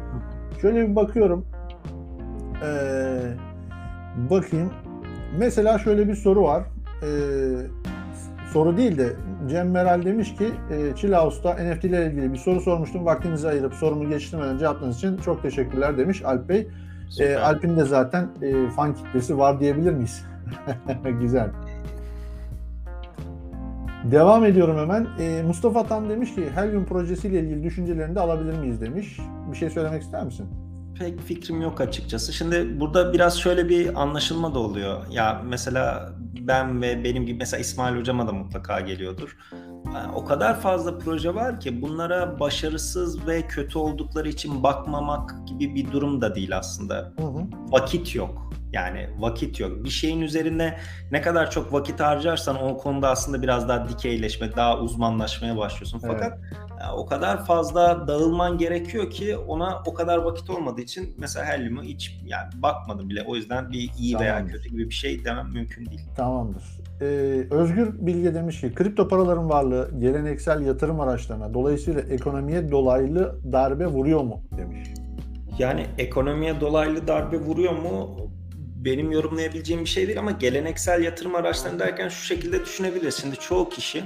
Şöyle 0.60 0.88
bir 0.88 0.96
bakıyorum. 0.96 1.46
Ee, 2.62 3.20
bakayım. 4.30 4.72
Mesela 5.38 5.78
şöyle 5.78 6.08
bir 6.08 6.14
soru 6.14 6.42
var. 6.42 6.62
Ee, 7.02 7.06
soru 8.52 8.76
değil 8.76 8.98
de 8.98 9.12
Cem 9.48 9.70
Meral 9.70 10.04
demiş 10.04 10.34
ki 10.34 10.50
e, 10.70 10.96
Chill 10.96 11.12
House'da 11.12 11.54
NFT 11.54 11.84
ile 11.84 12.06
ilgili 12.06 12.32
bir 12.32 12.38
soru 12.38 12.60
sormuştum. 12.60 13.06
Vaktinizi 13.06 13.48
ayırıp 13.48 13.74
sorumu 13.74 14.08
geçtirmeden 14.08 14.58
cevapladığınız 14.58 14.96
için 14.96 15.16
çok 15.16 15.42
teşekkürler 15.42 15.98
demiş 15.98 16.22
Alp 16.24 16.48
Bey. 16.48 16.68
Süper. 17.10 17.30
Ee, 17.30 17.38
Alp'in 17.38 17.76
de 17.76 17.84
zaten 17.84 18.28
e, 18.42 18.70
fan 18.70 18.94
kitlesi 18.94 19.38
var 19.38 19.60
diyebilir 19.60 19.92
miyiz? 19.92 20.24
Güzel. 21.20 21.50
Devam 24.10 24.44
ediyorum 24.44 24.78
hemen. 24.78 25.06
Ee, 25.18 25.42
Mustafa 25.42 25.86
Tan 25.86 26.08
demiş 26.08 26.34
ki 26.34 26.50
Helium 26.54 26.86
projesiyle 26.86 27.40
ilgili 27.40 27.62
düşüncelerini 27.62 28.14
de 28.14 28.20
alabilir 28.20 28.58
miyiz 28.58 28.80
demiş. 28.80 29.18
Bir 29.52 29.56
şey 29.56 29.70
söylemek 29.70 30.02
ister 30.02 30.24
misin? 30.24 30.46
Pek 30.98 31.20
fikrim 31.20 31.62
yok 31.62 31.80
açıkçası. 31.80 32.32
Şimdi 32.32 32.80
burada 32.80 33.12
biraz 33.12 33.38
şöyle 33.38 33.68
bir 33.68 34.02
anlaşılma 34.02 34.54
da 34.54 34.58
oluyor. 34.58 35.06
Ya 35.10 35.42
mesela 35.48 36.12
ben 36.40 36.82
ve 36.82 37.04
benim 37.04 37.26
gibi 37.26 37.38
mesela 37.38 37.60
İsmail 37.60 37.96
hocama 37.96 38.28
da 38.28 38.32
mutlaka 38.32 38.80
geliyordur. 38.80 39.36
O 40.14 40.24
kadar 40.24 40.60
fazla 40.60 40.98
proje 40.98 41.34
var 41.34 41.60
ki 41.60 41.82
bunlara 41.82 42.40
başarısız 42.40 43.26
ve 43.26 43.42
kötü 43.42 43.78
oldukları 43.78 44.28
için 44.28 44.62
bakmamak 44.62 45.34
gibi 45.46 45.74
bir 45.74 45.92
durum 45.92 46.20
da 46.20 46.34
değil 46.34 46.56
aslında. 46.56 47.12
Hı 47.18 47.26
hı. 47.26 47.46
Vakit 47.70 48.14
yok. 48.14 48.46
Yani 48.72 49.08
vakit 49.18 49.60
yok. 49.60 49.84
Bir 49.84 49.90
şeyin 49.90 50.20
üzerine 50.20 50.78
ne 51.10 51.20
kadar 51.20 51.50
çok 51.50 51.72
vakit 51.72 52.00
harcarsan 52.00 52.62
o 52.62 52.76
konuda 52.76 53.10
aslında 53.10 53.42
biraz 53.42 53.68
daha 53.68 53.88
dikeyleşme, 53.88 54.56
daha 54.56 54.78
uzmanlaşmaya 54.78 55.56
başlıyorsun. 55.56 56.00
Evet. 56.04 56.14
Fakat 56.18 56.38
ya, 56.80 56.92
o 56.94 57.06
kadar 57.06 57.44
fazla 57.44 58.08
dağılman 58.08 58.58
gerekiyor 58.58 59.10
ki 59.10 59.36
ona 59.36 59.82
o 59.86 59.94
kadar 59.94 60.18
vakit 60.18 60.50
olmadığı 60.50 60.80
için 60.80 61.14
mesela 61.18 61.46
helyumu 61.46 61.82
hiç 61.82 62.20
yani 62.24 62.62
bakmadım 62.62 63.08
bile. 63.08 63.22
O 63.22 63.36
yüzden 63.36 63.72
bir 63.72 63.90
iyi 63.98 64.18
veya 64.18 64.34
Tamamdır. 64.34 64.52
kötü 64.52 64.68
gibi 64.68 64.88
bir 64.88 64.94
şey 64.94 65.24
demem 65.24 65.52
mümkün 65.52 65.86
değil. 65.86 66.00
Tamamdır. 66.16 66.62
Ee, 67.00 67.04
Özgür 67.50 68.06
Bilge 68.06 68.34
demiş 68.34 68.60
ki 68.60 68.74
kripto 68.74 69.08
paraların 69.08 69.48
varlığı 69.48 69.90
geleneksel 69.98 70.66
yatırım 70.66 71.00
araçlarına 71.00 71.54
dolayısıyla 71.54 72.00
ekonomiye 72.00 72.70
dolaylı 72.70 73.40
darbe 73.52 73.86
vuruyor 73.86 74.20
mu 74.20 74.42
demiş. 74.58 74.88
Yani 75.58 75.86
ekonomiye 75.98 76.60
dolaylı 76.60 77.06
darbe 77.06 77.36
vuruyor 77.40 77.72
mu? 77.72 78.16
Benim 78.76 79.12
yorumlayabileceğim 79.12 79.84
bir 79.84 79.88
şey 79.88 80.06
değil 80.06 80.18
ama 80.18 80.30
geleneksel 80.30 81.02
yatırım 81.02 81.34
araçlarını 81.34 81.78
derken 81.78 82.08
şu 82.08 82.24
şekilde 82.24 82.64
düşünebiliriz. 82.64 83.14
Şimdi 83.14 83.36
çoğu 83.36 83.68
kişi 83.68 83.98
e, 83.98 84.04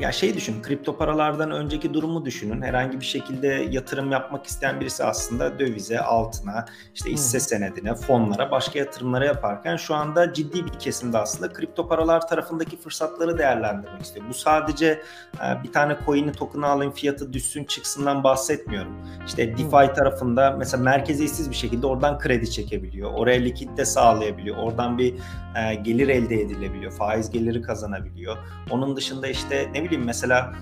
ya 0.00 0.12
şey 0.12 0.34
düşünün, 0.34 0.62
kripto 0.62 0.96
paralardan 0.96 1.50
önceki 1.50 1.94
durumu 1.94 2.24
düşünün. 2.24 2.62
Herhangi 2.62 3.00
bir 3.00 3.04
şekilde 3.04 3.46
yatırım 3.46 4.12
yapmak 4.12 4.46
isteyen 4.46 4.80
birisi 4.80 5.04
aslında 5.04 5.58
dövize, 5.58 6.00
altına, 6.00 6.66
işte 6.94 7.10
hisse 7.10 7.40
senedine, 7.40 7.94
fonlara, 7.94 8.50
başka 8.50 8.78
yatırımlara 8.78 9.24
yaparken 9.24 9.76
şu 9.76 9.94
anda 9.94 10.32
ciddi 10.32 10.66
bir 10.66 10.78
kesimde 10.78 11.18
aslında 11.18 11.52
kripto 11.52 11.88
paralar 11.88 12.28
tarafındaki 12.28 12.76
fırsatları 12.76 13.38
değerlendirmek 13.38 14.02
istiyor. 14.02 14.26
Bu 14.28 14.34
sadece 14.34 15.02
e, 15.34 15.62
bir 15.64 15.72
tane 15.72 15.96
coin'i 16.06 16.32
token'ı 16.32 16.66
alayım 16.66 16.92
fiyatı 16.92 17.32
düşsün 17.32 17.64
çıksından 17.64 18.24
bahsetmiyorum. 18.24 18.92
İşte 19.26 19.52
DeFi 19.52 19.94
tarafında 19.94 20.50
mesela 20.58 20.82
merkeziyetsiz 20.82 21.50
bir 21.50 21.56
şekilde 21.56 21.86
oradan 21.86 22.18
kredi 22.18 22.50
çekebiliyor. 22.50 23.12
Oraya 23.12 23.40
likitte 23.40 23.84
sağlayabiliyor. 23.84 24.56
Oradan 24.56 24.98
bir 24.98 25.14
e, 25.56 25.74
gelir 25.74 26.08
elde 26.08 26.40
edilebiliyor. 26.40 26.92
Faiz 26.92 27.30
geliri 27.30 27.62
kazanabiliyor. 27.62 28.36
Onun 28.70 28.96
dışında 28.96 29.17
işte 29.26 29.70
ne 29.74 29.84
bileyim 29.84 30.04
mesela 30.04 30.52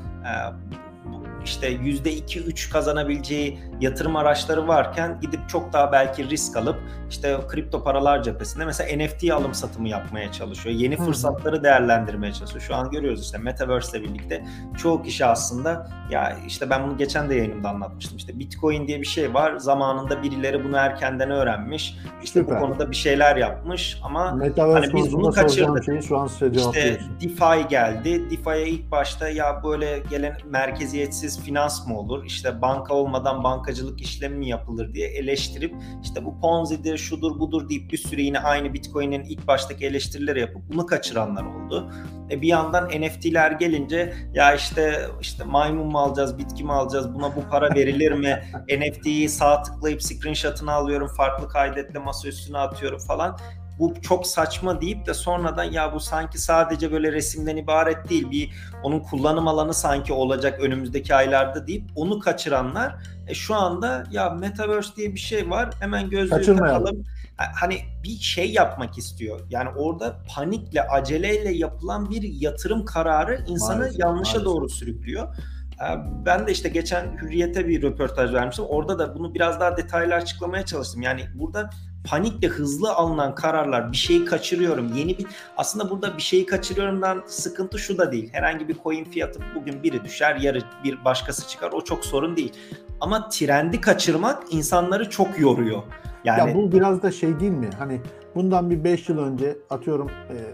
işte 1.46 1.72
%2-3 1.72 2.72
kazanabileceği 2.72 3.58
yatırım 3.80 4.16
araçları 4.16 4.68
varken 4.68 5.18
gidip 5.20 5.48
çok 5.48 5.72
daha 5.72 5.92
belki 5.92 6.30
risk 6.30 6.56
alıp 6.56 6.76
işte 7.10 7.36
kripto 7.48 7.84
paralar 7.84 8.22
cephesinde 8.22 8.64
mesela 8.64 9.04
NFT 9.04 9.30
alım 9.30 9.54
satımı 9.54 9.88
yapmaya 9.88 10.32
çalışıyor. 10.32 10.74
Yeni 10.74 10.96
fırsatları 10.96 11.64
değerlendirmeye 11.64 12.32
çalışıyor. 12.32 12.60
Şu 12.62 12.74
an 12.74 12.90
görüyoruz 12.90 13.24
işte 13.24 13.38
Metaverse 13.38 13.98
ile 13.98 14.08
birlikte 14.08 14.44
çoğu 14.78 15.02
kişi 15.02 15.24
aslında 15.24 15.90
ya 16.10 16.36
işte 16.46 16.70
ben 16.70 16.86
bunu 16.88 16.96
geçen 16.98 17.30
de 17.30 17.34
yayınımda 17.34 17.68
anlatmıştım. 17.68 18.16
İşte 18.16 18.38
Bitcoin 18.38 18.86
diye 18.86 19.00
bir 19.00 19.06
şey 19.06 19.34
var. 19.34 19.56
Zamanında 19.56 20.22
birileri 20.22 20.64
bunu 20.64 20.76
erkenden 20.76 21.30
öğrenmiş. 21.30 21.96
İşte 22.22 22.40
Süper. 22.40 22.56
bu 22.56 22.60
konuda 22.60 22.90
bir 22.90 22.96
şeyler 22.96 23.36
yapmış 23.36 24.00
ama 24.04 24.32
Metaverse 24.32 24.86
Hani 24.86 25.04
biz 25.04 25.12
bunu 25.12 25.32
kaçırdık. 25.32 25.84
şeyi 25.84 26.02
şu 26.02 26.18
an 26.18 26.26
işte. 26.26 27.00
DeFi 27.20 27.68
geldi. 27.68 28.30
DeFi'ye 28.30 28.68
ilk 28.68 28.90
başta 28.90 29.28
ya 29.28 29.62
böyle 29.64 29.98
gelen 30.10 30.36
merkeziyetsiz 30.50 31.35
finans 31.40 31.86
mı 31.86 31.98
olur? 31.98 32.24
İşte 32.24 32.62
banka 32.62 32.94
olmadan 32.94 33.44
bankacılık 33.44 34.00
işlemi 34.00 34.36
mi 34.36 34.48
yapılır 34.48 34.94
diye 34.94 35.08
eleştirip 35.08 35.74
işte 36.02 36.24
bu 36.24 36.40
Ponzi'dir, 36.40 36.98
şudur 36.98 37.38
budur 37.38 37.68
deyip 37.68 37.92
bir 37.92 37.98
süre 37.98 38.22
yine 38.22 38.38
aynı 38.38 38.74
Bitcoin'in 38.74 39.24
ilk 39.24 39.46
baştaki 39.46 39.86
eleştirileri 39.86 40.40
yapıp 40.40 40.62
bunu 40.72 40.86
kaçıranlar 40.86 41.44
oldu. 41.44 41.90
E 42.30 42.42
bir 42.42 42.48
yandan 42.48 42.88
NFT'ler 42.88 43.50
gelince 43.50 44.14
ya 44.34 44.54
işte 44.54 45.06
işte 45.20 45.44
maymun 45.44 45.86
mu 45.86 45.98
alacağız, 45.98 46.38
bitki 46.38 46.64
mi 46.64 46.72
alacağız, 46.72 47.14
buna 47.14 47.36
bu 47.36 47.48
para 47.50 47.74
verilir 47.74 48.12
mi? 48.12 48.42
NFT'yi 48.78 49.28
sağ 49.28 49.62
tıklayıp 49.62 50.02
screenshot'ını 50.02 50.72
alıyorum, 50.72 51.08
farklı 51.16 51.48
kaydetle 51.48 51.98
masa 51.98 52.28
üstüne 52.28 52.58
atıyorum 52.58 52.98
falan 52.98 53.38
bu 53.78 53.94
çok 54.02 54.26
saçma 54.26 54.80
deyip 54.80 55.06
de 55.06 55.14
sonradan 55.14 55.64
ya 55.64 55.92
bu 55.94 56.00
sanki 56.00 56.38
sadece 56.38 56.92
böyle 56.92 57.12
resimden 57.12 57.56
ibaret 57.56 58.08
değil 58.10 58.30
bir 58.30 58.50
onun 58.82 59.00
kullanım 59.00 59.48
alanı 59.48 59.74
sanki 59.74 60.12
olacak 60.12 60.60
önümüzdeki 60.60 61.14
aylarda 61.14 61.66
deyip 61.66 61.84
onu 61.94 62.18
kaçıranlar 62.18 62.94
e, 63.26 63.34
şu 63.34 63.54
anda 63.54 64.04
ya 64.10 64.30
metaverse 64.30 64.96
diye 64.96 65.14
bir 65.14 65.20
şey 65.20 65.50
var 65.50 65.70
hemen 65.80 66.10
gözlüğü 66.10 66.42
takalım 66.56 67.04
Ha- 67.36 67.52
hani 67.60 67.78
bir 68.04 68.18
şey 68.18 68.52
yapmak 68.52 68.98
istiyor. 68.98 69.40
Yani 69.50 69.68
orada 69.76 70.16
panikle, 70.34 70.82
aceleyle 70.82 71.52
yapılan 71.52 72.10
bir 72.10 72.22
yatırım 72.22 72.84
kararı 72.84 73.44
insanı 73.48 73.78
Maalesef, 73.78 74.00
yanlışa 74.00 74.30
maalesef. 74.32 74.44
doğru 74.44 74.68
sürüklüyor. 74.68 75.36
Ee, 75.82 75.84
Ben 76.26 76.46
de 76.46 76.52
işte 76.52 76.68
geçen 76.68 77.18
Hürriyet'e 77.22 77.68
bir 77.68 77.82
röportaj 77.82 78.32
vermiştim. 78.34 78.64
Orada 78.68 78.98
da 78.98 79.14
bunu 79.14 79.34
biraz 79.34 79.60
daha 79.60 79.76
detaylı 79.76 80.14
açıklamaya 80.14 80.64
çalıştım. 80.64 81.02
Yani 81.02 81.22
burada 81.34 81.70
panikle 82.06 82.48
hızlı 82.48 82.94
alınan 82.94 83.34
kararlar 83.34 83.92
bir 83.92 83.96
şeyi 83.96 84.24
kaçırıyorum. 84.24 84.92
Yeni 84.94 85.18
bir 85.18 85.26
aslında 85.56 85.90
burada 85.90 86.16
bir 86.16 86.22
şeyi 86.22 86.46
kaçırıyorumdan 86.46 87.22
sıkıntı 87.26 87.78
şu 87.78 87.98
da 87.98 88.12
değil. 88.12 88.28
Herhangi 88.32 88.68
bir 88.68 88.76
coin 88.82 89.04
fiyatı 89.04 89.40
bugün 89.54 89.82
biri 89.82 90.04
düşer, 90.04 90.36
yarın 90.36 90.64
bir 90.84 91.04
başkası 91.04 91.48
çıkar. 91.48 91.72
O 91.72 91.80
çok 91.84 92.04
sorun 92.04 92.36
değil. 92.36 92.52
Ama 93.00 93.28
trendi 93.28 93.80
kaçırmak 93.80 94.42
insanları 94.50 95.10
çok 95.10 95.40
yoruyor. 95.40 95.82
Yani 96.24 96.50
Ya 96.50 96.54
bu 96.56 96.72
biraz 96.72 97.02
da 97.02 97.10
şey 97.10 97.40
değil 97.40 97.52
mi? 97.52 97.70
Hani 97.78 98.00
bundan 98.34 98.70
bir 98.70 98.84
5 98.84 99.08
yıl 99.08 99.18
önce 99.18 99.56
atıyorum 99.70 100.10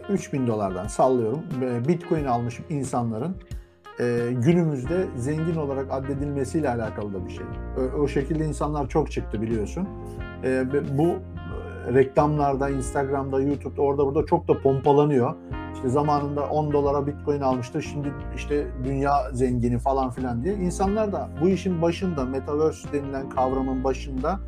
e, 0.09 0.13
3000 0.13 0.47
dolardan 0.47 0.87
sallıyorum. 0.87 1.43
e, 1.63 1.89
Bitcoin 1.89 2.25
almış 2.25 2.61
insanların 2.71 3.37
e, 4.01 4.29
günümüzde 4.33 5.07
zengin 5.17 5.57
olarak 5.57 5.87
addedilmesiyle 5.91 6.69
alakalı 6.71 7.15
da 7.15 7.27
bir 7.27 7.31
şey. 7.31 7.45
O, 8.03 8.09
şekilde 8.09 8.45
insanlar 8.45 8.89
çok 8.89 9.13
çıktı 9.13 9.43
biliyorsun. 9.43 9.89
E, 10.45 10.65
bu 10.99 11.07
e, 11.07 11.19
reklamlarda, 11.95 12.71
Instagram'da, 12.71 13.41
YouTube'da 13.41 13.83
orada 13.83 14.07
burada 14.07 14.27
çok 14.27 14.49
da 14.49 14.59
pompalanıyor. 14.63 15.35
İşte 15.75 15.89
zamanında 15.89 16.47
10 16.49 16.73
dolara 16.73 17.07
Bitcoin 17.07 17.41
almıştı. 17.41 17.83
Şimdi 17.83 18.13
işte 18.37 18.67
dünya 18.85 19.31
zengini 19.33 19.79
falan 19.79 20.11
filan 20.11 20.45
diye. 20.45 20.55
İnsanlar 20.55 21.13
da 21.13 21.29
bu 21.43 21.49
işin 21.49 21.83
başında, 21.83 22.25
Metaverse 22.25 22.93
denilen 22.93 23.29
kavramın 23.29 23.85
başında 23.85 24.41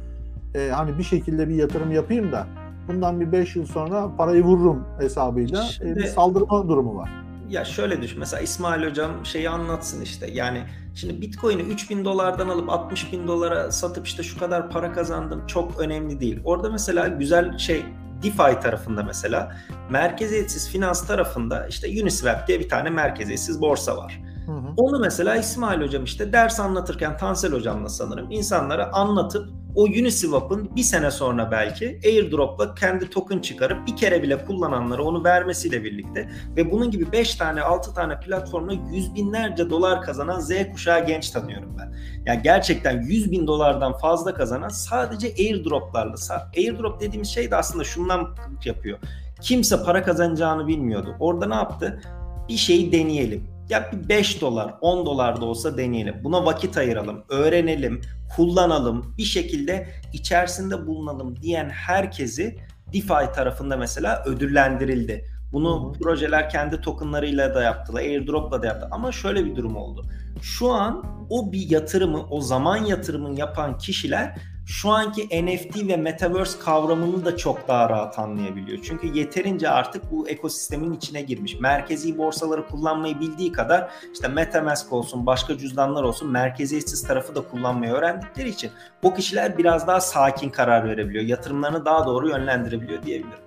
e, 0.54 0.70
hani 0.70 0.98
bir 0.98 1.02
şekilde 1.02 1.48
bir 1.48 1.54
yatırım 1.54 1.92
yapayım 1.92 2.32
da 2.32 2.46
bundan 2.88 3.20
bir 3.20 3.32
5 3.32 3.56
yıl 3.56 3.66
sonra 3.66 4.16
parayı 4.16 4.44
vururum 4.44 4.84
hesabıyla 4.98 5.62
e, 5.62 5.66
Şimdi- 5.66 5.96
bir 5.96 6.04
saldırma 6.04 6.68
durumu 6.68 6.96
var. 6.96 7.10
Ya 7.50 7.64
şöyle 7.64 8.02
düşün. 8.02 8.18
Mesela 8.18 8.40
İsmail 8.42 8.90
hocam 8.90 9.10
şeyi 9.24 9.50
anlatsın 9.50 10.00
işte. 10.02 10.30
Yani 10.30 10.62
şimdi 10.94 11.20
Bitcoin'i 11.20 11.62
3000 11.62 12.04
dolardan 12.04 12.48
alıp 12.48 12.70
60 12.70 13.12
bin 13.12 13.28
dolara 13.28 13.72
satıp 13.72 14.06
işte 14.06 14.22
şu 14.22 14.38
kadar 14.38 14.70
para 14.70 14.92
kazandım 14.92 15.46
çok 15.46 15.80
önemli 15.80 16.20
değil. 16.20 16.40
Orada 16.44 16.70
mesela 16.70 17.08
güzel 17.08 17.58
şey 17.58 17.84
DeFi 18.22 18.60
tarafında 18.60 19.02
mesela 19.02 19.56
merkeziyetsiz 19.90 20.68
finans 20.68 21.06
tarafında 21.06 21.66
işte 21.66 22.02
Uniswap 22.02 22.48
diye 22.48 22.60
bir 22.60 22.68
tane 22.68 22.90
merkeziyetsiz 22.90 23.60
borsa 23.60 23.96
var. 23.96 24.20
Hı 24.46 24.52
hı. 24.52 24.72
Onu 24.76 24.98
mesela 24.98 25.36
İsmail 25.36 25.80
hocam 25.80 26.04
işte 26.04 26.32
ders 26.32 26.60
anlatırken 26.60 27.16
Tansel 27.16 27.52
hocamla 27.52 27.88
sanırım 27.88 28.30
insanlara 28.30 28.92
anlatıp 28.92 29.63
o 29.74 29.82
Uniswap'ın 29.82 30.76
bir 30.76 30.82
sene 30.82 31.10
sonra 31.10 31.50
belki 31.50 32.00
airdrop'la 32.04 32.74
kendi 32.74 33.10
token 33.10 33.38
çıkarıp 33.38 33.86
bir 33.86 33.96
kere 33.96 34.22
bile 34.22 34.44
kullananlara 34.44 35.02
onu 35.02 35.24
vermesiyle 35.24 35.84
birlikte 35.84 36.28
ve 36.56 36.70
bunun 36.70 36.90
gibi 36.90 37.12
5 37.12 37.34
tane 37.34 37.62
6 37.62 37.94
tane 37.94 38.20
platformla 38.20 38.72
yüz 38.92 39.14
binlerce 39.14 39.70
dolar 39.70 40.02
kazanan 40.02 40.40
Z 40.40 40.50
kuşağı 40.72 41.06
genç 41.06 41.30
tanıyorum 41.30 41.76
ben. 41.78 41.94
Yani 42.26 42.42
gerçekten 42.42 43.02
100 43.02 43.30
bin 43.30 43.46
dolardan 43.46 43.98
fazla 43.98 44.34
kazanan 44.34 44.68
sadece 44.68 45.28
airdroplarla. 45.38 46.14
Airdrop 46.56 47.00
dediğimiz 47.00 47.28
şey 47.28 47.50
de 47.50 47.56
aslında 47.56 47.84
şundan 47.84 48.36
yapıyor. 48.64 48.98
Kimse 49.40 49.82
para 49.82 50.02
kazanacağını 50.02 50.66
bilmiyordu. 50.66 51.16
Orada 51.20 51.46
ne 51.46 51.54
yaptı? 51.54 52.00
Bir 52.48 52.56
şeyi 52.56 52.92
deneyelim. 52.92 53.53
Ya 53.68 53.90
bir 53.92 54.08
5 54.08 54.40
dolar, 54.40 54.74
10 54.80 55.06
dolar 55.06 55.40
da 55.40 55.44
olsa 55.44 55.76
deneyelim. 55.76 56.14
Buna 56.24 56.44
vakit 56.44 56.76
ayıralım, 56.76 57.24
öğrenelim, 57.28 58.00
kullanalım, 58.36 59.14
bir 59.18 59.24
şekilde 59.24 59.88
içerisinde 60.12 60.86
bulunalım 60.86 61.36
diyen 61.42 61.68
herkesi 61.68 62.58
DeFi 62.92 63.32
tarafında 63.34 63.76
mesela 63.76 64.22
ödüllendirildi. 64.26 65.24
Bunu 65.52 65.92
projeler 66.02 66.50
kendi 66.50 66.80
tokenlarıyla 66.80 67.54
da 67.54 67.62
yaptılar, 67.62 68.00
airdrop'la 68.00 68.62
da 68.62 68.66
yaptı. 68.66 68.88
Ama 68.90 69.12
şöyle 69.12 69.44
bir 69.44 69.56
durum 69.56 69.76
oldu. 69.76 70.06
Şu 70.42 70.72
an 70.72 71.04
o 71.30 71.52
bir 71.52 71.70
yatırımı, 71.70 72.26
o 72.30 72.40
zaman 72.40 72.76
yatırımını 72.76 73.38
yapan 73.38 73.78
kişiler 73.78 74.38
şu 74.66 74.90
anki 74.90 75.46
NFT 75.46 75.88
ve 75.88 75.96
Metaverse 75.96 76.58
kavramını 76.58 77.24
da 77.24 77.36
çok 77.36 77.68
daha 77.68 77.90
rahat 77.90 78.18
anlayabiliyor. 78.18 78.78
Çünkü 78.82 79.06
yeterince 79.06 79.70
artık 79.70 80.12
bu 80.12 80.28
ekosistemin 80.28 80.92
içine 80.92 81.22
girmiş. 81.22 81.60
Merkezi 81.60 82.18
borsaları 82.18 82.66
kullanmayı 82.66 83.20
bildiği 83.20 83.52
kadar 83.52 83.90
işte 84.12 84.28
Metamask 84.28 84.92
olsun, 84.92 85.26
başka 85.26 85.58
cüzdanlar 85.58 86.02
olsun 86.02 86.30
merkeziyetsiz 86.30 87.06
tarafı 87.06 87.34
da 87.34 87.40
kullanmayı 87.40 87.92
öğrendikleri 87.92 88.48
için 88.48 88.70
bu 89.02 89.14
kişiler 89.14 89.58
biraz 89.58 89.86
daha 89.86 90.00
sakin 90.00 90.50
karar 90.50 90.88
verebiliyor. 90.88 91.24
Yatırımlarını 91.24 91.84
daha 91.84 92.06
doğru 92.06 92.28
yönlendirebiliyor 92.28 93.02
diyebilirim. 93.02 93.38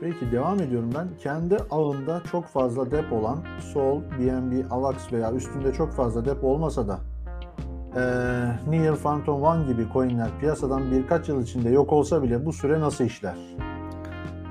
Peki 0.00 0.32
devam 0.32 0.60
ediyorum 0.60 0.92
ben. 0.94 1.08
Kendi 1.22 1.56
ağında 1.70 2.22
çok 2.30 2.46
fazla 2.46 2.90
dep 2.90 3.12
olan 3.12 3.44
Sol, 3.72 4.02
BNB, 4.02 4.70
AVAX 4.70 5.12
veya 5.12 5.32
üstünde 5.32 5.72
çok 5.72 5.92
fazla 5.92 6.24
dep 6.24 6.44
olmasa 6.44 6.88
da 6.88 6.98
eee 7.96 8.02
Near 8.70 8.96
Phantom 8.96 9.42
One 9.42 9.66
gibi 9.66 9.86
coinler 9.92 10.28
piyasadan 10.40 10.90
birkaç 10.90 11.28
yıl 11.28 11.42
içinde 11.42 11.70
yok 11.70 11.92
olsa 11.92 12.22
bile 12.22 12.46
bu 12.46 12.52
süre 12.52 12.80
nasıl 12.80 13.04
işler? 13.04 13.34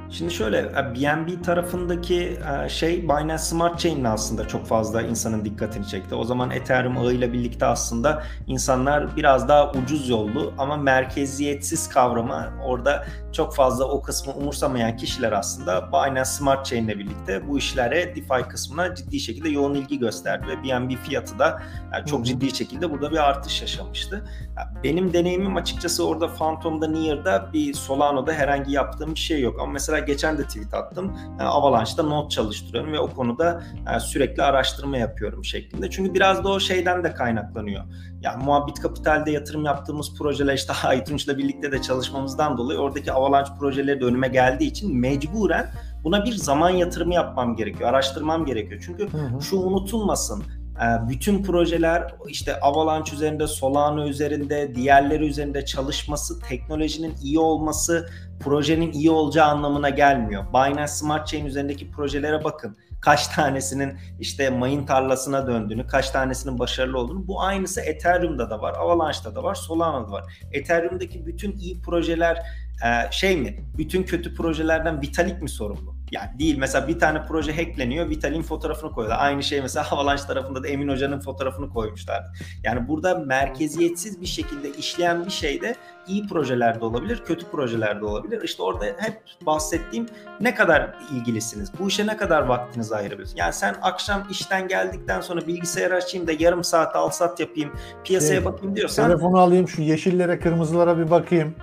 Şimdi 0.10 0.34
şöyle 0.34 0.58
e, 0.58 0.96
BNB 0.96 1.44
tarafındaki 1.44 2.40
e, 2.66 2.70
şey 2.70 3.04
Binance 3.04 3.38
Smart 3.38 3.80
Chain'le 3.80 4.06
aslında 4.06 4.48
çok 4.48 4.66
fazla 4.66 5.02
insanın 5.02 5.46
dikkatini 5.46 5.88
çekti. 5.88 6.16
O 6.16 6.24
zaman 6.24 6.52
Ethereum 6.52 6.98
ağıyla 6.98 7.34
birlikte 7.34 7.66
aslında 7.66 8.24
insanlar 8.48 9.16
biraz 9.16 9.48
daha 9.50 9.72
ucuz 9.72 10.10
yollu 10.10 10.54
ama 10.58 10.78
merkeziyetsiz 10.78 11.90
kavramı 11.90 12.54
orada 12.66 13.06
çok 13.36 13.56
fazla 13.56 13.86
o 13.86 14.02
kısmı 14.02 14.34
umursamayan 14.34 14.98
kişiler 14.98 15.32
aslında 15.32 15.88
Binance 15.92 16.26
Smart 16.26 16.66
Chain'le 16.66 16.88
birlikte 16.88 17.48
bu 17.48 17.58
işlere 17.58 18.16
DeFi 18.16 18.48
kısmına 18.50 18.96
ciddi 18.96 19.20
şekilde 19.20 19.50
yoğun 19.50 19.74
ilgi 19.74 20.00
gösterdi 20.00 20.46
ve 20.48 20.64
BNB 20.64 20.96
fiyatı 20.96 21.40
da 21.40 21.62
yani 21.94 22.06
çok 22.06 22.26
ciddi 22.26 22.56
şekilde 22.56 22.92
burada 22.92 23.12
bir 23.12 23.30
artış 23.30 23.62
yaşamıştı. 23.62 24.26
Ya 24.58 24.74
Benim 24.84 25.14
deneyimim 25.14 25.56
açıkçası 25.56 26.08
orada 26.08 26.34
Phantom'da, 26.34 26.88
Near'da 26.88 27.50
bir 27.54 27.74
Solano'da 27.74 28.34
herhangi 28.34 28.72
yaptığım 28.72 29.16
bir 29.16 29.20
şey 29.20 29.42
yok. 29.42 29.60
Ama 29.60 29.72
mesela 29.72 30.00
geçen 30.00 30.38
de 30.38 30.44
tweet 30.44 30.74
attım. 30.74 31.18
Yani 31.40 31.50
Avalanche'da 31.50 32.04
Node 32.04 32.30
çalıştırıyorum 32.30 32.94
ve 32.94 33.00
o 33.00 33.10
konuda 33.10 33.64
yani 33.88 34.02
sürekli 34.02 34.44
araştırma 34.44 34.98
yapıyorum 34.98 35.46
şeklinde. 35.46 35.90
Çünkü 35.90 36.14
biraz 36.14 36.44
da 36.44 36.50
o 36.50 36.60
şeyden 36.60 37.04
de 37.04 37.14
kaynaklanıyor. 37.14 37.84
Yani 38.22 38.44
Muhabbet 38.44 38.80
Kapital'de 38.80 39.32
yatırım 39.32 39.66
yaptığımız 39.66 40.18
projeler 40.18 40.54
işte 40.54 40.74
Aytunç'la 40.84 41.38
birlikte 41.38 41.72
de 41.72 41.82
çalışmamızdan 41.82 42.58
dolayı 42.58 42.80
oradaki 42.80 43.12
Avalanche 43.26 43.52
projeleri 43.60 44.02
de 44.02 44.06
önüme 44.06 44.28
geldiği 44.28 44.68
için 44.68 44.98
mecburen 44.98 45.72
buna 46.04 46.26
bir 46.26 46.34
zaman 46.34 46.70
yatırımı 46.70 47.14
yapmam 47.14 47.56
gerekiyor. 47.56 47.90
Araştırmam 47.90 48.46
gerekiyor. 48.46 48.82
Çünkü 48.86 49.12
Hı 49.12 49.18
hı. 49.18 49.42
şu 49.42 49.58
unutulmasın. 49.58 50.44
Ee, 50.82 51.10
Bütün 51.10 51.44
projeler 51.44 52.16
işte 52.28 52.60
Avalanche 52.60 53.16
üzerinde, 53.16 53.48
Solana 53.48 54.08
üzerinde, 54.08 54.76
diğerleri 54.76 55.26
üzerinde 55.28 55.66
çalışması, 55.66 56.40
teknolojinin 56.40 57.16
iyi 57.24 57.40
olması, 57.40 58.10
projenin 58.40 58.92
iyi 58.92 59.12
olacağı 59.12 59.48
anlamına 59.48 59.90
gelmiyor. 59.90 60.44
Binance 60.54 60.88
Smart 60.88 61.28
Chain 61.28 61.46
üzerindeki 61.46 61.92
projelere 61.92 62.44
bakın. 62.44 62.78
Kaç 63.02 63.28
tanesinin 63.28 63.94
işte 64.20 64.50
mayın 64.50 64.86
tarlasına 64.86 65.48
döndüğünü, 65.48 65.88
kaç 65.88 66.10
tanesinin 66.10 66.60
başarılı 66.60 67.00
olduğunu. 67.00 67.28
Bu 67.28 67.42
aynısı 67.42 67.82
Ethereum'da 67.82 68.50
da 68.50 68.62
var, 68.62 68.74
Avalanche'da 68.80 69.36
da 69.36 69.44
var, 69.44 69.56
Solana'da 69.56 70.08
da 70.08 70.12
var. 70.12 70.24
Ethereum'daki 70.52 71.26
bütün 71.26 71.58
iyi 71.58 71.82
projeler 71.82 72.38
e, 72.84 73.12
şey 73.12 73.38
mi? 73.38 73.66
Bütün 73.78 74.04
kötü 74.04 74.36
projelerden 74.36 75.02
Vitalik 75.02 75.42
mi 75.42 75.50
sorumlu? 75.50 75.96
Yani 76.12 76.40
değil. 76.40 76.58
Mesela 76.58 76.88
bir 76.88 77.00
tane 77.00 77.26
proje 77.26 77.56
hackleniyor. 77.56 78.10
Vitalik'in 78.10 78.42
fotoğrafını 78.42 78.92
koyuyorlar. 78.92 79.26
Aynı 79.26 79.44
şey 79.44 79.62
mesela 79.62 79.86
Avalanche 79.92 80.24
tarafında 80.28 80.64
da 80.64 80.68
Emin 80.68 80.88
Hoca'nın 80.88 81.20
fotoğrafını 81.20 81.70
koymuşlardı. 81.70 82.32
Yani 82.64 82.88
burada 82.88 83.16
merkeziyetsiz 83.16 84.22
bir 84.22 84.26
şekilde 84.26 84.70
işleyen 84.70 85.26
bir 85.26 85.32
şey 85.32 85.62
de 85.62 85.76
iyi 86.08 86.28
projelerde 86.28 86.86
olabilir, 86.86 87.24
kötü 87.26 87.46
projelerde 87.46 88.06
olabilir. 88.06 88.42
İşte 88.44 88.64
orada 88.64 88.86
hep 88.86 89.22
bahsettiğim 89.46 90.06
ne 90.40 90.56
kadar 90.56 90.96
ilgilisiniz? 91.14 91.72
Bu 91.80 91.88
işe 91.88 92.08
ne 92.08 92.18
kadar 92.18 92.42
vaktinizi 92.42 92.96
ayırabilirsiniz? 92.96 93.40
Yani 93.40 93.54
sen 93.54 93.76
akşam 93.82 94.28
işten 94.32 94.68
geldikten 94.68 95.22
sonra 95.22 95.48
bilgisayar 95.48 95.92
açayım 95.92 96.28
da 96.28 96.32
yarım 96.40 96.64
saat 96.64 96.96
al 96.96 97.10
sat 97.10 97.40
yapayım, 97.40 97.72
piyasaya 98.04 98.36
Şey, 98.36 98.46
bakayım 98.46 98.76
diyorsan 98.76 99.08
Telefonu 99.08 99.40
alayım 99.40 99.68
şu 99.68 99.82
yeşillere 99.82 100.40
kırmızılara 100.40 100.98
bir 100.98 101.12
bakayım. 101.12 101.56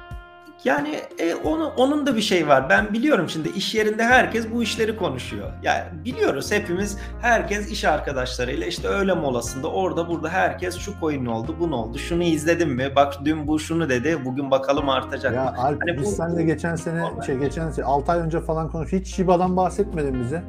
Yani 0.65 1.01
e, 1.19 1.35
onu 1.35 1.73
onun 1.77 2.07
da 2.07 2.17
bir 2.17 2.21
şey 2.21 2.49
var. 2.49 2.69
Ben 2.71 2.93
biliyorum 2.93 3.29
şimdi 3.29 3.49
iş 3.49 3.75
yerinde 3.75 4.05
herkes 4.05 4.51
bu 4.53 4.63
işleri 4.63 4.97
konuşuyor. 4.97 5.51
Yani 5.63 5.85
biliyoruz 6.05 6.53
hepimiz 6.53 6.99
herkes 7.23 7.71
iş 7.71 7.85
arkadaşlarıyla 7.85 8.67
işte 8.67 8.89
öğle 8.89 9.13
molasında 9.15 9.69
orada 9.69 10.09
burada 10.09 10.29
herkes 10.29 10.79
şu 10.79 10.93
coin 11.01 11.27
oldu, 11.27 11.57
bu 11.61 11.71
ne 11.71 11.75
oldu, 11.75 11.99
şunu 11.99 12.23
izledin 12.23 12.69
mi? 12.69 12.93
Bak 12.97 13.15
dün 13.25 13.47
bu 13.47 13.59
şunu 13.59 13.89
dedi, 13.89 14.19
bugün 14.25 14.51
bakalım 14.51 14.89
artacak. 14.89 15.35
Ya 15.35 15.43
mı? 15.45 15.49
Alp 15.59 15.79
Hani 15.87 15.99
biz 15.99 16.07
bu- 16.07 16.11
seninle 16.11 16.43
geçen 16.43 16.77
sene 16.77 17.01
Normal. 17.01 17.23
şey 17.23 17.37
geçen 17.39 17.71
sene 17.71 17.85
6 17.87 18.13
ay 18.13 18.19
önce 18.19 18.41
falan 18.41 18.69
konuş. 18.71 18.93
Hiç 18.93 19.07
Shiba'dan 19.15 19.57
bahsetmedin 19.57 20.21
bize. 20.21 20.43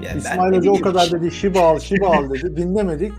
Yani 0.00 0.18
İsmail 0.18 0.56
Hoca 0.56 0.70
o 0.70 0.80
kadar 0.80 1.10
dedi 1.12 1.30
Shiba 1.30 1.60
al 1.60 1.78
Shiba 1.78 2.06
al 2.06 2.30
dedi. 2.30 2.56
Dinlemedik. 2.56 3.12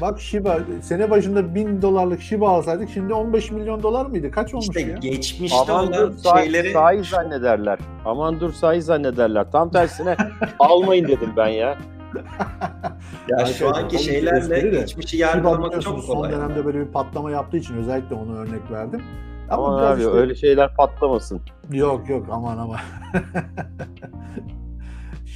Bak 0.00 0.20
Shiba 0.20 0.58
sene 0.82 1.10
başında 1.10 1.54
1000 1.54 1.82
dolarlık 1.82 2.20
Shiba 2.20 2.48
alsaydık 2.48 2.88
şimdi 2.94 3.14
15 3.14 3.50
milyon 3.50 3.82
dolar 3.82 4.06
mıydı? 4.06 4.30
Kaç 4.30 4.54
olmuş 4.54 4.68
işte 4.68 4.80
ya? 4.80 4.96
geçmişte 4.98 5.58
Aman 5.58 5.88
olan 5.88 6.12
dur 6.12 6.38
şeyleri 6.38 6.72
sahi 6.72 7.04
zannederler. 7.04 7.78
Aman 8.04 8.40
dur 8.40 8.52
sahi 8.52 8.82
zannederler. 8.82 9.52
Tam 9.52 9.70
tersine 9.70 10.16
almayın 10.58 11.08
dedim 11.08 11.30
ben 11.36 11.48
ya. 11.48 11.78
ya 13.28 13.46
şu 13.46 13.68
Arkadaşlar, 13.68 13.82
anki 13.82 14.04
şeylerle 14.04 14.60
geçmişi 14.60 15.16
yargılamak 15.16 15.82
çok 15.82 16.00
son 16.00 16.14
kolay. 16.14 16.32
dönemde 16.32 16.64
böyle 16.66 16.80
bir 16.80 16.92
patlama 16.92 17.30
yaptığı 17.30 17.56
için 17.56 17.76
özellikle 17.76 18.14
onu 18.14 18.36
örnek 18.36 18.70
verdim. 18.70 19.02
Ama 19.50 19.66
Aman 19.66 19.92
abi 19.92 20.00
işte- 20.00 20.12
öyle 20.12 20.34
şeyler 20.34 20.74
patlamasın. 20.74 21.40
Yok 21.72 22.08
yok 22.08 22.26
aman 22.30 22.58
aman. 22.58 22.78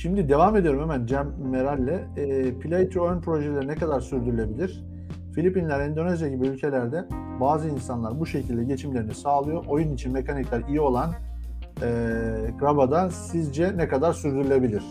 Şimdi 0.03 0.29
devam 0.29 0.57
ediyorum 0.57 0.81
hemen 0.81 1.07
Cem 1.07 1.35
Meral'le. 1.51 1.99
E, 2.17 2.55
Play 2.59 2.89
to 2.89 3.07
Earn 3.07 3.21
projeleri 3.21 3.69
ne 3.69 3.75
kadar 3.75 4.01
sürdürülebilir? 4.01 4.85
Filipinler, 5.35 5.81
Endonezya 5.81 6.29
gibi 6.29 6.47
ülkelerde 6.47 7.05
bazı 7.41 7.69
insanlar 7.69 8.21
bu 8.21 8.27
şekilde 8.27 8.65
geçimlerini 8.65 9.15
sağlıyor. 9.15 9.65
Oyun 9.67 9.95
için 9.95 10.13
mekanikler 10.13 10.63
iyi 10.69 10.81
olan 10.81 11.15
e, 11.83 11.89
Graba'da 12.61 13.11
sizce 13.11 13.77
ne 13.77 13.89
kadar 13.89 14.13
sürdürülebilir? 14.13 14.83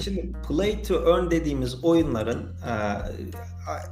Şimdi 0.00 0.32
play 0.48 0.82
to 0.82 0.94
earn 0.94 1.30
dediğimiz 1.30 1.84
oyunların 1.84 2.38
e, 2.38 2.72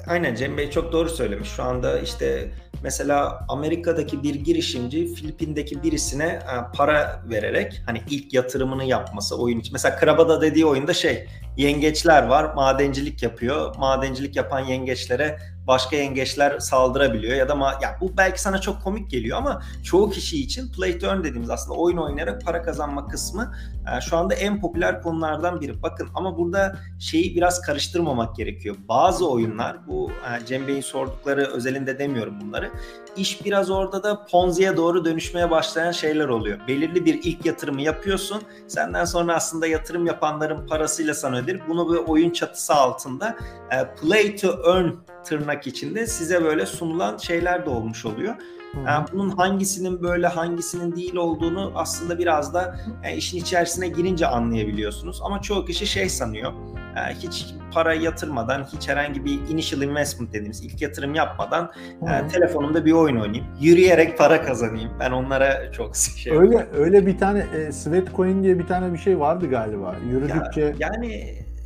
aynen 0.06 0.34
Cem 0.34 0.56
Bey 0.56 0.70
çok 0.70 0.92
doğru 0.92 1.08
söylemiş. 1.08 1.48
Şu 1.48 1.62
anda 1.62 1.98
işte 1.98 2.52
mesela 2.82 3.46
Amerika'daki 3.48 4.22
bir 4.22 4.34
girişimci 4.34 5.14
Filipin'deki 5.14 5.82
birisine 5.82 6.24
e, 6.24 6.76
para 6.76 7.22
vererek 7.30 7.82
hani 7.86 8.02
ilk 8.10 8.34
yatırımını 8.34 8.84
yapması 8.84 9.38
oyun 9.38 9.60
için. 9.60 9.72
Mesela 9.72 9.96
Krabada 9.96 10.40
dediği 10.40 10.66
oyunda 10.66 10.94
şey 10.94 11.28
yengeçler 11.56 12.26
var 12.26 12.54
madencilik 12.54 13.22
yapıyor. 13.22 13.76
Madencilik 13.76 14.36
yapan 14.36 14.60
yengeçlere 14.60 15.38
başka 15.66 15.96
yengeçler 15.96 16.58
saldırabiliyor 16.58 17.36
ya 17.36 17.48
da 17.48 17.52
ma- 17.52 17.82
ya 17.82 17.96
bu 18.00 18.16
belki 18.16 18.42
sana 18.42 18.60
çok 18.60 18.82
komik 18.82 19.10
geliyor 19.10 19.38
ama 19.38 19.62
çoğu 19.84 20.10
kişi 20.10 20.42
için 20.42 20.72
play 20.72 20.98
to 20.98 21.06
earn 21.06 21.24
dediğimiz 21.24 21.50
aslında 21.50 21.78
oyun 21.78 21.96
oynayarak 21.96 22.44
para 22.44 22.62
kazanma 22.62 23.08
kısmı 23.08 23.54
e, 23.96 24.00
şu 24.00 24.16
anda 24.16 24.34
en 24.34 24.60
popüler 24.60 25.02
konulardan 25.02 25.60
biri. 25.60 25.82
Bakın 25.82 26.08
ama 26.14 26.38
burada 26.38 26.78
şeyi 27.00 27.36
biraz 27.36 27.60
karıştırmamak 27.60 28.36
gerekiyor. 28.36 28.76
Bazı 28.88 29.30
oyunlar 29.30 29.57
bu 29.86 30.10
e, 30.10 30.46
Cem 30.46 30.68
Bey'in 30.68 30.80
sordukları 30.80 31.46
özelinde 31.46 31.98
demiyorum 31.98 32.34
bunları. 32.40 32.70
İş 33.16 33.44
biraz 33.44 33.70
orada 33.70 34.02
da 34.02 34.26
Ponzi'ye 34.26 34.76
doğru 34.76 35.04
dönüşmeye 35.04 35.50
başlayan 35.50 35.92
şeyler 35.92 36.28
oluyor. 36.28 36.58
Belirli 36.68 37.04
bir 37.04 37.20
ilk 37.22 37.46
yatırımı 37.46 37.82
yapıyorsun. 37.82 38.42
Senden 38.68 39.04
sonra 39.04 39.34
aslında 39.34 39.66
yatırım 39.66 40.06
yapanların 40.06 40.66
parasıyla 40.66 41.14
sana 41.14 41.38
öder. 41.38 41.68
Bunu 41.68 41.92
bir 41.92 41.98
oyun 41.98 42.30
çatısı 42.30 42.74
altında 42.74 43.36
e, 43.70 43.94
play 44.00 44.36
to 44.36 44.48
earn 44.66 44.90
tırnak 45.24 45.66
içinde 45.66 46.06
size 46.06 46.44
böyle 46.44 46.66
sunulan 46.66 47.16
şeyler 47.16 47.66
de 47.66 47.70
olmuş 47.70 48.04
oluyor. 48.06 48.34
Yani 48.86 49.06
bunun 49.12 49.30
hangisinin 49.30 50.02
böyle 50.02 50.26
hangisinin 50.26 50.96
değil 50.96 51.16
olduğunu 51.16 51.72
aslında 51.74 52.18
biraz 52.18 52.54
da 52.54 52.76
yani 53.04 53.14
işin 53.14 53.38
içerisine 53.38 53.88
girince 53.88 54.26
anlayabiliyorsunuz. 54.26 55.20
Ama 55.24 55.42
çoğu 55.42 55.64
kişi 55.64 55.86
şey 55.86 56.08
sanıyor. 56.08 56.52
Yani 56.96 57.14
hiç 57.14 57.46
para 57.72 57.94
yatırmadan, 57.94 58.64
hiç 58.72 58.88
herhangi 58.88 59.24
bir 59.24 59.40
initial 59.48 59.82
investment 59.82 60.32
dediğimiz 60.32 60.64
ilk 60.64 60.82
yatırım 60.82 61.14
yapmadan 61.14 61.72
e, 62.02 62.28
telefonumda 62.28 62.84
bir 62.84 62.92
oyun 62.92 63.16
oynayayım. 63.16 63.46
Yürüyerek 63.60 64.18
para 64.18 64.42
kazanayım. 64.42 64.90
Ben 65.00 65.10
onlara 65.10 65.72
çok 65.72 65.96
şey 66.16 66.38
Öyle 66.38 66.66
öyle 66.76 67.06
bir 67.06 67.18
tane 67.18 67.38
e, 67.38 67.72
Sweatcoin 67.72 68.42
diye 68.42 68.58
bir 68.58 68.66
tane 68.66 68.92
bir 68.92 68.98
şey 68.98 69.20
vardı 69.20 69.50
galiba. 69.50 69.94
Yürüdükçe 70.10 70.60
Ya, 70.60 70.72
yani 70.78 71.12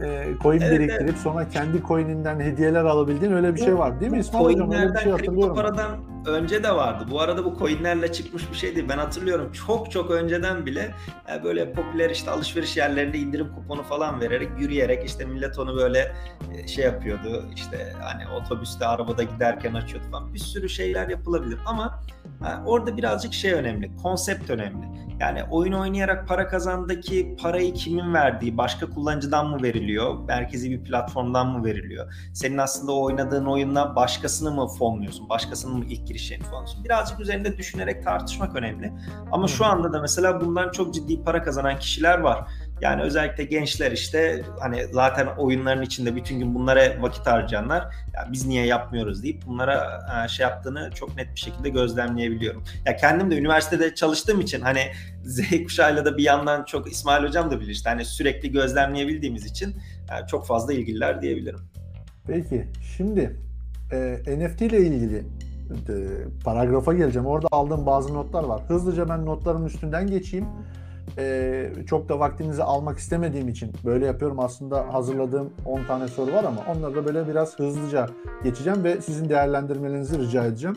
e, 0.05 0.25
coin 0.43 0.61
Evet, 0.61 0.81
biriktirip 0.81 1.17
sonra 1.17 1.49
kendi 1.49 1.83
coininden 1.83 2.41
hediyeler 2.41 2.85
alabildiğin 2.85 3.33
öyle 3.33 3.55
bir 3.55 3.61
şey 3.61 3.79
var 3.79 4.01
değil 4.01 4.13
mi 4.13 4.19
İsmail 4.19 4.45
Hocam? 4.45 4.73
Öyle 4.73 4.95
bir 4.95 4.99
şey 4.99 5.13
kripto 5.13 5.13
hatırlıyorum. 5.13 5.57
paradan 5.57 6.12
önce 6.27 6.63
de 6.63 6.75
vardı. 6.75 7.05
Bu 7.11 7.21
arada 7.21 7.45
bu 7.45 7.59
coinlerle 7.59 8.13
çıkmış 8.13 8.51
bir 8.51 8.57
şey 8.57 8.77
değil. 8.77 8.89
Ben 8.89 8.99
hatırlıyorum 8.99 9.53
çok 9.53 9.91
çok 9.91 10.11
önceden 10.11 10.67
bile 10.67 10.95
e, 11.33 11.45
böyle 11.45 11.73
popüler 11.73 12.11
işte 12.11 12.31
alışveriş 12.31 12.77
yerlerinde 12.77 13.19
indirim 13.19 13.49
kuponu 13.55 13.83
falan 13.83 14.21
vererek 14.21 14.49
yürüyerek 14.59 15.05
işte 15.07 15.25
millet 15.25 15.59
onu 15.59 15.77
böyle 15.77 16.15
e, 16.55 16.69
şey 16.69 16.85
yapıyordu. 16.85 17.47
İşte 17.55 17.93
hani 18.01 18.29
otobüste 18.29 18.87
arabada 18.87 19.23
giderken 19.23 19.75
açıyordu 19.75 20.07
falan. 20.11 20.35
Bir 20.35 20.39
sürü 20.39 20.69
şeyler 20.69 21.09
yapılabilir 21.09 21.59
ama 21.67 22.03
e, 22.43 22.67
orada 22.67 22.97
birazcık 22.97 23.35
şey 23.35 23.53
önemli. 23.53 23.97
Konsept 23.97 24.51
önemli. 24.51 24.87
Yani 25.23 25.45
oyun 25.51 25.73
oynayarak 25.73 26.29
para 26.29 26.49
kazandaki 26.49 27.37
parayı 27.43 27.75
kimin 27.75 28.15
verdiği, 28.15 28.57
başka 28.57 28.91
kullanıcıdan 28.91 29.47
mı 29.47 29.63
veriliyor, 29.63 30.19
merkezi 30.19 30.71
bir 30.71 30.85
platformdan 30.85 31.47
mı 31.47 31.65
veriliyor? 31.65 32.15
Senin 32.33 32.59
aslında 32.59 32.93
oynadığın 32.93 33.45
oyunla 33.45 33.97
başkasını 33.97 34.51
mı 34.51 34.69
fonluyorsun, 34.69 35.29
başkasının 35.29 35.79
mı 35.79 35.85
ilk 35.85 36.07
girişlerini 36.07 36.45
fonluyorsun? 36.45 36.85
Birazcık 36.85 37.21
üzerinde 37.21 37.59
düşünerek 37.59 38.05
tartışmak 38.05 38.57
önemli. 38.57 38.93
Ama 39.33 39.49
şu 39.49 39.65
anda 39.65 39.93
da 39.93 40.01
mesela 40.01 40.41
bundan 40.41 40.71
çok 40.71 40.95
ciddi 40.95 41.23
para 41.25 41.43
kazanan 41.43 41.79
kişiler 41.79 42.19
var. 42.19 42.49
Yani 42.83 43.03
özellikle 43.03 43.45
gençler 43.45 43.93
işte 43.93 44.43
hani 44.61 44.87
zaten 44.93 45.27
oyunların 45.27 45.83
içinde 45.83 46.17
bütün 46.17 46.39
gün 46.39 46.55
bunlara 46.55 47.03
vakit 47.03 47.27
harcayanlar 47.27 47.83
ya 48.15 48.29
biz 48.33 48.47
niye 48.47 48.67
yapmıyoruz 48.67 49.23
deyip 49.23 49.47
bunlara 49.47 50.01
e, 50.25 50.29
şey 50.29 50.45
yaptığını 50.45 50.91
çok 50.95 51.17
net 51.17 51.35
bir 51.35 51.41
şekilde 51.41 51.69
gözlemleyebiliyorum. 51.69 52.65
Ya 52.87 52.97
kendim 52.97 53.31
de 53.31 53.39
üniversitede 53.39 53.95
çalıştığım 53.95 54.41
için 54.41 54.61
hani 54.61 54.81
Z 55.25 55.41
kuşağıyla 55.65 56.05
da 56.05 56.17
bir 56.17 56.23
yandan 56.23 56.65
çok 56.65 56.93
İsmail 56.93 57.25
hocam 57.25 57.51
da 57.51 57.61
bilir 57.61 57.71
işte 57.71 57.91
hani 57.91 58.05
sürekli 58.05 58.53
gözlemleyebildiğimiz 58.53 59.47
için 59.47 59.77
yani 60.11 60.27
çok 60.27 60.47
fazla 60.47 60.73
ilgililer 60.73 61.23
diyebilirim. 61.23 61.61
Peki 62.27 62.67
şimdi 62.97 63.37
e, 63.93 64.23
NFT 64.39 64.63
ile 64.63 64.79
ilgili 64.79 65.19
e, 65.19 65.95
paragrafa 66.45 66.95
geleceğim. 66.95 67.27
Orada 67.27 67.49
aldığım 67.53 67.87
bazı 67.87 68.15
notlar 68.15 68.45
var. 68.45 68.63
Hızlıca 68.69 69.09
ben 69.09 69.27
notların 69.27 69.67
üstünden 69.67 70.07
geçeyim. 70.07 70.47
E, 71.19 71.73
çok 71.87 72.09
da 72.09 72.19
vaktinizi 72.19 72.63
almak 72.63 72.99
istemediğim 72.99 73.49
için 73.49 73.73
böyle 73.85 74.07
yapıyorum. 74.07 74.41
Aslında 74.41 74.95
hazırladığım 74.95 75.51
10 75.67 75.85
tane 75.85 76.09
soru 76.09 76.33
var 76.33 76.45
ama 76.45 76.61
onları 76.77 76.95
da 76.95 77.07
böyle 77.07 77.29
biraz 77.29 77.59
hızlıca 77.59 78.07
geçeceğim 78.45 78.85
ve 78.85 79.01
sizin 79.01 79.29
değerlendirmenizi 79.29 80.19
rica 80.19 80.45
edeceğim. 80.45 80.77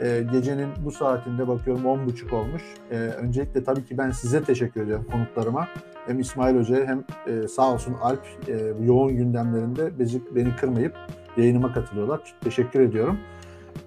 E, 0.00 0.26
gecenin 0.32 0.68
bu 0.84 0.90
saatinde 0.90 1.48
bakıyorum 1.48 1.84
10.30 1.84 2.34
olmuş. 2.34 2.62
E, 2.90 2.96
öncelikle 2.96 3.64
tabii 3.64 3.84
ki 3.84 3.98
ben 3.98 4.10
size 4.10 4.44
teşekkür 4.44 4.82
ediyorum 4.82 5.06
konuklarıma. 5.12 5.68
Hem 6.06 6.20
İsmail 6.20 6.58
Hoca'ya 6.58 6.86
hem 6.86 7.04
e, 7.26 7.48
sağ 7.48 7.72
olsun 7.72 7.94
Alp 8.02 8.26
e, 8.48 8.52
yoğun 8.84 9.16
gündemlerinde 9.16 9.98
beni, 9.98 10.22
beni 10.34 10.56
kırmayıp 10.56 10.96
yayınıma 11.36 11.72
katılıyorlar. 11.72 12.34
Teşekkür 12.40 12.80
ediyorum. 12.80 13.18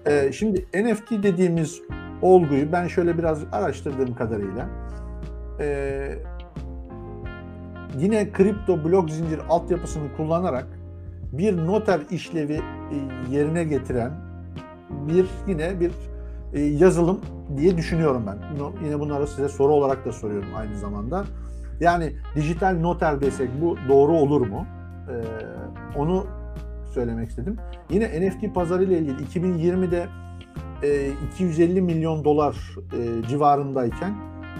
E, 0.06 0.32
şimdi 0.32 0.66
NFT 0.74 1.10
dediğimiz 1.10 1.82
olguyu 2.22 2.72
ben 2.72 2.86
şöyle 2.86 3.18
biraz 3.18 3.44
araştırdığım 3.52 4.14
kadarıyla 4.14 4.68
e, 5.60 6.18
yine 7.98 8.32
kripto 8.32 8.84
blok 8.84 9.10
zincir 9.10 9.40
altyapısını 9.48 10.16
kullanarak 10.16 10.66
bir 11.32 11.66
noter 11.66 12.00
işlevi 12.10 12.54
e, 12.54 12.96
yerine 13.30 13.64
getiren 13.64 14.12
bir 14.90 15.26
yine 15.46 15.80
bir 15.80 15.92
e, 16.52 16.60
yazılım 16.60 17.20
diye 17.56 17.76
düşünüyorum 17.76 18.22
ben. 18.26 18.38
Yine 18.84 19.00
bunları 19.00 19.26
size 19.26 19.48
soru 19.48 19.72
olarak 19.72 20.04
da 20.04 20.12
soruyorum 20.12 20.48
aynı 20.56 20.78
zamanda. 20.78 21.24
Yani 21.80 22.12
dijital 22.36 22.78
noter 22.80 23.20
desek 23.20 23.48
bu 23.60 23.76
doğru 23.88 24.12
olur 24.12 24.46
mu? 24.46 24.66
E, 25.08 25.14
onu 25.98 26.26
söylemek 26.94 27.28
istedim. 27.28 27.56
Yine 27.90 28.28
NFT 28.28 28.54
pazarı 28.54 28.84
ile 28.84 28.98
ilgili 28.98 29.22
2020'de 29.22 30.06
e, 30.82 31.10
250 31.32 31.82
milyon 31.82 32.24
dolar 32.24 32.56
e, 32.92 33.28
civarındayken 33.28 34.14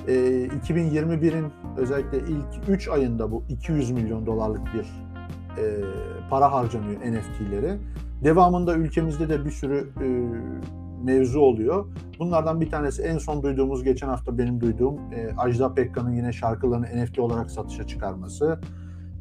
e, 0.09 0.12
2021'in 0.47 1.47
özellikle 1.76 2.18
ilk 2.18 2.68
3 2.68 2.89
ayında 2.89 3.31
bu 3.32 3.44
200 3.48 3.90
milyon 3.90 4.26
dolarlık 4.26 4.62
bir 4.74 4.86
e, 5.62 5.64
para 6.31 6.52
harcanıyor 6.52 7.01
NFT'lere. 7.01 7.78
Devamında 8.24 8.74
ülkemizde 8.74 9.28
de 9.28 9.44
bir 9.44 9.51
sürü 9.51 9.89
e, 10.01 10.06
mevzu 11.05 11.40
oluyor. 11.40 11.86
Bunlardan 12.18 12.60
bir 12.60 12.70
tanesi 12.70 13.02
en 13.02 13.18
son 13.18 13.43
duyduğumuz, 13.43 13.85
geçen 13.85 14.09
hafta 14.09 14.39
benim 14.39 14.60
duyduğum 14.60 14.94
e, 15.12 15.36
Ajda 15.36 15.74
Pekkan'ın 15.74 16.12
yine 16.12 16.32
şarkılarını 16.32 16.86
NFT 16.86 17.18
olarak 17.18 17.51
satışa 17.51 17.86
çıkarması. 17.86 18.59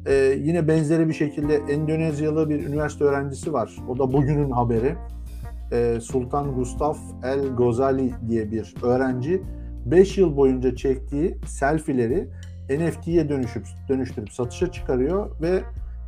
E, 0.06 0.14
yine 0.38 0.68
benzeri 0.68 1.08
bir 1.08 1.12
şekilde 1.12 1.56
Endonezyalı 1.56 2.50
bir 2.50 2.66
üniversite 2.66 3.04
öğrencisi 3.04 3.52
var. 3.52 3.76
O 3.88 3.98
da 3.98 4.12
bugünün 4.12 4.50
haberi. 4.50 4.94
E, 5.72 6.00
Sultan 6.00 6.54
Gustav 6.54 6.94
El 7.24 7.48
Gozali 7.48 8.12
diye 8.28 8.50
bir 8.50 8.74
öğrenci 8.82 9.42
5 9.86 10.18
yıl 10.18 10.36
boyunca 10.36 10.76
çektiği 10.76 11.38
selfie'leri 11.46 12.28
NFT'ye 12.70 13.28
dönüşüp 13.28 13.66
dönüştürüp 13.88 14.32
satışa 14.32 14.72
çıkarıyor 14.72 15.30
ve 15.40 15.62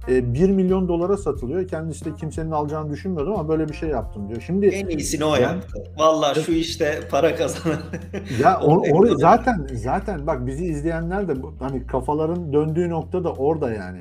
1 0.09 0.51
milyon 0.51 0.89
dolara 0.89 1.17
satılıyor. 1.17 1.69
Kendisi 1.69 2.05
de 2.05 2.15
kimsenin 2.15 2.51
alacağını 2.51 2.91
düşünmüyordu 2.91 3.33
ama 3.33 3.49
böyle 3.49 3.69
bir 3.69 3.75
şey 3.75 3.89
yaptım 3.89 4.29
diyor. 4.29 4.43
Şimdi 4.47 4.67
en 4.67 4.89
iyisini 4.89 5.25
o 5.25 5.37
yaptı. 5.37 5.85
Vallahi 5.99 6.43
şu 6.43 6.53
işte 6.53 7.01
para 7.11 7.37
kazanan. 7.37 7.79
ya 8.41 8.61
or, 8.61 8.91
or, 8.91 9.17
zaten 9.17 9.67
zaten 9.75 10.27
bak 10.27 10.47
bizi 10.47 10.65
izleyenler 10.65 11.29
de 11.29 11.33
hani 11.59 11.87
kafaların 11.87 12.53
döndüğü 12.53 12.91
nokta 12.91 13.25
da 13.25 13.33
orada 13.33 13.73
yani. 13.73 14.01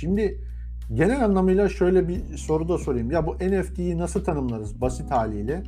Şimdi 0.00 0.40
genel 0.94 1.24
anlamıyla 1.24 1.68
şöyle 1.68 2.08
bir 2.08 2.36
soru 2.36 2.68
da 2.68 2.78
sorayım. 2.78 3.10
Ya 3.10 3.26
bu 3.26 3.34
NFT'yi 3.34 3.98
nasıl 3.98 4.24
tanımlarız 4.24 4.80
basit 4.80 5.10
haliyle? 5.10 5.62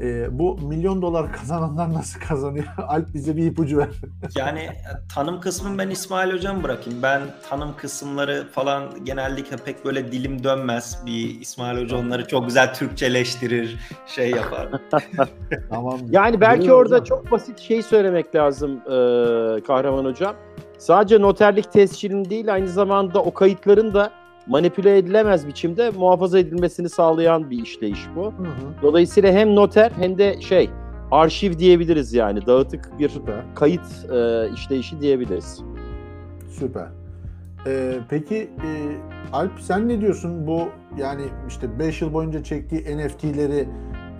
E, 0.00 0.38
bu 0.38 0.58
milyon 0.58 1.02
dolar 1.02 1.32
kazananlar 1.32 1.92
nasıl 1.94 2.20
kazanıyor? 2.20 2.64
Alp 2.88 3.14
bize 3.14 3.36
bir 3.36 3.46
ipucu 3.46 3.78
ver. 3.78 3.88
yani 4.36 4.68
tanım 5.14 5.40
kısmını 5.40 5.78
ben 5.78 5.90
İsmail 5.90 6.32
Hocam 6.32 6.62
bırakayım. 6.62 7.02
Ben 7.02 7.20
tanım 7.48 7.76
kısımları 7.76 8.48
falan 8.52 9.04
genellikle 9.04 9.56
pek 9.56 9.84
böyle 9.84 10.12
dilim 10.12 10.44
dönmez. 10.44 11.02
Bir 11.06 11.40
İsmail 11.40 11.82
Hoca 11.84 11.96
onları 11.96 12.26
çok 12.26 12.46
güzel 12.46 12.74
Türkçeleştirir, 12.74 13.78
şey 14.06 14.30
yapar. 14.30 14.68
tamam. 15.70 15.98
Yani 16.10 16.40
belki 16.40 16.60
Biliyor 16.60 16.78
orada 16.78 16.94
hocam. 16.94 17.04
çok 17.04 17.30
basit 17.32 17.58
şey 17.58 17.82
söylemek 17.82 18.34
lazım 18.34 18.70
e, 18.76 19.60
Kahraman 19.66 20.04
Hocam. 20.04 20.34
Sadece 20.78 21.20
noterlik 21.20 21.72
tescilin 21.72 22.24
değil 22.24 22.54
aynı 22.54 22.68
zamanda 22.68 23.22
o 23.22 23.34
kayıtların 23.34 23.94
da 23.94 24.10
manipüle 24.46 24.98
edilemez 24.98 25.46
biçimde 25.46 25.90
muhafaza 25.90 26.38
edilmesini 26.38 26.88
sağlayan 26.88 27.50
bir 27.50 27.62
işleyiş 27.62 28.06
bu. 28.16 28.24
Hı 28.24 28.28
hı. 28.28 28.82
Dolayısıyla 28.82 29.32
hem 29.32 29.56
noter 29.56 29.92
hem 29.96 30.18
de 30.18 30.40
şey 30.40 30.70
arşiv 31.10 31.58
diyebiliriz 31.58 32.14
yani 32.14 32.46
dağıtık 32.46 32.98
bir 32.98 33.08
Süper. 33.08 33.54
kayıt 33.54 34.10
e, 34.12 34.48
işleyişi 34.54 35.00
diyebiliriz. 35.00 35.62
Süper. 36.48 36.88
Ee, 37.66 37.98
peki 38.08 38.36
e, 38.36 38.68
Alp 39.32 39.60
sen 39.60 39.88
ne 39.88 40.00
diyorsun 40.00 40.46
bu 40.46 40.68
yani 40.98 41.22
işte 41.48 41.78
5 41.78 42.02
yıl 42.02 42.12
boyunca 42.12 42.42
çektiği 42.42 42.80
NFT'leri 42.80 43.68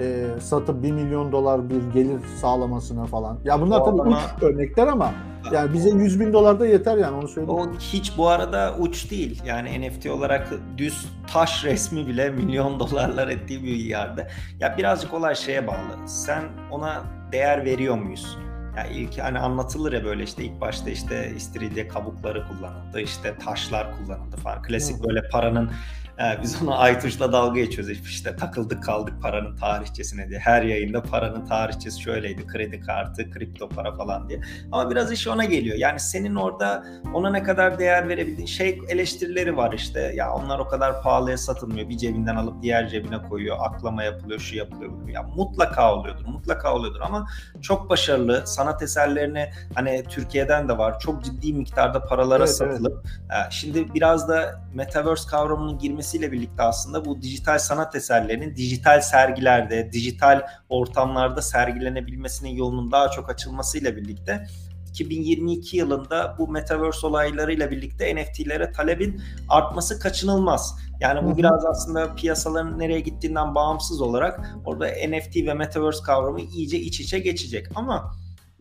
e, 0.03 0.41
satıp 0.41 0.83
1 0.83 0.93
milyon 0.93 1.33
dolar 1.33 1.71
bir 1.71 1.83
gelir 1.95 2.21
sağlamasına 2.41 3.07
falan. 3.07 3.39
Ya 3.45 3.61
bunlar 3.61 3.81
O 3.81 3.85
tabii 3.85 4.01
adama- 4.01 4.17
uç 4.37 4.43
örnekler 4.43 4.87
ama 4.87 5.13
yani 5.53 5.73
bize 5.73 5.91
100 5.91 6.21
bin 6.21 6.33
dolar 6.33 6.61
da 6.61 6.67
yeter 6.67 6.97
yani 6.97 7.17
onu 7.17 7.29
söyleyeyim. 7.29 7.61
O 7.61 7.79
hiç 7.79 8.19
bu 8.19 8.29
arada 8.29 8.75
uç 8.79 9.11
değil. 9.11 9.43
Yani 9.47 9.81
NFT 9.81 10.07
olarak 10.11 10.49
düz 10.79 11.07
taş 11.33 11.65
resmi 11.65 12.07
bile 12.07 12.31
milyon 12.31 12.81
dolarlar 12.81 13.29
ettiği 13.29 13.63
bir 13.63 13.77
yerde. 13.77 14.29
Ya 14.61 14.75
birazcık 14.79 15.15
olay 15.15 15.35
şeye 15.35 15.67
bağlı. 15.67 16.07
Sen 16.09 16.43
ona 16.71 17.03
değer 17.33 17.65
veriyor 17.65 17.95
muyuz? 17.99 18.39
Ya 18.77 18.85
ilk 18.87 19.19
hani 19.19 19.39
anlatılır 19.39 19.93
ya 19.93 20.05
böyle 20.05 20.23
işte 20.23 20.45
ilk 20.45 20.61
başta 20.61 20.91
işte 20.91 21.33
istiridye 21.37 21.89
kabukları 21.89 22.45
kullanıldı, 22.49 23.01
işte 23.01 23.35
taşlar 23.45 23.87
kullanıldı 23.99 24.37
falan. 24.37 24.63
Klasik 24.63 25.05
böyle 25.09 25.29
paranın 25.33 25.71
e, 26.19 26.43
biz 26.43 26.63
ona 26.63 26.77
Aytuş'la 26.77 27.33
dalga 27.33 27.61
geçiyoruz 27.61 27.99
işte 28.09 28.37
takıldık 28.37 28.85
kaldık 28.85 29.15
paranın 29.23 29.57
tarihçesine 29.57 30.29
diye. 30.29 30.39
Her 30.39 30.63
yayında 30.63 31.03
paranın 31.03 31.47
tarihçesi 31.47 32.03
şöyleydi. 32.03 32.47
Kredi 32.47 32.81
kartı, 32.81 33.31
kripto 33.31 33.69
para 33.69 33.95
falan 33.95 34.29
diye. 34.29 34.41
Ama 34.73 34.91
biraz 34.91 35.13
iş 35.13 35.29
ona 35.29 35.45
geliyor. 35.45 35.77
Yani 35.77 36.01
senin 36.01 36.35
orada 36.35 36.85
ona 37.15 37.31
ne 37.31 37.43
kadar 37.43 37.79
değer 37.79 38.09
verebildiğin 38.09 38.47
şey 38.47 38.81
eleştirileri 38.89 39.57
var 39.57 39.73
işte. 39.73 40.13
Ya 40.15 40.33
onlar 40.33 40.59
o 40.59 40.69
kadar 40.69 41.03
pahalıya 41.03 41.39
satılmıyor. 41.39 41.89
Bir 41.89 41.97
cebinden 41.97 42.37
alıp 42.37 42.63
diğer 42.63 42.89
cebine 42.89 43.23
koyuyor. 43.23 43.57
Aklama 43.61 44.03
yapılıyor, 44.03 44.41
şu 44.41 44.57
yapılıyor. 44.57 45.09
Ya 45.09 45.23
mutlaka 45.23 45.95
oluyordur. 45.95 46.25
Mutlaka 46.27 46.75
oluyordur 46.75 47.01
ama 47.01 47.27
çok 47.63 47.91
başarılı 47.91 48.47
sanat 48.47 48.83
eserlerini 48.83 49.51
hani 49.75 50.05
Türkiye'den 50.09 50.69
de 50.69 50.79
var. 50.79 51.01
Çok 51.01 51.25
ciddi 51.25 51.55
miktarda 51.55 52.05
paralara 52.05 52.43
Evet, 52.43 52.55
satılıp 52.57 53.07
e, 53.07 53.51
şimdi 53.51 53.95
biraz 53.95 54.29
da 54.29 54.63
metaverse 54.75 55.29
kavramının 55.31 55.79
girmesiyle 56.03 56.33
birlikte 56.33 56.63
aslında 56.63 57.05
bu 57.05 57.23
dijital 57.23 57.59
sanat 57.59 57.95
eserlerinin 57.97 58.57
dijital 58.57 59.01
sergilerde, 59.01 59.93
dijital 59.93 60.43
ortamlarda 60.69 61.43
sergilenebilmesinin 61.43 62.51
yolunun 62.51 62.93
daha 62.93 63.11
çok 63.11 63.31
açılmasıyla 63.31 63.97
birlikte 63.97 64.47
2022 64.91 65.77
yılında 65.77 66.37
bu 66.39 66.49
metaverse 66.49 67.07
olaylarıyla 67.07 67.71
birlikte 67.71 68.17
NFT'lere 68.17 68.73
talebin 68.73 69.23
artması 69.49 69.99
kaçınılmaz. 70.01 70.75
Yani 71.01 71.31
bu 71.31 71.37
biraz 71.37 71.65
aslında 71.65 72.15
piyasaların 72.15 72.79
nereye 72.79 73.01
gittiğinden 73.01 73.55
bağımsız 73.55 74.01
olarak 74.01 74.41
orada 74.65 74.87
NFT 74.87 75.37
ve 75.37 75.55
metaverse 75.55 76.05
kavramı 76.05 76.41
iyice 76.41 76.79
iç 76.79 77.01
içe 77.01 77.19
geçecek. 77.19 77.67
Ama 77.75 78.13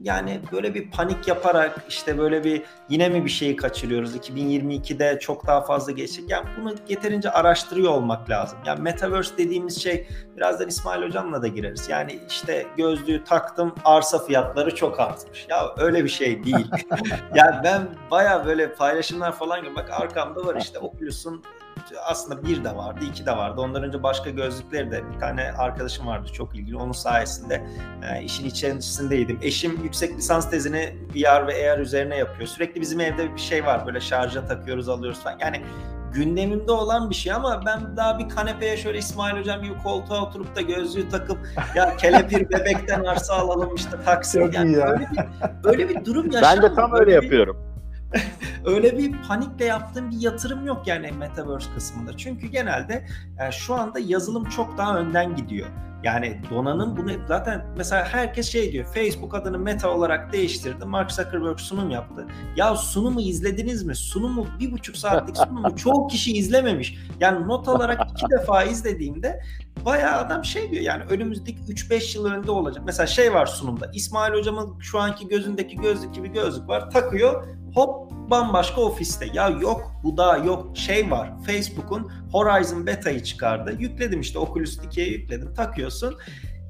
yani 0.01 0.41
böyle 0.51 0.73
bir 0.73 0.91
panik 0.91 1.27
yaparak 1.27 1.85
işte 1.89 2.17
böyle 2.17 2.43
bir 2.43 2.63
yine 2.89 3.09
mi 3.09 3.25
bir 3.25 3.29
şeyi 3.29 3.55
kaçırıyoruz 3.55 4.15
2022'de 4.15 5.19
çok 5.19 5.47
daha 5.47 5.61
fazla 5.61 5.91
geçecek. 5.91 6.29
Yani 6.29 6.45
bunu 6.61 6.75
yeterince 6.89 7.31
araştırıyor 7.31 7.91
olmak 7.91 8.29
lazım. 8.29 8.59
Yani 8.65 8.81
metaverse 8.81 9.37
dediğimiz 9.37 9.81
şey 9.81 10.07
birazdan 10.37 10.67
İsmail 10.67 11.03
hocamla 11.03 11.41
da 11.41 11.47
gireriz. 11.47 11.89
Yani 11.89 12.19
işte 12.29 12.67
gözlüğü 12.77 13.23
taktım 13.23 13.75
arsa 13.85 14.25
fiyatları 14.25 14.75
çok 14.75 14.99
artmış. 14.99 15.45
Ya 15.49 15.75
öyle 15.77 16.03
bir 16.03 16.09
şey 16.09 16.43
değil. 16.43 16.71
yani 17.35 17.55
ben 17.63 17.87
baya 18.11 18.45
böyle 18.45 18.73
paylaşımlar 18.73 19.31
falan 19.31 19.61
görüyorum. 19.61 19.83
Bak 19.83 20.01
arkamda 20.01 20.45
var 20.45 20.55
işte 20.55 20.79
Oculus'un 20.79 21.43
aslında 22.05 22.43
bir 22.43 22.63
de 22.63 22.75
vardı, 22.75 22.99
iki 23.09 23.25
de 23.25 23.31
vardı. 23.31 23.61
Ondan 23.61 23.83
önce 23.83 24.03
başka 24.03 24.29
gözlükleri 24.29 24.91
de 24.91 25.01
bir 25.13 25.19
tane 25.19 25.51
arkadaşım 25.57 26.07
vardı 26.07 26.27
çok 26.33 26.55
ilgili. 26.55 26.77
Onun 26.77 26.91
sayesinde 26.91 27.63
e, 28.11 28.23
işin 28.23 28.45
içerisindeydim. 28.45 29.39
Eşim 29.41 29.83
yüksek 29.83 30.17
lisans 30.17 30.49
tezini 30.49 30.95
VR 31.15 31.47
ve 31.47 31.71
AR 31.71 31.79
üzerine 31.79 32.17
yapıyor. 32.17 32.47
Sürekli 32.47 32.81
bizim 32.81 32.99
evde 32.99 33.33
bir 33.35 33.39
şey 33.39 33.65
var. 33.65 33.85
Böyle 33.87 33.99
şarja 34.01 34.45
takıyoruz, 34.45 34.89
alıyoruz 34.89 35.19
falan. 35.19 35.37
Yani 35.39 35.61
gündemimde 36.13 36.71
olan 36.71 37.09
bir 37.09 37.15
şey 37.15 37.33
ama 37.33 37.61
ben 37.65 37.97
daha 37.97 38.19
bir 38.19 38.29
kanepeye 38.29 38.77
şöyle 38.77 38.97
İsmail 38.97 39.37
hocam 39.37 39.61
gibi 39.61 39.77
koltuğa 39.83 40.21
oturup 40.25 40.55
da 40.55 40.61
gözlüğü 40.61 41.09
takıp 41.09 41.37
ya 41.75 41.97
kelepir 41.97 42.49
bebekten 42.49 43.03
arsa 43.03 43.33
alalım 43.33 43.75
işte 43.75 43.97
taksim. 44.05 44.45
Çok 44.45 44.53
Yani 44.53 44.71
ya. 44.77 44.85
Böyle 44.87 44.99
bir, 45.11 45.63
böyle 45.63 45.89
bir 45.89 46.05
durum 46.05 46.25
Ben 46.25 46.31
yaşanmıyor. 46.33 46.71
de 46.71 46.75
tam 46.75 46.91
Böyle 46.91 47.01
öyle 47.01 47.11
bir- 47.17 47.23
yapıyorum. 47.23 47.70
öyle 48.65 48.97
bir 48.97 49.21
panikle 49.27 49.65
yaptığım 49.65 50.11
bir 50.11 50.21
yatırım 50.21 50.65
yok 50.65 50.87
yani 50.87 51.11
Metaverse 51.11 51.73
kısmında. 51.75 52.17
Çünkü 52.17 52.47
genelde 52.47 53.07
yani 53.39 53.53
şu 53.53 53.75
anda 53.75 53.99
yazılım 53.99 54.45
çok 54.45 54.77
daha 54.77 54.97
önden 54.99 55.35
gidiyor. 55.35 55.67
Yani 56.03 56.41
donanım 56.49 56.97
bunu 56.97 57.11
zaten 57.27 57.65
mesela 57.77 58.05
herkes 58.05 58.51
şey 58.51 58.71
diyor 58.71 58.85
Facebook 58.85 59.35
adını 59.35 59.59
Meta 59.59 59.89
olarak 59.89 60.33
değiştirdi. 60.33 60.85
Mark 60.85 61.11
Zuckerberg 61.11 61.59
sunum 61.59 61.89
yaptı. 61.89 62.27
Ya 62.55 62.75
sunumu 62.75 63.21
izlediniz 63.21 63.83
mi? 63.83 63.95
Sunumu 63.95 64.47
bir 64.59 64.71
buçuk 64.71 64.97
saatlik 64.97 65.37
sunumu 65.37 65.75
çoğu 65.75 66.07
kişi 66.07 66.37
izlememiş. 66.37 66.97
Yani 67.19 67.47
not 67.47 67.67
alarak 67.67 68.11
iki 68.11 68.25
defa 68.31 68.63
izlediğimde 68.63 69.41
bayağı 69.85 70.17
adam 70.17 70.45
şey 70.45 70.71
diyor 70.71 70.83
yani 70.83 71.03
önümüzdeki 71.03 71.61
3-5 71.61 72.17
yıl 72.17 72.25
önünde 72.25 72.51
olacak. 72.51 72.83
Mesela 72.85 73.07
şey 73.07 73.33
var 73.33 73.45
sunumda 73.45 73.91
İsmail 73.93 74.33
hocamın 74.33 74.79
şu 74.79 74.99
anki 74.99 75.27
gözündeki 75.27 75.75
gözlük 75.75 76.13
gibi 76.13 76.31
gözlük 76.31 76.67
var 76.67 76.91
takıyor 76.91 77.47
hop 77.75 78.11
bambaşka 78.11 78.81
ofiste. 78.81 79.27
Ya 79.33 79.49
yok 79.49 79.91
bu 80.03 80.17
da 80.17 80.37
yok 80.37 80.77
şey 80.77 81.11
var. 81.11 81.33
Facebook'un 81.45 82.11
Horizon 82.31 82.87
Beta'yı 82.87 83.23
çıkardı. 83.23 83.75
Yükledim 83.79 84.21
işte 84.21 84.39
Oculus 84.39 84.77
2'ye 84.77 85.07
yükledim. 85.07 85.53
Takıyorsun. 85.53 86.17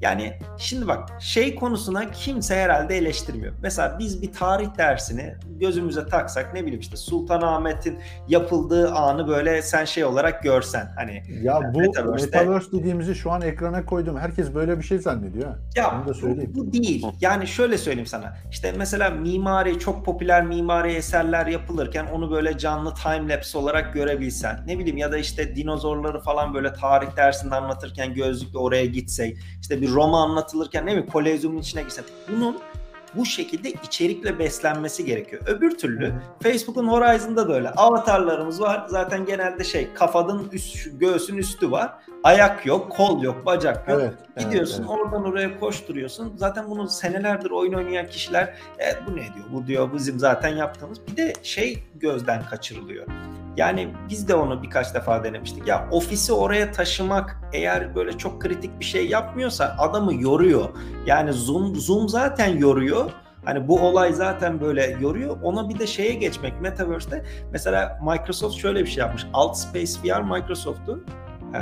Yani 0.02 0.38
şimdi 0.58 0.88
bak 0.88 1.08
şey 1.20 1.54
konusuna 1.54 2.10
kimse 2.10 2.56
herhalde 2.56 2.96
eleştirmiyor. 2.96 3.52
Mesela 3.62 3.96
biz 3.98 4.22
bir 4.22 4.32
tarih 4.32 4.68
dersini 4.78 5.34
gözümüze 5.60 6.06
taksak 6.06 6.54
ne 6.54 6.60
bileyim 6.62 6.80
işte 6.80 6.96
Sultanahmet'in 6.96 7.98
yapıldığı 8.28 8.92
anı 8.92 9.28
böyle 9.28 9.62
sen 9.62 9.84
şey 9.84 10.04
olarak 10.04 10.42
görsen 10.42 10.92
hani 10.96 11.22
Ya 11.42 11.60
bu 11.74 11.78
Metaverse'de- 11.78 12.38
Metaverse 12.38 12.72
dediğimizi 12.72 13.14
şu 13.14 13.30
an 13.30 13.42
ekrana 13.42 13.84
koydum. 13.86 14.18
Herkes 14.18 14.54
böyle 14.54 14.78
bir 14.78 14.82
şey 14.84 14.98
zannediyor. 14.98 15.54
Ya 15.76 16.00
Onu 16.00 16.08
da 16.08 16.14
söyleyeyim. 16.14 16.52
Bu, 16.54 16.66
bu 16.66 16.72
değil. 16.72 17.06
Yani 17.20 17.46
şöyle 17.46 17.78
söyleyeyim 17.78 18.06
sana. 18.06 18.36
İşte 18.50 18.72
mesela 18.78 19.10
mimari 19.10 19.78
çok 19.78 20.04
popüler 20.04 20.44
mimari 20.44 20.92
eserler 20.92 21.46
yapılırken 21.46 22.06
onu 22.06 22.30
böyle 22.30 22.58
canlı 22.58 22.94
time 22.94 23.34
lapse 23.34 23.58
olarak 23.58 23.94
görebilsen. 23.94 24.60
Ne 24.66 24.78
bileyim 24.78 24.96
ya 24.96 25.12
da 25.12 25.18
işte 25.18 25.56
dinozorları 25.56 26.20
falan 26.20 26.54
böyle 26.54 26.72
tarih 26.72 27.16
dersinde 27.16 27.54
anlatırken 27.54 28.14
gözlükle 28.14 28.58
oraya 28.58 28.86
gitsek. 28.86 29.38
İşte 29.60 29.80
bir 29.82 29.91
Roma 29.92 30.22
anlatılırken 30.22 30.86
ne 30.86 30.90
bileyim 30.90 31.06
kolezyumun 31.06 31.58
içine 31.58 31.82
girsek. 31.82 32.04
Bunun 32.28 32.56
bu 33.14 33.26
şekilde 33.26 33.70
içerikle 33.70 34.38
beslenmesi 34.38 35.04
gerekiyor. 35.04 35.42
Öbür 35.46 35.78
türlü 35.78 36.14
Facebook'un 36.42 36.88
Horizon'da 36.88 37.48
da 37.48 37.54
öyle. 37.54 37.70
Avatarlarımız 37.70 38.60
var. 38.60 38.86
Zaten 38.88 39.24
genelde 39.24 39.64
şey 39.64 39.88
kafanın 39.94 40.48
üst, 40.52 41.00
göğsün 41.00 41.36
üstü 41.36 41.70
var. 41.70 41.92
Ayak 42.24 42.66
yok, 42.66 42.92
kol 42.92 43.22
yok, 43.22 43.46
bacak 43.46 43.88
yok. 43.88 44.00
Evet. 44.00 44.14
Gidiyorsun 44.38 44.86
evet. 44.88 44.90
oradan 44.90 45.24
oraya 45.24 45.60
koşturuyorsun. 45.60 46.32
Zaten 46.36 46.70
bunu 46.70 46.88
senelerdir 46.88 47.50
oyun 47.50 47.72
oynayan 47.72 48.06
kişiler 48.06 48.54
evet 48.78 48.98
bu 49.06 49.16
ne 49.16 49.22
diyor? 49.34 49.46
Bu 49.52 49.66
diyor 49.66 49.90
bizim 49.94 50.18
zaten 50.18 50.56
yaptığımız. 50.56 51.06
Bir 51.06 51.16
de 51.16 51.32
şey 51.42 51.78
gözden 51.94 52.44
kaçırılıyor. 52.44 53.06
Yani 53.56 53.94
biz 54.08 54.28
de 54.28 54.34
onu 54.34 54.62
birkaç 54.62 54.94
defa 54.94 55.24
denemiştik. 55.24 55.68
Ya 55.68 55.88
ofisi 55.90 56.32
oraya 56.32 56.72
taşımak 56.72 57.40
eğer 57.52 57.94
böyle 57.94 58.18
çok 58.18 58.42
kritik 58.42 58.80
bir 58.80 58.84
şey 58.84 59.08
yapmıyorsa 59.08 59.76
adamı 59.78 60.14
yoruyor. 60.14 60.68
Yani 61.06 61.32
Zoom 61.32 61.74
Zoom 61.74 62.08
zaten 62.08 62.58
yoruyor. 62.58 63.10
Hani 63.44 63.68
bu 63.68 63.80
olay 63.80 64.12
zaten 64.12 64.60
böyle 64.60 64.96
yoruyor. 65.00 65.36
Ona 65.42 65.68
bir 65.68 65.78
de 65.78 65.86
şeye 65.86 66.14
geçmek 66.14 66.60
Metaverse'de 66.60 67.24
mesela 67.52 68.00
Microsoft 68.02 68.56
şöyle 68.56 68.80
bir 68.80 68.86
şey 68.86 69.04
yapmış. 69.04 69.26
Alt 69.32 69.56
Space 69.56 69.92
VR 70.04 70.20
Microsoft'un 70.20 71.04
ee, 71.54 71.58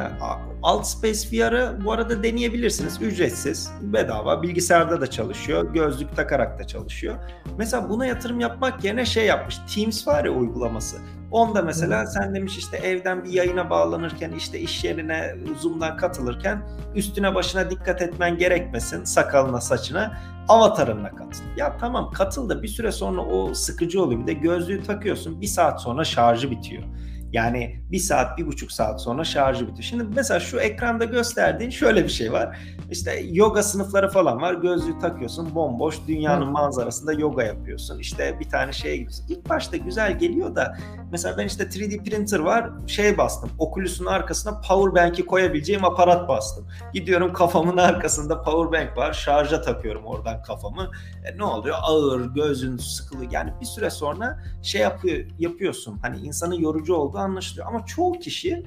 Alt 0.63 0.87
Space 0.87 1.29
VR'ı 1.33 1.79
bu 1.85 1.93
arada 1.93 2.23
deneyebilirsiniz. 2.23 3.03
Ücretsiz, 3.03 3.73
bedava, 3.83 4.43
bilgisayarda 4.43 5.01
da 5.01 5.07
çalışıyor, 5.07 5.75
gözlük 5.75 6.17
takarak 6.17 6.59
da 6.59 6.67
çalışıyor. 6.67 7.17
Mesela 7.59 7.89
buna 7.89 8.07
yatırım 8.07 8.41
yapmak 8.41 8.85
yerine 8.85 9.05
şey 9.05 9.27
yapmış. 9.27 9.59
Teams 9.75 10.07
var 10.07 10.25
ya 10.25 10.31
uygulaması. 10.31 10.97
Onda 11.31 11.63
mesela 11.63 12.07
sen 12.07 12.35
demiş 12.35 12.59
işte 12.59 12.77
evden 12.77 13.25
bir 13.25 13.31
yayına 13.31 13.71
bağlanırken 13.71 14.33
işte 14.33 14.61
iş 14.61 14.85
yerine 14.85 15.37
Zoom'dan 15.61 15.97
katılırken 15.97 16.63
üstüne 16.95 17.35
başına 17.35 17.71
dikkat 17.71 18.03
etmen 18.03 18.39
gerekmesin 18.39 19.05
sakalına 19.05 19.61
saçına 19.61 20.19
avatarınla 20.49 21.11
katıl. 21.11 21.45
Ya 21.57 21.77
tamam 21.77 22.11
katıl 22.11 22.49
da 22.49 22.63
bir 22.63 22.69
süre 22.69 22.93
sonra 22.93 23.21
o 23.21 23.55
sıkıcı 23.55 24.03
oluyor. 24.03 24.21
Bir 24.21 24.27
de 24.27 24.33
gözlüğü 24.33 24.83
takıyorsun 24.83 25.41
bir 25.41 25.47
saat 25.47 25.83
sonra 25.83 26.05
şarjı 26.05 26.51
bitiyor. 26.51 26.83
Yani 27.33 27.81
bir 27.91 27.99
saat, 27.99 28.39
bir 28.39 28.47
buçuk 28.47 28.73
saat 28.73 29.03
sonra 29.03 29.25
şarjı 29.25 29.67
bitiyor. 29.67 29.83
Şimdi 29.83 30.05
mesela 30.15 30.41
şu 30.41 30.59
ekranda 30.59 31.05
gösterdiğin 31.05 31.71
şöyle 31.71 32.05
bir 32.05 32.09
şey 32.09 32.33
var. 32.33 32.59
İşte 32.91 33.21
yoga 33.31 33.63
sınıfları 33.63 34.09
falan 34.09 34.41
var. 34.41 34.55
Gözlüğü 34.55 34.99
takıyorsun 34.99 35.55
bomboş 35.55 35.99
dünyanın 36.09 36.47
Hı. 36.47 36.51
manzarasında 36.51 37.13
yoga 37.13 37.43
yapıyorsun. 37.43 37.99
İşte 37.99 38.41
bir 38.41 38.49
tane 38.49 38.73
şeye 38.73 38.97
gidiyorsun. 38.97 39.27
İlk 39.29 39.49
başta 39.49 39.77
güzel 39.77 40.19
geliyor 40.19 40.55
da 40.55 40.77
mesela 41.13 41.39
ben 41.39 41.47
işte 41.47 41.65
3D 41.65 42.05
printer 42.05 42.39
var 42.39 42.71
şey 42.87 43.19
bastım. 43.19 43.51
Oculus'un 43.59 44.07
arkasına 44.07 44.61
power 44.61 45.05
bank'i 45.05 45.27
koyabileceğim 45.27 45.85
aparat 45.85 46.29
bastım. 46.29 46.69
Gidiyorum 46.95 47.33
kafamın 47.33 47.77
arkasında 47.77 48.43
power 48.43 48.81
bank 48.81 48.97
var. 48.97 49.13
Şarja 49.13 49.63
takıyorum 49.63 50.05
oradan 50.05 50.43
kafamı. 50.43 50.91
E, 51.25 51.39
ne 51.39 51.45
oluyor? 51.45 51.77
Ağır, 51.83 52.35
gözün 52.35 52.77
sıkılıyor. 52.77 53.33
Yani 53.33 53.53
bir 53.61 53.67
süre 53.67 53.91
sonra 53.91 54.39
şey 54.63 54.81
yapıyor, 54.81 55.27
yapıyorsun. 55.39 55.99
Hani 56.03 56.19
insanın 56.19 56.55
yorucu 56.55 56.95
olduğu 56.95 57.19
anlaşılıyor. 57.19 57.67
Ama 57.67 57.87
çoğu 57.87 58.13
kişi 58.13 58.63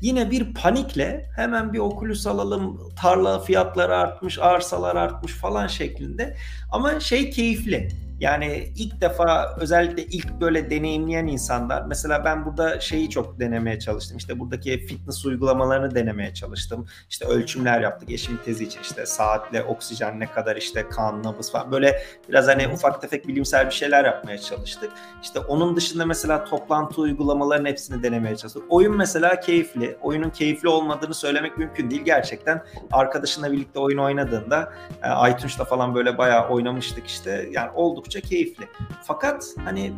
yine 0.00 0.30
bir 0.30 0.54
panikle 0.54 1.30
hemen 1.36 1.72
bir 1.72 1.78
Oculus 1.78 2.26
alalım, 2.26 2.80
tarla 2.96 3.40
fiyatları 3.40 3.96
artmış, 3.96 4.38
arsalar 4.38 4.96
artmış 4.96 5.32
falan 5.32 5.66
şeklinde. 5.66 6.36
Ama 6.70 7.00
şey 7.00 7.30
keyifli 7.30 8.07
yani 8.20 8.72
ilk 8.76 9.00
defa 9.00 9.56
özellikle 9.60 10.04
ilk 10.04 10.40
böyle 10.40 10.70
deneyimleyen 10.70 11.26
insanlar 11.26 11.82
mesela 11.82 12.24
ben 12.24 12.44
burada 12.44 12.80
şeyi 12.80 13.10
çok 13.10 13.40
denemeye 13.40 13.78
çalıştım. 13.78 14.16
İşte 14.16 14.38
buradaki 14.38 14.86
fitness 14.86 15.26
uygulamalarını 15.26 15.94
denemeye 15.94 16.34
çalıştım. 16.34 16.86
İşte 17.10 17.26
ölçümler 17.26 17.80
yaptık 17.80 18.10
eşimin 18.10 18.38
tezi 18.44 18.64
için 18.64 18.80
işte 18.80 19.06
saatle 19.06 19.62
oksijen 19.62 20.20
ne 20.20 20.26
kadar 20.26 20.56
işte 20.56 20.88
kan 20.88 21.22
nabız 21.22 21.52
falan 21.52 21.72
böyle 21.72 22.02
biraz 22.28 22.48
hani 22.48 22.68
ufak 22.68 23.00
tefek 23.00 23.28
bilimsel 23.28 23.66
bir 23.66 23.74
şeyler 23.74 24.04
yapmaya 24.04 24.38
çalıştık. 24.38 24.90
İşte 25.22 25.38
onun 25.40 25.76
dışında 25.76 26.06
mesela 26.06 26.44
toplantı 26.44 27.00
uygulamalarının 27.00 27.68
hepsini 27.68 28.02
denemeye 28.02 28.36
çalıştık. 28.36 28.62
Oyun 28.68 28.96
mesela 28.96 29.40
keyifli. 29.40 29.96
Oyunun 30.02 30.30
keyifli 30.30 30.68
olmadığını 30.68 31.14
söylemek 31.14 31.58
mümkün 31.58 31.90
değil. 31.90 32.02
Gerçekten 32.02 32.62
arkadaşınla 32.92 33.52
birlikte 33.52 33.78
oyun 33.78 33.98
oynadığında 33.98 34.72
e, 35.02 35.30
iTunes'ta 35.30 35.64
falan 35.64 35.94
böyle 35.94 36.18
bayağı 36.18 36.48
oynamıştık 36.48 37.06
işte. 37.06 37.48
Yani 37.52 37.70
oldukça 37.74 38.07
oldukça 38.08 38.20
keyifli. 38.20 38.68
Fakat 39.02 39.54
hani 39.64 39.92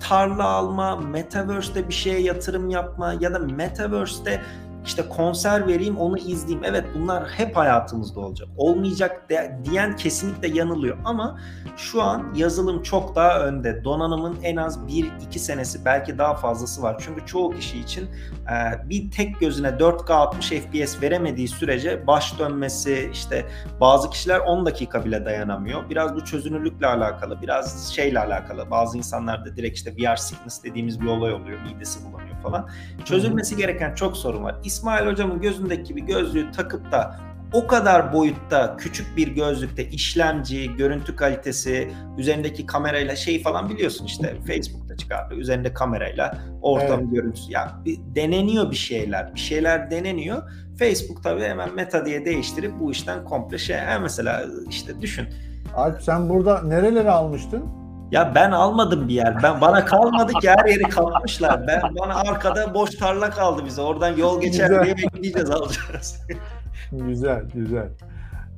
tarla 0.00 0.44
alma, 0.44 0.96
metaverse'te 0.96 1.88
bir 1.88 1.94
şeye 1.94 2.20
yatırım 2.20 2.70
yapma 2.70 3.14
ya 3.20 3.34
da 3.34 3.38
metaverse'te 3.38 4.42
işte 4.84 5.08
konser 5.08 5.66
vereyim 5.66 5.96
onu 5.96 6.18
izleyeyim. 6.18 6.64
Evet 6.64 6.84
bunlar 6.94 7.28
hep 7.28 7.56
hayatımızda 7.56 8.20
olacak. 8.20 8.48
Olmayacak 8.56 9.30
de, 9.30 9.58
diyen 9.64 9.96
kesinlikle 9.96 10.48
yanılıyor 10.48 10.98
ama 11.04 11.40
şu 11.76 12.02
an 12.02 12.34
yazılım 12.34 12.82
çok 12.82 13.16
daha 13.16 13.40
önde. 13.40 13.84
Donanımın 13.84 14.36
en 14.42 14.56
az 14.56 14.78
1-2 14.78 15.38
senesi 15.38 15.84
belki 15.84 16.18
daha 16.18 16.34
fazlası 16.34 16.82
var. 16.82 17.02
Çünkü 17.06 17.26
çoğu 17.26 17.50
kişi 17.50 17.78
için 17.78 18.04
e, 18.04 18.88
bir 18.88 19.10
tek 19.10 19.40
gözüne 19.40 19.68
4K 19.68 20.12
60 20.12 20.48
FPS 20.48 21.02
veremediği 21.02 21.48
sürece 21.48 22.06
baş 22.06 22.38
dönmesi 22.38 23.10
işte 23.12 23.46
bazı 23.80 24.10
kişiler 24.10 24.38
10 24.38 24.66
dakika 24.66 25.04
bile 25.04 25.24
dayanamıyor. 25.24 25.90
Biraz 25.90 26.14
bu 26.14 26.24
çözünürlükle 26.24 26.86
alakalı, 26.86 27.42
biraz 27.42 27.92
şeyle 27.94 28.20
alakalı. 28.20 28.70
Bazı 28.70 28.98
insanlarda 28.98 29.56
direkt 29.56 29.76
işte 29.76 29.94
VR 29.96 30.16
sickness 30.16 30.64
dediğimiz 30.64 31.00
bir 31.00 31.06
olay 31.06 31.32
oluyor. 31.32 31.58
Midesi 31.60 32.04
bulanıyor 32.04 32.29
falan. 32.42 32.68
Çözülmesi 33.04 33.56
gereken 33.56 33.94
çok 33.94 34.16
sorun 34.16 34.44
var. 34.44 34.56
İsmail 34.64 35.06
hocamın 35.06 35.40
gözündeki 35.40 35.84
gibi 35.84 36.06
gözlüğü 36.06 36.52
takıp 36.52 36.92
da 36.92 37.20
o 37.52 37.66
kadar 37.66 38.12
boyutta 38.12 38.76
küçük 38.76 39.16
bir 39.16 39.28
gözlükte 39.28 39.88
işlemci, 39.88 40.76
görüntü 40.76 41.16
kalitesi, 41.16 41.90
üzerindeki 42.18 42.66
kamerayla 42.66 43.16
şey 43.16 43.42
falan 43.42 43.70
biliyorsun 43.70 44.06
işte 44.06 44.34
Facebook'ta 44.46 44.96
çıkardı. 44.96 45.34
Üzerinde 45.34 45.74
kamerayla 45.74 46.38
ortam 46.62 47.00
evet. 47.00 47.12
görüntüsü. 47.12 47.52
Ya 47.52 47.80
bir, 47.84 47.98
deneniyor 48.14 48.70
bir 48.70 48.76
şeyler. 48.76 49.34
Bir 49.34 49.40
şeyler 49.40 49.90
deneniyor. 49.90 50.42
Facebook 50.78 51.22
tabii 51.22 51.42
hemen 51.42 51.74
meta 51.74 52.06
diye 52.06 52.24
değiştirip 52.24 52.72
bu 52.80 52.92
işten 52.92 53.24
komple 53.24 53.58
şey. 53.58 53.76
Yani 53.76 54.02
mesela 54.02 54.44
işte 54.68 55.00
düşün. 55.00 55.28
Alp 55.76 56.02
sen 56.02 56.28
burada 56.28 56.62
nereleri 56.62 57.10
almıştın? 57.10 57.79
Ya 58.10 58.32
ben 58.34 58.50
almadım 58.50 59.08
bir 59.08 59.14
yer. 59.14 59.42
Ben 59.42 59.60
bana 59.60 59.84
kalmadı 59.84 60.32
ki 60.32 60.50
her 60.50 60.64
yeri 60.68 60.82
kapmışlar. 60.82 61.66
Ben 61.66 61.80
bana 62.00 62.14
arkada 62.14 62.74
boş 62.74 62.90
tarla 62.90 63.30
kaldı 63.30 63.62
bize. 63.64 63.82
Oradan 63.82 64.16
yol 64.16 64.40
geçer 64.40 64.68
güzel. 64.68 64.84
diye 64.84 64.96
bekleyeceğiz 64.96 65.50
alacağız. 65.50 66.26
güzel, 66.92 67.42
güzel. 67.54 67.88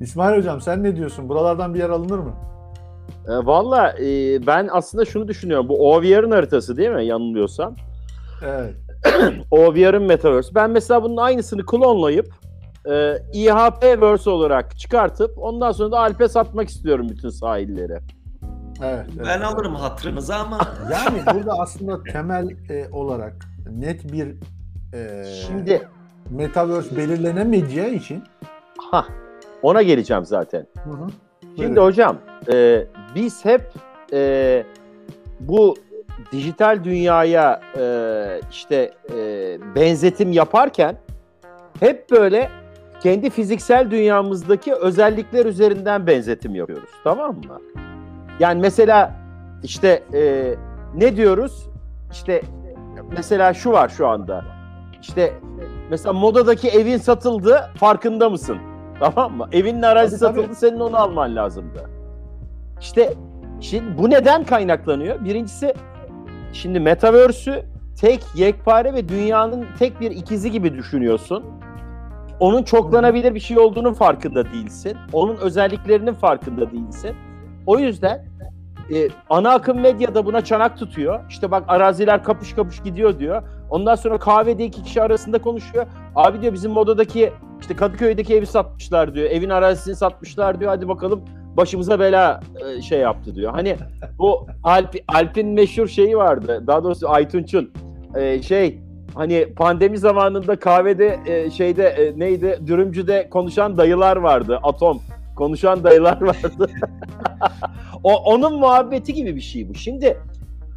İsmail 0.01 0.37
hocam 0.37 0.61
sen 0.61 0.83
ne 0.83 0.95
diyorsun? 0.95 1.29
Buralardan 1.29 1.73
bir 1.73 1.79
yer 1.79 1.89
alınır 1.89 2.19
mı? 2.19 2.33
E, 3.27 3.31
Valla 3.31 3.91
e, 3.99 4.05
ben 4.47 4.69
aslında 4.71 5.05
şunu 5.05 5.27
düşünüyorum. 5.27 5.69
Bu 5.69 5.93
OVR'ın 5.93 6.31
haritası 6.31 6.77
değil 6.77 6.89
mi? 6.89 7.05
Yanılmıyorsam. 7.05 7.75
Evet. 8.45 8.73
OVR'ın 9.51 10.03
Metaverse. 10.03 10.55
Ben 10.55 10.69
mesela 10.69 11.03
bunun 11.03 11.17
aynısını 11.17 11.65
klonlayıp 11.65 12.27
e, 12.85 12.91
IHP-verse 13.33 14.29
olarak 14.29 14.79
çıkartıp 14.79 15.31
ondan 15.37 15.71
sonra 15.71 15.91
da 15.91 15.99
Alp'e 15.99 16.27
satmak 16.27 16.69
istiyorum 16.69 17.09
bütün 17.09 17.29
sahilleri. 17.29 17.99
Evet, 18.83 19.05
evet, 19.15 19.25
ben 19.27 19.41
alırım 19.41 19.75
hatırınızı 19.75 20.35
ama. 20.35 20.59
Yani 20.91 21.21
burada 21.33 21.53
aslında 21.59 22.03
temel 22.03 22.49
e, 22.69 22.87
olarak 22.91 23.33
net 23.69 24.13
bir 24.13 24.35
e, 24.93 25.23
şimdi 25.47 25.87
metaverse 26.29 26.97
belirlenemeyeceği 26.97 27.95
için 27.95 28.23
ha 28.77 29.05
ona 29.61 29.81
geleceğim 29.81 30.25
zaten. 30.25 30.67
Hı 30.83 30.89
hı. 30.89 31.07
Şimdi 31.55 31.79
hocam 31.79 32.17
e, 32.53 32.87
biz 33.15 33.45
hep 33.45 33.73
e, 34.13 34.63
bu 35.39 35.75
dijital 36.31 36.83
dünyaya 36.83 37.61
e, 37.77 37.85
işte 38.51 38.91
e, 39.15 39.57
benzetim 39.75 40.31
yaparken 40.31 40.97
hep 41.79 42.11
böyle 42.11 42.49
kendi 42.99 43.29
fiziksel 43.29 43.91
dünyamızdaki 43.91 44.73
özellikler 44.73 45.45
üzerinden 45.45 46.07
benzetim 46.07 46.55
yapıyoruz. 46.55 46.89
Tamam 47.03 47.35
mı? 47.35 47.61
Yani 48.43 48.61
mesela 48.61 49.11
işte 49.63 50.03
e, 50.13 50.53
ne 50.95 51.17
diyoruz? 51.17 51.69
İşte 52.11 52.41
mesela 53.17 53.53
şu 53.53 53.71
var 53.71 53.89
şu 53.89 54.07
anda. 54.07 54.45
İşte 55.01 55.33
mesela 55.89 56.13
modadaki 56.13 56.69
evin 56.69 56.97
satıldı 56.97 57.71
farkında 57.75 58.29
mısın? 58.29 58.57
Tamam 58.99 59.37
mı? 59.37 59.47
Evinin 59.51 59.81
arazisi 59.81 60.19
tabii, 60.19 60.29
satıldı 60.29 60.45
tabii. 60.45 60.55
senin 60.55 60.79
onu 60.79 60.97
alman 60.97 61.35
lazımdı. 61.35 61.89
İşte 62.81 63.13
şimdi 63.59 63.97
bu 63.97 64.09
neden 64.09 64.43
kaynaklanıyor? 64.43 65.25
Birincisi 65.25 65.73
şimdi 66.53 66.79
metaverse'ü 66.79 67.63
tek 68.01 68.23
yekpare 68.35 68.93
ve 68.93 69.09
dünyanın 69.09 69.65
tek 69.79 70.01
bir 70.01 70.11
ikizi 70.11 70.51
gibi 70.51 70.73
düşünüyorsun. 70.73 71.45
Onun 72.39 72.63
çoklanabilir 72.63 73.35
bir 73.35 73.39
şey 73.39 73.59
olduğunun 73.59 73.93
farkında 73.93 74.51
değilsin. 74.51 74.97
Onun 75.13 75.35
özelliklerinin 75.35 76.13
farkında 76.13 76.71
değilsin. 76.71 77.15
O 77.65 77.79
yüzden 77.79 78.25
e, 78.93 79.07
ana 79.29 79.51
akım 79.51 79.79
medya 79.79 80.15
da 80.15 80.25
buna 80.25 80.43
çanak 80.43 80.77
tutuyor. 80.77 81.19
İşte 81.29 81.51
bak 81.51 81.63
araziler 81.67 82.23
kapış 82.23 82.53
kapış 82.53 82.83
gidiyor 82.83 83.19
diyor. 83.19 83.43
Ondan 83.69 83.95
sonra 83.95 84.17
kahvede 84.17 84.65
iki 84.65 84.83
kişi 84.83 85.01
arasında 85.01 85.41
konuşuyor. 85.41 85.85
Abi 86.15 86.41
diyor 86.41 86.53
bizim 86.53 86.71
modadaki 86.71 87.33
işte 87.61 87.75
Kadıköy'deki 87.75 88.35
evi 88.35 88.45
satmışlar 88.45 89.15
diyor. 89.15 89.29
Evin 89.29 89.49
arazisini 89.49 89.95
satmışlar 89.95 90.59
diyor. 90.59 90.71
Hadi 90.71 90.87
bakalım 90.87 91.21
başımıza 91.57 91.99
bela 91.99 92.39
e, 92.65 92.81
şey 92.81 92.99
yaptı 92.99 93.35
diyor. 93.35 93.51
Hani 93.51 93.77
bu 94.19 94.47
Alp, 94.63 94.95
Alp'in 95.07 95.47
meşhur 95.47 95.87
şeyi 95.87 96.17
vardı. 96.17 96.63
Daha 96.67 96.83
doğrusu 96.83 97.09
Aytunç'un 97.09 97.71
e, 98.15 98.41
şey 98.41 98.79
hani 99.15 99.53
pandemi 99.55 99.97
zamanında 99.97 100.55
kahvede 100.55 101.19
e, 101.25 101.49
şeyde 101.49 101.87
e, 101.87 102.19
neydi 102.19 102.59
dürümcüde 102.67 103.29
konuşan 103.29 103.77
dayılar 103.77 104.17
vardı. 104.17 104.59
Atom 104.63 105.01
konuşan 105.35 105.83
dayılar 105.83 106.21
vardı. 106.21 106.67
o 108.03 108.15
onun 108.15 108.59
muhabbeti 108.59 109.13
gibi 109.13 109.35
bir 109.35 109.41
şey 109.41 109.69
bu. 109.69 109.73
Şimdi 109.73 110.17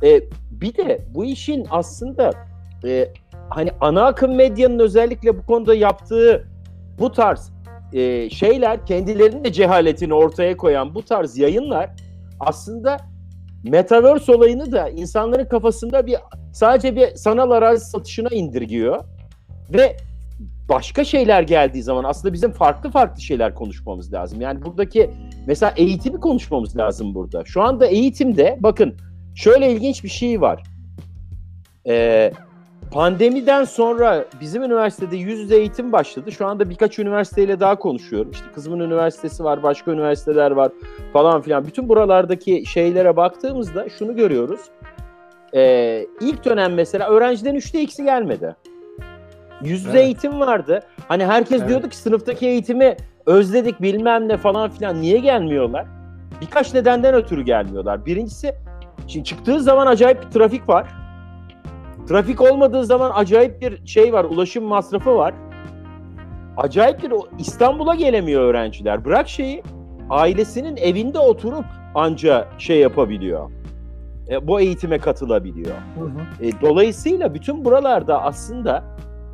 e, 0.02 0.20
bir 0.50 0.76
de 0.76 1.06
bu 1.14 1.24
işin 1.24 1.66
aslında 1.70 2.30
e, 2.84 3.12
hani 3.50 3.70
ana 3.80 4.06
akım 4.06 4.34
medyanın 4.34 4.78
özellikle 4.78 5.38
bu 5.38 5.46
konuda 5.46 5.74
yaptığı 5.74 6.48
bu 6.98 7.12
tarz 7.12 7.50
e, 7.92 8.30
şeyler 8.30 8.86
kendilerinin 8.86 9.44
de 9.44 9.52
cehaletini 9.52 10.14
ortaya 10.14 10.56
koyan 10.56 10.94
bu 10.94 11.02
tarz 11.02 11.38
yayınlar 11.38 11.90
aslında 12.40 12.96
Metaverse 13.64 14.34
olayını 14.34 14.72
da 14.72 14.88
insanların 14.88 15.44
kafasında 15.44 16.06
bir 16.06 16.16
sadece 16.52 16.96
bir 16.96 17.14
sanal 17.14 17.50
arazi 17.50 17.84
satışına 17.90 18.28
indirgiyor 18.28 19.04
ve 19.70 19.96
başka 20.68 21.04
şeyler 21.04 21.42
geldiği 21.42 21.82
zaman 21.82 22.04
aslında 22.04 22.34
bizim 22.34 22.52
farklı 22.52 22.90
farklı 22.90 23.20
şeyler 23.20 23.54
konuşmamız 23.54 24.12
lazım. 24.12 24.40
Yani 24.40 24.64
buradaki 24.64 25.10
mesela 25.46 25.72
eğitimi 25.76 26.20
konuşmamız 26.20 26.76
lazım 26.76 27.14
burada. 27.14 27.44
Şu 27.44 27.62
anda 27.62 27.86
eğitimde 27.86 28.58
bakın 28.60 28.94
şöyle 29.34 29.72
ilginç 29.72 30.04
bir 30.04 30.08
şey 30.08 30.40
var. 30.40 30.62
Ee, 31.88 32.32
pandemiden 32.90 33.64
sonra 33.64 34.24
bizim 34.40 34.62
üniversitede 34.62 35.16
yüz 35.16 35.38
yüze 35.40 35.56
eğitim 35.56 35.92
başladı. 35.92 36.32
Şu 36.32 36.46
anda 36.46 36.70
birkaç 36.70 36.98
üniversiteyle 36.98 37.60
daha 37.60 37.78
konuşuyorum. 37.78 38.30
İşte 38.30 38.46
kızımın 38.54 38.80
üniversitesi 38.80 39.44
var, 39.44 39.62
başka 39.62 39.90
üniversiteler 39.92 40.50
var 40.50 40.72
falan 41.12 41.42
filan. 41.42 41.64
Bütün 41.66 41.88
buralardaki 41.88 42.64
şeylere 42.66 43.16
baktığımızda 43.16 43.88
şunu 43.98 44.16
görüyoruz. 44.16 44.60
e, 45.54 46.06
ilk 46.20 46.44
dönem 46.44 46.74
mesela 46.74 47.08
öğrenciden 47.10 47.54
üçte 47.54 47.80
ikisi 47.80 48.04
gelmedi. 48.04 48.56
Yüzde 49.62 49.90
Evet. 49.90 50.00
eğitim 50.00 50.40
vardı. 50.40 50.80
Hani 51.08 51.24
herkes 51.26 51.60
Evet. 51.60 51.68
diyordu 51.68 51.88
ki 51.88 51.96
sınıftaki 51.96 52.46
eğitimi 52.46 52.96
özledik 53.26 53.82
bilmem 53.82 54.28
ne 54.28 54.36
falan 54.36 54.70
filan. 54.70 55.00
Niye 55.00 55.18
gelmiyorlar? 55.18 55.86
Birkaç 56.40 56.74
nedenden 56.74 57.14
ötürü 57.14 57.42
gelmiyorlar. 57.42 58.06
Birincisi 58.06 58.54
şimdi 59.06 59.24
çıktığı 59.24 59.60
zaman 59.60 59.86
acayip 59.86 60.22
bir 60.22 60.30
trafik 60.30 60.68
var. 60.68 60.86
Trafik 62.08 62.40
olmadığı 62.40 62.84
zaman 62.84 63.12
acayip 63.14 63.60
bir 63.60 63.86
şey 63.86 64.12
var. 64.12 64.24
Ulaşım 64.24 64.64
masrafı 64.64 65.16
var. 65.16 65.34
Acayip 66.56 67.02
bir 67.02 67.12
İstanbul'a 67.38 67.94
gelemiyor 67.94 68.42
öğrenciler. 68.42 69.04
Bırak 69.04 69.28
şeyi 69.28 69.62
ailesinin 70.10 70.76
evinde 70.76 71.18
oturup 71.18 71.64
anca 71.94 72.48
şey 72.58 72.80
yapabiliyor. 72.80 73.50
E, 74.30 74.48
bu 74.48 74.60
eğitime 74.60 74.98
katılabiliyor. 74.98 75.74
Hı 75.98 76.04
hı. 76.04 76.46
E, 76.46 76.60
dolayısıyla 76.62 77.34
bütün 77.34 77.64
buralarda 77.64 78.22
aslında 78.22 78.84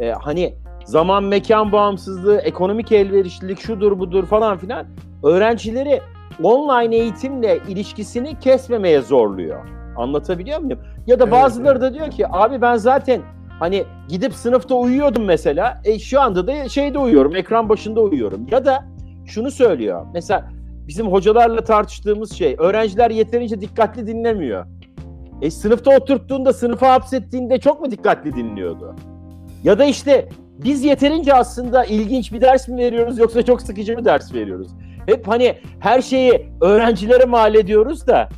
e, 0.01 0.11
hani 0.11 0.55
zaman 0.85 1.25
mekan 1.25 1.73
bağımsızlığı, 1.73 2.37
ekonomik 2.37 2.93
elverişlilik 2.93 3.61
şudur 3.61 3.99
budur 3.99 4.27
falan 4.27 4.59
filan 4.59 4.87
öğrencileri 5.23 6.01
online 6.43 6.97
eğitimle 6.97 7.59
ilişkisini 7.69 8.39
kesmemeye 8.39 9.01
zorluyor. 9.01 9.61
Anlatabiliyor 9.97 10.61
muyum? 10.61 10.81
Ya 11.07 11.21
da 11.21 11.31
bazıları 11.31 11.81
da 11.81 11.95
diyor 11.95 12.11
ki 12.11 12.27
abi 12.29 12.61
ben 12.61 12.77
zaten 12.77 13.23
hani 13.59 13.85
gidip 14.09 14.35
sınıfta 14.35 14.75
uyuyordum 14.75 15.25
mesela. 15.25 15.81
E, 15.85 15.99
şu 15.99 16.21
anda 16.21 16.47
da 16.47 16.69
şeyde 16.69 16.99
uyuyorum, 16.99 17.37
ekran 17.37 17.69
başında 17.69 18.01
uyuyorum. 18.01 18.47
Ya 18.51 18.65
da 18.65 18.85
şunu 19.27 19.51
söylüyor. 19.51 20.07
Mesela 20.15 20.51
bizim 20.89 21.07
hocalarla 21.07 21.65
tartıştığımız 21.65 22.33
şey 22.33 22.57
öğrenciler 22.59 23.11
yeterince 23.11 23.61
dikkatli 23.61 24.07
dinlemiyor. 24.07 24.67
E 25.43 25.51
sınıfta 25.51 25.97
oturttuğunda, 25.97 26.53
sınıfa 26.53 26.93
hapsettiğinde 26.93 27.61
çok 27.61 27.81
mu 27.81 27.91
dikkatli 27.91 28.37
dinliyordu? 28.37 28.97
Ya 29.65 29.79
da 29.79 29.85
işte 29.85 30.29
biz 30.65 30.85
yeterince 30.85 31.35
aslında 31.35 31.85
ilginç 31.85 32.33
bir 32.33 32.41
ders 32.41 32.69
mi 32.69 32.77
veriyoruz 32.77 33.19
yoksa 33.19 33.43
çok 33.43 33.63
sıkıcı 33.63 33.99
bir 33.99 34.05
ders 34.05 34.35
veriyoruz? 34.35 34.69
Hep 35.07 35.29
hani 35.29 35.59
her 35.81 36.03
şeyi 36.03 36.49
öğrencilere 36.61 37.25
mal 37.25 37.55
ediyoruz 37.55 38.07
da 38.07 38.29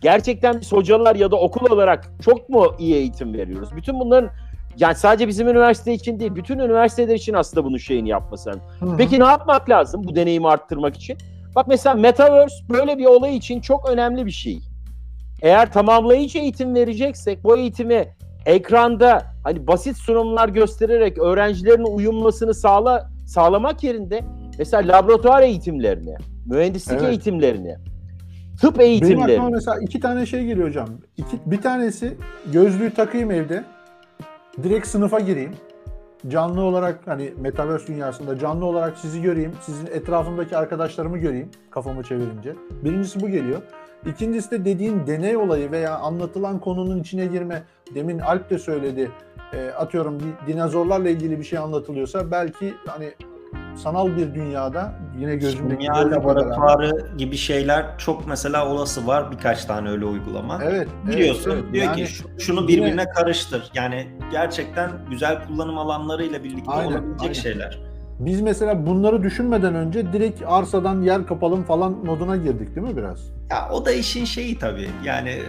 gerçekten 0.00 0.60
biz 0.60 0.72
hocalar 0.72 1.16
ya 1.16 1.30
da 1.30 1.36
okul 1.36 1.70
olarak 1.70 2.10
çok 2.24 2.48
mu 2.48 2.74
iyi 2.78 2.94
eğitim 2.94 3.34
veriyoruz? 3.34 3.68
Bütün 3.76 4.00
bunların 4.00 4.30
yani 4.78 4.94
sadece 4.94 5.28
bizim 5.28 5.48
üniversite 5.48 5.94
için 5.94 6.20
değil, 6.20 6.34
bütün 6.34 6.58
üniversiteler 6.58 7.14
için 7.14 7.34
aslında 7.34 7.64
bunun 7.64 7.76
şeyini 7.76 8.08
yapması 8.08 8.48
lazım. 8.48 8.62
Peki 8.98 9.20
ne 9.20 9.24
yapmak 9.24 9.70
lazım 9.70 10.04
bu 10.04 10.16
deneyimi 10.16 10.48
arttırmak 10.48 10.96
için? 10.96 11.18
Bak 11.56 11.68
mesela 11.68 11.94
Metaverse 11.94 12.54
böyle 12.70 12.98
bir 12.98 13.06
olay 13.06 13.36
için 13.36 13.60
çok 13.60 13.90
önemli 13.90 14.26
bir 14.26 14.30
şey. 14.30 14.58
Eğer 15.42 15.72
tamamlayıcı 15.72 16.38
eğitim 16.38 16.74
vereceksek 16.74 17.44
bu 17.44 17.56
eğitimi 17.56 18.08
ekranda 18.46 19.22
hani 19.44 19.66
basit 19.66 19.96
sunumlar 19.96 20.48
göstererek 20.48 21.18
öğrencilerin 21.18 21.96
uyumlasını 21.96 22.54
sağla 22.54 23.10
sağlamak 23.26 23.84
yerinde 23.84 24.24
mesela 24.58 24.98
laboratuvar 24.98 25.42
eğitimlerini, 25.42 26.16
mühendislik 26.46 26.98
Evet. 27.00 27.08
eğitimlerini, 27.08 27.76
tıp 28.60 28.78
Benim 28.78 28.90
eğitimlerini 28.90 29.32
aklıma 29.32 29.50
mesela 29.50 29.78
iki 29.80 30.00
tane 30.00 30.26
şey 30.26 30.44
geliyor 30.44 30.68
hocam. 30.68 30.88
İki, 31.16 31.36
bir 31.46 31.60
tanesi 31.60 32.16
gözlüğü 32.52 32.94
takayım 32.94 33.30
evde. 33.30 33.64
Direkt 34.62 34.86
sınıfa 34.86 35.20
gireyim. 35.20 35.52
Canlı 36.28 36.60
olarak 36.62 37.00
hani 37.06 37.32
Metaverse 37.40 37.86
dünyasında 37.86 38.38
canlı 38.38 38.64
olarak 38.64 38.98
sizi 38.98 39.22
göreyim. 39.22 39.52
Sizin 39.60 39.86
etrafımdaki 39.86 40.56
arkadaşlarımı 40.56 41.18
göreyim 41.18 41.48
kafamı 41.70 42.02
çevirince. 42.02 42.54
Birincisi 42.84 43.20
bu 43.20 43.28
geliyor. 43.28 43.62
İkincisi 44.06 44.50
de 44.50 44.64
dediğin 44.64 45.06
deney 45.06 45.36
olayı 45.36 45.70
veya 45.70 45.98
anlatılan 45.98 46.58
konunun 46.60 47.00
içine 47.00 47.26
girme. 47.26 47.62
Demin 47.94 48.18
Alp 48.18 48.50
de 48.50 48.58
söyledi. 48.58 49.10
E, 49.52 49.68
atıyorum 49.70 50.20
bir 50.20 50.52
dinozorlarla 50.52 51.08
ilgili 51.08 51.38
bir 51.38 51.44
şey 51.44 51.58
anlatılıyorsa 51.58 52.30
belki 52.30 52.74
hani 52.86 53.10
sanal 53.76 54.16
bir 54.16 54.34
dünyada 54.34 54.92
yine 55.18 55.36
gözümdeki 55.36 55.80
Kimya 55.82 56.02
gözlükle 56.02 56.16
beraber- 56.16 56.34
laboratuvarı 56.36 57.16
gibi 57.18 57.36
şeyler 57.36 57.98
çok 57.98 58.26
mesela 58.28 58.68
olası 58.68 59.06
var 59.06 59.32
birkaç 59.32 59.64
tane 59.64 59.90
öyle 59.90 60.04
uygulama. 60.04 60.58
Evet. 60.64 60.88
Giriyorsun 61.10 61.50
evet. 61.50 61.64
diyor 61.72 61.84
Yani 61.84 61.96
ki 61.96 62.06
"Şu- 62.06 62.28
şunu 62.40 62.60
yine- 62.60 62.68
birbirine 62.68 63.04
karıştır. 63.08 63.70
Yani 63.74 64.06
gerçekten 64.32 64.90
güzel 65.10 65.46
kullanım 65.46 65.78
alanlarıyla 65.78 66.44
birlikte 66.44 66.70
Aynen, 66.70 66.92
olabilecek 66.92 67.20
aynen. 67.22 67.32
şeyler. 67.32 67.78
Biz 68.18 68.40
mesela 68.40 68.86
bunları 68.86 69.22
düşünmeden 69.22 69.74
önce 69.74 70.12
direkt 70.12 70.42
arsadan 70.46 71.02
yer 71.02 71.26
kapalım 71.26 71.64
falan 71.64 71.92
moduna 71.92 72.36
girdik 72.36 72.76
değil 72.76 72.86
mi 72.86 72.96
biraz? 72.96 73.34
Ya 73.50 73.68
o 73.72 73.84
da 73.84 73.92
işin 73.92 74.24
şeyi 74.24 74.58
tabii. 74.58 74.90
Yani 75.04 75.42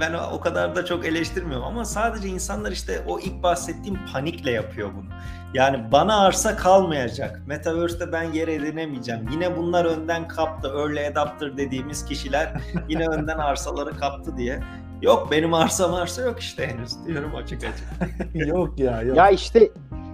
ben 0.00 0.14
o 0.32 0.40
kadar 0.40 0.76
da 0.76 0.84
çok 0.84 1.06
eleştirmiyorum 1.06 1.66
ama 1.66 1.84
sadece 1.84 2.28
insanlar 2.28 2.72
işte 2.72 3.00
o 3.08 3.18
ilk 3.18 3.42
bahsettiğim 3.42 3.98
panikle 4.12 4.50
yapıyor 4.50 4.90
bunu. 4.96 5.08
Yani 5.54 5.92
bana 5.92 6.16
arsa 6.20 6.56
kalmayacak. 6.56 7.42
Metaverse'de 7.46 8.12
ben 8.12 8.22
yer 8.22 8.48
edinemeyeceğim. 8.48 9.28
Yine 9.32 9.56
bunlar 9.56 9.84
önden 9.84 10.28
kaptı. 10.28 10.68
Early 10.68 11.06
adapter 11.06 11.56
dediğimiz 11.56 12.04
kişiler 12.04 12.52
yine 12.88 13.06
önden 13.08 13.38
arsaları 13.38 13.96
kaptı 13.96 14.36
diye. 14.36 14.60
Yok 15.02 15.28
benim 15.30 15.54
arsa 15.54 16.06
yok 16.22 16.40
işte 16.40 16.66
henüz 16.66 17.06
diyorum 17.06 17.34
açık 17.34 17.58
açık. 17.64 18.34
yok 18.48 18.78
ya 18.78 19.02
yok. 19.02 19.16
Ya 19.16 19.30
işte 19.30 19.70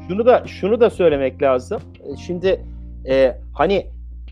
şunu 0.08 0.26
da 0.26 0.42
şunu 0.46 0.80
da 0.80 0.90
söylemek 0.90 1.42
lazım. 1.42 1.80
E, 2.04 2.16
Şimdi 2.16 2.64
e, 3.08 3.36
hani 3.54 3.86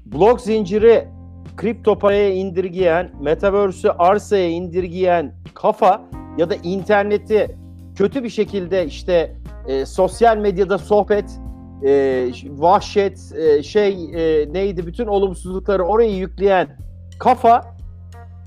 blok 0.07 0.41
zinciri 0.41 1.09
kripto 1.57 1.99
paraya 1.99 2.31
indirgeyen, 2.31 3.11
metaverse'ü 3.21 3.91
arsaya 3.91 4.49
indirgeyen 4.49 5.35
kafa 5.55 6.03
ya 6.39 6.51
da 6.51 6.55
interneti 6.55 7.57
kötü 7.97 8.25
bir 8.25 8.31
şekilde 8.31 8.87
işte 8.87 9.37
e, 9.69 9.87
sosyal 9.87 10.37
medyada 10.37 10.79
sohbet, 10.79 11.41
e, 11.87 11.93
vahşet, 12.49 13.33
e, 13.37 13.63
şey 13.63 13.93
e, 13.93 14.53
neydi 14.53 14.87
bütün 14.87 15.07
olumsuzlukları 15.07 15.83
oraya 15.83 16.17
yükleyen 16.17 16.69
kafa 17.19 17.75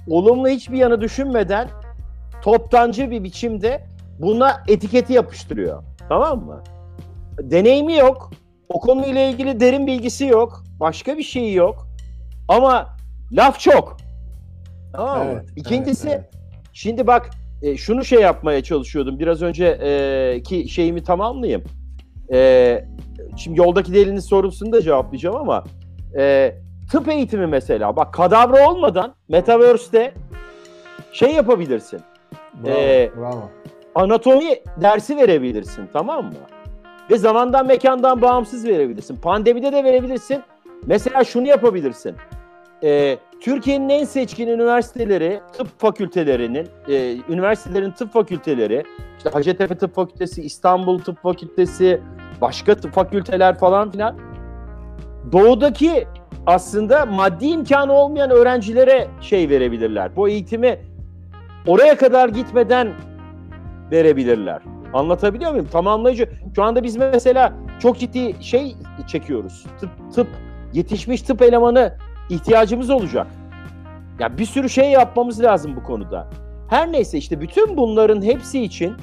olumlu 0.07 0.47
hiçbir 0.47 0.77
yanı 0.77 1.01
düşünmeden 1.01 1.67
toptancı 2.41 3.11
bir 3.11 3.23
biçimde 3.23 3.85
buna 4.19 4.63
etiketi 4.67 5.13
yapıştırıyor. 5.13 5.83
Tamam 6.09 6.45
mı? 6.45 6.63
Deneyimi 7.41 7.93
yok. 7.97 8.31
O 8.69 8.79
konuyla 8.79 9.21
ilgili 9.21 9.59
derin 9.59 9.87
bilgisi 9.87 10.25
yok. 10.25 10.63
Başka 10.79 11.17
bir 11.17 11.23
şeyi 11.23 11.55
yok. 11.55 11.87
Ama 12.47 12.87
laf 13.31 13.59
çok. 13.59 13.97
Tamam 14.93 15.17
mı? 15.27 15.31
Evet, 15.33 15.45
İkincisi 15.55 16.07
evet, 16.09 16.19
evet. 16.33 16.33
şimdi 16.73 17.07
bak 17.07 17.29
e, 17.61 17.77
şunu 17.77 18.05
şey 18.05 18.19
yapmaya 18.21 18.63
çalışıyordum. 18.63 19.19
Biraz 19.19 19.41
önce 19.41 19.65
e, 19.65 20.43
ki 20.43 20.69
şeyimi 20.69 21.03
tamamlayayım. 21.03 21.63
E, 22.33 22.85
şimdi 23.37 23.59
yoldaki 23.59 23.93
delinin 23.93 24.19
sorusunu 24.19 24.71
da 24.71 24.81
cevaplayacağım 24.81 25.35
ama 25.35 25.63
e, 26.17 26.55
tıp 26.91 27.07
eğitimi 27.09 27.47
mesela 27.47 27.95
bak 27.95 28.13
kadavra 28.13 28.69
olmadan 28.69 29.15
Metaverse'de 29.29 30.13
şey 31.13 31.31
yapabilirsin. 31.31 32.01
Bravo, 32.63 32.77
Ee, 32.77 33.11
bravo. 33.17 33.49
anatomi 33.95 34.55
dersi 34.81 35.17
verebilirsin 35.17 35.89
tamam 35.93 36.25
mı? 36.25 36.33
Ve 37.11 37.17
zamandan 37.17 37.67
mekandan 37.67 38.21
bağımsız 38.21 38.67
verebilirsin. 38.67 39.15
Pandemide 39.15 39.71
de 39.71 39.83
verebilirsin. 39.83 40.43
Mesela 40.85 41.23
şunu 41.23 41.47
yapabilirsin. 41.47 42.15
Ee, 42.83 43.17
Türkiye'nin 43.41 43.89
en 43.89 44.03
seçkin 44.03 44.47
üniversiteleri, 44.47 45.39
tıp 45.53 45.79
fakültelerinin, 45.79 46.67
e, 46.87 47.17
üniversitelerin 47.29 47.91
tıp 47.91 48.13
fakülteleri, 48.13 48.83
işte 49.17 49.29
Hacettepe 49.29 49.75
Tıp 49.75 49.95
Fakültesi, 49.95 50.41
İstanbul 50.41 50.99
Tıp 50.99 51.23
Fakültesi, 51.23 52.01
başka 52.41 52.75
tıp 52.75 52.93
fakülteler 52.93 53.57
falan 53.57 53.91
filan. 53.91 54.17
Doğudaki 55.31 56.07
aslında 56.45 57.05
maddi 57.05 57.45
imkanı 57.45 57.93
olmayan 57.93 58.31
öğrencilere 58.31 59.07
şey 59.21 59.49
verebilirler. 59.49 60.15
Bu 60.15 60.29
eğitimi 60.29 60.79
oraya 61.67 61.97
kadar 61.97 62.29
gitmeden 62.29 62.93
verebilirler. 63.91 64.72
Anlatabiliyor 64.93 65.51
muyum? 65.51 65.67
Tamamlayıcı. 65.71 66.29
Şu 66.55 66.63
anda 66.63 66.83
biz 66.83 66.97
mesela 66.97 67.53
çok 67.79 67.99
ciddi 67.99 68.35
şey 68.43 68.75
çekiyoruz. 69.07 69.65
Tıp, 69.79 69.89
tıp 70.15 70.27
yetişmiş 70.73 71.21
tıp 71.21 71.41
elemanı 71.41 71.97
ihtiyacımız 72.29 72.89
olacak. 72.89 73.27
Ya 74.19 74.37
bir 74.37 74.45
sürü 74.45 74.69
şey 74.69 74.91
yapmamız 74.91 75.41
lazım 75.43 75.75
bu 75.75 75.83
konuda. 75.83 76.27
Her 76.69 76.91
neyse 76.91 77.17
işte 77.17 77.41
bütün 77.41 77.77
bunların 77.77 78.21
hepsi 78.21 78.63
için 78.63 78.93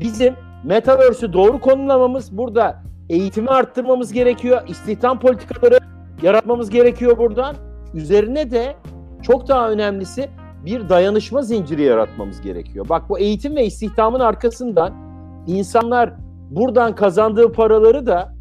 bizim 0.00 0.34
Metaverse'ü 0.64 1.32
doğru 1.32 1.60
konumlamamız, 1.60 2.38
burada 2.38 2.82
eğitimi 3.10 3.48
arttırmamız 3.48 4.12
gerekiyor. 4.12 4.62
İstihdam 4.68 5.20
politikaları 5.20 5.78
yaratmamız 6.22 6.70
gerekiyor 6.70 7.18
buradan. 7.18 7.56
Üzerine 7.94 8.50
de 8.50 8.76
çok 9.22 9.48
daha 9.48 9.70
önemlisi 9.70 10.28
bir 10.64 10.88
dayanışma 10.88 11.42
zinciri 11.42 11.82
yaratmamız 11.82 12.40
gerekiyor. 12.40 12.88
Bak 12.88 13.08
bu 13.08 13.18
eğitim 13.18 13.56
ve 13.56 13.66
istihdamın 13.66 14.20
arkasından 14.20 15.05
insanlar 15.46 16.12
buradan 16.50 16.94
kazandığı 16.94 17.52
paraları 17.52 18.06
da 18.06 18.36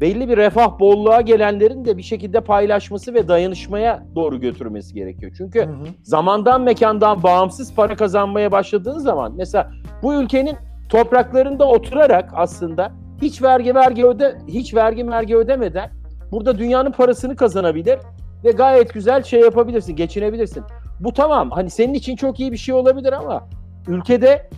belli 0.00 0.28
bir 0.28 0.36
refah 0.36 0.78
bolluğa 0.78 1.20
gelenlerin 1.20 1.84
de 1.84 1.96
bir 1.96 2.02
şekilde 2.02 2.40
paylaşması 2.40 3.14
ve 3.14 3.28
dayanışmaya 3.28 4.06
doğru 4.14 4.40
götürmesi 4.40 4.94
gerekiyor. 4.94 5.32
Çünkü 5.38 5.60
hı 5.60 5.70
hı. 5.70 5.86
zamandan 6.02 6.62
mekandan 6.62 7.22
bağımsız 7.22 7.74
para 7.74 7.96
kazanmaya 7.96 8.52
başladığın 8.52 8.98
zaman 8.98 9.32
mesela 9.36 9.70
bu 10.02 10.14
ülkenin 10.14 10.56
topraklarında 10.88 11.68
oturarak 11.68 12.30
aslında 12.34 12.92
hiç 13.22 13.42
vergi 13.42 13.74
vergi 13.74 14.06
öde 14.06 14.38
hiç 14.48 14.74
vergi 14.74 15.08
vergi 15.08 15.36
ödemeden 15.36 15.90
burada 16.32 16.58
dünyanın 16.58 16.92
parasını 16.92 17.36
kazanabilir 17.36 17.98
ve 18.44 18.50
gayet 18.50 18.94
güzel 18.94 19.22
şey 19.22 19.40
yapabilirsin, 19.40 19.96
geçinebilirsin. 19.96 20.64
Bu 21.00 21.12
tamam. 21.12 21.50
Hani 21.50 21.70
senin 21.70 21.94
için 21.94 22.16
çok 22.16 22.40
iyi 22.40 22.52
bir 22.52 22.56
şey 22.56 22.74
olabilir 22.74 23.12
ama 23.12 23.48
ülkede 23.88 24.50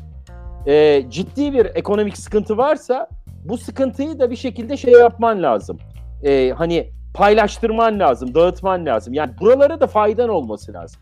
e, 0.66 1.04
ciddi 1.10 1.52
bir 1.52 1.66
ekonomik 1.74 2.18
sıkıntı 2.18 2.56
varsa 2.56 3.08
bu 3.44 3.58
sıkıntıyı 3.58 4.18
da 4.18 4.30
bir 4.30 4.36
şekilde 4.36 4.76
şey 4.76 4.92
yapman 4.92 5.42
lazım. 5.42 5.78
E, 6.24 6.50
hani 6.50 6.90
paylaştırman 7.14 8.00
lazım, 8.00 8.34
dağıtman 8.34 8.86
lazım. 8.86 9.14
Yani 9.14 9.32
buralara 9.40 9.80
da 9.80 9.86
faydan 9.86 10.28
olması 10.28 10.72
lazım. 10.72 11.00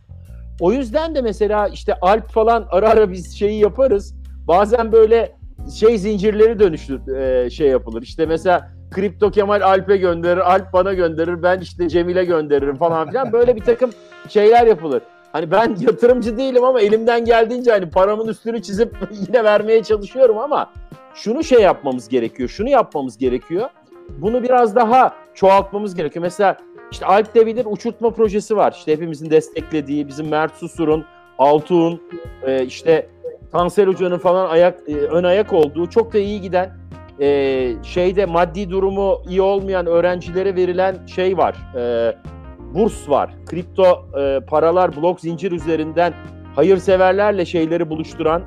O 0.60 0.72
yüzden 0.72 1.14
de 1.14 1.22
mesela 1.22 1.68
işte 1.68 1.94
Alp 2.00 2.28
falan 2.28 2.66
ara 2.70 2.88
ara 2.90 3.12
biz 3.12 3.38
şeyi 3.38 3.60
yaparız. 3.60 4.14
Bazen 4.48 4.92
böyle 4.92 5.32
şey 5.74 5.98
zincirleri 5.98 6.58
dönüştür 6.58 7.16
e, 7.16 7.50
şey 7.50 7.68
yapılır. 7.68 8.02
İşte 8.02 8.26
mesela 8.26 8.70
Kripto 8.90 9.30
Kemal 9.30 9.60
Alp'e 9.60 9.96
gönderir, 9.96 10.52
Alp 10.54 10.72
bana 10.72 10.94
gönderir, 10.94 11.42
ben 11.42 11.60
işte 11.60 11.88
Cemil'e 11.88 12.24
gönderirim 12.24 12.76
falan 12.76 13.08
filan. 13.08 13.32
Böyle 13.32 13.56
bir 13.56 13.60
takım 13.60 13.90
şeyler 14.28 14.66
yapılır. 14.66 15.02
Hani 15.36 15.50
ben 15.50 15.76
yatırımcı 15.80 16.38
değilim 16.38 16.64
ama 16.64 16.80
elimden 16.80 17.24
geldiğince 17.24 17.70
hani 17.70 17.90
paramın 17.90 18.28
üstünü 18.28 18.62
çizip 18.62 18.96
yine 19.28 19.44
vermeye 19.44 19.82
çalışıyorum 19.82 20.38
ama 20.38 20.70
şunu 21.14 21.44
şey 21.44 21.60
yapmamız 21.60 22.08
gerekiyor, 22.08 22.48
şunu 22.48 22.68
yapmamız 22.68 23.18
gerekiyor. 23.18 23.68
Bunu 24.08 24.42
biraz 24.42 24.76
daha 24.76 25.14
çoğaltmamız 25.34 25.94
gerekiyor. 25.94 26.22
Mesela 26.22 26.56
işte 26.92 27.06
Alp 27.06 27.34
de 27.34 27.46
bilir 27.46 27.66
uçurtma 27.70 28.10
projesi 28.10 28.56
var. 28.56 28.74
İşte 28.78 28.92
hepimizin 28.92 29.30
desteklediği, 29.30 30.08
bizim 30.08 30.28
Mert 30.28 30.54
Susur'un, 30.54 31.04
Altuğ'un, 31.38 32.02
e, 32.46 32.64
işte 32.64 33.06
Tansel 33.52 33.86
Hoca'nın 33.86 34.18
falan 34.18 34.50
ayak 34.50 34.80
e, 34.88 34.94
ön 34.94 35.24
ayak 35.24 35.52
olduğu 35.52 35.90
çok 35.90 36.12
da 36.12 36.18
iyi 36.18 36.40
giden 36.40 36.70
e, 37.20 37.72
şeyde 37.82 38.26
maddi 38.26 38.70
durumu 38.70 39.22
iyi 39.28 39.42
olmayan 39.42 39.86
öğrencilere 39.86 40.56
verilen 40.56 41.06
şey 41.06 41.36
var. 41.36 41.56
Burs 42.76 43.08
var. 43.08 43.30
Kripto 43.46 44.06
e, 44.18 44.40
paralar 44.46 44.96
blok 44.96 45.20
zincir 45.20 45.52
üzerinden 45.52 46.14
hayırseverlerle 46.56 47.44
şeyleri 47.44 47.90
buluşturan 47.90 48.42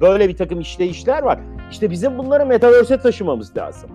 böyle 0.00 0.28
bir 0.28 0.36
takım 0.36 0.60
işleyişler 0.60 1.22
var. 1.22 1.40
İşte 1.70 1.90
bizim 1.90 2.18
bunları 2.18 2.46
metaverse'e 2.46 2.98
taşımamız 2.98 3.56
lazım. 3.56 3.90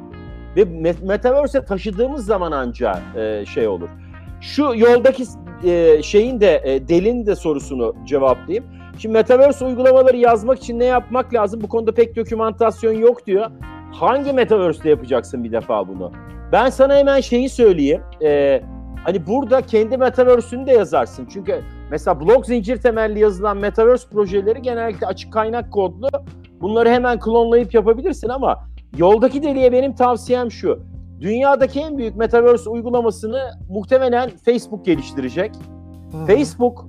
Ve 0.56 0.66
metaverse'e 1.04 1.66
taşıdığımız 1.66 2.26
zaman 2.26 2.52
ancak 2.52 3.02
e, 3.16 3.46
şey 3.46 3.68
olur. 3.68 3.90
Şu 4.42 4.64
yoldaki 4.76 5.24
e, 5.64 6.02
şeyin 6.04 6.40
de 6.42 6.62
e, 6.66 6.88
delin 6.88 7.26
de 7.26 7.36
sorusunu 7.36 7.96
cevaplayayım. 8.06 8.66
Şimdi 9.00 9.14
metaverse 9.14 9.66
uygulamaları 9.66 10.18
yazmak 10.18 10.58
için 10.58 10.80
ne 10.80 10.86
yapmak 10.86 11.34
lazım? 11.34 11.62
Bu 11.62 11.68
konuda 11.68 11.94
pek 11.94 12.16
dokümantasyon 12.16 12.94
yok 12.94 13.28
diyor. 13.28 13.52
Hangi 13.94 14.34
metaverse'de 14.34 14.90
yapacaksın 14.90 15.44
bir 15.44 15.52
defa 15.52 15.88
bunu? 15.88 16.12
Ben 16.52 16.70
sana 16.70 16.96
hemen 16.96 17.22
şeyi 17.22 17.50
söyleyeyim. 17.50 18.02
Ee, 18.22 18.62
hani 19.06 19.28
burada 19.28 19.62
kendi 19.62 19.98
metaverse'ünü 19.98 20.68
de 20.68 20.72
yazarsın. 20.72 21.28
Çünkü 21.34 21.62
mesela 21.92 22.20
blok 22.20 22.46
zincir 22.46 22.78
temelli 22.78 23.20
yazılan 23.20 23.58
metaverse 23.58 24.10
projeleri 24.10 24.62
genellikle 24.62 25.08
açık 25.08 25.34
kaynak 25.34 25.72
kodlu. 25.72 26.08
Bunları 26.62 26.90
hemen 26.90 27.20
klonlayıp 27.20 27.74
yapabilirsin 27.74 28.30
ama 28.30 28.64
yoldaki 28.98 29.44
deliye 29.44 29.72
benim 29.72 29.96
tavsiyem 29.96 30.52
şu. 30.52 30.80
Dünyadaki 31.22 31.80
en 31.80 31.98
büyük 31.98 32.16
metaverse 32.16 32.70
uygulamasını 32.70 33.50
muhtemelen 33.70 34.30
Facebook 34.46 34.86
geliştirecek. 34.86 35.52
Hmm. 36.12 36.26
Facebook 36.26 36.86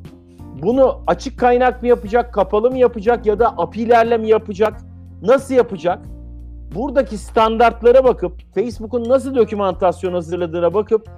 bunu 0.62 1.00
açık 1.06 1.38
kaynak 1.38 1.82
mı 1.82 1.88
yapacak, 1.88 2.34
kapalı 2.34 2.70
mı 2.70 2.78
yapacak 2.78 3.26
ya 3.26 3.38
da 3.38 3.48
API'lerle 3.58 4.18
mi 4.18 4.28
yapacak? 4.28 4.80
Nasıl 5.22 5.54
yapacak? 5.54 5.98
buradaki 6.74 7.18
standartlara 7.18 8.04
bakıp 8.04 8.32
Facebook'un 8.54 9.08
nasıl 9.08 9.34
dokümantasyon 9.34 10.12
hazırladığına 10.12 10.74
bakıp 10.74 11.08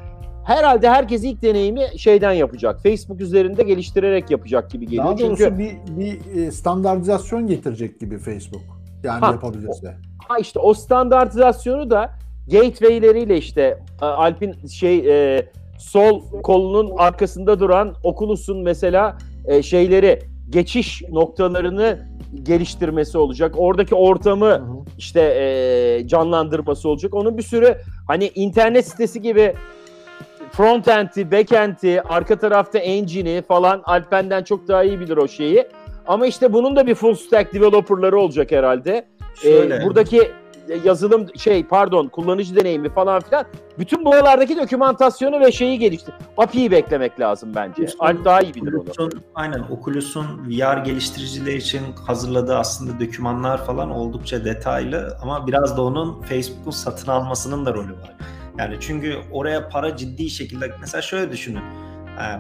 herhalde 0.49 0.91
herkes 0.91 1.25
ilk 1.25 1.43
deneyimi 1.43 1.87
şeyden 1.97 2.33
yapacak. 2.33 2.83
Facebook 2.83 3.21
üzerinde 3.21 3.63
geliştirerek 3.63 4.31
yapacak 4.31 4.71
gibi 4.71 4.87
geliyor. 4.87 5.05
Daha 5.05 5.19
doğrusu 5.19 5.37
Çünkü 5.37 5.59
bir, 5.59 5.77
bir 5.97 6.37
e, 6.37 6.51
standartizasyon 6.51 7.47
getirecek 7.47 8.01
gibi 8.01 8.19
Facebook. 8.19 8.63
Yani 9.05 9.21
ha, 9.21 9.31
yapabilirse. 9.31 9.97
Ha 10.29 10.39
işte 10.39 10.59
o 10.59 10.75
standartizasyonu 10.75 11.91
da 11.91 12.11
gateway'leriyle 12.51 13.37
işte 13.37 13.79
e, 14.03 14.05
Alp'in 14.05 14.67
şey 14.67 14.99
e, 15.37 15.47
sol 15.79 16.23
kolunun 16.43 16.93
arkasında 16.99 17.61
duran 17.61 17.95
Oculus'un 18.05 18.63
mesela 18.63 19.19
e, 19.47 19.63
şeyleri 19.63 20.23
geçiş 20.51 21.03
noktalarını 21.11 22.09
geliştirmesi 22.43 23.19
olacak. 23.19 23.55
Oradaki 23.57 23.95
ortamı 23.95 24.47
hı 24.47 24.55
hı. 24.55 24.77
işte 24.99 25.21
e, 25.21 26.09
canlandırması 26.09 26.89
olacak. 26.89 27.15
Onun 27.15 27.39
bir 27.39 27.43
sürü 27.43 27.79
hani 28.07 28.31
internet 28.35 28.89
sitesi 28.89 29.23
gibi 29.23 29.55
front-end'i, 30.57 31.31
back-end'i, 31.31 32.01
arka 32.01 32.39
tarafta 32.39 32.79
engine'i 32.79 33.43
falan 33.43 33.83
Alpen'den 33.85 34.45
çok 34.45 34.69
daha 34.69 34.85
iyi 34.85 35.01
bilir 35.01 35.17
o 35.17 35.29
şeyi. 35.29 35.69
Ama 36.07 36.27
işte 36.27 36.53
bunun 36.53 36.77
da 36.77 36.87
bir 36.87 36.95
full 36.95 37.15
stack 37.15 37.55
developer'ları 37.55 38.19
olacak 38.19 38.53
herhalde. 38.53 39.07
Şöyle. 39.43 39.77
Ee, 39.77 39.85
buradaki 39.85 40.33
yazılım 40.85 41.27
şey 41.37 41.65
pardon 41.65 42.09
kullanıcı 42.09 42.57
deneyimi 42.57 42.89
falan 42.89 43.21
filan 43.21 43.45
bütün 43.79 44.05
buralardaki 44.05 44.57
dokümantasyonu 44.57 45.41
ve 45.41 45.53
şeyi 45.53 45.79
gelişti. 45.79 46.13
API'yi 46.37 46.71
beklemek 46.71 47.21
lazım 47.21 47.53
bence. 47.55 47.83
Oculus'un, 47.83 47.99
Alp 47.99 48.25
daha 48.25 48.41
iyi 48.41 48.55
bilir 48.55 48.73
onu. 48.73 49.11
Aynen 49.35 49.65
Oculus'un 49.71 50.27
VR 50.49 50.85
geliştiriciler 50.85 51.55
için 51.55 51.83
hazırladığı 52.07 52.57
aslında 52.57 53.01
dokümanlar 53.01 53.67
falan 53.67 53.91
oldukça 53.91 54.45
detaylı 54.45 55.19
ama 55.23 55.47
biraz 55.47 55.77
da 55.77 55.83
onun 55.83 56.23
Facebook'un 56.23 56.71
satın 56.71 57.11
almasının 57.11 57.67
da 57.67 57.75
rolü 57.75 57.93
var. 57.93 58.15
Yani 58.59 58.77
çünkü 58.81 59.19
oraya 59.33 59.69
para 59.69 59.97
ciddi 59.97 60.31
şekilde 60.31 60.73
mesela 60.81 61.03
şöyle 61.03 61.33
düşünün. 61.33 61.63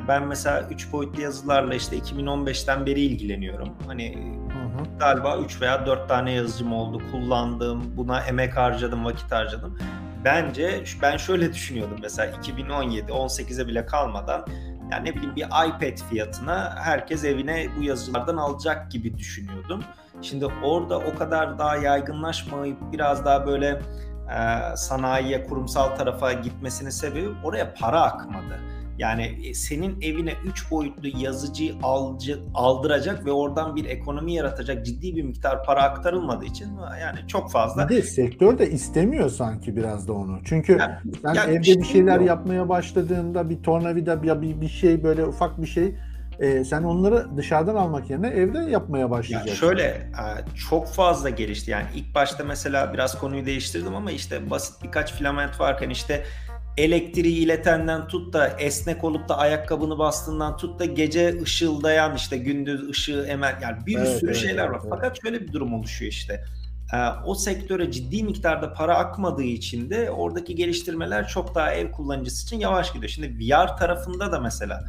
Ben 0.08 0.26
mesela 0.26 0.68
3 0.70 0.92
boyutlu 0.92 1.22
yazılarla 1.22 1.74
işte 1.74 1.98
2015'ten 1.98 2.86
beri 2.86 3.00
ilgileniyorum. 3.00 3.68
Hani 3.86 4.18
galiba 4.98 5.36
3 5.36 5.60
veya 5.60 5.86
4 5.86 6.08
tane 6.08 6.32
yazıcım 6.32 6.72
oldu. 6.72 7.02
Kullandım, 7.12 7.96
buna 7.96 8.20
emek 8.20 8.56
harcadım, 8.56 9.04
vakit 9.04 9.32
harcadım. 9.32 9.78
Bence 10.24 10.84
ben 11.02 11.16
şöyle 11.16 11.52
düşünüyordum 11.52 11.98
mesela 12.02 12.36
2017 12.38 13.12
18'e 13.12 13.66
bile 13.66 13.86
kalmadan 13.86 14.46
yani 14.92 15.10
ne 15.10 15.14
bileyim 15.14 15.36
bir 15.36 15.44
iPad 15.44 16.08
fiyatına 16.10 16.76
herkes 16.76 17.24
evine 17.24 17.66
bu 17.78 17.82
yazıcılardan 17.82 18.36
alacak 18.36 18.90
gibi 18.90 19.18
düşünüyordum. 19.18 19.84
Şimdi 20.22 20.46
orada 20.46 20.98
o 20.98 21.14
kadar 21.14 21.58
daha 21.58 21.76
yaygınlaşmayıp 21.76 22.76
biraz 22.92 23.24
daha 23.24 23.46
böyle 23.46 23.80
e, 24.28 24.76
sanayiye, 24.76 25.44
kurumsal 25.44 25.96
tarafa 25.96 26.32
gitmesinin 26.32 26.90
sebebi 26.90 27.28
oraya 27.44 27.74
para 27.74 28.00
akmadı. 28.00 28.60
Yani 28.98 29.38
e, 29.44 29.54
senin 29.54 30.00
evine 30.02 30.34
3 30.44 30.70
boyutlu 30.70 31.08
yazıcı 31.18 31.74
alcı, 31.82 32.40
aldıracak 32.54 33.26
ve 33.26 33.32
oradan 33.32 33.76
bir 33.76 33.84
ekonomi 33.84 34.34
yaratacak 34.34 34.86
ciddi 34.86 35.16
bir 35.16 35.22
miktar 35.22 35.64
para 35.64 35.82
aktarılmadığı 35.82 36.44
için 36.44 36.68
yani 37.00 37.18
çok 37.28 37.50
fazla. 37.50 37.88
Bir 37.88 37.96
de 37.96 38.02
sektör 38.02 38.58
de 38.58 38.70
istemiyor 38.70 39.30
sanki 39.30 39.76
biraz 39.76 40.08
da 40.08 40.12
onu. 40.12 40.38
Çünkü 40.44 40.72
yani, 40.80 40.94
sen 41.22 41.34
yani 41.34 41.50
evde 41.50 41.62
bir, 41.62 41.78
bir 41.78 41.84
şeyler 41.84 42.18
yok. 42.18 42.28
yapmaya 42.28 42.68
başladığında 42.68 43.50
bir 43.50 43.62
tornavida 43.62 44.18
ya 44.24 44.42
bir, 44.42 44.60
bir 44.60 44.68
şey 44.68 45.02
böyle 45.02 45.24
ufak 45.24 45.62
bir 45.62 45.66
şey 45.66 45.94
e, 46.40 46.64
sen 46.64 46.82
onları 46.82 47.36
dışarıdan 47.36 47.74
almak 47.74 48.10
yerine 48.10 48.28
evde 48.28 48.58
yapmaya 48.58 49.10
başlayacaksın. 49.10 49.48
Yani 49.48 49.58
şöyle 49.58 49.82
e, 49.82 50.56
çok 50.70 50.88
fazla 50.88 51.30
gelişti. 51.30 51.70
Yani 51.70 51.86
ilk 51.94 52.14
başta 52.14 52.44
mesela 52.44 52.92
biraz 52.92 53.18
konuyu 53.18 53.46
değiştirdim 53.46 53.94
ama 53.94 54.10
işte 54.10 54.50
basit 54.50 54.82
birkaç 54.82 55.12
filament 55.12 55.60
varken 55.60 55.90
işte 55.90 56.24
elektriği 56.76 57.38
iletenden 57.38 58.08
tut 58.08 58.32
da 58.32 58.48
esnek 58.48 59.04
olup 59.04 59.28
da 59.28 59.38
ayakkabını 59.38 59.98
bastığından 59.98 60.56
tut 60.56 60.78
da 60.78 60.84
gece 60.84 61.42
ışıldayan 61.42 62.16
işte 62.16 62.36
gündüz 62.36 62.88
ışığı 62.88 63.26
emer 63.28 63.54
yani 63.62 63.86
bir 63.86 63.98
evet, 63.98 64.18
sürü 64.18 64.30
evet, 64.30 64.40
şeyler 64.40 64.66
var. 64.66 64.78
Evet. 64.80 64.90
Fakat 64.90 65.22
şöyle 65.22 65.40
bir 65.40 65.52
durum 65.52 65.74
oluşuyor 65.74 66.12
işte. 66.12 66.44
Ee, 66.94 66.96
o 67.26 67.34
sektöre 67.34 67.90
ciddi 67.90 68.22
miktarda 68.22 68.72
para 68.72 68.96
akmadığı 68.96 69.42
için 69.42 69.90
de 69.90 70.10
oradaki 70.10 70.54
geliştirmeler 70.54 71.28
çok 71.28 71.54
daha 71.54 71.74
ev 71.74 71.92
kullanıcısı 71.92 72.46
için 72.46 72.60
yavaş 72.60 72.92
gidiyor. 72.92 73.10
Şimdi 73.10 73.28
VR 73.28 73.76
tarafında 73.76 74.32
da 74.32 74.40
mesela 74.40 74.84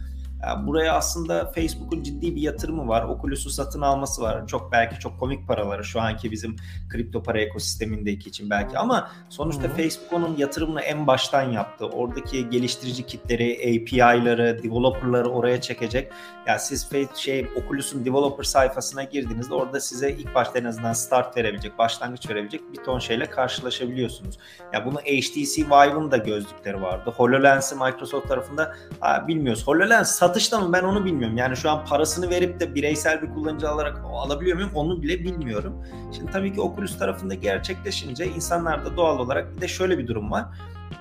buraya 0.67 0.93
aslında 0.93 1.51
Facebook'un 1.51 2.03
ciddi 2.03 2.35
bir 2.35 2.41
yatırımı 2.41 2.87
var. 2.87 3.03
Oculus'u 3.03 3.49
satın 3.49 3.81
alması 3.81 4.21
var. 4.21 4.47
Çok 4.47 4.71
belki 4.71 4.99
çok 4.99 5.19
komik 5.19 5.47
paraları 5.47 5.83
şu 5.83 6.01
anki 6.01 6.31
bizim 6.31 6.55
kripto 6.89 7.23
para 7.23 7.41
ekosistemindeki 7.41 8.29
için 8.29 8.49
belki 8.49 8.77
ama 8.77 9.11
sonuçta 9.29 9.63
Hı-hı. 9.63 9.77
Facebook 9.77 10.13
onun 10.13 10.37
yatırımını 10.37 10.81
en 10.81 11.07
baştan 11.07 11.51
yaptı. 11.51 11.85
Oradaki 11.85 12.49
geliştirici 12.49 13.05
kitleri, 13.05 13.53
API'ları, 13.53 14.63
developer'ları 14.63 15.29
oraya 15.29 15.61
çekecek. 15.61 16.11
Yani 16.47 16.59
siz 16.59 16.89
şey 17.15 17.47
Oculus'un 17.55 18.05
developer 18.05 18.43
sayfasına 18.43 19.03
girdiğinizde 19.03 19.53
orada 19.53 19.79
size 19.79 20.11
ilk 20.11 20.35
başta 20.35 20.59
en 20.59 20.65
azından 20.65 20.93
start 20.93 21.37
verebilecek, 21.37 21.77
başlangıç 21.77 22.29
verebilecek 22.29 22.61
bir 22.73 22.83
ton 22.83 22.99
şeyle 22.99 23.25
karşılaşabiliyorsunuz. 23.25 24.37
Ya 24.59 24.65
yani 24.73 24.85
bunu 24.85 24.99
HTC 24.99 25.65
Vive'ın 25.65 26.11
da 26.11 26.17
gözlükleri 26.17 26.81
vardı. 26.81 27.13
HoloLens'i 27.17 27.75
Microsoft 27.75 28.27
tarafında 28.27 28.75
ha, 28.99 29.25
bilmiyoruz. 29.27 29.67
HoloLens 29.67 30.15
satışta 30.29 30.59
mı 30.59 30.73
ben 30.73 30.83
onu 30.83 31.05
bilmiyorum. 31.05 31.37
Yani 31.37 31.57
şu 31.57 31.69
an 31.69 31.85
parasını 31.85 32.29
verip 32.29 32.59
de 32.59 32.75
bireysel 32.75 33.21
bir 33.21 33.33
kullanıcı 33.33 33.69
alarak 33.69 34.01
alabiliyor 34.13 34.55
muyum 34.55 34.71
onu 34.75 35.01
bile 35.01 35.23
bilmiyorum. 35.23 35.85
Şimdi 36.15 36.31
tabii 36.31 36.53
ki 36.53 36.61
Oculus 36.61 36.97
tarafında 36.97 37.33
gerçekleşince 37.33 38.25
insanlarda 38.25 38.97
doğal 38.97 39.19
olarak 39.19 39.55
bir 39.55 39.61
de 39.61 39.67
şöyle 39.67 39.97
bir 39.97 40.07
durum 40.07 40.31
var 40.31 40.45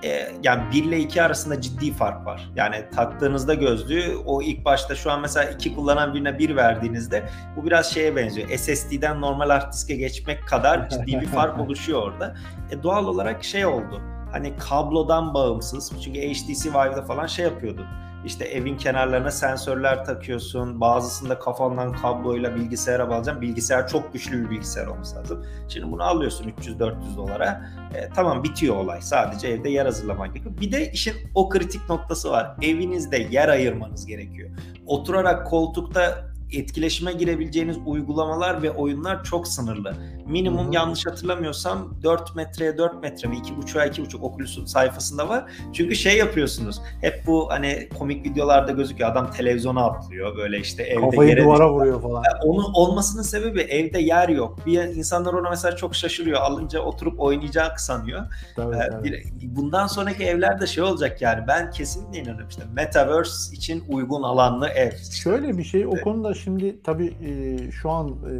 e, 0.03 0.31
yani 0.43 0.61
1 0.73 0.83
ile 0.83 0.99
2 0.99 1.23
arasında 1.23 1.61
ciddi 1.61 1.93
fark 1.93 2.25
var. 2.25 2.49
Yani 2.55 2.85
taktığınızda 2.95 3.53
gözlüğü 3.53 4.17
o 4.25 4.41
ilk 4.41 4.65
başta 4.65 4.95
şu 4.95 5.11
an 5.11 5.21
mesela 5.21 5.49
2 5.49 5.75
kullanan 5.75 6.13
birine 6.13 6.39
1 6.39 6.55
verdiğinizde 6.55 7.29
bu 7.55 7.65
biraz 7.65 7.93
şeye 7.93 8.15
benziyor. 8.15 8.49
SSD'den 8.49 9.21
normal 9.21 9.49
hard 9.49 9.73
diske 9.73 9.95
geçmek 9.95 10.47
kadar 10.47 10.89
ciddi 10.89 11.21
bir 11.21 11.27
fark 11.27 11.59
oluşuyor 11.65 12.01
orada. 12.01 12.35
E, 12.71 12.83
doğal 12.83 13.07
olarak 13.07 13.43
şey 13.43 13.65
oldu. 13.65 14.01
Hani 14.31 14.53
kablodan 14.57 15.33
bağımsız. 15.33 15.91
Çünkü 16.03 16.19
HTC 16.19 16.69
Vive'da 16.69 17.01
falan 17.01 17.27
şey 17.27 17.45
yapıyordu 17.45 17.85
işte 18.25 18.45
evin 18.45 18.77
kenarlarına 18.77 19.31
sensörler 19.31 20.05
takıyorsun. 20.05 20.81
Bazısında 20.81 21.39
kafandan 21.39 21.93
kabloyla 21.93 22.55
bilgisayara 22.55 23.09
bağlayacaksın. 23.09 23.41
Bilgisayar 23.41 23.87
çok 23.87 24.13
güçlü 24.13 24.45
bir 24.45 24.49
bilgisayar 24.49 24.87
olması 24.87 25.15
lazım. 25.15 25.45
Şimdi 25.67 25.91
bunu 25.91 26.03
alıyorsun 26.03 26.53
300-400 26.61 27.17
dolara. 27.17 27.65
E, 27.95 28.09
tamam 28.15 28.43
bitiyor 28.43 28.75
olay. 28.75 29.01
Sadece 29.01 29.47
evde 29.47 29.69
yer 29.69 29.85
hazırlamak 29.85 30.33
gerekiyor. 30.33 30.55
Bir 30.61 30.71
de 30.71 30.91
işin 30.91 31.13
o 31.35 31.49
kritik 31.49 31.89
noktası 31.89 32.31
var. 32.31 32.55
Evinizde 32.61 33.27
yer 33.31 33.49
ayırmanız 33.49 34.05
gerekiyor. 34.05 34.49
Oturarak 34.85 35.47
koltukta 35.47 36.29
etkileşime 36.51 37.13
girebileceğiniz 37.13 37.77
uygulamalar 37.85 38.63
ve 38.63 38.71
oyunlar 38.71 39.23
çok 39.23 39.47
sınırlı. 39.47 39.95
Minimum 40.29 40.65
Hı-hı. 40.65 40.75
yanlış 40.75 41.05
hatırlamıyorsam 41.05 41.93
4 42.03 42.35
metreye 42.35 42.77
4 42.77 43.03
metre 43.03 43.29
mi 43.29 43.35
2.5'a 43.35 43.85
2.5 43.85 44.21
Oculus'un 44.21 44.65
sayfasında 44.65 45.29
var. 45.29 45.51
Çünkü 45.73 45.95
şey 45.95 46.17
yapıyorsunuz. 46.17 46.81
Hep 47.01 47.27
bu 47.27 47.49
hani 47.49 47.89
komik 47.99 48.25
videolarda 48.25 48.71
gözüküyor. 48.71 49.11
Adam 49.11 49.31
televizyona 49.31 49.85
atlıyor 49.85 50.37
böyle 50.37 50.59
işte 50.59 50.83
evde 50.83 51.01
Kafayı 51.01 51.29
yere 51.29 51.43
duvara 51.43 51.73
vuruyor 51.73 52.01
falan. 52.01 52.23
Onun 52.43 52.73
olmasının 52.73 53.23
sebebi 53.23 53.61
evde 53.61 53.99
yer 53.99 54.29
yok. 54.29 54.65
Bir 54.65 54.83
insanlar 54.83 55.33
ona 55.33 55.49
mesela 55.49 55.75
çok 55.75 55.95
şaşırıyor. 55.95 56.41
Alınca 56.41 56.79
oturup 56.79 57.19
oynayacak 57.19 57.79
sanıyor. 57.79 58.25
Tabii, 58.55 58.75
ee, 58.75 58.89
tabii. 58.89 59.23
bundan 59.41 59.87
sonraki 59.87 60.23
evlerde 60.23 60.67
şey 60.67 60.83
olacak 60.83 61.21
yani 61.21 61.47
ben 61.47 61.71
kesinlikle 61.71 62.19
inanıyorum 62.19 62.49
işte 62.49 62.63
Metaverse 62.73 63.55
için 63.55 63.83
uygun 63.89 64.23
alanlı 64.23 64.67
ev. 64.67 64.91
Şöyle 65.23 65.57
bir 65.57 65.63
şey 65.63 65.85
o 65.85 65.91
konuda 66.03 66.33
şimdi 66.33 66.83
tabii 66.83 67.13
e, 67.25 67.71
şu 67.71 67.89
an 67.89 68.07
e, 68.09 68.33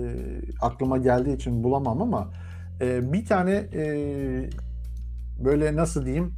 aklıma 0.61 0.97
geldiği 0.97 1.35
için 1.35 1.63
bulamam 1.79 2.01
ama 2.01 2.29
e, 2.81 3.13
bir 3.13 3.25
tane 3.25 3.51
e, 3.51 3.83
böyle 5.43 5.75
nasıl 5.75 6.05
diyeyim 6.05 6.33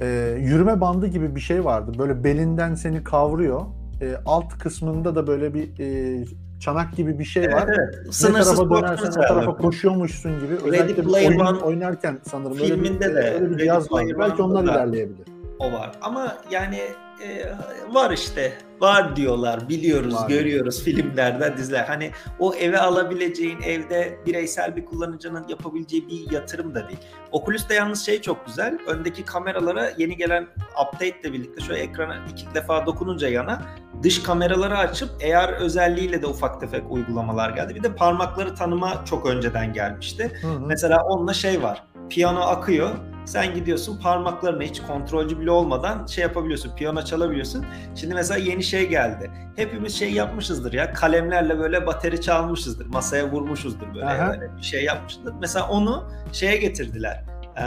e, 0.00 0.36
yürüme 0.40 0.80
bandı 0.80 1.06
gibi 1.06 1.36
bir 1.36 1.40
şey 1.40 1.64
vardı. 1.64 1.92
Böyle 1.98 2.24
belinden 2.24 2.74
seni 2.74 3.04
kavruyor. 3.04 3.60
E, 4.00 4.16
alt 4.26 4.58
kısmında 4.58 5.14
da 5.14 5.26
böyle 5.26 5.54
bir 5.54 5.80
e, 5.80 6.24
çanak 6.60 6.96
gibi 6.96 7.18
bir 7.18 7.24
şey 7.24 7.52
var. 7.52 7.64
Evet, 7.68 7.78
evet. 7.78 8.34
Ne 8.34 8.42
tarafa 8.42 8.70
dönersen 8.70 9.10
o 9.10 9.26
tarafa 9.28 9.56
koşuyormuşsun 9.56 10.32
gibi. 10.40 10.54
Özellikle 10.64 11.08
oyun 11.08 11.38
One 11.40 11.58
oynarken 11.58 12.18
sanırım 12.22 12.56
filminde 12.56 13.04
öyle 13.04 13.16
bir, 13.16 13.22
de 13.22 13.34
öyle 13.34 13.50
bir 13.50 13.58
cihaz 13.58 13.92
var. 13.92 14.04
Belki 14.18 14.42
onlar 14.42 14.64
ilerleyebilir. 14.64 15.33
O 15.58 15.72
var. 15.72 15.92
Ama 16.02 16.36
yani 16.50 16.80
e, 17.22 17.52
var 17.90 18.10
işte 18.10 18.52
var 18.80 19.16
diyorlar 19.16 19.68
biliyoruz 19.68 20.14
var. 20.14 20.28
görüyoruz 20.28 20.82
filmlerden 20.84 21.56
diziler 21.56 21.84
hani 21.84 22.10
o 22.38 22.54
eve 22.54 22.78
alabileceğin 22.78 23.62
evde 23.62 24.18
bireysel 24.26 24.76
bir 24.76 24.84
kullanıcının 24.84 25.48
yapabileceği 25.48 26.08
bir 26.08 26.32
yatırım 26.32 26.74
da 26.74 26.88
değil. 26.88 26.98
Oculus'ta 27.32 27.74
yalnız 27.74 28.06
şey 28.06 28.20
çok 28.20 28.46
güzel 28.46 28.78
öndeki 28.86 29.24
kameralara 29.24 29.90
yeni 29.98 30.16
gelen 30.16 30.46
update 30.86 31.20
ile 31.20 31.32
birlikte 31.32 31.60
şöyle 31.60 31.80
ekrana 31.80 32.16
iki 32.32 32.54
defa 32.54 32.86
dokununca 32.86 33.28
yana 33.28 33.62
dış 34.02 34.22
kameraları 34.22 34.78
açıp 34.78 35.10
eğer 35.20 35.48
özelliğiyle 35.48 36.22
de 36.22 36.26
ufak 36.26 36.60
tefek 36.60 36.82
uygulamalar 36.90 37.50
geldi. 37.50 37.74
Bir 37.74 37.82
de 37.82 37.94
parmakları 37.94 38.54
tanıma 38.54 39.04
çok 39.04 39.26
önceden 39.26 39.72
gelmişti. 39.72 40.32
Hı 40.42 40.46
hı. 40.46 40.60
Mesela 40.60 41.02
onunla 41.04 41.34
şey 41.34 41.62
var 41.62 41.84
piyano 42.10 42.40
akıyor 42.40 42.90
sen 43.24 43.54
gidiyorsun 43.54 44.00
parmaklarını 44.00 44.62
hiç 44.62 44.80
kontrolcü 44.80 45.40
bile 45.40 45.50
olmadan 45.50 46.06
şey 46.06 46.22
yapabiliyorsun. 46.22 46.76
Piyano 46.76 47.04
çalabiliyorsun. 47.04 47.66
Şimdi 47.94 48.14
mesela 48.14 48.40
yeni 48.40 48.62
şey 48.62 48.88
geldi. 48.88 49.30
Hepimiz 49.56 49.98
şey 49.98 50.12
yapmışızdır 50.12 50.72
ya 50.72 50.92
kalemlerle 50.92 51.58
böyle 51.58 51.86
bateri 51.86 52.20
çalmışızdır. 52.20 52.86
Masaya 52.86 53.30
vurmuşuzdur 53.32 53.94
böyle, 53.94 54.06
böyle 54.06 54.56
bir 54.56 54.62
şey 54.62 54.84
yapmışızdır. 54.84 55.34
Mesela 55.40 55.68
onu 55.68 56.10
şeye 56.32 56.56
getirdiler. 56.56 57.24
Ee, 57.56 57.62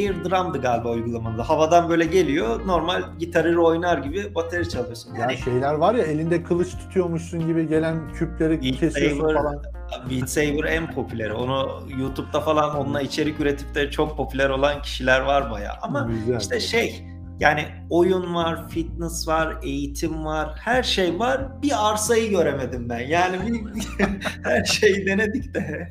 Air 0.00 0.24
Drum'dı 0.24 0.60
galiba 0.60 0.90
uygulamada. 0.90 1.48
Havadan 1.48 1.88
böyle 1.88 2.04
geliyor. 2.04 2.66
Normal 2.66 3.02
gitarı 3.18 3.62
oynar 3.62 3.98
gibi 3.98 4.34
bateri 4.34 4.68
çalıyorsun. 4.68 5.14
Yani 5.14 5.32
ya 5.32 5.38
şeyler 5.38 5.74
var 5.74 5.94
ya 5.94 6.04
elinde 6.04 6.42
kılıç 6.42 6.70
tutuyormuşsun 6.70 7.46
gibi 7.46 7.68
gelen 7.68 8.12
küpleri 8.12 8.62
Beat 8.62 8.80
kesiyorsun 8.80 9.20
Saber, 9.20 9.34
falan. 9.34 9.62
Beat 10.10 10.30
Saber 10.30 10.64
en 10.64 10.92
popüleri. 10.92 11.32
Onu 11.32 11.88
YouTube'da 11.98 12.40
falan 12.40 12.76
onunla 12.76 13.00
içerik 13.00 13.40
üretip 13.40 13.74
de 13.74 13.90
çok 13.90 14.16
popüler 14.16 14.50
olan 14.50 14.82
kişiler 14.82 15.20
var 15.20 15.50
baya. 15.50 15.78
Ama 15.82 16.10
Güzel. 16.12 16.40
işte 16.40 16.60
şey 16.60 17.04
yani 17.40 17.64
oyun 17.90 18.34
var, 18.34 18.68
fitness 18.68 19.28
var, 19.28 19.56
eğitim 19.62 20.24
var, 20.24 20.54
her 20.60 20.82
şey 20.82 21.18
var. 21.18 21.62
Bir 21.62 21.90
arsayı 21.90 22.30
göremedim 22.30 22.88
ben. 22.88 23.00
Yani 23.00 23.36
bir, 23.46 23.84
her 24.44 24.64
şeyi 24.64 25.06
denedik 25.06 25.54
de. 25.54 25.88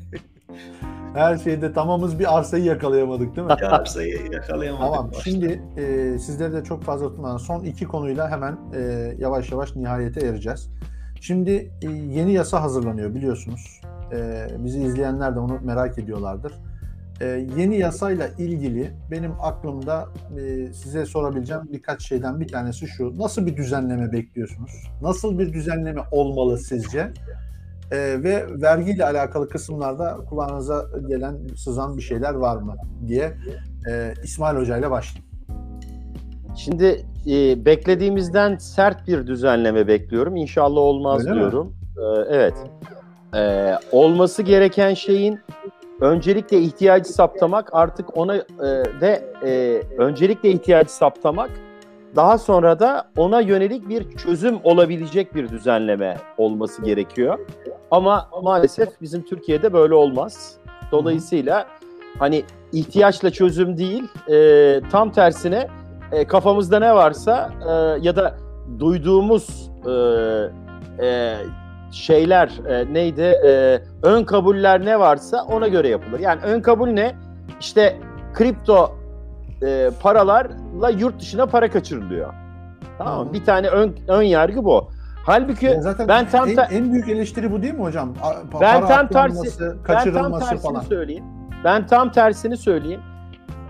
Her 1.14 1.38
şeyde 1.38 1.73
tamamız 1.73 2.19
bir 2.19 2.38
arsayı 2.38 2.64
yakalayamadık 2.64 3.35
değil 3.35 3.48
mi? 3.48 3.56
Bir 3.61 3.76
arsayı 3.76 4.31
yakalayamadık. 4.31 4.85
Tamam. 4.94 5.07
Başta. 5.07 5.23
Şimdi 5.23 5.61
e, 5.77 6.19
sizleri 6.19 6.53
de 6.53 6.64
çok 6.64 6.84
fazla 6.84 7.07
tutmadan 7.10 7.38
son 7.38 7.64
iki 7.64 7.85
konuyla 7.85 8.31
hemen 8.31 8.57
e, 8.76 8.80
yavaş 9.18 9.52
yavaş 9.52 9.76
nihayete 9.76 10.27
ereceğiz. 10.27 10.69
Şimdi 11.22 11.72
e, 11.81 11.90
yeni 11.90 12.34
yasa 12.34 12.61
hazırlanıyor 12.61 13.15
biliyorsunuz. 13.15 13.81
E, 14.14 14.48
bizi 14.60 14.84
izleyenler 14.84 15.35
de 15.35 15.40
onu 15.40 15.60
merak 15.64 15.98
ediyorlardır. 15.98 16.53
E, 17.22 17.26
yeni 17.57 17.77
yasayla 17.77 18.27
ilgili 18.27 18.91
benim 19.11 19.31
aklımda 19.41 20.07
e, 20.40 20.73
size 20.73 21.06
sorabileceğim 21.06 21.61
birkaç 21.72 22.07
şeyden 22.07 22.40
bir 22.40 22.48
tanesi 22.48 22.88
şu. 22.88 23.18
Nasıl 23.18 23.45
bir 23.45 23.57
düzenleme 23.57 24.11
bekliyorsunuz? 24.11 24.72
Nasıl 25.02 25.40
bir 25.40 25.53
düzenleme 25.53 26.02
olmalı 26.11 26.57
sizce? 26.57 27.11
E, 27.91 28.23
ve 28.23 28.45
vergiyle 28.61 29.05
alakalı 29.05 29.49
kısımlarda 29.49 30.18
kulağınıza 30.30 30.85
gelen, 31.07 31.38
sızan 31.55 31.97
bir 31.97 32.01
şeyler 32.01 32.34
var 32.34 32.57
mı 32.57 32.76
diye 33.07 33.34
e, 33.89 34.14
İsmail 34.23 34.57
Hoca 34.57 34.77
ile 34.77 34.91
başlayayım. 34.91 35.34
Şimdi 36.55 37.05
e, 37.27 37.65
beklediğimizden 37.65 38.57
sert 38.57 39.07
bir 39.07 39.27
düzenleme 39.27 39.88
bekliyorum. 39.88 40.35
İnşallah 40.35 40.81
olmaz 40.81 41.27
Öyle 41.27 41.39
diyorum. 41.39 41.76
E, 41.97 42.35
evet. 42.35 42.53
E, 43.35 43.73
olması 43.91 44.43
gereken 44.43 44.93
şeyin 44.93 45.39
öncelikle 46.01 46.60
ihtiyacı 46.61 47.14
saptamak 47.14 47.69
artık 47.73 48.18
ona 48.18 48.35
e, 48.35 48.43
ve 49.01 49.23
e, 49.45 49.81
öncelikle 49.97 50.49
ihtiyacı 50.49 50.93
saptamak 50.93 51.49
daha 52.15 52.38
sonra 52.38 52.80
da 52.80 53.07
ona 53.18 53.41
yönelik 53.41 53.90
bir 53.90 54.18
çözüm 54.18 54.60
olabilecek 54.64 55.35
bir 55.35 55.49
düzenleme 55.49 56.18
olması 56.38 56.81
gerekiyor. 56.81 57.40
Ama 57.91 58.30
maalesef 58.44 59.02
bizim 59.02 59.22
Türkiye'de 59.22 59.73
böyle 59.73 59.94
olmaz. 59.94 60.56
Dolayısıyla 60.91 61.65
hani 62.19 62.44
ihtiyaçla 62.72 63.30
çözüm 63.30 63.77
değil, 63.77 64.03
e, 64.31 64.90
tam 64.91 65.11
tersine 65.11 65.68
e, 66.11 66.27
kafamızda 66.27 66.80
ne 66.80 66.95
varsa 66.95 67.52
e, 67.69 67.72
ya 68.06 68.15
da 68.15 68.38
duyduğumuz 68.80 69.72
e, 69.85 69.91
e, 71.06 71.35
şeyler 71.91 72.49
e, 72.68 72.94
neydi? 72.94 73.22
E, 73.22 73.81
ön 74.03 74.23
kabuller 74.23 74.85
ne 74.85 74.99
varsa 74.99 75.44
ona 75.44 75.68
göre 75.68 75.88
yapılır. 75.88 76.19
Yani 76.19 76.41
ön 76.44 76.61
kabul 76.61 76.88
ne? 76.88 77.15
İşte 77.60 77.99
kripto 78.34 79.02
e, 79.65 79.90
paralarla 80.02 80.90
yurt 80.90 81.19
dışına 81.19 81.45
para 81.45 81.69
kaçırılıyor. 81.72 82.34
Tamam 82.98 83.27
mı? 83.27 83.34
Bir 83.34 83.45
tane 83.45 83.68
ön, 83.68 83.95
ön 84.07 84.22
yargı 84.22 84.65
bu. 84.65 84.90
Halbuki 85.26 85.65
yani 85.65 85.81
zaten 85.81 86.07
ben 86.07 86.30
tam 86.30 86.49
en, 86.49 86.57
en 86.72 86.91
büyük 86.91 87.10
eleştiri 87.10 87.52
bu 87.52 87.61
değil 87.61 87.73
mi 87.73 87.84
hocam? 87.84 88.14
Pa- 88.22 88.61
ben 88.61 88.88
tam 88.88 89.07
tersi 89.07 89.61
ben 89.90 90.14
tam 90.14 90.40
tersini 90.40 90.60
falan. 90.60 90.81
söyleyeyim. 90.81 91.23
Ben 91.64 91.88
tam 91.88 92.11
tersini 92.11 92.57
söyleyeyim. 92.57 93.02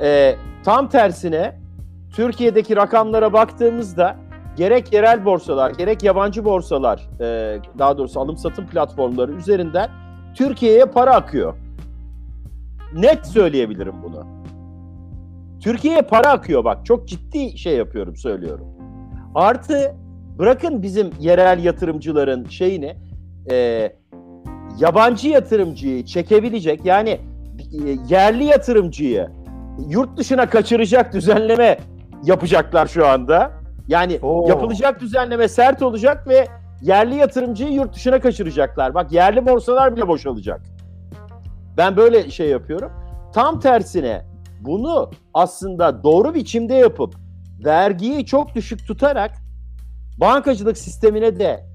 Ee, 0.02 0.36
tam 0.64 0.90
tersine 0.90 1.60
Türkiye'deki 2.16 2.76
rakamlara 2.76 3.34
baktığımızda 3.34 4.16
gerek 4.56 4.94
yerel 4.94 5.26
borsalar, 5.26 5.72
gerek 5.72 6.04
yabancı 6.04 6.46
borsalar, 6.46 7.10
e, 7.20 7.60
daha 7.80 7.98
doğrusu 7.98 8.20
alım 8.20 8.38
satım 8.38 8.68
platformları 8.68 9.32
üzerinden 9.32 9.90
Türkiye'ye 10.36 10.86
para 10.86 11.16
akıyor. 11.16 11.54
Net 12.94 13.28
söyleyebilirim 13.28 13.96
bunu. 14.04 14.43
Türkiye'ye 15.64 16.02
para 16.02 16.30
akıyor 16.30 16.64
bak. 16.64 16.86
Çok 16.86 17.08
ciddi 17.08 17.58
şey 17.58 17.78
yapıyorum, 17.78 18.16
söylüyorum. 18.16 18.68
Artı 19.36 19.96
bırakın 20.40 20.82
bizim 20.82 21.10
yerel 21.20 21.64
yatırımcıların 21.64 22.46
şeyini 22.46 22.96
e, 23.52 23.90
yabancı 24.80 25.30
yatırımcıyı 25.30 26.06
çekebilecek 26.06 26.86
yani 26.86 27.10
e, 27.10 27.20
yerli 28.10 28.44
yatırımcıyı 28.44 29.30
yurt 29.90 30.18
dışına 30.18 30.50
kaçıracak 30.50 31.14
düzenleme 31.14 31.78
yapacaklar 32.24 32.88
şu 32.88 33.08
anda. 33.08 33.52
Yani 33.88 34.20
Oo. 34.22 34.50
yapılacak 34.50 35.02
düzenleme 35.02 35.48
sert 35.48 35.82
olacak 35.82 36.28
ve 36.28 36.48
yerli 36.82 37.16
yatırımcıyı 37.16 37.72
yurt 37.72 37.96
dışına 37.96 38.20
kaçıracaklar. 38.20 38.94
Bak 38.94 39.12
yerli 39.12 39.46
borsalar 39.46 39.96
bile 39.96 40.08
boşalacak. 40.08 40.62
Ben 41.78 41.98
böyle 41.98 42.32
şey 42.32 42.50
yapıyorum. 42.50 42.92
Tam 43.34 43.60
tersine 43.60 44.33
bunu 44.66 45.12
aslında 45.34 46.04
doğru 46.04 46.34
biçimde 46.34 46.74
yapıp 46.74 47.16
vergiyi 47.66 48.26
çok 48.26 48.56
düşük 48.56 48.88
tutarak 48.88 49.32
bankacılık 50.18 50.78
sistemine 50.78 51.40
de 51.40 51.66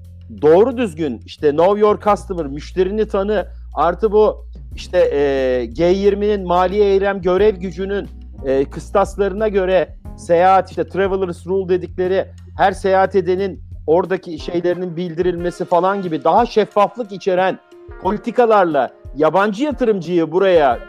doğru 0.41 0.77
düzgün 0.77 1.21
işte 1.25 1.51
know 1.51 1.79
your 1.79 1.99
customer, 2.01 2.45
müşterini 2.45 3.07
tanı 3.07 3.47
artı 3.75 4.11
bu 4.11 4.45
işte 4.75 4.97
e, 4.97 5.19
G20'nin 5.65 6.47
maliye 6.47 6.85
eylem 6.85 7.21
görev 7.21 7.55
gücünün 7.55 8.07
e, 8.45 8.65
kıstaslarına 8.65 9.47
göre 9.47 9.95
seyahat 10.17 10.69
işte 10.69 10.87
travelers 10.87 11.47
rule 11.47 11.69
dedikleri 11.69 12.25
her 12.57 12.71
seyahat 12.71 13.15
edenin 13.15 13.61
oradaki 13.87 14.39
şeylerinin 14.39 14.95
bildirilmesi 14.95 15.65
falan 15.65 16.01
gibi 16.01 16.23
daha 16.23 16.45
şeffaflık 16.45 17.11
içeren 17.11 17.59
politikalarla 18.01 18.89
yabancı 19.15 19.63
yatırımcıyı 19.63 20.31
buraya 20.31 20.79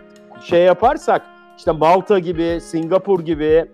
şey 0.42 0.62
yaparsak 0.62 1.22
işte 1.60 1.72
Malta 1.72 2.18
gibi, 2.18 2.60
Singapur 2.60 3.20
gibi, 3.20 3.66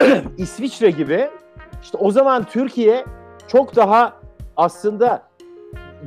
İsviçre 0.38 0.90
gibi 0.90 1.28
işte 1.82 1.98
o 1.98 2.10
zaman 2.10 2.44
Türkiye 2.44 3.04
çok 3.48 3.76
daha 3.76 4.12
aslında 4.56 5.22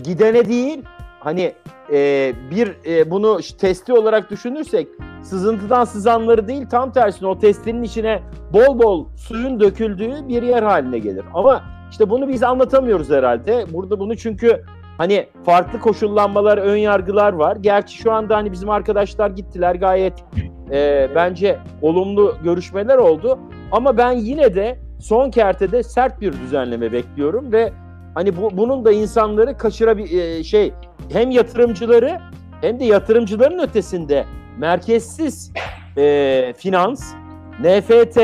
gidene 0.03 0.45
değil 0.45 0.83
hani 1.19 1.53
e, 1.91 2.33
bir 2.51 2.75
e, 2.85 3.11
bunu 3.11 3.39
testi 3.59 3.93
olarak 3.93 4.31
düşünürsek 4.31 4.87
sızıntıdan 5.23 5.85
sızanları 5.85 6.47
değil 6.47 6.69
tam 6.69 6.91
tersine 6.91 7.27
o 7.27 7.39
testinin 7.39 7.83
içine 7.83 8.21
bol 8.53 8.79
bol 8.79 9.07
suyun 9.15 9.59
döküldüğü 9.59 10.27
bir 10.27 10.43
yer 10.43 10.63
haline 10.63 10.99
gelir. 10.99 11.25
Ama 11.33 11.63
işte 11.91 12.09
bunu 12.09 12.27
biz 12.29 12.43
anlatamıyoruz 12.43 13.09
herhalde. 13.09 13.65
Burada 13.73 13.99
bunu 13.99 14.17
çünkü 14.17 14.63
hani 14.97 15.25
farklı 15.45 15.79
koşullanmalar, 15.79 16.57
ön 16.57 16.77
yargılar 16.77 17.33
var. 17.33 17.55
Gerçi 17.55 17.97
şu 17.97 18.11
anda 18.11 18.35
hani 18.35 18.51
bizim 18.51 18.69
arkadaşlar 18.69 19.29
gittiler 19.29 19.75
gayet 19.75 20.23
e, 20.71 21.09
bence 21.15 21.59
olumlu 21.81 22.35
görüşmeler 22.43 22.97
oldu. 22.97 23.39
Ama 23.71 23.97
ben 23.97 24.11
yine 24.11 24.55
de 24.55 24.77
son 24.99 25.31
kertede 25.31 25.83
sert 25.83 26.21
bir 26.21 26.33
düzenleme 26.33 26.91
bekliyorum 26.91 27.51
ve 27.51 27.73
hani 28.13 28.37
bu, 28.37 28.57
bunun 28.57 28.85
da 28.85 28.91
insanları 28.91 29.57
kaçırabil 29.57 30.19
e, 30.19 30.43
şey 30.43 30.73
hem 31.11 31.31
yatırımcıları 31.31 32.19
hem 32.61 32.79
de 32.79 32.85
yatırımcıların 32.85 33.59
ötesinde 33.59 34.25
merkezsiz 34.57 35.51
e, 35.97 36.53
finans, 36.57 37.13
NFT, 37.59 38.19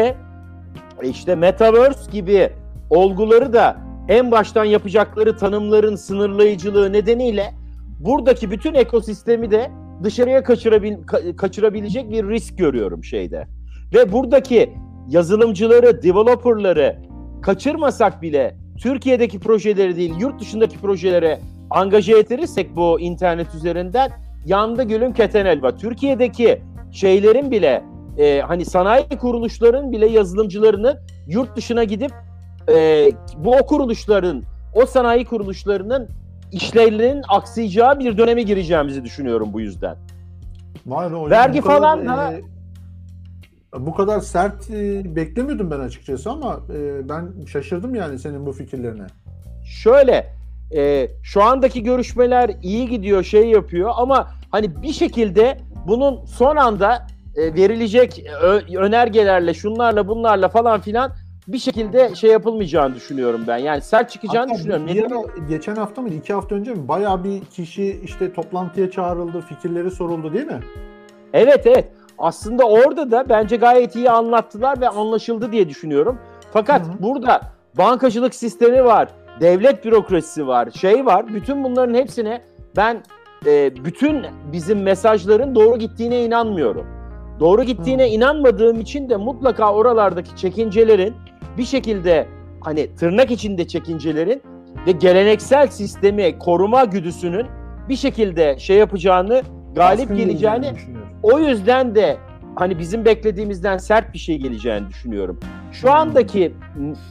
işte 1.03 1.35
metaverse 1.35 2.11
gibi 2.11 2.49
olguları 2.89 3.53
da 3.53 3.77
en 4.09 4.31
baştan 4.31 4.65
yapacakları 4.65 5.37
tanımların 5.37 5.95
sınırlayıcılığı 5.95 6.93
nedeniyle 6.93 7.53
buradaki 7.99 8.51
bütün 8.51 8.73
ekosistemi 8.73 9.51
de 9.51 9.71
dışarıya 10.03 10.43
kaçırabil, 10.43 10.93
ka- 10.93 11.35
kaçırabilecek 11.35 12.11
bir 12.11 12.29
risk 12.29 12.57
görüyorum 12.57 13.03
şeyde. 13.03 13.47
Ve 13.93 14.11
buradaki 14.11 14.73
yazılımcıları, 15.09 16.03
developerları 16.03 16.95
kaçırmasak 17.41 18.21
bile 18.21 18.55
Türkiye'deki 18.81 19.39
projeleri 19.39 19.95
değil, 19.95 20.13
yurt 20.19 20.41
dışındaki 20.41 20.77
projelere 20.77 21.39
angaje 21.69 22.17
ettirirsek 22.17 22.75
bu 22.75 22.99
internet 22.99 23.55
üzerinden 23.55 24.11
yandı 24.45 24.83
gülüm 24.83 25.13
keten 25.13 25.45
elba. 25.45 25.75
Türkiye'deki 25.75 26.61
şeylerin 26.91 27.51
bile 27.51 27.83
e, 28.17 28.41
hani 28.41 28.65
sanayi 28.65 29.09
kuruluşların 29.21 29.91
bile 29.91 30.07
yazılımcılarını 30.07 30.99
yurt 31.27 31.57
dışına 31.57 31.83
gidip 31.83 32.11
e, 32.69 33.09
bu 33.37 33.55
o 33.55 33.65
kuruluşların, 33.65 34.43
o 34.73 34.85
sanayi 34.85 35.25
kuruluşlarının 35.25 36.09
işlerinin 36.51 37.21
aksayacağı 37.29 37.99
bir 37.99 38.17
döneme 38.17 38.41
gireceğimizi 38.41 39.03
düşünüyorum 39.03 39.49
bu 39.53 39.61
yüzden. 39.61 39.95
Vay 40.85 41.11
be 41.11 41.15
hocam, 41.15 41.31
Vergi 41.31 41.61
kadar, 41.61 41.73
falan 41.75 42.07
da- 42.07 42.33
e, 42.33 42.41
bu 43.79 43.93
kadar 43.93 44.19
sert 44.19 44.69
e, 44.71 45.15
beklemiyordum 45.15 45.71
ben 45.71 45.79
açıkçası 45.79 46.31
ama 46.31 46.59
e, 46.75 47.09
ben 47.09 47.45
şaşırdım 47.45 47.95
yani 47.95 48.19
senin 48.19 48.45
bu 48.45 48.51
fikirlerine. 48.51 49.05
Şöyle 49.65 50.33
e, 50.75 51.07
şu 51.23 51.43
andaki 51.43 51.83
görüşmeler 51.83 52.51
iyi 52.63 52.89
gidiyor 52.89 53.23
şey 53.23 53.49
yapıyor 53.49 53.91
ama 53.97 54.27
hani 54.51 54.81
bir 54.81 54.93
şekilde 54.93 55.57
bunun 55.87 56.25
son 56.25 56.55
anda 56.55 57.07
e, 57.35 57.53
verilecek 57.53 58.25
ö- 58.41 58.77
önergelerle 58.77 59.53
şunlarla 59.53 60.07
bunlarla 60.07 60.49
falan 60.49 60.81
filan 60.81 61.11
bir 61.47 61.57
şekilde 61.57 62.15
şey 62.15 62.31
yapılmayacağını 62.31 62.95
düşünüyorum 62.95 63.43
ben. 63.47 63.57
Yani 63.57 63.81
sert 63.81 64.09
çıkacağını 64.09 64.47
Hatta 64.47 64.59
düşünüyorum. 64.59 64.87
bir 64.87 65.03
ara, 65.03 65.47
geçen 65.49 65.75
hafta 65.75 66.01
mı 66.01 66.09
iki 66.09 66.33
hafta 66.33 66.55
önce 66.55 66.71
mi 66.73 66.87
bayağı 66.87 67.23
bir 67.23 67.41
kişi 67.45 67.99
işte 68.03 68.33
toplantıya 68.33 68.91
çağrıldı, 68.91 69.41
fikirleri 69.41 69.91
soruldu 69.91 70.33
değil 70.33 70.45
mi? 70.45 70.59
Evet 71.33 71.67
evet. 71.67 71.91
Aslında 72.17 72.63
orada 72.63 73.11
da 73.11 73.29
bence 73.29 73.55
gayet 73.55 73.95
iyi 73.95 74.09
anlattılar 74.09 74.81
ve 74.81 74.89
anlaşıldı 74.89 75.51
diye 75.51 75.69
düşünüyorum. 75.69 76.19
Fakat 76.53 76.87
Hı 76.87 76.91
hı. 76.91 77.03
burada 77.03 77.41
bankacılık 77.77 78.35
sistemi 78.35 78.85
var, 78.85 79.09
devlet 79.39 79.85
bürokrasisi 79.85 80.47
var, 80.47 80.71
şey 80.71 81.05
var. 81.05 81.27
Bütün 81.27 81.63
bunların 81.63 81.93
hepsine 81.93 82.41
ben 82.77 83.03
e, 83.45 83.85
bütün 83.85 84.25
bizim 84.51 84.81
mesajların 84.81 85.55
doğru 85.55 85.77
gittiğine 85.77 86.25
inanmıyorum. 86.25 86.87
Doğru 87.39 87.63
gittiğine 87.63 88.03
Hı. 88.03 88.07
inanmadığım 88.07 88.79
için 88.79 89.09
de 89.09 89.17
mutlaka 89.17 89.73
oralardaki 89.73 90.35
çekincelerin 90.35 91.13
bir 91.57 91.65
şekilde 91.65 92.27
hani 92.61 92.95
tırnak 92.95 93.31
içinde 93.31 93.67
çekincelerin 93.67 94.41
ve 94.87 94.91
geleneksel 94.91 95.67
sistemi 95.67 96.39
koruma 96.39 96.83
güdüsünün 96.83 97.47
bir 97.89 97.95
şekilde 97.95 98.59
şey 98.59 98.77
yapacağını, 98.77 99.41
galip 99.75 99.99
Baskın 99.99 100.17
geleceğini 100.17 100.73
o 101.23 101.39
yüzden 101.39 101.95
de 101.95 102.17
hani 102.55 102.79
bizim 102.79 103.05
beklediğimizden 103.05 103.77
sert 103.77 104.13
bir 104.13 104.19
şey 104.19 104.37
geleceğini 104.37 104.87
düşünüyorum. 104.87 105.39
Şu 105.71 105.91
andaki 105.91 106.53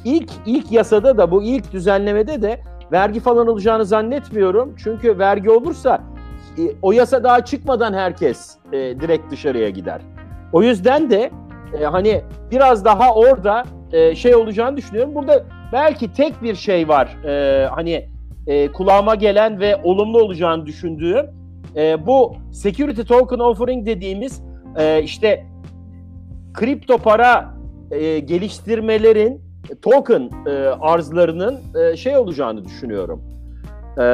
ilk 0.04 0.30
ilk 0.46 0.72
yasada 0.72 1.18
da 1.18 1.30
bu 1.30 1.42
ilk 1.42 1.72
düzenlemede 1.72 2.42
de 2.42 2.60
vergi 2.92 3.20
falan 3.20 3.46
olacağını 3.46 3.84
zannetmiyorum. 3.84 4.74
Çünkü 4.76 5.18
vergi 5.18 5.50
olursa 5.50 6.02
e, 6.58 6.62
o 6.82 6.92
yasa 6.92 7.24
daha 7.24 7.44
çıkmadan 7.44 7.94
herkes 7.94 8.56
e, 8.72 8.78
direkt 8.78 9.30
dışarıya 9.30 9.70
gider. 9.70 10.00
O 10.52 10.62
yüzden 10.62 11.10
de 11.10 11.30
e, 11.80 11.84
hani 11.84 12.22
biraz 12.50 12.84
daha 12.84 13.14
orada 13.14 13.64
e, 13.92 14.14
şey 14.14 14.34
olacağını 14.34 14.76
düşünüyorum. 14.76 15.14
Burada 15.14 15.44
belki 15.72 16.12
tek 16.12 16.42
bir 16.42 16.54
şey 16.54 16.88
var. 16.88 17.24
E, 17.24 17.66
hani 17.66 18.08
e, 18.46 18.72
kulağıma 18.72 19.14
gelen 19.14 19.60
ve 19.60 19.76
olumlu 19.82 20.22
olacağını 20.22 20.66
düşündüğüm 20.66 21.26
e, 21.76 22.06
bu 22.06 22.34
security 22.52 23.02
token 23.02 23.38
offering 23.38 23.86
dediğimiz 23.86 24.42
e, 24.78 25.02
işte 25.02 25.46
kripto 26.54 26.98
para 26.98 27.54
e, 27.90 28.18
geliştirmelerin 28.18 29.40
token 29.82 30.30
e, 30.46 30.50
arzlarının 30.80 31.60
e, 31.80 31.96
şey 31.96 32.16
olacağını 32.16 32.64
düşünüyorum. 32.64 33.22
E, 33.98 34.04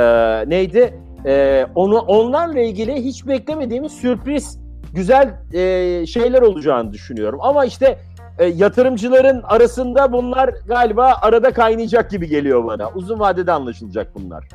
neydi? 0.48 0.94
E, 1.26 1.66
onu 1.74 1.98
onlarla 1.98 2.60
ilgili 2.60 2.94
hiç 3.04 3.26
beklemediğimiz 3.26 3.92
sürpriz 3.92 4.60
güzel 4.94 5.34
e, 5.54 6.06
şeyler 6.06 6.42
olacağını 6.42 6.92
düşünüyorum. 6.92 7.38
Ama 7.42 7.64
işte 7.64 7.98
e, 8.38 8.46
yatırımcıların 8.46 9.42
arasında 9.42 10.12
bunlar 10.12 10.48
galiba 10.68 11.18
arada 11.22 11.52
kaynayacak 11.52 12.10
gibi 12.10 12.28
geliyor 12.28 12.66
bana. 12.66 12.90
Uzun 12.90 13.18
vadede 13.18 13.52
anlaşılacak 13.52 14.14
bunlar. 14.14 14.48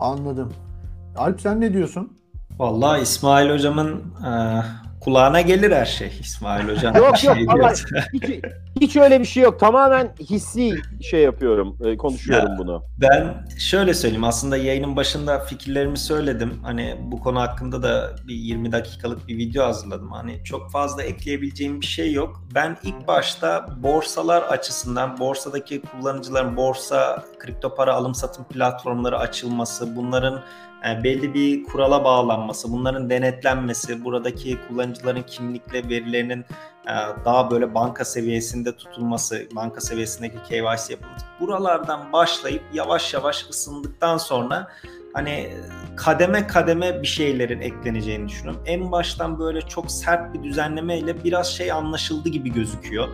Anladım. 0.00 0.52
Alp 1.16 1.40
sen 1.40 1.60
ne 1.60 1.72
diyorsun? 1.72 2.12
Vallahi 2.58 3.02
İsmail 3.02 3.50
hocamın 3.50 4.02
e, 4.26 4.30
kulağına 5.00 5.40
gelir 5.40 5.72
her 5.72 5.86
şey. 5.86 6.12
İsmail 6.20 6.68
hocam 6.76 6.96
Yok 6.96 7.14
bir 7.14 7.26
yok 7.26 7.36
şey 7.36 7.46
ama 7.48 7.72
hiç, 8.12 8.44
Hiç 8.80 8.96
öyle 8.96 9.20
bir 9.20 9.24
şey 9.24 9.42
yok. 9.42 9.60
Tamamen 9.60 10.14
hissi 10.20 10.74
şey 11.10 11.22
yapıyorum, 11.22 11.76
e, 11.84 11.96
konuşuyorum 11.96 12.52
Ya. 12.52 12.58
bunu. 12.58 12.82
Ben 13.00 13.46
şöyle 13.58 13.94
söyleyeyim 13.94 14.24
aslında 14.24 14.56
yayının 14.56 14.96
başında 14.96 15.38
fikirlerimi 15.38 15.98
söyledim. 15.98 16.60
Hani 16.62 16.96
bu 17.00 17.20
konu 17.20 17.40
hakkında 17.40 17.82
da 17.82 18.10
bir 18.28 18.34
20 18.34 18.72
dakikalık 18.72 19.28
bir 19.28 19.36
video 19.36 19.64
hazırladım. 19.66 20.12
Hani 20.12 20.44
çok 20.44 20.70
fazla 20.70 21.02
ekleyebileceğim 21.02 21.80
bir 21.80 21.86
şey 21.86 22.12
yok. 22.12 22.42
Ben 22.54 22.76
ilk 22.82 23.08
başta 23.08 23.66
borsalar 23.82 24.42
açısından 24.42 25.18
borsadaki 25.18 25.82
kullanıcıların 25.82 26.56
borsa, 26.56 27.24
kripto 27.38 27.74
para 27.74 27.94
alım 27.94 28.14
satım 28.14 28.44
platformları 28.44 29.18
açılması, 29.18 29.96
bunların 29.96 30.40
belli 31.04 31.34
bir 31.34 31.64
kurala 31.64 32.04
bağlanması, 32.04 32.72
bunların 32.72 33.10
denetlenmesi, 33.10 34.04
buradaki 34.04 34.58
kullanıcıların 34.68 35.22
kimlikle 35.22 35.88
verilerinin 35.88 36.44
e, 36.86 36.94
daha 37.24 37.50
böyle 37.50 37.74
banka 37.74 38.04
seviyesinde 38.04 38.76
tutulması, 38.76 39.46
banka 39.56 39.80
seviyesindeki 39.80 40.36
KYC 40.48 40.92
yapılması. 40.92 41.26
Buralardan 41.40 42.12
başlayıp 42.12 42.62
yavaş 42.72 43.14
yavaş 43.14 43.46
ısındıktan 43.50 44.18
sonra 44.18 44.68
hani 45.14 45.50
kademe 45.96 46.46
kademe 46.46 47.02
bir 47.02 47.06
şeylerin 47.06 47.60
ekleneceğini 47.60 48.28
düşünüyorum. 48.28 48.62
En 48.66 48.92
baştan 48.92 49.38
böyle 49.38 49.60
çok 49.60 49.90
sert 49.90 50.34
bir 50.34 50.42
düzenlemeyle 50.42 51.24
biraz 51.24 51.56
şey 51.56 51.72
anlaşıldı 51.72 52.28
gibi 52.28 52.52
gözüküyor. 52.52 53.08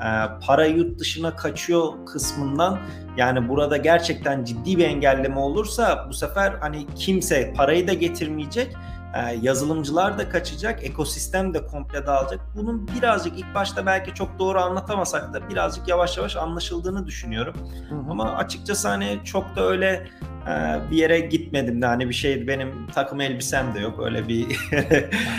E, 0.00 0.08
para 0.46 0.66
yurt 0.66 0.98
dışına 0.98 1.36
kaçıyor 1.36 2.06
kısmından. 2.06 2.78
Yani 3.16 3.48
burada 3.48 3.76
gerçekten 3.76 4.44
ciddi 4.44 4.78
bir 4.78 4.84
engelleme 4.84 5.38
olursa 5.38 6.06
bu 6.08 6.14
sefer 6.14 6.52
hani 6.60 6.86
kimse 6.94 7.52
parayı 7.56 7.88
da 7.88 7.92
getirmeyecek. 7.94 8.72
ee, 8.72 8.95
yazılımcılar 9.42 10.18
da 10.18 10.28
kaçacak, 10.28 10.84
ekosistem 10.84 11.54
de 11.54 11.66
komple 11.66 12.06
dağılacak. 12.06 12.40
Bunun 12.56 12.88
birazcık 12.88 13.38
ilk 13.38 13.54
başta 13.54 13.86
belki 13.86 14.14
çok 14.14 14.38
doğru 14.38 14.58
anlatamasak 14.60 15.34
da 15.34 15.48
birazcık 15.50 15.88
yavaş 15.88 16.16
yavaş 16.16 16.36
anlaşıldığını 16.36 17.06
düşünüyorum. 17.06 17.54
Hı 17.88 17.94
hı. 17.94 18.10
Ama 18.10 18.32
açıkçası 18.32 18.88
hani 18.88 19.20
çok 19.24 19.56
da 19.56 19.68
öyle 19.68 20.06
e, 20.46 20.80
bir 20.90 20.96
yere 20.96 21.20
gitmedim 21.20 21.82
de 21.82 21.86
hani 21.86 22.08
bir 22.08 22.14
şey 22.14 22.46
benim 22.46 22.86
takım 22.94 23.20
elbisem 23.20 23.74
de 23.74 23.80
yok 23.80 24.00
öyle 24.04 24.28
bir 24.28 24.46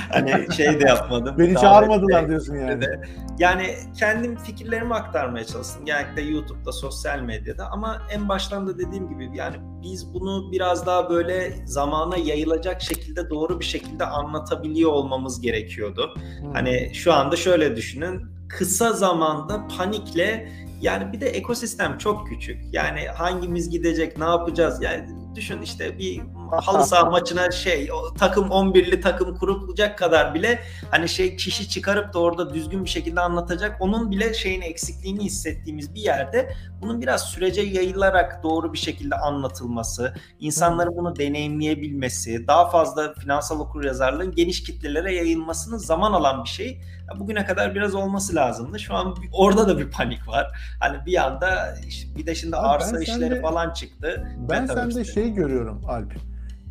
hani 0.10 0.48
şey 0.56 0.80
de 0.80 0.88
yapmadım. 0.88 1.36
Beni 1.38 1.56
çağırmadılar 1.56 2.24
de- 2.24 2.30
diyorsun 2.30 2.56
yani. 2.56 2.82
de. 2.82 3.02
Yani 3.40 3.76
kendim 4.00 4.38
fikirlerimi 4.38 4.94
aktarmaya 4.94 5.46
çalıştım. 5.46 5.86
Genellikle 5.86 6.22
YouTube'da, 6.22 6.72
sosyal 6.72 7.20
medyada 7.20 7.68
ama 7.72 8.02
en 8.12 8.30
baştan 8.30 8.68
da 8.68 8.78
dediğim 8.78 9.10
gibi 9.10 9.38
yani 9.38 9.56
biz 9.84 10.14
bunu 10.14 10.52
biraz 10.52 10.86
daha 10.86 11.10
böyle 11.10 11.54
zamana 11.66 12.18
yayılacak 12.18 12.82
şekilde 12.82 13.30
doğru 13.30 13.60
bir 13.60 13.66
şekilde 13.68 14.06
anlatabiliyor 14.06 14.92
olmamız 14.92 15.42
gerekiyordu. 15.42 16.16
Hı. 16.16 16.48
Hani 16.54 16.92
şu 16.94 17.14
anda 17.14 17.36
şöyle 17.36 17.76
düşünün. 17.76 18.22
Kısa 18.50 18.94
zamanda 18.94 19.68
panikle 19.78 20.52
yani 20.82 21.14
bir 21.14 21.22
de 21.22 21.30
ekosistem 21.30 21.98
çok 21.98 22.28
küçük. 22.28 22.58
Yani 22.72 23.08
hangimiz 23.08 23.70
gidecek, 23.70 24.18
ne 24.18 24.24
yapacağız? 24.24 24.82
Yani 24.82 25.06
düşün 25.36 25.62
işte 25.62 26.00
bir 26.00 26.22
halı 26.52 26.86
saha 26.86 27.06
maçına 27.10 27.52
şey 27.52 27.90
takım 28.20 28.48
11'li 28.48 29.02
takım 29.02 29.38
kurulacak 29.38 29.98
kadar 29.98 30.34
bile 30.34 30.60
hani 30.92 31.10
şey 31.10 31.36
kişi 31.36 31.70
çıkarıp 31.70 32.14
da 32.14 32.20
orada 32.20 32.54
düzgün 32.54 32.84
bir 32.84 32.90
şekilde 32.90 33.22
anlatacak. 33.22 33.78
Onun 33.80 34.12
bile 34.12 34.34
şeyin 34.34 34.62
eksikliğini 34.62 35.24
hissettiğimiz 35.24 35.96
bir 35.96 36.02
yerde 36.02 36.54
bunun 36.82 37.02
biraz 37.02 37.24
sürece 37.24 37.62
yayılarak 37.62 38.44
doğru 38.44 38.74
bir 38.74 38.78
şekilde 38.78 39.16
anlatılması, 39.16 40.14
insanların 40.40 40.96
bunu 40.98 41.16
deneyimleyebilmesi, 41.16 42.48
daha 42.48 42.70
fazla 42.70 43.14
finansal 43.14 43.60
okuryazarlığın 43.60 44.32
geniş 44.32 44.64
kitlelere 44.64 45.16
yayılmasının 45.16 45.78
zaman 45.78 46.14
alan 46.14 46.44
bir 46.44 46.50
şey. 46.50 46.82
Bugüne 47.20 47.46
kadar 47.46 47.76
biraz 47.76 47.96
olması 47.96 48.36
lazımdı. 48.36 48.80
Şu 48.80 48.94
an 48.94 49.16
orada 49.34 49.68
da 49.68 49.78
bir 49.78 49.92
panik 49.92 50.28
var. 50.28 50.48
Hani 50.80 51.06
bir 51.06 51.26
anda 51.26 51.76
işte 51.88 52.16
bir 52.16 52.26
de 52.26 52.36
şimdi 52.36 52.56
arsa 52.56 53.02
işleri 53.02 53.20
sende- 53.20 53.42
falan 53.42 53.74
çıktı. 53.74 54.28
Ben 54.50 54.66
sende 54.66 55.06
şey 55.06 55.30
görüyorum 55.30 55.82
Alp. 55.88 56.14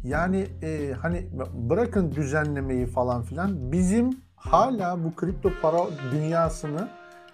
Yani 0.06 0.46
e, 0.62 0.92
hani 1.02 1.28
bırakın 1.54 2.12
düzenlemeyi 2.12 2.86
falan 2.86 3.22
filan 3.22 3.72
bizim 3.72 4.10
hala 4.36 5.04
bu 5.04 5.14
kripto 5.14 5.50
para 5.62 5.78
dünyasını 6.12 6.88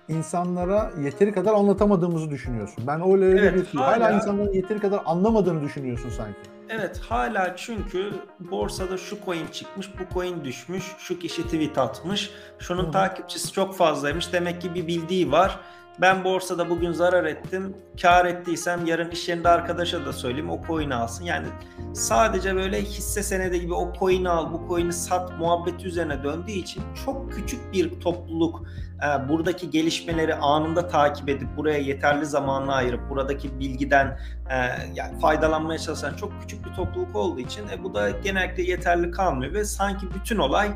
insanlara 0.09 0.91
yeteri 1.05 1.33
kadar 1.33 1.53
anlatamadığımızı 1.55 2.31
düşünüyorsun. 2.31 2.85
Ben 2.87 3.01
öyle 3.13 3.25
öyle 3.25 3.41
Evet, 3.41 3.73
bir 3.73 3.79
hala, 3.79 4.05
hala- 4.07 4.13
insanların 4.13 4.53
yeteri 4.53 4.79
kadar 4.81 5.03
anlamadığını 5.07 5.63
düşünüyorsun 5.63 6.11
sanki. 6.11 6.39
Evet 6.69 7.01
hala 7.09 7.57
çünkü 7.57 8.13
borsada 8.51 8.97
şu 8.97 9.17
coin 9.25 9.47
çıkmış, 9.47 9.91
bu 9.99 10.15
coin 10.15 10.45
düşmüş, 10.45 10.85
şu 10.99 11.19
kişi 11.19 11.43
tweet 11.43 11.79
atmış, 11.79 12.31
şunun 12.59 12.87
hı. 12.87 12.91
takipçisi 12.91 13.53
çok 13.53 13.75
fazlaymış. 13.77 14.33
Demek 14.33 14.61
ki 14.63 14.75
bir 14.75 14.87
bildiği 14.87 15.33
var. 15.33 15.61
Ben 16.03 16.25
borsada 16.25 16.71
bugün 16.71 16.93
zarar 16.93 17.25
ettim. 17.25 17.77
Kar 18.03 18.25
ettiysem 18.25 18.87
yarın 18.87 19.11
iş 19.11 19.29
yerinde 19.29 19.49
arkadaşa 19.49 20.07
da 20.07 20.13
söyleyeyim 20.13 20.51
o 20.51 20.61
coin'i 20.67 20.95
alsın. 20.95 21.25
Yani 21.25 21.47
sadece 21.95 22.57
böyle 22.57 22.83
hisse 22.83 23.23
senedi 23.23 23.61
gibi 23.61 23.75
o 23.75 23.93
coin'i 23.99 24.29
al, 24.29 24.53
bu 24.53 24.69
coin'i 24.69 24.93
sat 24.93 25.39
muhabbeti 25.39 25.87
üzerine 25.87 26.25
döndüğü 26.25 26.51
için 26.51 26.83
çok 27.05 27.33
küçük 27.33 27.73
bir 27.73 28.01
topluluk 28.01 28.63
e, 29.03 29.29
buradaki 29.29 29.71
gelişmeleri 29.71 30.35
anında 30.35 30.89
takip 30.89 31.29
edip 31.29 31.57
buraya 31.57 31.79
yeterli 31.79 32.27
zamanını 32.27 32.75
ayırıp 32.75 33.11
buradaki 33.11 33.61
bilgiden 33.61 34.19
e, 34.51 34.57
yani 34.95 35.21
faydalanmaya 35.21 35.79
çalışan 35.79 36.15
çok 36.15 36.41
küçük 36.41 36.67
bir 36.67 36.75
topluluk 36.75 37.17
olduğu 37.17 37.41
için 37.41 37.69
e, 37.69 37.85
bu 37.85 37.95
da 37.95 38.11
genellikle 38.11 38.63
yeterli 38.63 39.11
kalmıyor 39.11 39.55
ve 39.55 39.65
sanki 39.65 40.07
bütün 40.15 40.39
olay 40.39 40.71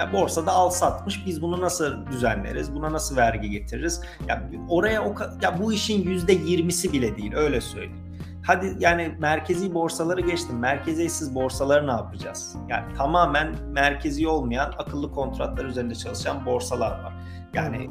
e, 0.00 0.12
borsada 0.12 0.52
al 0.52 0.70
satmış. 0.70 1.26
Biz 1.26 1.42
bunu 1.42 1.60
nasıl 1.60 2.06
düzenleriz? 2.06 2.74
Buna 2.74 2.92
nasıl 2.92 3.16
vergi 3.16 3.50
getiririz? 3.50 4.00
Ya 4.28 4.50
oraya 4.68 5.04
o 5.04 5.14
ya 5.42 5.58
bu 5.62 5.72
işin 5.72 6.02
yüzde 6.02 6.32
yirmisi 6.32 6.92
bile 6.92 7.16
değil 7.16 7.34
öyle 7.34 7.60
söyleyeyim. 7.60 8.08
Hadi 8.48 8.76
yani 8.78 9.14
merkezi 9.18 9.74
borsaları 9.74 10.20
geçtim. 10.20 10.58
Merkeziyetsiz 10.58 11.34
borsaları 11.34 11.86
ne 11.86 11.90
yapacağız? 11.90 12.56
Yani 12.68 12.94
tamamen 12.94 13.54
merkezi 13.72 14.28
olmayan 14.28 14.72
akıllı 14.78 15.12
kontratlar 15.12 15.64
üzerinde 15.64 15.94
çalışan 15.94 16.46
borsalar 16.46 16.90
var. 16.90 17.12
Yani 17.54 17.90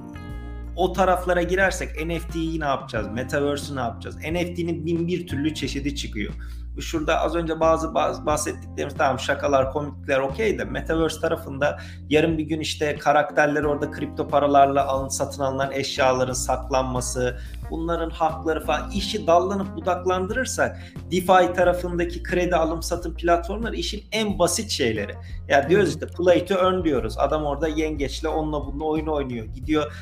o 0.76 0.94
taraflara 0.94 1.42
girersek 1.42 1.90
NFT'yi 2.06 2.60
ne 2.60 2.66
yapacağız? 2.66 3.08
Metaverse'ü 3.08 3.76
ne 3.76 3.80
yapacağız? 3.80 4.16
NFT'nin 4.16 4.86
bin 4.86 5.08
bir 5.08 5.28
türlü 5.28 5.54
çeşidi 5.54 5.96
çıkıyor. 5.96 6.34
Şurada 6.82 7.22
az 7.22 7.36
önce 7.36 7.60
bazı, 7.60 7.94
bazı 7.94 8.26
bahsettiklerimiz 8.26 8.96
tamam 8.98 9.20
şakalar, 9.20 9.72
komikler 9.72 10.20
okey 10.20 10.60
de 10.60 10.64
Metaverse 10.64 11.22
tarafında 11.22 11.80
yarın 12.10 12.38
bir 12.38 12.44
gün 12.44 12.60
işte 12.60 12.98
karakterler 12.98 13.64
orada 13.64 13.92
kripto 13.92 14.28
paralarla 14.28 14.88
alın, 14.88 15.08
satın 15.08 15.44
alınan 15.44 15.72
eşyaların 15.72 16.34
saklanması, 16.34 17.40
bunların 17.72 18.10
hakları 18.10 18.66
falan 18.66 18.92
işi 18.92 19.28
dallanıp 19.28 19.76
budaklandırırsak 19.76 20.78
DeFi 21.12 21.54
tarafındaki 21.54 22.24
kredi 22.24 22.56
alım 22.56 22.84
satım 22.84 23.16
platformları 23.16 23.76
işin 23.76 24.04
en 24.12 24.40
basit 24.40 24.72
şeyleri. 24.72 25.16
Ya 25.48 25.70
diyoruz 25.70 25.90
işte 25.90 26.08
play 26.08 26.46
to 26.46 26.56
earn 26.56 26.84
diyoruz. 26.84 27.18
Adam 27.18 27.46
orada 27.46 27.68
yengeçle 27.68 28.28
onunla 28.28 28.66
bununla 28.66 28.84
oyun 28.84 29.08
oynuyor. 29.08 29.46
Gidiyor 29.46 29.94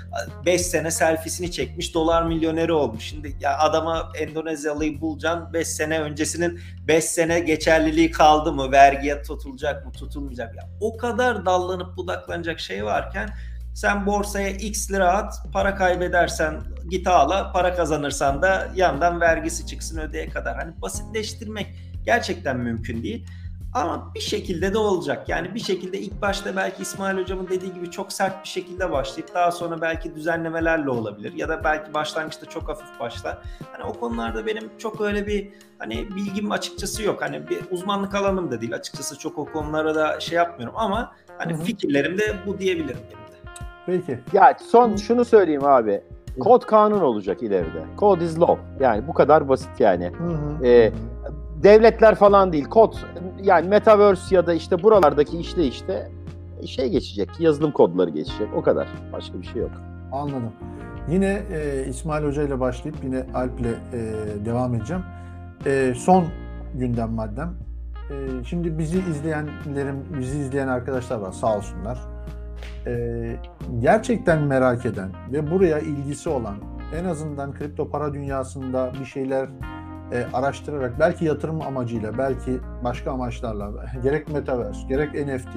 5 0.45 0.61
sene 0.61 0.91
selfiesini 0.91 1.51
çekmiş 1.51 1.93
dolar 1.93 2.23
milyoneri 2.23 2.73
olmuş. 2.73 3.03
Şimdi 3.03 3.35
ya 3.41 3.57
adama 3.57 4.11
Endonezyalıyı 4.19 5.01
bulacaksın 5.01 5.53
5 5.53 5.67
sene 5.67 5.99
öncesinin 5.99 6.59
5 6.87 7.03
sene 7.03 7.39
geçerliliği 7.39 8.11
kaldı 8.11 8.53
mı? 8.53 8.71
Vergiye 8.71 9.21
tutulacak 9.21 9.85
mı? 9.85 9.91
Tutulmayacak. 9.91 10.55
Ya 10.55 10.69
o 10.81 10.97
kadar 10.97 11.45
dallanıp 11.45 11.97
budaklanacak 11.97 12.59
şey 12.59 12.85
varken 12.85 13.29
sen 13.75 14.05
borsaya 14.05 14.49
x 14.49 14.91
lira 14.91 15.13
at, 15.13 15.33
para 15.53 15.75
kaybedersen 15.75 16.61
git 16.89 17.07
ağla, 17.07 17.51
para 17.51 17.75
kazanırsan 17.75 18.41
da 18.41 18.67
yandan 18.75 19.21
vergisi 19.21 19.67
çıksın 19.67 19.99
ödeye 19.99 20.29
kadar. 20.29 20.55
Hani 20.55 20.81
basitleştirmek 20.81 21.67
gerçekten 22.05 22.57
mümkün 22.57 23.03
değil. 23.03 23.25
Ama 23.73 24.11
bir 24.15 24.19
şekilde 24.19 24.73
de 24.73 24.77
olacak. 24.77 25.29
Yani 25.29 25.55
bir 25.55 25.59
şekilde 25.59 25.99
ilk 25.99 26.21
başta 26.21 26.55
belki 26.55 26.81
İsmail 26.81 27.17
Hocam'ın 27.17 27.47
dediği 27.47 27.73
gibi 27.73 27.91
çok 27.91 28.13
sert 28.13 28.43
bir 28.43 28.49
şekilde 28.49 28.91
başlayıp 28.91 29.33
daha 29.33 29.51
sonra 29.51 29.81
belki 29.81 30.15
düzenlemelerle 30.15 30.89
olabilir. 30.89 31.33
Ya 31.33 31.49
da 31.49 31.63
belki 31.63 31.93
başlangıçta 31.93 32.45
çok 32.45 32.69
hafif 32.69 32.99
başlar. 32.99 33.37
Hani 33.71 33.83
o 33.83 33.93
konularda 33.93 34.45
benim 34.45 34.77
çok 34.77 35.01
öyle 35.01 35.27
bir 35.27 35.49
hani 35.79 36.15
bilgim 36.15 36.51
açıkçası 36.51 37.03
yok. 37.03 37.21
Hani 37.21 37.49
bir 37.49 37.59
uzmanlık 37.71 38.15
alanım 38.15 38.51
da 38.51 38.61
değil. 38.61 38.75
Açıkçası 38.75 39.19
çok 39.19 39.37
o 39.37 39.45
konulara 39.45 39.95
da 39.95 40.19
şey 40.19 40.35
yapmıyorum 40.35 40.75
ama 40.77 41.15
hani 41.37 41.53
Hı 41.53 41.57
hı. 41.57 41.63
fikirlerim 41.63 42.17
de 42.17 42.35
bu 42.45 42.59
diyebilirim. 42.59 42.99
Peki. 43.85 44.19
Ya 44.33 44.57
son 44.67 44.95
şunu 44.95 45.25
söyleyeyim 45.25 45.63
abi. 45.65 46.01
Kod 46.39 46.61
kanun 46.61 47.01
olacak 47.01 47.43
ileride. 47.43 47.83
Code 47.97 48.25
is 48.25 48.39
law. 48.39 48.57
Yani 48.79 49.07
bu 49.07 49.13
kadar 49.13 49.49
basit 49.49 49.79
yani. 49.79 50.11
Hı 50.17 50.23
hı. 50.23 50.65
Ee, 50.65 50.91
devletler 51.63 52.15
falan 52.15 52.53
değil. 52.53 52.65
Kod 52.65 52.93
yani 53.43 53.67
metaverse 53.67 54.35
ya 54.35 54.47
da 54.47 54.53
işte 54.53 54.83
buralardaki 54.83 55.37
işleyişte 55.37 56.11
şey 56.65 56.89
geçecek. 56.89 57.29
Yazılım 57.39 57.71
kodları 57.71 58.09
geçecek. 58.09 58.47
O 58.55 58.61
kadar. 58.61 58.87
Başka 59.13 59.41
bir 59.41 59.47
şey 59.47 59.61
yok. 59.61 59.71
Anladım. 60.11 60.51
Yine 61.09 61.41
e, 61.51 61.85
İsmail 61.89 62.25
Hoca 62.25 62.43
ile 62.43 62.59
başlayıp 62.59 62.97
yine 63.03 63.25
Alp 63.33 63.59
ile 63.59 63.69
e, 63.69 64.01
devam 64.45 64.75
edeceğim. 64.75 65.03
E, 65.65 65.93
son 65.97 66.25
gündem 66.73 67.11
maddem. 67.11 67.53
E, 68.09 68.43
şimdi 68.43 68.77
bizi 68.77 68.99
izleyenlerim, 68.99 70.05
bizi 70.19 70.39
izleyen 70.39 70.67
arkadaşlar 70.67 71.17
var 71.17 71.31
sağ 71.31 71.57
olsunlar. 71.57 72.14
Ee, 72.87 73.35
gerçekten 73.79 74.41
merak 74.41 74.85
eden 74.85 75.09
ve 75.31 75.51
buraya 75.51 75.79
ilgisi 75.79 76.29
olan 76.29 76.55
en 76.95 77.05
azından 77.05 77.53
kripto 77.53 77.89
para 77.89 78.13
dünyasında 78.13 78.91
bir 78.99 79.05
şeyler 79.05 79.49
e, 80.11 80.25
araştırarak 80.33 80.99
belki 80.99 81.25
yatırım 81.25 81.61
amacıyla 81.61 82.17
belki 82.17 82.59
başka 82.83 83.11
amaçlarla 83.11 83.85
gerek 84.03 84.33
metaverse 84.33 84.87
gerek 84.87 85.27
NFT 85.27 85.55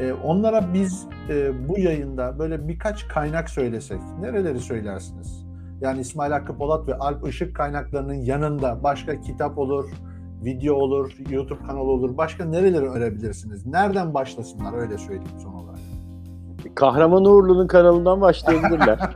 e, 0.00 0.12
onlara 0.12 0.74
biz 0.74 1.06
e, 1.28 1.68
bu 1.68 1.78
yayında 1.78 2.38
böyle 2.38 2.68
birkaç 2.68 3.08
kaynak 3.08 3.50
söylesek 3.50 4.00
nereleri 4.20 4.60
söylersiniz? 4.60 5.46
Yani 5.80 6.00
İsmail 6.00 6.32
Hakkı 6.32 6.56
Polat 6.56 6.88
ve 6.88 6.94
Alp 6.94 7.28
Işık 7.28 7.56
kaynaklarının 7.56 8.14
yanında 8.14 8.82
başka 8.82 9.20
kitap 9.20 9.58
olur, 9.58 9.90
video 10.44 10.74
olur, 10.74 11.12
YouTube 11.30 11.66
kanalı 11.66 11.90
olur. 11.90 12.16
Başka 12.16 12.44
nereleri 12.44 12.88
önerebilirsiniz? 12.88 13.66
Nereden 13.66 14.14
başlasınlar 14.14 14.78
öyle 14.78 14.98
söyleyeyim 14.98 15.40
son 15.42 15.52
olarak. 15.52 15.69
Kahraman 16.74 17.24
Uğurlu'nun 17.24 17.66
kanalından 17.66 18.20
başlayabilirler. 18.20 18.98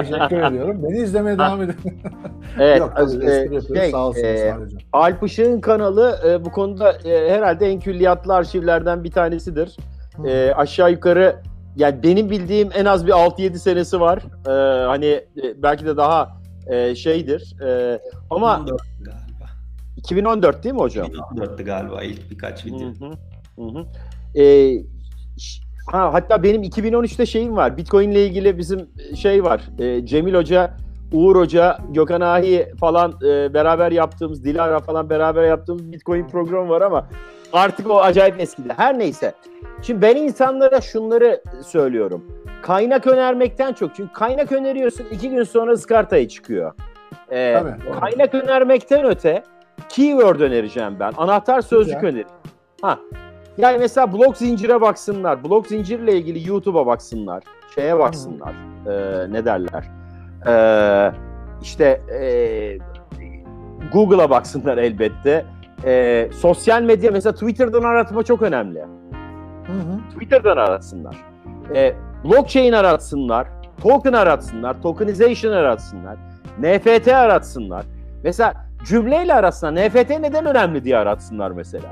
Teşekkür 0.00 0.42
ediyorum. 0.42 0.82
Beni 0.82 0.98
izlemeye 0.98 1.38
devam 1.38 1.62
edin. 1.62 1.76
evet, 2.60 2.80
Yok, 2.80 2.92
e, 3.22 3.60
şey, 3.74 3.90
Sağ 3.90 4.06
olsun 4.06 4.24
e. 4.24 4.54
Alp 4.92 5.22
Işık'ın 5.22 5.60
kanalı 5.60 6.18
e, 6.26 6.44
bu 6.44 6.52
konuda 6.52 6.92
e, 6.92 7.30
herhalde 7.30 7.66
en 7.66 7.80
külliyatlı 7.80 8.34
arşivlerden 8.34 9.04
bir 9.04 9.10
tanesidir. 9.10 9.76
E, 10.26 10.52
aşağı 10.52 10.90
yukarı 10.92 11.36
yani 11.76 12.02
benim 12.02 12.30
bildiğim 12.30 12.70
en 12.74 12.84
az 12.84 13.06
bir 13.06 13.12
6-7 13.12 13.58
senesi 13.58 14.00
var. 14.00 14.18
E, 14.46 14.86
hani 14.86 15.06
e, 15.06 15.62
belki 15.62 15.86
de 15.86 15.96
daha 15.96 16.36
e, 16.66 16.94
şeydir. 16.94 17.60
E, 17.62 18.00
ama 18.30 18.56
14 18.60 18.80
galiba. 19.00 19.50
2014 19.96 20.64
değil 20.64 20.74
mi 20.74 20.80
hocam? 20.80 21.06
2014'tü 21.06 21.62
galiba 21.62 22.02
ilk 22.02 22.30
birkaç 22.30 22.66
video. 22.66 22.80
Hı 22.80 22.84
hı, 22.84 23.10
hı 23.56 23.78
hı. 23.78 23.86
Ş- 25.38 25.65
ha, 25.86 26.12
hatta 26.12 26.42
benim 26.42 26.62
2013'te 26.62 27.26
şeyim 27.26 27.56
var. 27.56 27.76
Bitcoin 27.76 28.10
ile 28.10 28.26
ilgili 28.26 28.58
bizim 28.58 28.88
şey 29.16 29.44
var. 29.44 29.60
Ee, 29.78 30.06
Cemil 30.06 30.34
Hoca, 30.34 30.70
Uğur 31.12 31.36
Hoca, 31.36 31.78
Gökhan 31.90 32.20
Ahi 32.20 32.66
falan 32.80 33.14
e, 33.26 33.54
beraber 33.54 33.92
yaptığımız, 33.92 34.44
Dilara 34.44 34.80
falan 34.80 35.10
beraber 35.10 35.42
yaptığımız 35.42 35.92
Bitcoin 35.92 36.28
programı 36.28 36.68
var 36.68 36.80
ama 36.80 37.08
artık 37.52 37.90
o 37.90 38.00
acayip 38.00 38.40
eskidi. 38.40 38.68
Her 38.76 38.98
neyse. 38.98 39.32
Şimdi 39.82 40.02
ben 40.02 40.16
insanlara 40.16 40.80
şunları 40.80 41.42
söylüyorum. 41.64 42.24
Kaynak 42.62 43.06
önermekten 43.06 43.72
çok. 43.72 43.94
Çünkü 43.94 44.12
kaynak 44.12 44.52
öneriyorsun 44.52 45.06
iki 45.10 45.30
gün 45.30 45.42
sonra 45.42 45.76
Skarta'ya 45.76 46.28
çıkıyor. 46.28 46.72
Ee, 47.30 47.54
Tabii. 47.58 48.00
kaynak 48.00 48.34
önermekten 48.34 49.04
öte 49.04 49.42
keyword 49.88 50.40
önereceğim 50.40 50.96
ben. 51.00 51.12
Anahtar 51.16 51.60
sözcük 51.60 51.96
önereceğim. 51.96 52.28
Ha. 52.82 52.98
Yani 53.58 53.78
mesela 53.78 54.12
blok 54.12 54.36
zincire 54.36 54.80
baksınlar. 54.80 55.44
Blok 55.44 55.66
zincirle 55.66 56.16
ilgili 56.16 56.48
YouTube'a 56.48 56.86
baksınlar. 56.86 57.42
Şeye 57.74 57.98
baksınlar. 57.98 58.54
Ee, 58.86 59.32
ne 59.32 59.44
derler? 59.44 59.84
Ee, 60.46 61.12
işte 61.62 62.00
ee, 62.20 62.78
Google'a 63.92 64.30
baksınlar 64.30 64.78
elbette. 64.78 65.44
Ee, 65.84 66.28
sosyal 66.40 66.82
medya 66.82 67.10
mesela 67.10 67.32
Twitter'dan 67.32 67.82
aratma 67.82 68.22
çok 68.22 68.42
önemli. 68.42 68.80
Hı 69.66 69.72
hı. 69.72 70.12
Twitter'dan 70.14 70.56
aratsınlar. 70.56 71.16
Ee, 71.74 71.94
blockchain 72.24 72.72
aratsınlar. 72.72 73.48
Token 73.82 74.12
aratsınlar. 74.12 74.82
Tokenization 74.82 75.52
aratsınlar. 75.52 76.16
NFT 76.58 77.08
aratsınlar. 77.08 77.84
Mesela 78.24 78.54
cümleyle 78.84 79.34
aratsınlar. 79.34 79.88
NFT 79.88 80.10
neden 80.10 80.46
önemli 80.46 80.84
diye 80.84 80.96
aratsınlar 80.96 81.50
mesela. 81.50 81.88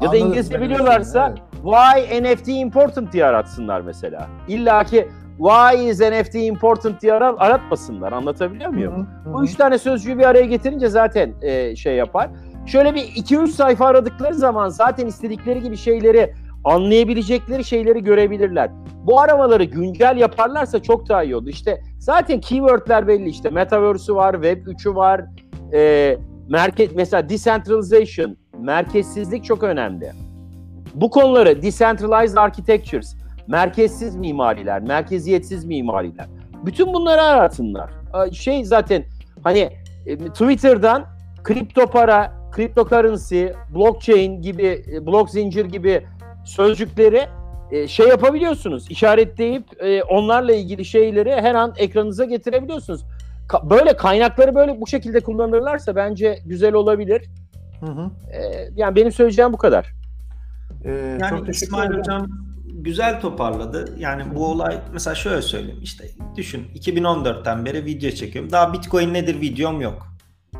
Ya 0.00 0.12
da 0.12 0.16
İngilizce 0.16 0.60
biliyorlarsa 0.60 1.28
evet. 1.28 1.38
why 1.62 2.22
NFT 2.22 2.48
important 2.48 3.12
diye 3.12 3.24
aratsınlar 3.24 3.80
mesela. 3.80 4.28
İlla 4.48 4.84
ki 4.84 5.08
why 5.38 5.88
is 5.88 6.00
NFT 6.00 6.34
important 6.34 7.02
diye 7.02 7.12
ara- 7.12 7.38
aratmasınlar. 7.38 8.12
Anlatabiliyor 8.12 8.70
muyum? 8.70 8.92
Hı 8.92 9.28
hı, 9.30 9.30
hı 9.30 9.34
Bu 9.34 9.44
üç 9.44 9.54
tane 9.54 9.78
sözcüğü 9.78 10.18
bir 10.18 10.24
araya 10.24 10.44
getirince 10.44 10.88
zaten 10.88 11.34
e, 11.42 11.76
şey 11.76 11.96
yapar. 11.96 12.30
Şöyle 12.66 12.94
bir 12.94 13.02
iki 13.16 13.38
üç 13.38 13.50
sayfa 13.50 13.86
aradıkları 13.86 14.34
zaman 14.34 14.68
zaten 14.68 15.06
istedikleri 15.06 15.62
gibi 15.62 15.76
şeyleri 15.76 16.34
anlayabilecekleri 16.64 17.64
şeyleri 17.64 18.02
görebilirler. 18.04 18.70
Bu 19.04 19.20
aramaları 19.20 19.64
güncel 19.64 20.16
yaparlarsa 20.16 20.82
çok 20.82 21.08
daha 21.08 21.22
iyi 21.22 21.36
olur. 21.36 21.48
İşte 21.48 21.80
zaten 21.98 22.40
keywordler 22.40 23.08
belli 23.08 23.28
işte 23.28 23.50
Metaverse'ü 23.50 24.14
var, 24.14 24.32
Web 24.34 24.66
3'ü 24.66 24.94
var. 24.94 25.24
E, 25.72 26.16
merkez 26.48 26.94
mesela 26.94 27.28
decentralization, 27.28 28.36
merkezsizlik 28.64 29.44
çok 29.44 29.62
önemli. 29.62 30.12
Bu 30.94 31.10
konuları 31.10 31.62
decentralized 31.62 32.36
architectures, 32.36 33.16
merkezsiz 33.46 34.16
mimariler, 34.16 34.82
merkeziyetsiz 34.82 35.64
mimariler. 35.64 36.26
Bütün 36.66 36.94
bunları 36.94 37.22
aratsınlar. 37.22 37.90
Şey 38.32 38.64
zaten 38.64 39.04
hani 39.42 39.70
e, 40.06 40.16
Twitter'dan 40.16 41.04
kripto 41.42 41.86
para, 41.86 42.32
cryptocurrency, 42.56 43.46
blockchain 43.74 44.42
gibi, 44.42 44.84
e, 44.92 45.06
blok 45.06 45.30
zincir 45.30 45.64
gibi 45.64 46.02
sözcükleri 46.44 47.26
e, 47.70 47.88
şey 47.88 48.08
yapabiliyorsunuz. 48.08 48.90
işaretleyip 48.90 49.64
onlarla 50.08 50.54
ilgili 50.54 50.84
şeyleri 50.84 51.32
her 51.32 51.54
an 51.54 51.74
ekranınıza 51.76 52.24
getirebiliyorsunuz. 52.24 53.04
Böyle 53.70 53.96
kaynakları 53.96 54.54
böyle 54.54 54.80
bu 54.80 54.86
şekilde 54.86 55.20
kullanırlarsa 55.20 55.96
bence 55.96 56.38
güzel 56.46 56.74
olabilir. 56.74 57.22
Hı 57.80 57.86
hı. 57.86 58.10
E, 58.32 58.70
yani 58.76 58.96
benim 58.96 59.12
söyleyeceğim 59.12 59.52
bu 59.52 59.56
kadar. 59.56 59.94
Ee, 60.84 60.90
Yani 61.20 61.38
çok 61.38 61.48
İsmail 61.48 61.88
ederim. 61.88 62.00
Hocam 62.00 62.28
güzel 62.66 63.20
toparladı. 63.20 63.94
Yani 63.98 64.34
bu 64.34 64.46
olay 64.46 64.78
mesela 64.92 65.14
şöyle 65.14 65.42
söyleyeyim 65.42 65.80
işte 65.82 66.04
düşün 66.36 66.66
2014'ten 66.74 67.64
beri 67.64 67.84
video 67.84 68.10
çekiyorum. 68.10 68.52
Daha 68.52 68.72
Bitcoin 68.72 69.14
nedir 69.14 69.40
videom 69.40 69.80
yok. 69.80 70.06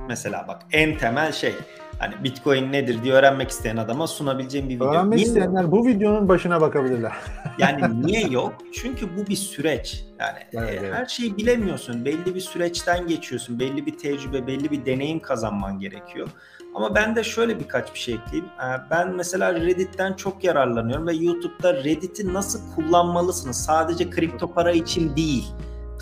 Mesela 0.09 0.45
bak 0.49 0.63
en 0.73 0.99
temel 0.99 1.33
şey 1.33 1.55
hani 1.99 2.15
Bitcoin 2.25 2.73
nedir 2.73 3.03
diye 3.03 3.15
öğrenmek 3.15 3.51
isteyen 3.51 3.77
adama 3.77 4.07
sunabileceğim 4.07 4.69
bir 4.69 4.75
video. 4.75 4.91
Öğrenmek 4.91 5.17
Niye 5.17 5.27
isteyenler 5.27 5.71
bu 5.73 5.87
videonun 5.87 6.29
başına 6.29 6.61
bakabilirler. 6.61 7.13
Yani 7.59 8.07
niye 8.07 8.27
yok? 8.29 8.55
Çünkü 8.73 9.17
bu 9.17 9.27
bir 9.27 9.37
süreç. 9.37 10.05
Yani 10.21 10.39
Evet, 10.53 10.71
e, 10.71 10.77
evet. 10.81 10.95
her 10.95 11.07
şeyi 11.07 11.37
bilemiyorsun. 11.37 12.05
Belli 12.05 12.35
bir 12.35 12.41
süreçten 12.41 13.07
geçiyorsun. 13.07 13.59
Belli 13.61 13.87
bir 13.87 13.99
tecrübe, 13.99 14.47
belli 14.47 14.71
bir 14.71 14.87
deneyim 14.87 15.21
kazanman 15.21 15.79
gerekiyor. 15.81 16.29
Ama 16.75 16.95
ben 16.95 17.17
de 17.17 17.25
şöyle 17.25 17.61
birkaç 17.61 17.95
bir 17.95 17.99
şey 17.99 18.15
ekleyeyim. 18.15 18.47
E, 18.47 18.91
Ben 18.91 19.15
mesela 19.15 19.55
Reddit'ten 19.55 20.13
çok 20.13 20.45
yararlanıyorum 20.45 21.07
ve 21.07 21.13
YouTube'da 21.15 21.75
Reddit'i 21.85 22.35
nasıl 22.35 22.75
kullanmalısınız? 22.75 23.57
Sadece 23.65 24.11
kripto 24.11 24.53
para 24.55 24.73
için 24.73 25.17
değil. 25.17 25.45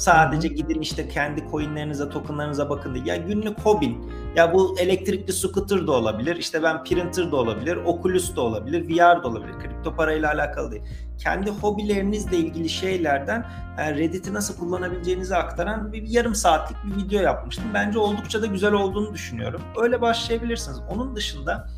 Sadece 0.03 0.49
gidin 0.49 0.81
işte 0.81 1.09
kendi 1.09 1.51
coinlerinize, 1.51 2.09
tokenlarınıza 2.09 2.71
bakın 2.71 2.95
diye. 2.95 3.05
Ya 3.07 3.17
günlük 3.17 3.61
hobin. 3.61 4.13
Ya 4.37 4.55
bu 4.55 4.79
elektrikli 4.79 5.33
scooter 5.33 5.87
da 5.87 5.93
olabilir. 5.93 6.37
İşte 6.37 6.63
ben 6.63 6.85
printer 6.85 7.33
da 7.33 7.37
olabilir. 7.37 7.77
Oculus 7.77 8.37
da 8.37 8.41
olabilir. 8.41 8.89
VR 8.89 9.23
da 9.23 9.29
olabilir. 9.29 9.53
Kripto 9.59 9.97
parayla 9.97 10.33
alakalı 10.33 10.71
değil. 10.71 10.83
Kendi 11.19 11.51
hobilerinizle 11.51 12.37
ilgili 12.37 12.69
şeylerden 12.69 13.47
e, 13.79 13.95
Reddit'i 13.95 14.35
nasıl 14.35 14.57
kullanabileceğinizi 14.57 15.37
aktaran 15.37 15.93
bir, 15.93 16.03
bir 16.03 16.09
yarım 16.09 16.35
saatlik 16.35 16.77
bir 16.85 17.05
video 17.05 17.23
yapmıştım. 17.23 17.65
Bence 17.75 17.99
oldukça 17.99 18.43
da 18.43 18.47
güzel 18.47 18.73
olduğunu 18.73 19.15
düşünüyorum. 19.15 19.63
Öyle 19.77 20.01
başlayabilirsiniz. 20.01 20.79
Onun 20.91 21.17
dışında 21.17 21.69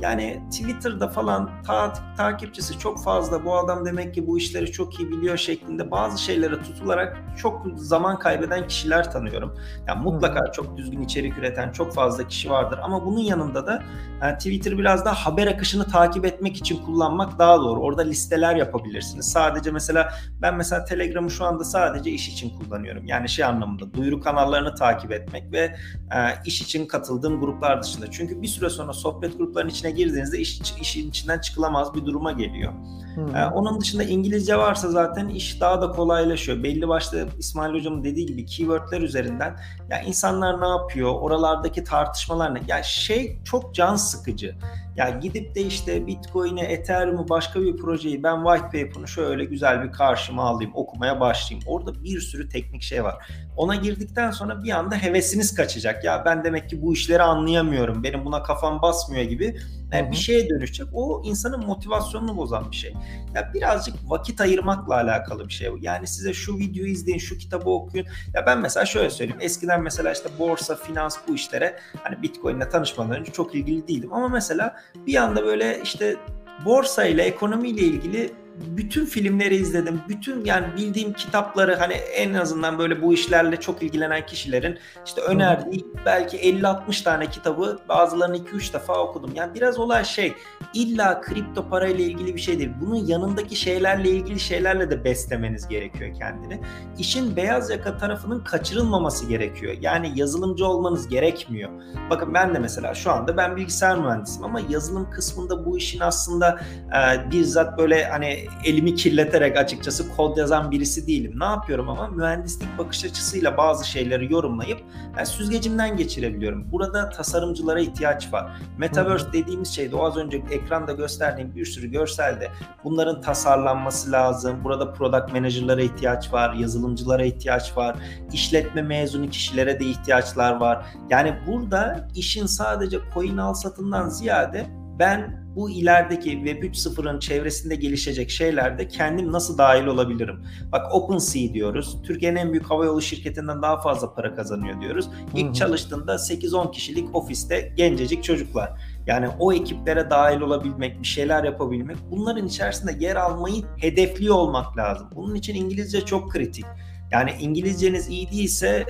yani 0.00 0.42
Twitter'da 0.50 1.08
falan 1.08 1.50
ta- 1.66 1.92
takipçisi 2.16 2.78
çok 2.78 3.04
fazla 3.04 3.44
bu 3.44 3.58
adam 3.58 3.86
demek 3.86 4.14
ki 4.14 4.26
bu 4.26 4.38
işleri 4.38 4.72
çok 4.72 5.00
iyi 5.00 5.10
biliyor 5.10 5.36
şeklinde 5.36 5.90
bazı 5.90 6.22
şeylere 6.22 6.62
tutularak 6.62 7.18
çok 7.38 7.66
zaman 7.76 8.18
kaybeden 8.18 8.66
kişiler 8.66 9.12
tanıyorum. 9.12 9.56
Yani 9.88 10.02
mutlaka 10.02 10.52
çok 10.52 10.76
düzgün 10.76 11.02
içerik 11.02 11.38
üreten 11.38 11.72
çok 11.72 11.94
fazla 11.94 12.28
kişi 12.28 12.50
vardır 12.50 12.78
ama 12.82 13.06
bunun 13.06 13.20
yanında 13.20 13.66
da 13.66 13.82
yani 14.22 14.38
Twitter 14.38 14.78
biraz 14.78 15.04
daha 15.04 15.14
haber 15.14 15.46
akışını 15.46 15.84
takip 15.84 16.24
etmek 16.24 16.56
için 16.56 16.82
kullanmak 16.84 17.38
daha 17.38 17.60
doğru. 17.60 17.80
Orada 17.80 18.02
listeler 18.02 18.56
yapabilirsiniz. 18.56 19.32
Sadece 19.32 19.70
mesela 19.70 20.12
ben 20.42 20.54
mesela 20.56 20.84
Telegram'ı 20.84 21.30
şu 21.30 21.44
anda 21.44 21.64
sadece 21.64 22.10
iş 22.10 22.28
için 22.28 22.58
kullanıyorum. 22.58 23.06
Yani 23.06 23.28
şey 23.28 23.44
anlamında 23.44 23.94
duyuru 23.94 24.20
kanallarını 24.20 24.74
takip 24.74 25.12
etmek 25.12 25.52
ve 25.52 25.58
e, 25.58 26.18
iş 26.44 26.62
için 26.62 26.86
katıldığım 26.86 27.40
gruplar 27.40 27.82
dışında. 27.82 28.10
Çünkü 28.10 28.42
bir 28.42 28.46
süre 28.46 28.70
sonra 28.70 28.92
sohbet 28.92 29.38
gruplarının 29.38 29.70
içine 29.82 29.90
girdiğinizde 29.90 30.38
iş, 30.38 30.60
işin 30.80 31.08
içinden 31.10 31.38
çıkılamaz 31.38 31.94
bir 31.94 32.06
duruma 32.06 32.32
geliyor. 32.32 32.72
Hı. 33.14 33.38
Ee, 33.38 33.46
onun 33.46 33.80
dışında 33.80 34.02
İngilizce 34.02 34.56
varsa 34.56 34.90
zaten 34.90 35.28
iş 35.28 35.60
daha 35.60 35.82
da 35.82 35.90
kolaylaşıyor. 35.90 36.62
Belli 36.62 36.88
başlı 36.88 37.28
İsmail 37.38 37.74
Hocam'ın 37.74 38.04
dediği 38.04 38.26
gibi 38.26 38.46
keywordler 38.46 39.00
üzerinden 39.00 39.56
ya 39.90 40.00
insanlar 40.00 40.60
ne 40.60 40.68
yapıyor, 40.68 41.10
oralardaki 41.20 41.84
tartışmalar 41.84 42.54
ne? 42.54 42.62
Ya 42.68 42.82
şey 42.82 43.38
çok 43.44 43.74
can 43.74 43.96
sıkıcı. 43.96 44.56
Ya 44.96 45.10
gidip 45.10 45.54
de 45.54 45.60
işte 45.60 46.06
Bitcoin'i, 46.06 46.60
Ethereum'u 46.60 47.28
başka 47.28 47.60
bir 47.62 47.76
projeyi 47.76 48.22
ben 48.22 48.44
white 48.44 48.84
paper'ını 48.84 49.08
şöyle 49.08 49.44
güzel 49.44 49.84
bir 49.84 49.92
karşıma 49.92 50.44
alayım, 50.44 50.72
okumaya 50.74 51.20
başlayayım. 51.20 51.68
Orada 51.68 52.04
bir 52.04 52.20
sürü 52.20 52.48
teknik 52.48 52.82
şey 52.82 53.04
var. 53.04 53.26
Ona 53.56 53.74
girdikten 53.74 54.30
sonra 54.30 54.64
bir 54.64 54.70
anda 54.70 54.96
hevesiniz 54.96 55.54
kaçacak. 55.54 56.04
Ya 56.04 56.22
ben 56.24 56.44
demek 56.44 56.70
ki 56.70 56.82
bu 56.82 56.92
işleri 56.92 57.22
anlayamıyorum. 57.22 58.02
Benim 58.02 58.24
buna 58.24 58.42
kafam 58.42 58.82
basmıyor 58.82 59.22
gibi 59.24 59.56
e, 59.92 60.00
Hı 60.00 60.06
hı. 60.06 60.10
bir 60.10 60.16
şeye 60.16 60.48
dönüşecek. 60.48 60.86
O 60.92 61.22
insanın 61.24 61.66
motivasyonunu 61.66 62.36
bozan 62.36 62.70
bir 62.70 62.76
şey. 62.76 62.94
Ya 63.34 63.50
birazcık 63.54 63.94
vakit 64.04 64.40
ayırmakla 64.40 64.94
alakalı 64.94 65.48
bir 65.48 65.52
şey 65.52 65.72
bu. 65.72 65.78
Yani 65.80 66.06
size 66.06 66.32
şu 66.34 66.58
videoyu 66.58 66.90
izleyin, 66.90 67.18
şu 67.18 67.38
kitabı 67.38 67.70
okuyun. 67.70 68.06
Ya 68.34 68.46
ben 68.46 68.58
mesela 68.58 68.86
şöyle 68.86 69.10
söyleyeyim. 69.10 69.40
Eskiden 69.40 69.82
mesela 69.82 70.12
işte 70.12 70.28
borsa, 70.38 70.76
finans 70.76 71.16
bu 71.28 71.34
işlere 71.34 71.78
hani 72.02 72.22
Bitcoin'le 72.22 72.70
tanışmadan 72.70 73.20
önce 73.20 73.32
çok 73.32 73.54
ilgili 73.54 73.88
değildim. 73.88 74.12
Ama 74.12 74.28
mesela 74.28 74.76
bir 75.06 75.14
anda 75.16 75.44
böyle 75.44 75.80
işte 75.82 76.16
borsa 76.64 77.04
ile 77.04 77.22
ekonomiyle 77.22 77.80
ilgili 77.80 78.30
bütün 78.66 79.06
filmleri 79.06 79.56
izledim. 79.56 80.00
Bütün 80.08 80.44
yani 80.44 80.66
bildiğim 80.76 81.12
kitapları 81.12 81.76
hani 81.76 81.92
en 81.92 82.34
azından 82.34 82.78
böyle 82.78 83.02
bu 83.02 83.14
işlerle 83.14 83.60
çok 83.60 83.82
ilgilenen 83.82 84.26
kişilerin 84.26 84.78
işte 85.06 85.20
önerdiği 85.20 85.86
belki 86.06 86.36
50-60 86.36 87.04
tane 87.04 87.26
kitabı 87.30 87.78
bazılarını 87.88 88.36
2-3 88.36 88.72
defa 88.72 88.98
okudum. 88.98 89.30
Yani 89.34 89.54
biraz 89.54 89.78
olay 89.78 90.04
şey 90.04 90.34
illa 90.74 91.20
kripto 91.20 91.68
para 91.68 91.88
ile 91.88 92.02
ilgili 92.02 92.34
bir 92.34 92.40
şey 92.40 92.58
değil. 92.58 92.70
Bunun 92.80 92.96
yanındaki 92.96 93.56
şeylerle 93.56 94.10
ilgili 94.10 94.40
şeylerle 94.40 94.90
de 94.90 95.04
beslemeniz 95.04 95.68
gerekiyor 95.68 96.14
kendini. 96.18 96.60
İşin 96.98 97.36
beyaz 97.36 97.70
yaka 97.70 97.96
tarafının 97.96 98.44
kaçırılmaması 98.44 99.26
gerekiyor. 99.26 99.76
Yani 99.80 100.12
yazılımcı 100.14 100.66
olmanız 100.66 101.08
gerekmiyor. 101.08 101.70
Bakın 102.10 102.34
ben 102.34 102.54
de 102.54 102.58
mesela 102.58 102.94
şu 102.94 103.12
anda 103.12 103.36
ben 103.36 103.56
bilgisayar 103.56 103.98
mühendisiyim 103.98 104.44
ama 104.44 104.60
yazılım 104.68 105.10
kısmında 105.10 105.66
bu 105.66 105.78
işin 105.78 106.00
aslında 106.00 106.60
e, 106.96 107.30
bizzat 107.30 107.78
böyle 107.78 108.04
hani 108.04 108.46
elimi 108.64 108.94
kirleterek 108.94 109.56
açıkçası 109.56 110.16
kod 110.16 110.36
yazan 110.36 110.70
birisi 110.70 111.06
değilim. 111.06 111.34
Ne 111.40 111.44
yapıyorum 111.44 111.88
ama 111.88 112.08
mühendislik 112.08 112.78
bakış 112.78 113.04
açısıyla 113.04 113.56
bazı 113.56 113.88
şeyleri 113.88 114.32
yorumlayıp 114.32 114.80
yani 115.16 115.26
süzgecimden 115.26 115.96
geçirebiliyorum. 115.96 116.72
Burada 116.72 117.10
tasarımcılara 117.10 117.80
ihtiyaç 117.80 118.32
var. 118.32 118.50
Metaverse 118.78 119.32
dediğimiz 119.32 119.68
şeyde 119.68 119.96
o 119.96 120.04
az 120.04 120.16
önce 120.16 120.42
ekranda 120.50 120.92
gösterdiğim 120.92 121.54
bir 121.54 121.64
sürü 121.64 121.90
görselde 121.90 122.50
bunların 122.84 123.20
tasarlanması 123.20 124.12
lazım. 124.12 124.64
Burada 124.64 124.92
product 124.92 125.32
manager'lara 125.32 125.82
ihtiyaç 125.82 126.32
var, 126.32 126.54
yazılımcılara 126.54 127.24
ihtiyaç 127.24 127.76
var, 127.76 127.96
işletme 128.32 128.82
mezunu 128.82 129.30
kişilere 129.30 129.80
de 129.80 129.84
ihtiyaçlar 129.84 130.56
var. 130.56 130.86
Yani 131.10 131.34
burada 131.46 132.08
işin 132.14 132.46
sadece 132.46 132.98
coin 133.14 133.36
al 133.36 133.54
satından 133.54 134.08
ziyade 134.08 134.81
ben 134.98 135.42
bu 135.56 135.70
ilerideki 135.70 136.30
Web 136.30 136.62
3.0'ın 136.62 137.18
çevresinde 137.18 137.74
gelişecek 137.74 138.30
şeylerde 138.30 138.88
kendim 138.88 139.32
nasıl 139.32 139.58
dahil 139.58 139.86
olabilirim? 139.86 140.44
Bak 140.72 140.94
OpenSea 140.94 141.54
diyoruz. 141.54 141.96
Türkiye'nin 142.02 142.36
en 142.36 142.52
büyük 142.52 142.70
havayolu 142.70 143.02
şirketinden 143.02 143.62
daha 143.62 143.80
fazla 143.80 144.14
para 144.14 144.34
kazanıyor 144.34 144.80
diyoruz. 144.80 145.08
İlk 145.34 145.46
Hı-hı. 145.46 145.52
çalıştığında 145.52 146.14
8-10 146.14 146.72
kişilik 146.72 147.16
ofiste 147.16 147.72
gencecik 147.76 148.24
çocuklar. 148.24 148.70
Yani 149.06 149.28
o 149.38 149.52
ekiplere 149.52 150.10
dahil 150.10 150.40
olabilmek, 150.40 151.00
bir 151.00 151.06
şeyler 151.06 151.44
yapabilmek, 151.44 151.96
bunların 152.10 152.46
içerisinde 152.46 153.04
yer 153.04 153.16
almayı 153.16 153.62
hedefliyor 153.76 154.34
olmak 154.34 154.76
lazım. 154.76 155.08
Bunun 155.14 155.34
için 155.34 155.54
İngilizce 155.54 156.00
çok 156.00 156.32
kritik. 156.32 156.64
Yani 157.10 157.30
İngilizceniz 157.40 158.08
iyi 158.08 158.30
değilse 158.30 158.86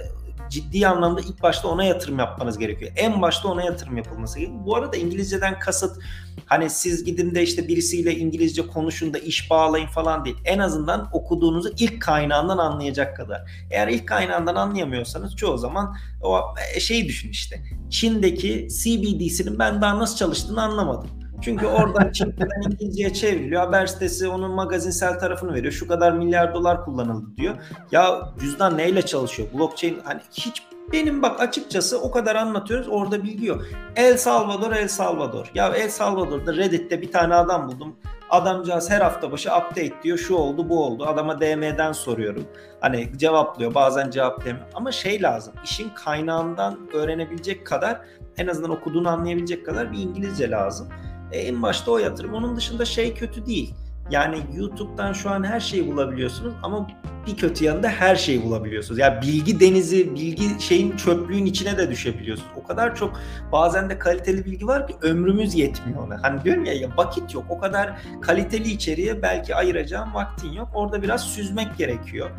ciddi 0.53 0.87
anlamda 0.87 1.21
ilk 1.21 1.43
başta 1.43 1.69
ona 1.69 1.85
yatırım 1.85 2.19
yapmanız 2.19 2.59
gerekiyor. 2.59 2.93
En 2.97 3.23
başta 3.23 3.49
ona 3.49 3.63
yatırım 3.63 3.97
yapılması 3.97 4.39
gerekiyor. 4.39 4.67
Bu 4.67 4.77
arada 4.77 4.97
İngilizceden 4.97 5.59
kasıt 5.59 6.03
hani 6.47 6.71
siz 6.71 7.05
gidin 7.05 7.35
de 7.35 7.43
işte 7.43 7.69
birisiyle 7.69 8.17
İngilizce 8.17 8.67
konuşun 8.67 9.15
da 9.15 9.19
iş 9.19 9.51
bağlayın 9.51 9.87
falan 9.87 10.25
değil. 10.25 10.37
En 10.45 10.59
azından 10.59 11.09
okuduğunuzu 11.13 11.73
ilk 11.79 12.03
kaynağından 12.03 12.59
anlayacak 12.59 13.17
kadar. 13.17 13.67
Eğer 13.71 13.89
ilk 13.89 14.09
kaynağından 14.09 14.55
anlayamıyorsanız 14.55 15.37
çoğu 15.37 15.59
zaman 15.59 15.97
o 16.23 16.41
şeyi 16.81 17.09
düşün 17.09 17.31
işte. 17.31 17.63
Çin'deki 17.91 18.69
CBDC'nin 18.69 19.59
ben 19.59 19.83
daha 19.83 19.99
nasıl 19.99 20.17
çalıştığını 20.17 20.63
anlamadım. 20.63 21.22
Çünkü 21.43 21.67
oradan 21.67 22.13
Çin'den 22.13 22.49
İngilizceye 22.65 23.13
çevriliyor. 23.13 23.63
Haber 23.63 23.87
sitesi 23.87 24.29
onun 24.29 24.51
magazinsel 24.51 25.19
tarafını 25.19 25.55
veriyor. 25.55 25.73
Şu 25.73 25.89
kadar 25.89 26.13
milyar 26.13 26.55
dolar 26.55 26.85
kullanıldı 26.85 27.37
diyor. 27.37 27.55
Ya 27.93 28.33
cüzdan 28.41 28.79
neyle 28.79 29.03
çalışıyor? 29.03 29.49
Blockchain 29.55 30.01
hani 30.05 30.21
hiç 30.33 30.63
benim 30.93 31.23
bak 31.23 31.41
açıkçası 31.41 32.01
o 32.01 32.11
kadar 32.11 32.37
anlatıyoruz 32.37 32.89
orada 32.89 33.23
bilgi. 33.23 33.53
El 33.97 34.17
Salvador, 34.17 34.73
El 34.73 34.89
Salvador. 34.89 35.51
Ya 35.55 35.69
El 35.69 35.89
Salvador'da 35.89 36.57
Reddit'te 36.57 37.03
bir 37.03 37.13
tane 37.13 37.35
adam 37.35 37.69
buldum. 37.69 37.97
Adamcağız 38.31 38.91
her 38.91 39.01
hafta 39.01 39.33
başı 39.33 39.49
update 39.49 40.03
diyor. 40.03 40.19
Şu 40.19 40.35
oldu 40.35 40.69
bu 40.69 40.85
oldu. 40.85 41.07
Adama 41.07 41.41
DM'den 41.41 41.93
soruyorum. 41.93 42.45
Hani 42.81 43.19
cevaplıyor 43.19 43.75
bazen 43.75 44.11
cevaplamıyor. 44.11 44.67
Ama 44.75 44.93
şey 44.93 45.23
lazım. 45.23 45.55
işin 45.65 45.89
kaynağından 45.89 46.79
öğrenebilecek 46.93 47.67
kadar 47.67 48.01
en 48.37 48.47
azından 48.47 48.71
okuduğunu 48.71 49.09
anlayabilecek 49.09 49.67
kadar 49.67 49.93
bir 49.93 49.99
İngilizce 49.99 50.51
lazım. 50.51 50.89
E, 51.33 51.39
en 51.39 51.63
başta 51.63 51.91
o 51.91 51.99
yatırım. 51.99 52.35
Onun 52.35 52.57
dışında 52.57 52.85
şey 52.85 53.15
kötü 53.15 53.47
değil. 53.47 53.75
Yani 54.11 54.39
YouTube'dan 54.55 55.13
şu 55.13 55.31
an 55.31 55.45
her 55.45 55.61
şeyi 55.61 55.93
bulabiliyorsunuz 55.93 56.55
ama 56.63 56.89
bir 57.27 57.37
kötü 57.37 57.65
yanında 57.65 57.89
her 57.89 58.17
şeyi 58.17 58.45
bulabiliyorsunuz. 58.45 58.99
Yani 58.99 59.23
bilgi 59.23 59.61
denizi, 59.61 60.15
bilgi 60.15 60.63
şeyin 60.63 60.97
çöplüğün 60.97 61.47
içine 61.47 61.79
de 61.79 61.91
düşebiliyorsunuz. 61.91 62.51
O 62.57 62.67
kadar 62.67 62.97
çok 62.97 63.21
bazen 63.53 63.91
de 63.91 63.99
kaliteli 63.99 64.45
bilgi 64.45 64.67
var 64.67 64.87
ki 64.89 64.95
ömrümüz 65.03 65.55
yetmiyor 65.55 66.07
ona. 66.07 66.23
Hani 66.23 66.45
diyorum 66.45 66.65
ya, 66.65 66.73
ya 66.73 66.89
vakit 66.97 67.35
yok. 67.35 67.45
O 67.49 67.59
kadar 67.59 67.99
kaliteli 68.21 68.71
içeriğe 68.71 69.23
belki 69.23 69.55
ayıracağım 69.55 70.15
vaktin 70.15 70.53
yok. 70.53 70.69
Orada 70.75 71.03
biraz 71.03 71.25
süzmek 71.25 71.79
gerekiyor. 71.79 72.31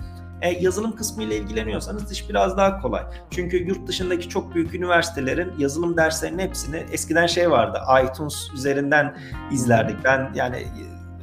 E, 0.43 0.49
yazılım 0.49 0.95
kısmı 0.95 1.23
ile 1.23 1.37
ilgileniyorsanız 1.37 2.11
iş 2.11 2.29
biraz 2.29 2.57
daha 2.57 2.81
kolay. 2.81 3.03
Çünkü 3.31 3.57
yurt 3.57 3.87
dışındaki 3.87 4.29
çok 4.29 4.55
büyük 4.55 4.75
üniversitelerin 4.75 5.51
yazılım 5.57 5.97
derslerinin 5.97 6.39
hepsini 6.39 6.77
eskiden 6.91 7.27
şey 7.27 7.51
vardı. 7.51 7.81
iTunes 8.05 8.49
üzerinden 8.53 9.17
izlerdik. 9.51 10.03
Ben 10.03 10.31
yani 10.35 10.67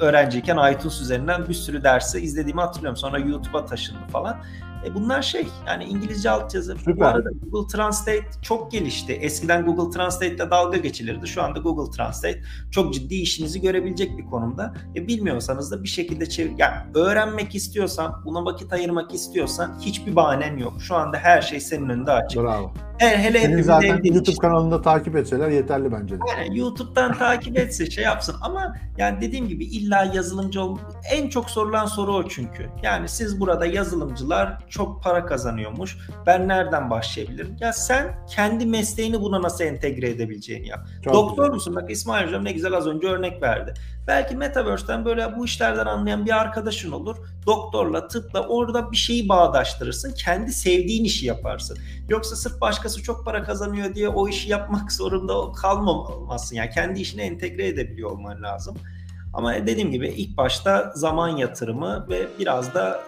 öğrenciyken 0.00 0.72
iTunes 0.72 1.00
üzerinden 1.00 1.48
bir 1.48 1.54
sürü 1.54 1.84
dersi 1.84 2.20
izlediğimi 2.20 2.60
hatırlıyorum. 2.60 2.96
Sonra 2.96 3.18
YouTube'a 3.18 3.66
taşındı 3.66 4.06
falan. 4.12 4.36
E 4.86 4.94
bunlar 4.94 5.22
şey 5.22 5.46
yani 5.66 5.84
İngilizce 5.84 6.30
altyazı. 6.30 6.76
Süper. 6.76 6.96
Bu 6.96 7.04
arada 7.04 7.28
Google 7.42 7.76
Translate 7.76 8.24
çok 8.42 8.72
gelişti. 8.72 9.12
Eskiden 9.12 9.64
Google 9.66 9.96
Translate 9.96 10.34
ile 10.34 10.50
dalga 10.50 10.76
geçilirdi. 10.76 11.26
Şu 11.26 11.42
anda 11.42 11.58
Google 11.58 11.96
Translate 11.96 12.42
çok 12.70 12.94
ciddi 12.94 13.14
işinizi 13.14 13.60
görebilecek 13.60 14.18
bir 14.18 14.24
konumda. 14.24 14.74
E 14.96 15.08
bilmiyorsanız 15.08 15.72
da 15.72 15.82
bir 15.82 15.88
şekilde 15.88 16.28
çevir. 16.28 16.52
Yani 16.58 16.76
öğrenmek 16.94 17.54
istiyorsan, 17.54 18.22
buna 18.24 18.44
vakit 18.44 18.72
ayırmak 18.72 19.14
istiyorsan 19.14 19.78
hiçbir 19.80 20.16
bahanen 20.16 20.56
yok. 20.58 20.72
Şu 20.82 20.94
anda 20.96 21.16
her 21.16 21.42
şey 21.42 21.60
senin 21.60 21.88
önünde 21.88 22.12
açık. 22.12 22.42
Bravo. 22.42 22.72
Hele, 22.98 23.18
hele 23.22 23.40
Seni 23.40 23.62
zaten 23.64 24.00
YouTube 24.04 24.30
işte. 24.30 24.40
kanalında 24.40 24.82
takip 24.82 25.16
etseler 25.16 25.48
yeterli 25.48 25.92
bence 25.92 26.14
de. 26.14 26.20
Yani 26.38 26.58
YouTube'dan 26.58 27.18
takip 27.18 27.58
etse 27.58 27.90
şey 27.90 28.04
yapsın 28.04 28.36
ama 28.42 28.76
yani 28.98 29.20
dediğim 29.20 29.48
gibi 29.48 29.64
illa 29.64 30.04
yazılımcı 30.14 30.60
ol. 30.62 30.78
En 31.12 31.28
çok 31.28 31.50
sorulan 31.50 31.86
soru 31.86 32.14
o 32.14 32.28
çünkü. 32.28 32.68
Yani 32.82 33.08
siz 33.08 33.40
burada 33.40 33.66
yazılımcılar 33.66 34.58
çok 34.70 35.02
para 35.02 35.26
kazanıyormuş. 35.26 35.98
Ben 36.26 36.48
nereden 36.48 36.90
başlayabilirim? 36.90 37.56
Ya 37.60 37.72
sen 37.72 38.26
kendi 38.30 38.66
mesleğini 38.66 39.20
buna 39.20 39.42
nasıl 39.42 39.64
entegre 39.64 40.08
edebileceğini 40.10 40.68
yap. 40.68 40.86
Çok 41.04 41.14
Doktor 41.14 41.42
güzel. 41.44 41.54
musun? 41.54 41.76
Bak 41.76 41.90
İsmail 41.90 42.26
Hocam 42.26 42.44
ne 42.44 42.52
güzel 42.52 42.72
az 42.72 42.86
önce 42.86 43.06
örnek 43.08 43.42
verdi. 43.42 43.74
Belki 44.06 44.36
Metaverse'den 44.36 45.04
böyle 45.04 45.36
bu 45.36 45.44
işlerden 45.44 45.86
anlayan 45.86 46.26
bir 46.26 46.40
arkadaşın 46.40 46.92
olur. 46.92 47.16
Doktorla, 47.46 48.08
tıpla 48.08 48.46
orada 48.46 48.92
bir 48.92 48.96
şeyi 48.96 49.28
bağdaştırırsın. 49.28 50.12
Kendi 50.12 50.52
sevdiğin 50.52 51.04
işi 51.04 51.26
yaparsın. 51.26 51.78
Yoksa 52.08 52.36
sırf 52.36 52.60
başkası 52.60 53.02
çok 53.02 53.24
para 53.24 53.42
kazanıyor 53.42 53.94
diye 53.94 54.08
o 54.08 54.28
işi 54.28 54.50
yapmak 54.50 54.92
zorunda 55.00 55.52
kalmamazsın. 55.52 56.56
Yani 56.56 56.70
kendi 56.70 57.00
işine 57.00 57.22
entegre 57.22 57.66
edebiliyor 57.66 58.10
olman 58.10 58.42
lazım. 58.42 58.76
Ama 59.34 59.54
dediğim 59.54 59.90
gibi 59.90 60.08
ilk 60.08 60.36
başta 60.36 60.92
zaman 60.94 61.28
yatırımı 61.28 62.06
ve 62.08 62.28
biraz 62.38 62.74
da 62.74 63.00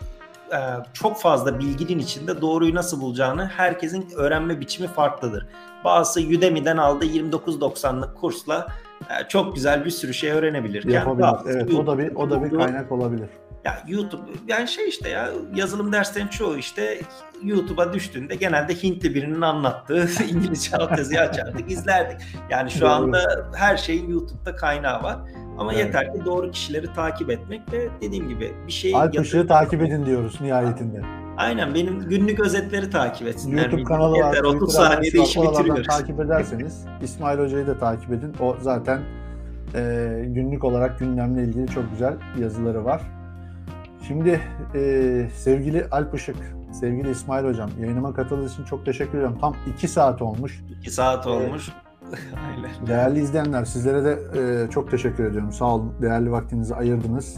e, 0.52 0.58
çok 0.92 1.20
fazla 1.20 1.58
bilginin 1.58 1.98
içinde 1.98 2.40
doğruyu 2.40 2.74
nasıl 2.74 3.00
bulacağını 3.00 3.46
herkesin 3.46 4.08
öğrenme 4.16 4.60
biçimi 4.60 4.88
farklıdır. 4.88 5.46
Bazısı 5.84 6.20
Udemy'den 6.20 6.76
aldığı 6.76 7.06
29.90'lık 7.06 8.16
kursla 8.16 8.66
e, 9.00 9.28
çok 9.28 9.54
güzel 9.54 9.84
bir 9.84 9.90
sürü 9.90 10.14
şey 10.14 10.30
öğrenebilir. 10.30 10.84
Yapabilir. 10.84 11.28
Evet, 11.46 11.74
o 11.74 11.86
da 11.86 11.98
bir 11.98 12.14
o 12.14 12.30
da 12.30 12.44
bir 12.44 12.50
kaynak 12.50 12.92
olabilir. 12.92 13.28
Ya 13.64 13.82
YouTube 13.88 14.22
yani 14.48 14.68
şey 14.68 14.88
işte 14.88 15.08
ya 15.08 15.30
yazılım 15.54 15.92
derslerinin 15.92 16.30
çoğu 16.30 16.56
işte 16.56 17.00
YouTube'a 17.42 17.92
düştüğünde 17.92 18.34
genelde 18.34 18.74
Hintli 18.82 19.14
birinin 19.14 19.40
anlattığı 19.40 20.08
İngilizce 20.30 20.76
altyazıyı 20.76 21.20
açardık 21.20 21.70
izlerdik. 21.70 22.20
Yani 22.50 22.70
şu 22.70 22.88
anda 22.88 23.48
her 23.56 23.76
şeyin 23.76 24.10
YouTube'da 24.10 24.56
kaynağı 24.56 25.02
var. 25.02 25.18
Ama 25.58 25.74
evet. 25.74 25.86
yeter 25.86 26.12
ki 26.12 26.24
doğru 26.24 26.50
kişileri 26.50 26.92
takip 26.92 27.30
etmek 27.30 27.72
ve 27.72 27.88
dediğim 28.00 28.28
gibi 28.28 28.52
bir 28.66 28.72
şey... 28.72 28.94
Alp 28.94 29.48
takip 29.48 29.82
edin 29.82 30.06
diyoruz 30.06 30.40
nihayetinde. 30.40 31.02
Aynen 31.36 31.74
benim 31.74 32.00
günlük 32.00 32.40
özetleri 32.40 32.90
takip 32.90 33.28
etsinler. 33.28 33.62
YouTube 33.62 33.84
kanalı 33.84 34.18
var. 34.18 34.34
Yeter, 34.34 34.44
30 34.44 34.74
saniyede 34.74 35.22
işi 35.22 35.42
bitiriyoruz. 35.42 35.86
Takip 35.86 36.20
ederseniz 36.20 36.84
İsmail 37.02 37.38
Hoca'yı 37.38 37.66
da 37.66 37.78
takip 37.78 38.12
edin. 38.12 38.34
O 38.40 38.56
zaten 38.60 39.00
e, 39.74 40.24
günlük 40.26 40.64
olarak 40.64 40.98
gündemle 40.98 41.42
ilgili 41.42 41.66
çok 41.66 41.90
güzel 41.90 42.14
yazıları 42.40 42.84
var. 42.84 43.02
Şimdi 44.08 44.40
e, 44.74 45.28
sevgili 45.36 45.86
Alp 45.90 46.14
Işık, 46.14 46.36
sevgili 46.72 47.10
İsmail 47.10 47.44
Hocam 47.44 47.70
yayınıma 47.80 48.14
katıldığınız 48.14 48.52
için 48.52 48.64
çok 48.64 48.86
teşekkür 48.86 49.18
ederim. 49.18 49.38
Tam 49.40 49.56
2 49.76 49.88
saat 49.88 50.22
olmuş. 50.22 50.64
2 50.80 50.90
saat 50.90 51.26
olmuş. 51.26 51.68
Aynen. 52.46 52.86
Değerli 52.86 53.20
izleyenler 53.20 53.64
sizlere 53.64 54.04
de 54.04 54.18
e, 54.40 54.70
çok 54.70 54.90
teşekkür 54.90 55.24
ediyorum. 55.24 55.52
Sağ 55.52 55.64
olun. 55.74 55.92
Değerli 56.02 56.30
vaktinizi 56.32 56.74
ayırdınız. 56.74 57.36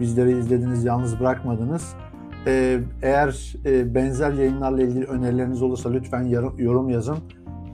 Bizleri 0.00 0.38
izlediniz, 0.38 0.84
yalnız 0.84 1.20
bırakmadınız. 1.20 1.94
E, 2.46 2.80
eğer 3.02 3.54
e, 3.66 3.94
benzer 3.94 4.32
yayınlarla 4.32 4.82
ilgili 4.82 5.04
önerileriniz 5.04 5.62
olursa 5.62 5.90
lütfen 5.90 6.22
yarı- 6.22 6.62
yorum 6.62 6.88
yazın. 6.88 7.16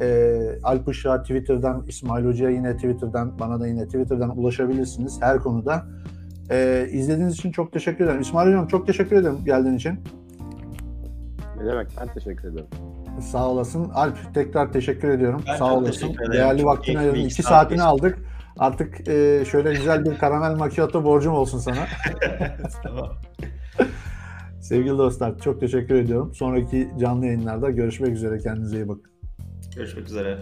E, 0.00 0.38
Alp 0.62 0.88
Işık'a 0.88 1.22
Twitter'dan, 1.22 1.84
İsmail 1.88 2.24
Hoca'ya 2.26 2.50
yine 2.50 2.76
Twitter'dan, 2.76 3.38
bana 3.40 3.60
da 3.60 3.66
yine 3.66 3.84
Twitter'dan 3.84 4.38
ulaşabilirsiniz 4.38 5.22
her 5.22 5.38
konuda. 5.38 5.86
E, 6.50 6.88
izlediğiniz 6.90 7.34
için 7.34 7.52
çok 7.52 7.72
teşekkür 7.72 8.04
ederim. 8.04 8.20
İsmail 8.20 8.48
Hocam 8.48 8.66
çok 8.66 8.86
teşekkür 8.86 9.16
ederim 9.16 9.38
geldiğin 9.44 9.76
için. 9.76 10.00
Ne 11.56 11.66
demek? 11.66 11.88
Ben 12.00 12.08
teşekkür 12.14 12.48
ederim. 12.48 12.66
Sağ 13.20 13.48
olasın. 13.48 13.90
Alp 13.94 14.34
tekrar 14.34 14.72
teşekkür 14.72 15.08
ediyorum. 15.08 15.42
Ben 15.48 15.56
Sağ 15.56 15.74
olasın. 15.74 16.16
Değerli 16.32 16.64
vaktini 16.64 16.98
ayırdın. 16.98 17.20
İki 17.20 17.42
saat 17.42 17.52
saatini 17.52 17.82
aldık. 17.82 18.18
Artık 18.58 19.08
e, 19.08 19.44
şöyle 19.50 19.72
güzel 19.72 20.04
bir 20.04 20.18
karamel 20.18 20.54
macchiato 20.54 21.04
borcum 21.04 21.34
olsun 21.34 21.58
sana. 21.58 21.86
tamam. 22.82 23.08
Sevgili 24.60 24.98
dostlar 24.98 25.38
çok 25.38 25.60
teşekkür 25.60 25.94
ediyorum. 25.94 26.34
Sonraki 26.34 26.90
canlı 27.00 27.26
yayınlarda 27.26 27.70
görüşmek 27.70 28.12
üzere. 28.12 28.38
Kendinize 28.38 28.76
iyi 28.76 28.88
bakın. 28.88 29.12
Görüşmek 29.76 30.06
üzere. 30.06 30.38